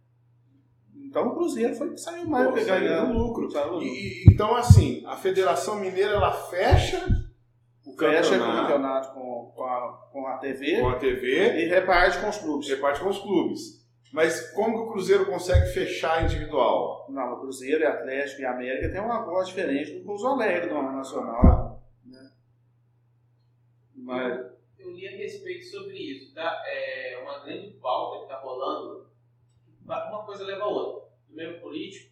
Então 0.95 1.27
o 1.27 1.35
Cruzeiro 1.35 1.75
foi 1.75 1.91
que 1.91 1.97
saiu 1.97 2.27
mais 2.27 2.49
Pô, 2.49 2.57
saiu 2.57 2.65
ganhando 2.87 3.13
lucro. 3.17 3.49
Saiu 3.51 3.81
E- 3.81 3.85
lucro. 4.23 4.33
então, 4.33 4.55
assim, 4.55 5.03
a 5.05 5.15
Federação 5.15 5.75
Mineira 5.79 6.13
ela 6.13 6.31
fecha 6.31 6.97
o 7.85 7.93
Fecha 7.97 8.35
o 8.35 8.39
campeonato 8.39 8.61
campeonato 8.67 9.13
com, 9.13 9.51
com, 9.55 9.63
a, 9.63 10.09
com 10.11 10.27
a 10.27 10.37
TV 10.37 10.79
com 10.79 10.89
a 10.89 10.95
TV 10.95 11.63
e 11.63 11.67
reparte 11.67 12.19
com 12.19 12.29
os 12.29 12.37
clubes. 12.37 12.67
reparte 12.69 12.99
com 13.01 13.09
os 13.09 13.17
clubes. 13.17 13.78
Mas 14.11 14.51
como 14.51 14.75
que 14.75 14.89
o 14.89 14.91
Cruzeiro 14.91 15.25
consegue 15.27 15.67
fechar 15.67 16.23
individual? 16.23 17.05
Não, 17.09 17.33
o 17.33 17.41
Cruzeiro 17.41 17.81
e 17.81 17.85
Atlético 17.85 18.41
e 18.41 18.45
América 18.45 18.91
tem 18.91 18.99
uma 18.99 19.23
voz 19.23 19.49
diferente 19.49 19.93
do 19.93 20.03
Pouso 20.03 20.27
Alegre, 20.27 20.69
do 20.69 20.81
Nacional. 20.81 21.83
Né? 22.03 22.31
Mas, 23.95 24.51
Eu 24.79 24.91
li 24.91 25.07
a 25.07 25.11
respeito 25.11 25.65
sobre 25.65 25.95
isso, 25.95 26.33
tá? 26.33 26.63
É 26.65 27.19
uma 27.21 27.39
grande 27.45 27.71
pauta 27.73 28.17
que 28.17 28.23
está 28.23 28.39
rolando. 28.39 29.07
Uma 29.85 30.25
coisa 30.25 30.43
leva 30.43 30.63
a 30.63 30.67
outra. 30.67 31.09
No 31.29 31.35
meio 31.35 31.61
político, 31.61 32.11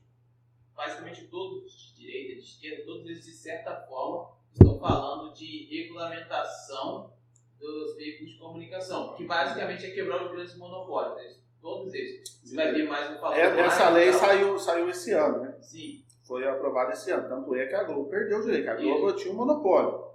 basicamente 0.75 1.27
todos 1.27 1.95
de 1.95 2.01
direita, 2.01 2.35
de 2.35 2.47
esquerda, 2.47 2.85
todos 2.85 3.05
eles 3.05 3.25
de 3.25 3.33
certa 3.33 3.75
forma 3.87 4.37
estão 4.53 4.79
falando 4.79 5.33
de 5.33 5.65
regulamentação 5.65 7.11
dos 7.59 7.95
veículos 7.95 8.33
de 8.33 8.39
comunicação, 8.39 9.15
que 9.15 9.25
basicamente 9.25 9.87
é 9.87 9.91
quebrar 9.91 10.23
os 10.23 10.31
grandes 10.31 10.55
monopólios. 10.55 11.15
né? 11.15 11.46
Todos 11.67 11.93
eles. 11.93 12.23
Você 12.41 12.55
vai 12.55 12.71
ver 12.71 12.87
mais 12.87 13.11
no 13.11 13.19
falando. 13.19 13.37
é- 13.37 13.59
essa 13.59 13.89
lei 13.89 14.13
saiu, 14.13 14.57
saiu 14.57 14.89
esse 14.89 15.11
ano, 15.11 15.41
né? 15.41 15.57
Sim. 15.59 16.01
Foi 16.25 16.47
aprovada 16.47 16.93
esse 16.93 17.11
ano. 17.11 17.27
Tanto 17.27 17.53
é 17.55 17.65
que 17.65 17.75
a 17.75 17.83
Globo 17.83 18.09
perdeu 18.09 18.39
o 18.39 18.41
direito. 18.41 18.69
A 18.69 18.75
Globo 18.75 19.11
tinha 19.11 19.33
um 19.33 19.35
monopólio. 19.35 20.07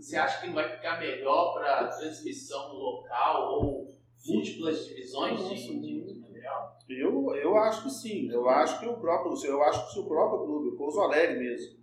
Você 0.00 0.16
acha 0.16 0.40
que 0.40 0.46
não 0.46 0.54
vai 0.54 0.66
ficar 0.74 0.98
melhor 0.98 1.52
para 1.52 1.88
transmissão 1.88 2.72
local 2.72 3.52
ou 3.52 3.86
múltiplas 4.26 4.86
divisões 4.86 5.38
Nossa, 5.38 5.54
de, 5.54 5.78
de, 5.78 6.04
de 6.14 6.20
material? 6.20 6.78
Eu, 6.88 7.34
eu 7.34 7.56
acho 7.58 7.82
que 7.82 7.90
sim. 7.90 8.30
Eu 8.30 8.48
acho 8.48 8.80
que 8.80 8.86
o 8.86 8.96
próprio, 8.96 9.34
eu 9.44 9.62
acho 9.64 9.88
que 9.88 9.92
se 9.92 9.98
o 9.98 10.06
próprio 10.06 10.46
clube, 10.46 10.68
o 10.70 10.76
Pouso 10.78 11.00
Alegre 11.00 11.38
mesmo, 11.38 11.80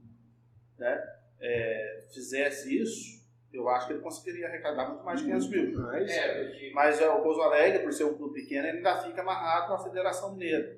né, 0.79 0.99
é, 1.39 2.07
fizesse 2.11 2.75
isso, 2.81 3.14
eu 3.55 3.69
acho 3.69 3.87
que 3.87 3.93
ele 3.93 4.01
conseguiria 4.01 4.47
arrecadar 4.47 4.89
muito 4.89 5.03
mais 5.03 5.19
de 5.19 5.25
500 5.25 5.49
mil. 5.49 5.81
Mas, 5.81 6.11
É, 6.11 6.71
Mas 6.73 7.01
é, 7.01 7.09
o 7.09 7.21
Pouso 7.21 7.41
Alegre, 7.41 7.83
por 7.83 7.93
ser 7.93 8.05
um 8.05 8.13
clube 8.13 8.41
pequeno, 8.41 8.67
ele 8.67 8.77
ainda 8.77 8.97
fica 8.97 9.21
amarrado 9.21 9.71
na 9.71 9.79
Federação 9.79 10.33
Mineira. 10.33 10.77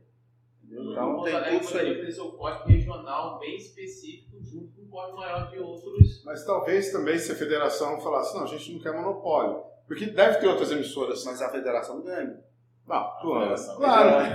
Entendeu? 0.64 0.92
Então 0.92 1.18
o 1.18 1.24
tem 1.24 1.42
tudo 1.42 1.64
isso 1.64 1.78
aí. 1.78 2.06
ter 2.06 2.12
seu 2.12 2.32
código 2.34 2.68
regional 2.68 3.40
bem 3.40 3.56
específico 3.56 4.38
junto 4.42 4.74
com 4.74 4.82
um 4.82 4.90
código 4.90 5.18
maior 5.18 5.50
de 5.50 5.60
outros. 5.60 6.24
mas 6.26 6.46
talvez 6.46 6.92
também 6.92 7.18
se 7.18 7.32
a 7.32 7.36
federação 7.36 8.00
falasse, 8.02 8.36
não, 8.36 8.44
a 8.44 8.48
gente 8.48 8.74
não 8.74 8.82
quer 8.82 8.94
monopólio. 8.94 9.64
Porque 9.88 10.06
deve 10.08 10.40
ter 10.40 10.48
outras 10.48 10.72
emissoras. 10.72 11.24
Mas 11.24 11.42
a 11.42 11.50
federação 11.50 12.02
ganha. 12.02 12.38
Não, 12.86 13.20
claro. 13.20 13.50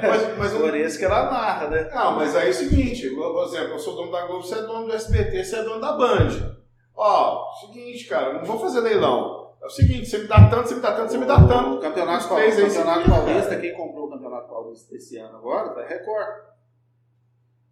mas, 0.03 0.39
mas 0.39 0.53
Por 0.53 0.77
isso 0.77 0.99
que 0.99 1.05
ela 1.07 1.27
amarra, 1.27 1.69
né? 1.69 1.91
Não, 1.95 2.17
mas 2.17 2.37
aí 2.37 2.49
é 2.49 2.51
o 2.51 2.55
seguinte, 2.55 3.09
por 3.09 3.45
exemplo, 3.47 3.73
eu 3.73 3.79
sou 3.79 3.97
dono 3.97 4.13
da 4.13 4.27
Globo, 4.27 4.43
você 4.43 4.57
é 4.57 4.63
dono 4.63 4.87
do 4.87 4.93
SBT, 4.93 5.43
você 5.43 5.57
é 5.57 5.63
dono 5.63 5.81
da 5.81 5.93
Band. 5.93 6.57
Ó, 7.05 7.53
seguinte, 7.61 8.07
cara, 8.07 8.35
não 8.35 8.45
vou 8.45 8.61
fazer 8.61 8.81
leilão. 8.81 9.57
É 9.61 9.67
o 9.67 9.71
seguinte, 9.71 10.07
você 10.09 10.19
me 10.19 10.29
dá 10.29 10.49
tanto, 10.49 10.69
você 10.69 10.75
me 10.77 10.81
dá 10.81 10.93
tanto, 10.95 11.11
você 11.11 11.19
me 11.19 11.27
dá 11.27 11.37
O 11.37 11.49
tanto. 11.49 11.81
Campeonato, 11.81 12.25
Os 12.25 12.27
Paulista, 12.27 12.63
Campeonato 12.63 13.11
Paulista, 13.11 13.61
quem 13.61 13.75
comprou 13.75 14.07
o 14.07 14.11
Campeonato 14.11 14.49
Paulista 14.49 14.95
esse 14.95 15.19
ano 15.19 15.37
agora, 15.37 15.75
vai 15.75 15.89
Record. 15.89 16.45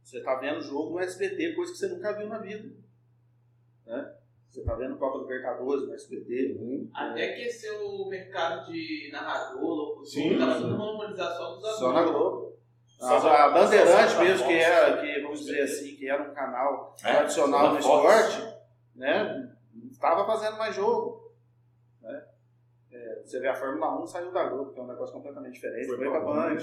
Você 0.02 0.20
tá 0.22 0.34
vendo 0.36 0.60
jogo 0.60 0.94
no 0.94 1.00
SBT, 1.00 1.54
coisa 1.54 1.70
que 1.70 1.78
você 1.78 1.88
nunca 1.88 2.12
viu 2.12 2.28
na 2.28 2.38
vida. 2.38 2.68
Né? 3.86 4.12
Você 4.48 4.64
tá 4.64 4.74
vendo 4.74 4.96
Copa 4.98 5.18
Libertadores 5.18 5.86
no 5.86 5.94
SBT. 5.94 6.88
Até 6.92 7.34
que 7.34 7.42
esse 7.42 7.70
o 7.70 8.08
mercado 8.08 8.66
de 8.66 9.10
narrador, 9.12 10.04
Sim, 10.04 10.36
tava 10.38 10.54
tudo 10.56 10.76
só 10.76 11.54
dos 11.54 11.78
Só 11.78 11.92
na 11.92 12.02
Globo. 12.02 12.58
Só 12.98 13.28
A, 13.28 13.44
a 13.44 13.50
Bandeirante 13.50 14.16
mesmo, 14.18 14.46
que 14.48 14.54
era, 14.54 14.96
que, 15.00 15.22
vamos 15.22 15.40
dizer 15.40 15.62
assim, 15.62 15.94
que 15.94 16.08
era 16.08 16.20
um 16.22 16.34
canal 16.34 16.96
É, 17.04 17.14
tradicional 17.14 17.72
no 17.72 17.78
esporte, 17.78 18.59
né? 19.00 19.52
Estava 19.90 20.24
fazendo 20.26 20.58
mais 20.58 20.74
jogo. 20.74 21.32
Né? 22.02 22.24
É, 22.92 23.22
você 23.24 23.40
vê 23.40 23.48
a 23.48 23.54
Fórmula 23.54 24.02
1 24.02 24.06
saiu 24.06 24.32
da 24.32 24.44
Globo, 24.48 24.72
que 24.72 24.78
é 24.80 24.82
um 24.82 24.86
negócio 24.86 25.14
completamente 25.14 25.54
diferente, 25.54 25.86
foi, 25.86 25.96
pra 25.98 26.20
Band. 26.20 26.56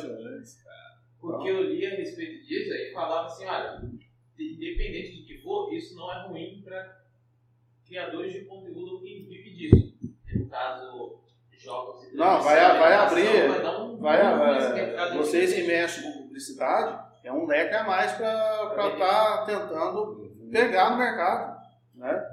Porque 1.20 1.50
eu 1.50 1.64
li 1.64 1.86
a 1.86 1.90
respeito 1.96 2.46
disso 2.46 2.72
aí 2.74 2.92
falava 2.94 3.26
assim, 3.28 3.46
olha, 3.46 3.82
independente 4.38 5.18
de 5.18 5.24
que 5.26 5.42
for, 5.42 5.74
isso 5.74 5.96
não 5.96 6.12
é 6.14 6.28
ruim 6.28 6.62
para 6.64 7.02
criadores 7.86 8.34
de 8.34 8.46
conteúdo 8.46 8.96
ou 8.96 9.02
quem 9.02 9.26
vive 9.28 9.56
disso. 9.56 9.98
No 10.36 10.48
caso, 10.50 11.22
jogos 11.58 12.04
e 12.04 12.16
Não, 12.16 12.42
vai- 12.42 12.78
vai 12.78 12.94
abrir- 12.94 13.48
vai 13.48 13.82
um 13.82 13.98
Vai, 13.98 14.22
um 14.22 14.44
é, 14.44 14.74
mercado 14.74 15.18
vocês 15.18 15.54
que 15.54 15.64
mexem 15.64 16.04
com 16.04 16.22
publicidade, 16.24 17.08
é 17.24 17.34
um 17.34 17.48
leque 17.48 17.74
a 17.74 17.84
mais 17.84 18.12
para 18.12 18.70
Pra 18.76 18.88
estar 18.90 19.46
tentando 19.46 20.32
pegar 20.52 20.92
no 20.92 20.98
mercado. 20.98 21.57
Né? 21.98 22.24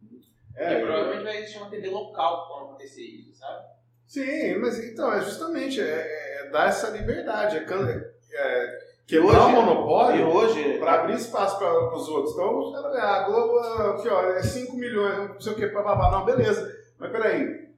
Porque 0.00 0.62
É, 0.62 0.80
provavelmente 0.84 1.24
vai 1.24 1.36
existir 1.38 1.58
uma 1.58 1.68
TV 1.70 1.90
local 1.90 2.46
quando 2.48 2.68
acontecer 2.70 3.02
isso, 3.02 3.34
sabe? 3.38 3.64
Sim, 4.06 4.56
mas 4.58 4.78
então, 4.84 5.12
é 5.12 5.20
justamente 5.20 5.80
é, 5.80 6.44
é 6.46 6.50
dar 6.50 6.68
essa 6.68 6.90
liberdade, 6.90 7.56
é, 7.56 7.60
é, 7.60 8.78
E 9.02 9.06
quebrar 9.06 9.40
o 9.40 9.44
hoje- 9.46 9.52
monopólio. 9.52 10.28
Hoje, 10.28 10.78
Para 10.78 11.00
abrir 11.00 11.14
espaço 11.16 11.58
para 11.58 11.94
os 11.96 12.08
outros. 12.08 12.32
Então, 12.34 12.72
caras, 12.72 12.96
ah, 12.98 13.16
a 13.16 13.22
Globo 13.24 13.58
aqui, 13.58 14.08
ó, 14.08 14.22
é 14.30 14.42
5 14.42 14.76
milhões, 14.76 15.30
não 15.30 15.40
sei 15.40 15.52
o 15.52 15.56
que, 15.56 15.66
papapá. 15.68 16.10
Não, 16.10 16.24
beleza. 16.24 16.70
Mas 16.98 17.10
peraí, 17.10 17.68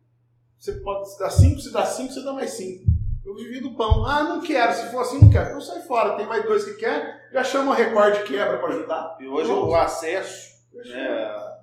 você 0.59 0.73
pode 0.73 1.17
dar 1.19 1.31
5, 1.31 1.61
se 1.61 1.73
dá 1.73 1.87
5, 1.87 2.13
você 2.13 2.23
dá 2.23 2.33
mais 2.33 2.51
5. 2.51 2.85
Eu 3.25 3.35
divido 3.35 3.69
o 3.71 3.77
pão. 3.77 4.05
Ah, 4.05 4.23
não 4.25 4.41
quero. 4.41 4.73
Se 4.75 4.91
for 4.91 5.01
assim, 5.01 5.21
não 5.21 5.31
quero. 5.31 5.47
Então 5.47 5.61
sai 5.61 5.81
fora. 5.83 6.17
Tem 6.17 6.27
mais 6.27 6.45
dois 6.45 6.65
que 6.65 6.75
quer, 6.75 7.29
já 7.33 7.43
chama 7.43 7.73
a 7.73 7.77
Record 7.77 8.15
de 8.19 8.23
quebra 8.25 8.59
para 8.59 8.69
ajudar. 8.69 9.17
e 9.21 9.27
hoje 9.27 9.51
o 9.51 9.75
acesso 9.75 10.56
né, 10.85 11.57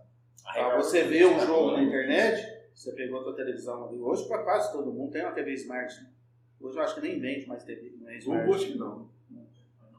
Pra 0.53 0.75
você 0.77 1.03
ver 1.03 1.25
o 1.25 1.39
jogo 1.39 1.71
na 1.71 1.83
internet, 1.83 2.45
você 2.73 2.91
pegou 2.91 3.21
a 3.21 3.23
tua 3.23 3.35
televisão 3.35 3.87
ali. 3.87 3.99
Hoje, 3.99 4.27
para 4.27 4.43
quase 4.43 4.71
todo 4.71 4.91
mundo 4.91 5.11
tem 5.11 5.21
uma 5.23 5.31
TV 5.31 5.53
Smart. 5.53 6.01
né? 6.01 6.09
Hoje 6.59 6.77
eu 6.77 6.83
acho 6.83 6.95
que 6.95 7.01
nem 7.01 7.19
vende 7.19 7.47
mais 7.47 7.63
TV, 7.63 7.93
não 7.99 8.09
é 8.09 8.17
Smart. 8.17 8.47
Não 8.47 8.53
acho 8.55 8.65
que 8.67 8.77
não. 8.77 9.09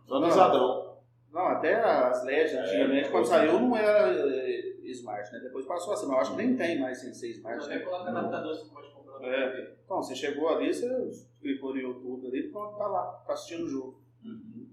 Só 0.06 0.20
no 0.20 0.30
Zadão. 0.30 0.94
Não, 1.32 1.46
até 1.46 1.74
as 1.74 2.24
LEDs 2.24 2.54
antigamente, 2.54 3.10
quando 3.10 3.26
saiu, 3.26 3.58
não 3.58 3.76
era 3.76 4.08
eh, 4.14 4.74
Smart, 4.84 5.32
né? 5.32 5.40
Depois 5.40 5.66
passou 5.66 5.92
assim, 5.92 6.06
mas 6.06 6.14
eu 6.14 6.20
acho 6.20 6.30
que 6.32 6.36
nem 6.36 6.56
tem 6.56 6.78
mais 6.78 6.98
sem 6.98 7.12
ser 7.12 7.30
Smart. 7.30 7.64
Até 7.64 7.80
coloca 7.80 8.12
na 8.12 8.20
adaptador, 8.20 8.54
você 8.54 8.70
pode 8.72 8.88
comprar 8.92 9.26
É. 9.26 9.74
Então, 9.84 9.96
você 10.02 10.14
chegou 10.14 10.48
ali, 10.48 10.72
você 10.72 11.10
clicou 11.40 11.74
no 11.74 11.80
YouTube 11.80 12.26
ali, 12.28 12.48
pronto, 12.50 12.76
tá 12.76 12.86
lá, 12.86 13.22
tá 13.26 13.32
assistindo 13.32 13.64
o 13.64 13.68
jogo. 13.68 14.00
Uhum. 14.24 14.63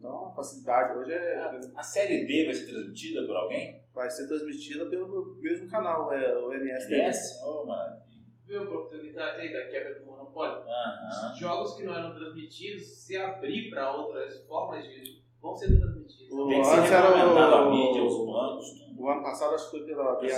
Então, 0.00 0.28
a 0.28 0.30
facilidade 0.30 0.98
hoje 0.98 1.12
é, 1.12 1.38
A 1.76 1.82
série 1.82 2.24
B 2.26 2.46
vai 2.46 2.54
ser 2.54 2.66
transmitida 2.72 3.26
por 3.26 3.36
alguém? 3.36 3.78
vai 3.94 4.08
ser 4.10 4.26
transmitida 4.28 4.86
pelo 4.88 5.36
mesmo 5.42 5.68
canal, 5.68 6.10
é 6.10 6.34
o 6.38 6.50
MSTV. 6.54 6.96
Yes? 6.96 7.38
Oh, 7.44 7.66
maravilha. 7.66 8.00
Viu 8.46 8.60
a 8.60 8.64
oportunidade 8.64 9.40
aí 9.42 9.52
da 9.52 9.66
quebra 9.68 10.00
do 10.00 10.06
monopólio? 10.06 10.62
Aham. 10.66 11.34
Jogos 11.36 11.74
que 11.74 11.82
não 11.84 11.94
eram 11.94 12.14
transmitidos, 12.14 12.86
se 12.86 13.16
abrir 13.18 13.68
para 13.68 13.94
outras 13.94 14.40
formas 14.46 14.82
de. 14.84 15.20
vão 15.40 15.54
ser 15.54 15.78
transmitidos. 15.78 16.32
O- 16.32 16.48
Tem 16.48 16.60
que 16.62 16.66
ser 16.66 16.78
Antes 16.78 16.92
era 16.92 17.10
o- 17.10 17.14
regulamentado 17.14 17.54
a 17.56 17.70
mídia, 17.70 18.02
os 18.04 18.26
bancos, 18.26 18.70
tudo. 18.78 19.00
O 19.02 19.08
ano 19.10 19.22
passado 19.22 19.54
acho 19.54 19.70
que 19.70 19.78
foi 19.78 19.86
pela 19.86 20.16
ônibus. 20.18 20.32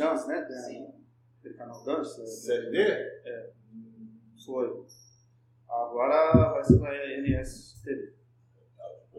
é, 0.00 0.04
Dance, 0.04 0.28
né? 0.28 0.46
Sim. 0.66 0.86
Aquele 1.40 1.54
canal 1.54 1.82
Dance. 1.84 2.20
né? 2.20 2.26
Série 2.26 2.70
D? 2.70 3.12
Foi. 4.44 4.84
Agora 5.68 6.50
vai 6.52 6.64
ser 6.64 6.78
pra 6.78 6.94
NSTV. 6.94 8.12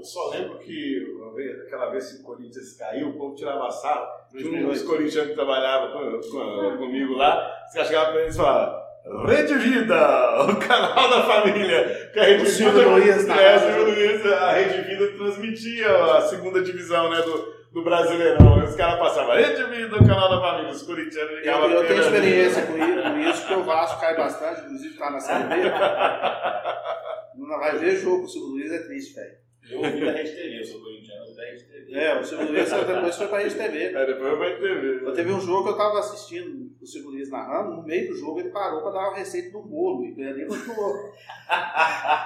Eu 0.04 0.08
só 0.08 0.30
lembro 0.32 0.60
que 0.60 1.16
uma 1.18 1.34
vez, 1.34 1.62
aquela 1.62 1.90
vez 1.90 2.12
que 2.12 2.22
o 2.22 2.24
Corinthians 2.26 2.76
caiu, 2.78 3.08
o 3.08 3.14
povo 3.18 3.36
tirava 3.36 3.72
sarro. 3.72 4.06
Tinha 4.32 4.42
um 4.50 4.52
2008. 4.52 4.68
dos 4.74 4.82
corintianos 4.84 5.30
que 5.30 5.36
trabalhava 5.36 5.94
com- 5.94 6.20
com- 6.30 6.78
comigo 6.78 7.14
lá, 7.14 7.50
os 7.66 7.74
caras 7.74 7.88
chegavam 7.88 8.12
pra 8.12 8.22
eles 8.24 8.36
e 8.36 8.38
falavam 8.38 8.84
Rede 9.28 9.54
Vida, 9.56 9.96
o 10.44 10.56
canal 10.58 11.10
da 11.10 11.24
família. 11.24 12.10
Que 12.12 12.20
a 12.20 12.24
Rede 12.26 12.44
O 12.44 12.46
Silvio 12.46 12.80
Vida, 12.82 12.90
Luiz 12.92 13.30
é. 13.30 13.60
Silvio 13.60 13.86
Luiz, 13.86 14.26
a 14.26 14.52
Rede 14.52 14.82
Vida 14.90 15.08
transmitia 15.18 16.04
a 16.18 16.22
segunda 16.24 16.62
divisão 16.62 17.10
né, 17.10 17.22
do, 17.22 17.54
do 17.72 17.82
Brasileirão. 17.82 18.60
E 18.60 18.64
os 18.66 18.76
caras 18.76 19.00
passavam 19.00 19.36
Rede 19.36 19.64
Vida, 19.64 19.96
o 19.96 20.06
canal 20.06 20.30
da 20.30 20.42
família. 20.42 20.70
Os 20.72 20.84
corintianos 20.84 21.32
Eu, 21.32 21.38
ligavam 21.40 21.70
eu 21.72 21.80
a 21.82 21.86
tenho 21.86 22.02
experiência 22.02 22.66
com 22.66 22.78
isso, 23.20 23.42
porque 23.44 23.54
o 23.54 23.64
Vasco 23.64 24.02
cai 24.02 24.18
bastante, 24.18 24.62
inclusive 24.66 24.98
tá 24.98 25.10
na 25.12 25.20
Série 25.22 25.44
B. 25.46 25.56
Não 27.36 27.60
vai 27.60 27.78
ver 27.78 27.96
jogo, 27.98 28.24
o 28.24 28.28
Silvio 28.28 28.50
Luiz 28.52 28.72
é 28.72 28.80
triste, 28.80 29.16
velho. 29.16 29.43
Eu 29.72 29.78
ouvi 29.80 30.06
da 30.06 30.12
Rede 30.12 30.32
TV, 30.32 30.60
eu 30.60 30.66
sou 30.66 30.82
corintiano, 30.82 31.26
eu 31.26 31.36
da 31.36 31.44
Rede 31.44 31.64
TV. 31.64 31.94
É, 31.96 32.20
o 32.20 32.24
Silvio 32.24 32.52
Luiz 32.52 32.70
depois 32.70 33.16
foi 33.18 33.28
pra 33.28 33.40
Rede 33.40 33.56
TV. 33.56 33.96
Aí 33.98 34.06
depois 34.08 34.38
vai 34.38 34.56
ter. 34.58 35.04
Eu 35.04 35.14
teve 35.14 35.32
um 35.32 35.40
jogo 35.40 35.64
que 35.64 35.70
eu 35.70 35.78
tava 35.78 36.00
assistindo, 36.00 36.70
o 36.82 36.86
Silvio 36.86 37.12
Luiz 37.12 37.30
narrando, 37.30 37.76
no 37.78 37.84
meio 37.84 38.10
do 38.10 38.16
jogo 38.18 38.40
ele 38.40 38.50
parou 38.50 38.82
pra 38.82 38.92
dar 38.92 39.10
uma 39.10 39.18
receita 39.18 39.52
do 39.52 39.62
bolo, 39.62 40.04
e 40.06 40.24
ali 40.24 40.46
continuou. 40.46 40.96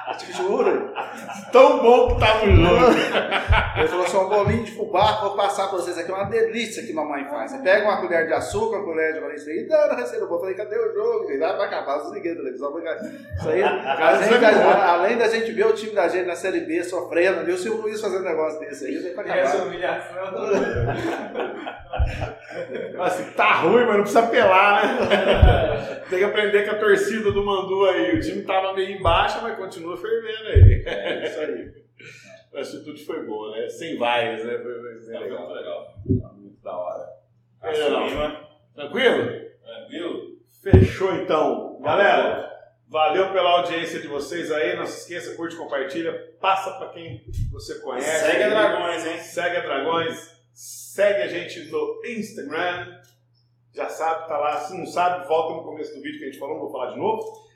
Eu 0.10 0.18
te 0.18 0.32
juro. 0.34 0.92
Tão 1.52 1.80
bom 1.82 2.14
que 2.14 2.20
tava 2.20 2.46
o 2.46 2.56
jogo. 2.56 2.98
Ele 3.78 3.88
falou 3.88 4.06
assim, 4.06 4.18
um 4.18 4.30
bolinho 4.30 4.64
de 4.64 4.72
fubá, 4.72 5.22
vou 5.22 5.36
passar 5.36 5.68
pra 5.68 5.78
vocês 5.78 5.98
aqui, 5.98 6.10
é 6.12 6.14
uma 6.16 6.24
delícia 6.26 6.84
que 6.84 6.94
mamãe 6.94 7.26
faz. 7.26 7.52
Você 7.52 7.60
pega 7.60 7.84
uma 7.88 8.02
colher 8.02 8.26
de 8.28 8.34
açúcar, 8.34 8.78
uma 8.78 8.86
colher 8.86 9.14
de 9.14 9.20
farinha, 9.20 9.62
e 9.62 9.68
dá 9.68 9.88
na 9.88 9.96
receita 9.96 10.22
do 10.26 10.28
bolo. 10.28 10.38
Eu 10.38 10.42
falei, 10.42 10.56
cadê 10.56 10.78
o 10.78 10.94
jogo? 10.94 11.30
Ele 11.30 11.40
vai 11.40 11.52
acabar, 11.68 11.98
desliguei 12.00 12.32
a 12.32 12.36
televisão. 12.36 12.74
Isso 12.80 13.50
aí, 13.50 13.62
a 13.64 14.22
gente, 14.24 14.46
a- 14.46 14.92
além 14.94 15.18
da 15.18 15.28
gente 15.28 15.52
ver 15.52 15.68
o 15.68 15.74
time 15.74 15.94
da 15.94 16.08
gente 16.08 16.26
na 16.26 16.36
Série 16.36 16.62
B 16.62 16.84
sofrendo 16.84 17.27
ali, 17.28 17.52
o 17.52 17.58
Silvio 17.58 17.82
Luiz 17.82 18.00
fazendo 18.02 18.22
um 18.22 18.30
negócio 18.30 18.60
desse 18.60 18.86
aí, 18.86 19.14
vai 19.14 19.24
Tem 19.26 19.34
essa 19.34 19.58
acabar. 19.58 19.68
humilhação. 19.68 20.18
Assim, 23.00 23.32
tá 23.32 23.54
ruim, 23.56 23.86
mas 23.86 23.96
não 23.96 24.02
precisa 24.02 24.22
apelar, 24.24 24.84
né? 24.86 26.02
Tem 26.10 26.20
que 26.20 26.26
aprender 26.26 26.64
com 26.66 26.72
a 26.76 26.80
torcida 26.80 27.32
do 27.32 27.44
Mandu 27.46 27.86
aí. 27.86 28.16
O 28.16 28.22
time 28.22 28.42
tava 28.44 28.74
meio 28.74 28.98
embaixo, 28.98 29.40
mas 29.42 29.58
continua 29.58 29.98
fervendo 29.98 30.48
aí. 30.48 30.84
É 30.86 31.26
isso 31.28 31.40
aí. 31.40 31.72
A 32.56 32.62
atitude 32.62 33.06
foi 33.06 33.24
boa, 33.24 33.56
né? 33.56 33.68
Sem 33.70 33.98
vaias, 34.00 34.44
né? 34.44 34.58
Foi, 34.58 34.74
foi, 34.74 35.00
foi 35.04 35.14
legal. 35.20 35.48
legal, 35.48 35.54
legal. 35.54 36.34
Muito 36.38 36.60
da 36.64 36.76
hora. 36.76 37.06
A 37.62 37.70
É, 37.72 37.90
não. 37.90 38.08
Lima, 38.08 38.40
Tranquilo? 38.74 39.26
tranquilo? 39.64 40.22
Fechou 40.64 41.14
então. 41.14 41.80
Galera, 41.84 42.50
valeu 42.90 43.32
pela 43.32 43.60
audiência 43.60 44.00
de 44.00 44.08
vocês 44.08 44.52
aí. 44.52 44.76
Não 44.76 44.86
se 44.86 45.00
esqueça, 45.02 45.36
curte, 45.36 45.56
compartilha. 45.56 46.14
Passa 46.40 46.72
pra 46.72 46.90
quem 46.90 47.24
você 47.52 47.80
conhece. 47.80 48.26
Segue 48.26 48.44
a 48.44 48.50
Dragões, 48.50 49.06
hein? 49.06 49.20
Segue 49.20 49.58
a 49.58 49.62
Dragões. 49.62 50.38
Segue 50.54 51.22
a 51.24 51.28
gente 51.28 51.72
no 51.72 52.02
Instagram. 52.06 52.98
Já 53.74 53.90
sabe, 53.90 54.28
tá 54.28 54.38
lá. 54.38 54.58
Se 54.58 54.76
não 54.78 54.86
sabe, 54.86 55.28
volta 55.28 55.54
no 55.54 55.64
começo 55.64 55.94
do 55.94 56.02
vídeo 56.02 56.18
que 56.18 56.26
a 56.26 56.28
gente 56.28 56.40
falou, 56.40 56.56
não 56.56 56.64
vou 56.64 56.72
falar 56.72 56.92
de 56.94 56.98
novo. 56.98 57.48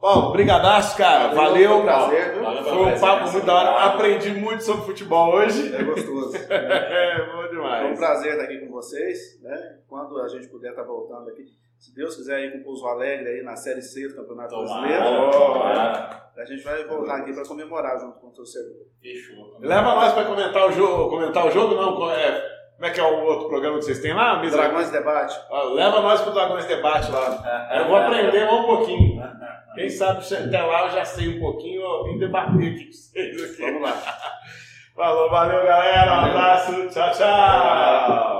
Ó, 0.00 0.30
brigadaço, 0.30 0.96
cara. 0.96 1.34
Valeu. 1.34 1.70
Foi 1.70 1.80
um 1.80 1.84
prazer? 1.84 2.34
Valeu. 2.40 2.64
Foi 2.64 2.86
um 2.86 3.00
papo 3.00 3.32
muito 3.32 3.46
da 3.46 3.54
hora. 3.54 3.84
Aprendi 3.84 4.30
muito 4.30 4.62
sobre 4.62 4.84
futebol 4.84 5.34
hoje. 5.34 5.74
É 5.74 5.82
gostoso. 5.82 6.36
É, 6.50 7.26
bom 7.26 7.32
Foi 7.32 7.46
um 7.46 7.50
demais. 7.50 7.98
prazer 7.98 8.32
estar 8.32 8.44
aqui 8.44 8.58
com 8.58 8.70
vocês, 8.70 9.40
né? 9.42 9.78
Quando 9.88 10.20
a 10.20 10.28
gente 10.28 10.46
puder 10.48 10.70
estar 10.70 10.84
voltando 10.84 11.28
aqui, 11.28 11.46
se 11.78 11.94
Deus 11.94 12.16
quiser 12.16 12.40
ir 12.44 12.52
com 12.52 12.58
o 12.58 12.64
Pouso 12.64 12.86
Alegre 12.86 13.28
aí 13.28 13.42
na 13.42 13.54
Série 13.54 13.80
C 13.82 14.08
do 14.08 14.16
Campeonato 14.16 14.56
Brasileiro, 14.56 15.04
Tomara, 15.04 15.30
tomara. 15.30 16.30
a 16.36 16.44
gente 16.44 16.62
vai 16.62 16.84
voltar 16.84 17.18
aqui 17.18 17.32
para 17.32 17.44
comemorar 17.46 17.98
junto 18.00 18.18
com 18.18 18.26
o 18.28 18.32
torcedor. 18.32 18.86
Fechou. 19.00 19.58
Leva 19.60 19.94
nós 19.94 20.12
pra 20.12 20.24
comentar 20.24 20.68
o 20.68 20.72
jogo. 20.72 21.08
Comentar 21.08 21.46
o 21.46 21.50
jogo, 21.50 21.74
não. 21.76 22.10
é, 22.10 22.58
como 22.74 22.86
é 22.86 22.90
que 22.90 23.00
é 23.00 23.02
o 23.04 23.24
outro 23.24 23.48
programa 23.48 23.78
que 23.78 23.84
vocês 23.84 24.00
têm 24.00 24.12
lá? 24.12 24.40
Mesa? 24.40 24.56
Dragões 24.56 24.90
Debate. 24.90 25.38
Ó, 25.50 25.74
leva 25.74 26.00
nós 26.00 26.20
pro 26.20 26.32
Dragões 26.32 26.64
Debate 26.66 27.10
lá. 27.12 27.70
Eu 27.76 27.86
vou 27.86 27.96
aprender 27.96 28.44
um 28.44 28.64
pouquinho. 28.64 29.22
Quem 29.74 29.88
sabe 29.88 30.24
se 30.24 30.34
até 30.34 30.60
lá 30.60 30.86
eu 30.86 30.90
já 30.90 31.04
sei 31.04 31.36
um 31.36 31.40
pouquinho, 31.40 31.80
eu 31.80 32.04
vim 32.04 32.18
debater 32.18 32.72
aqui 32.72 32.86
com 32.86 32.92
vocês 32.92 33.52
aqui. 33.52 33.62
Vamos 33.62 33.82
lá. 33.82 34.02
Falou, 34.96 35.30
valeu 35.30 35.64
galera, 35.64 36.10
um 36.12 36.24
abraço, 36.24 36.88
tchau, 36.88 37.12
tchau. 37.12 38.37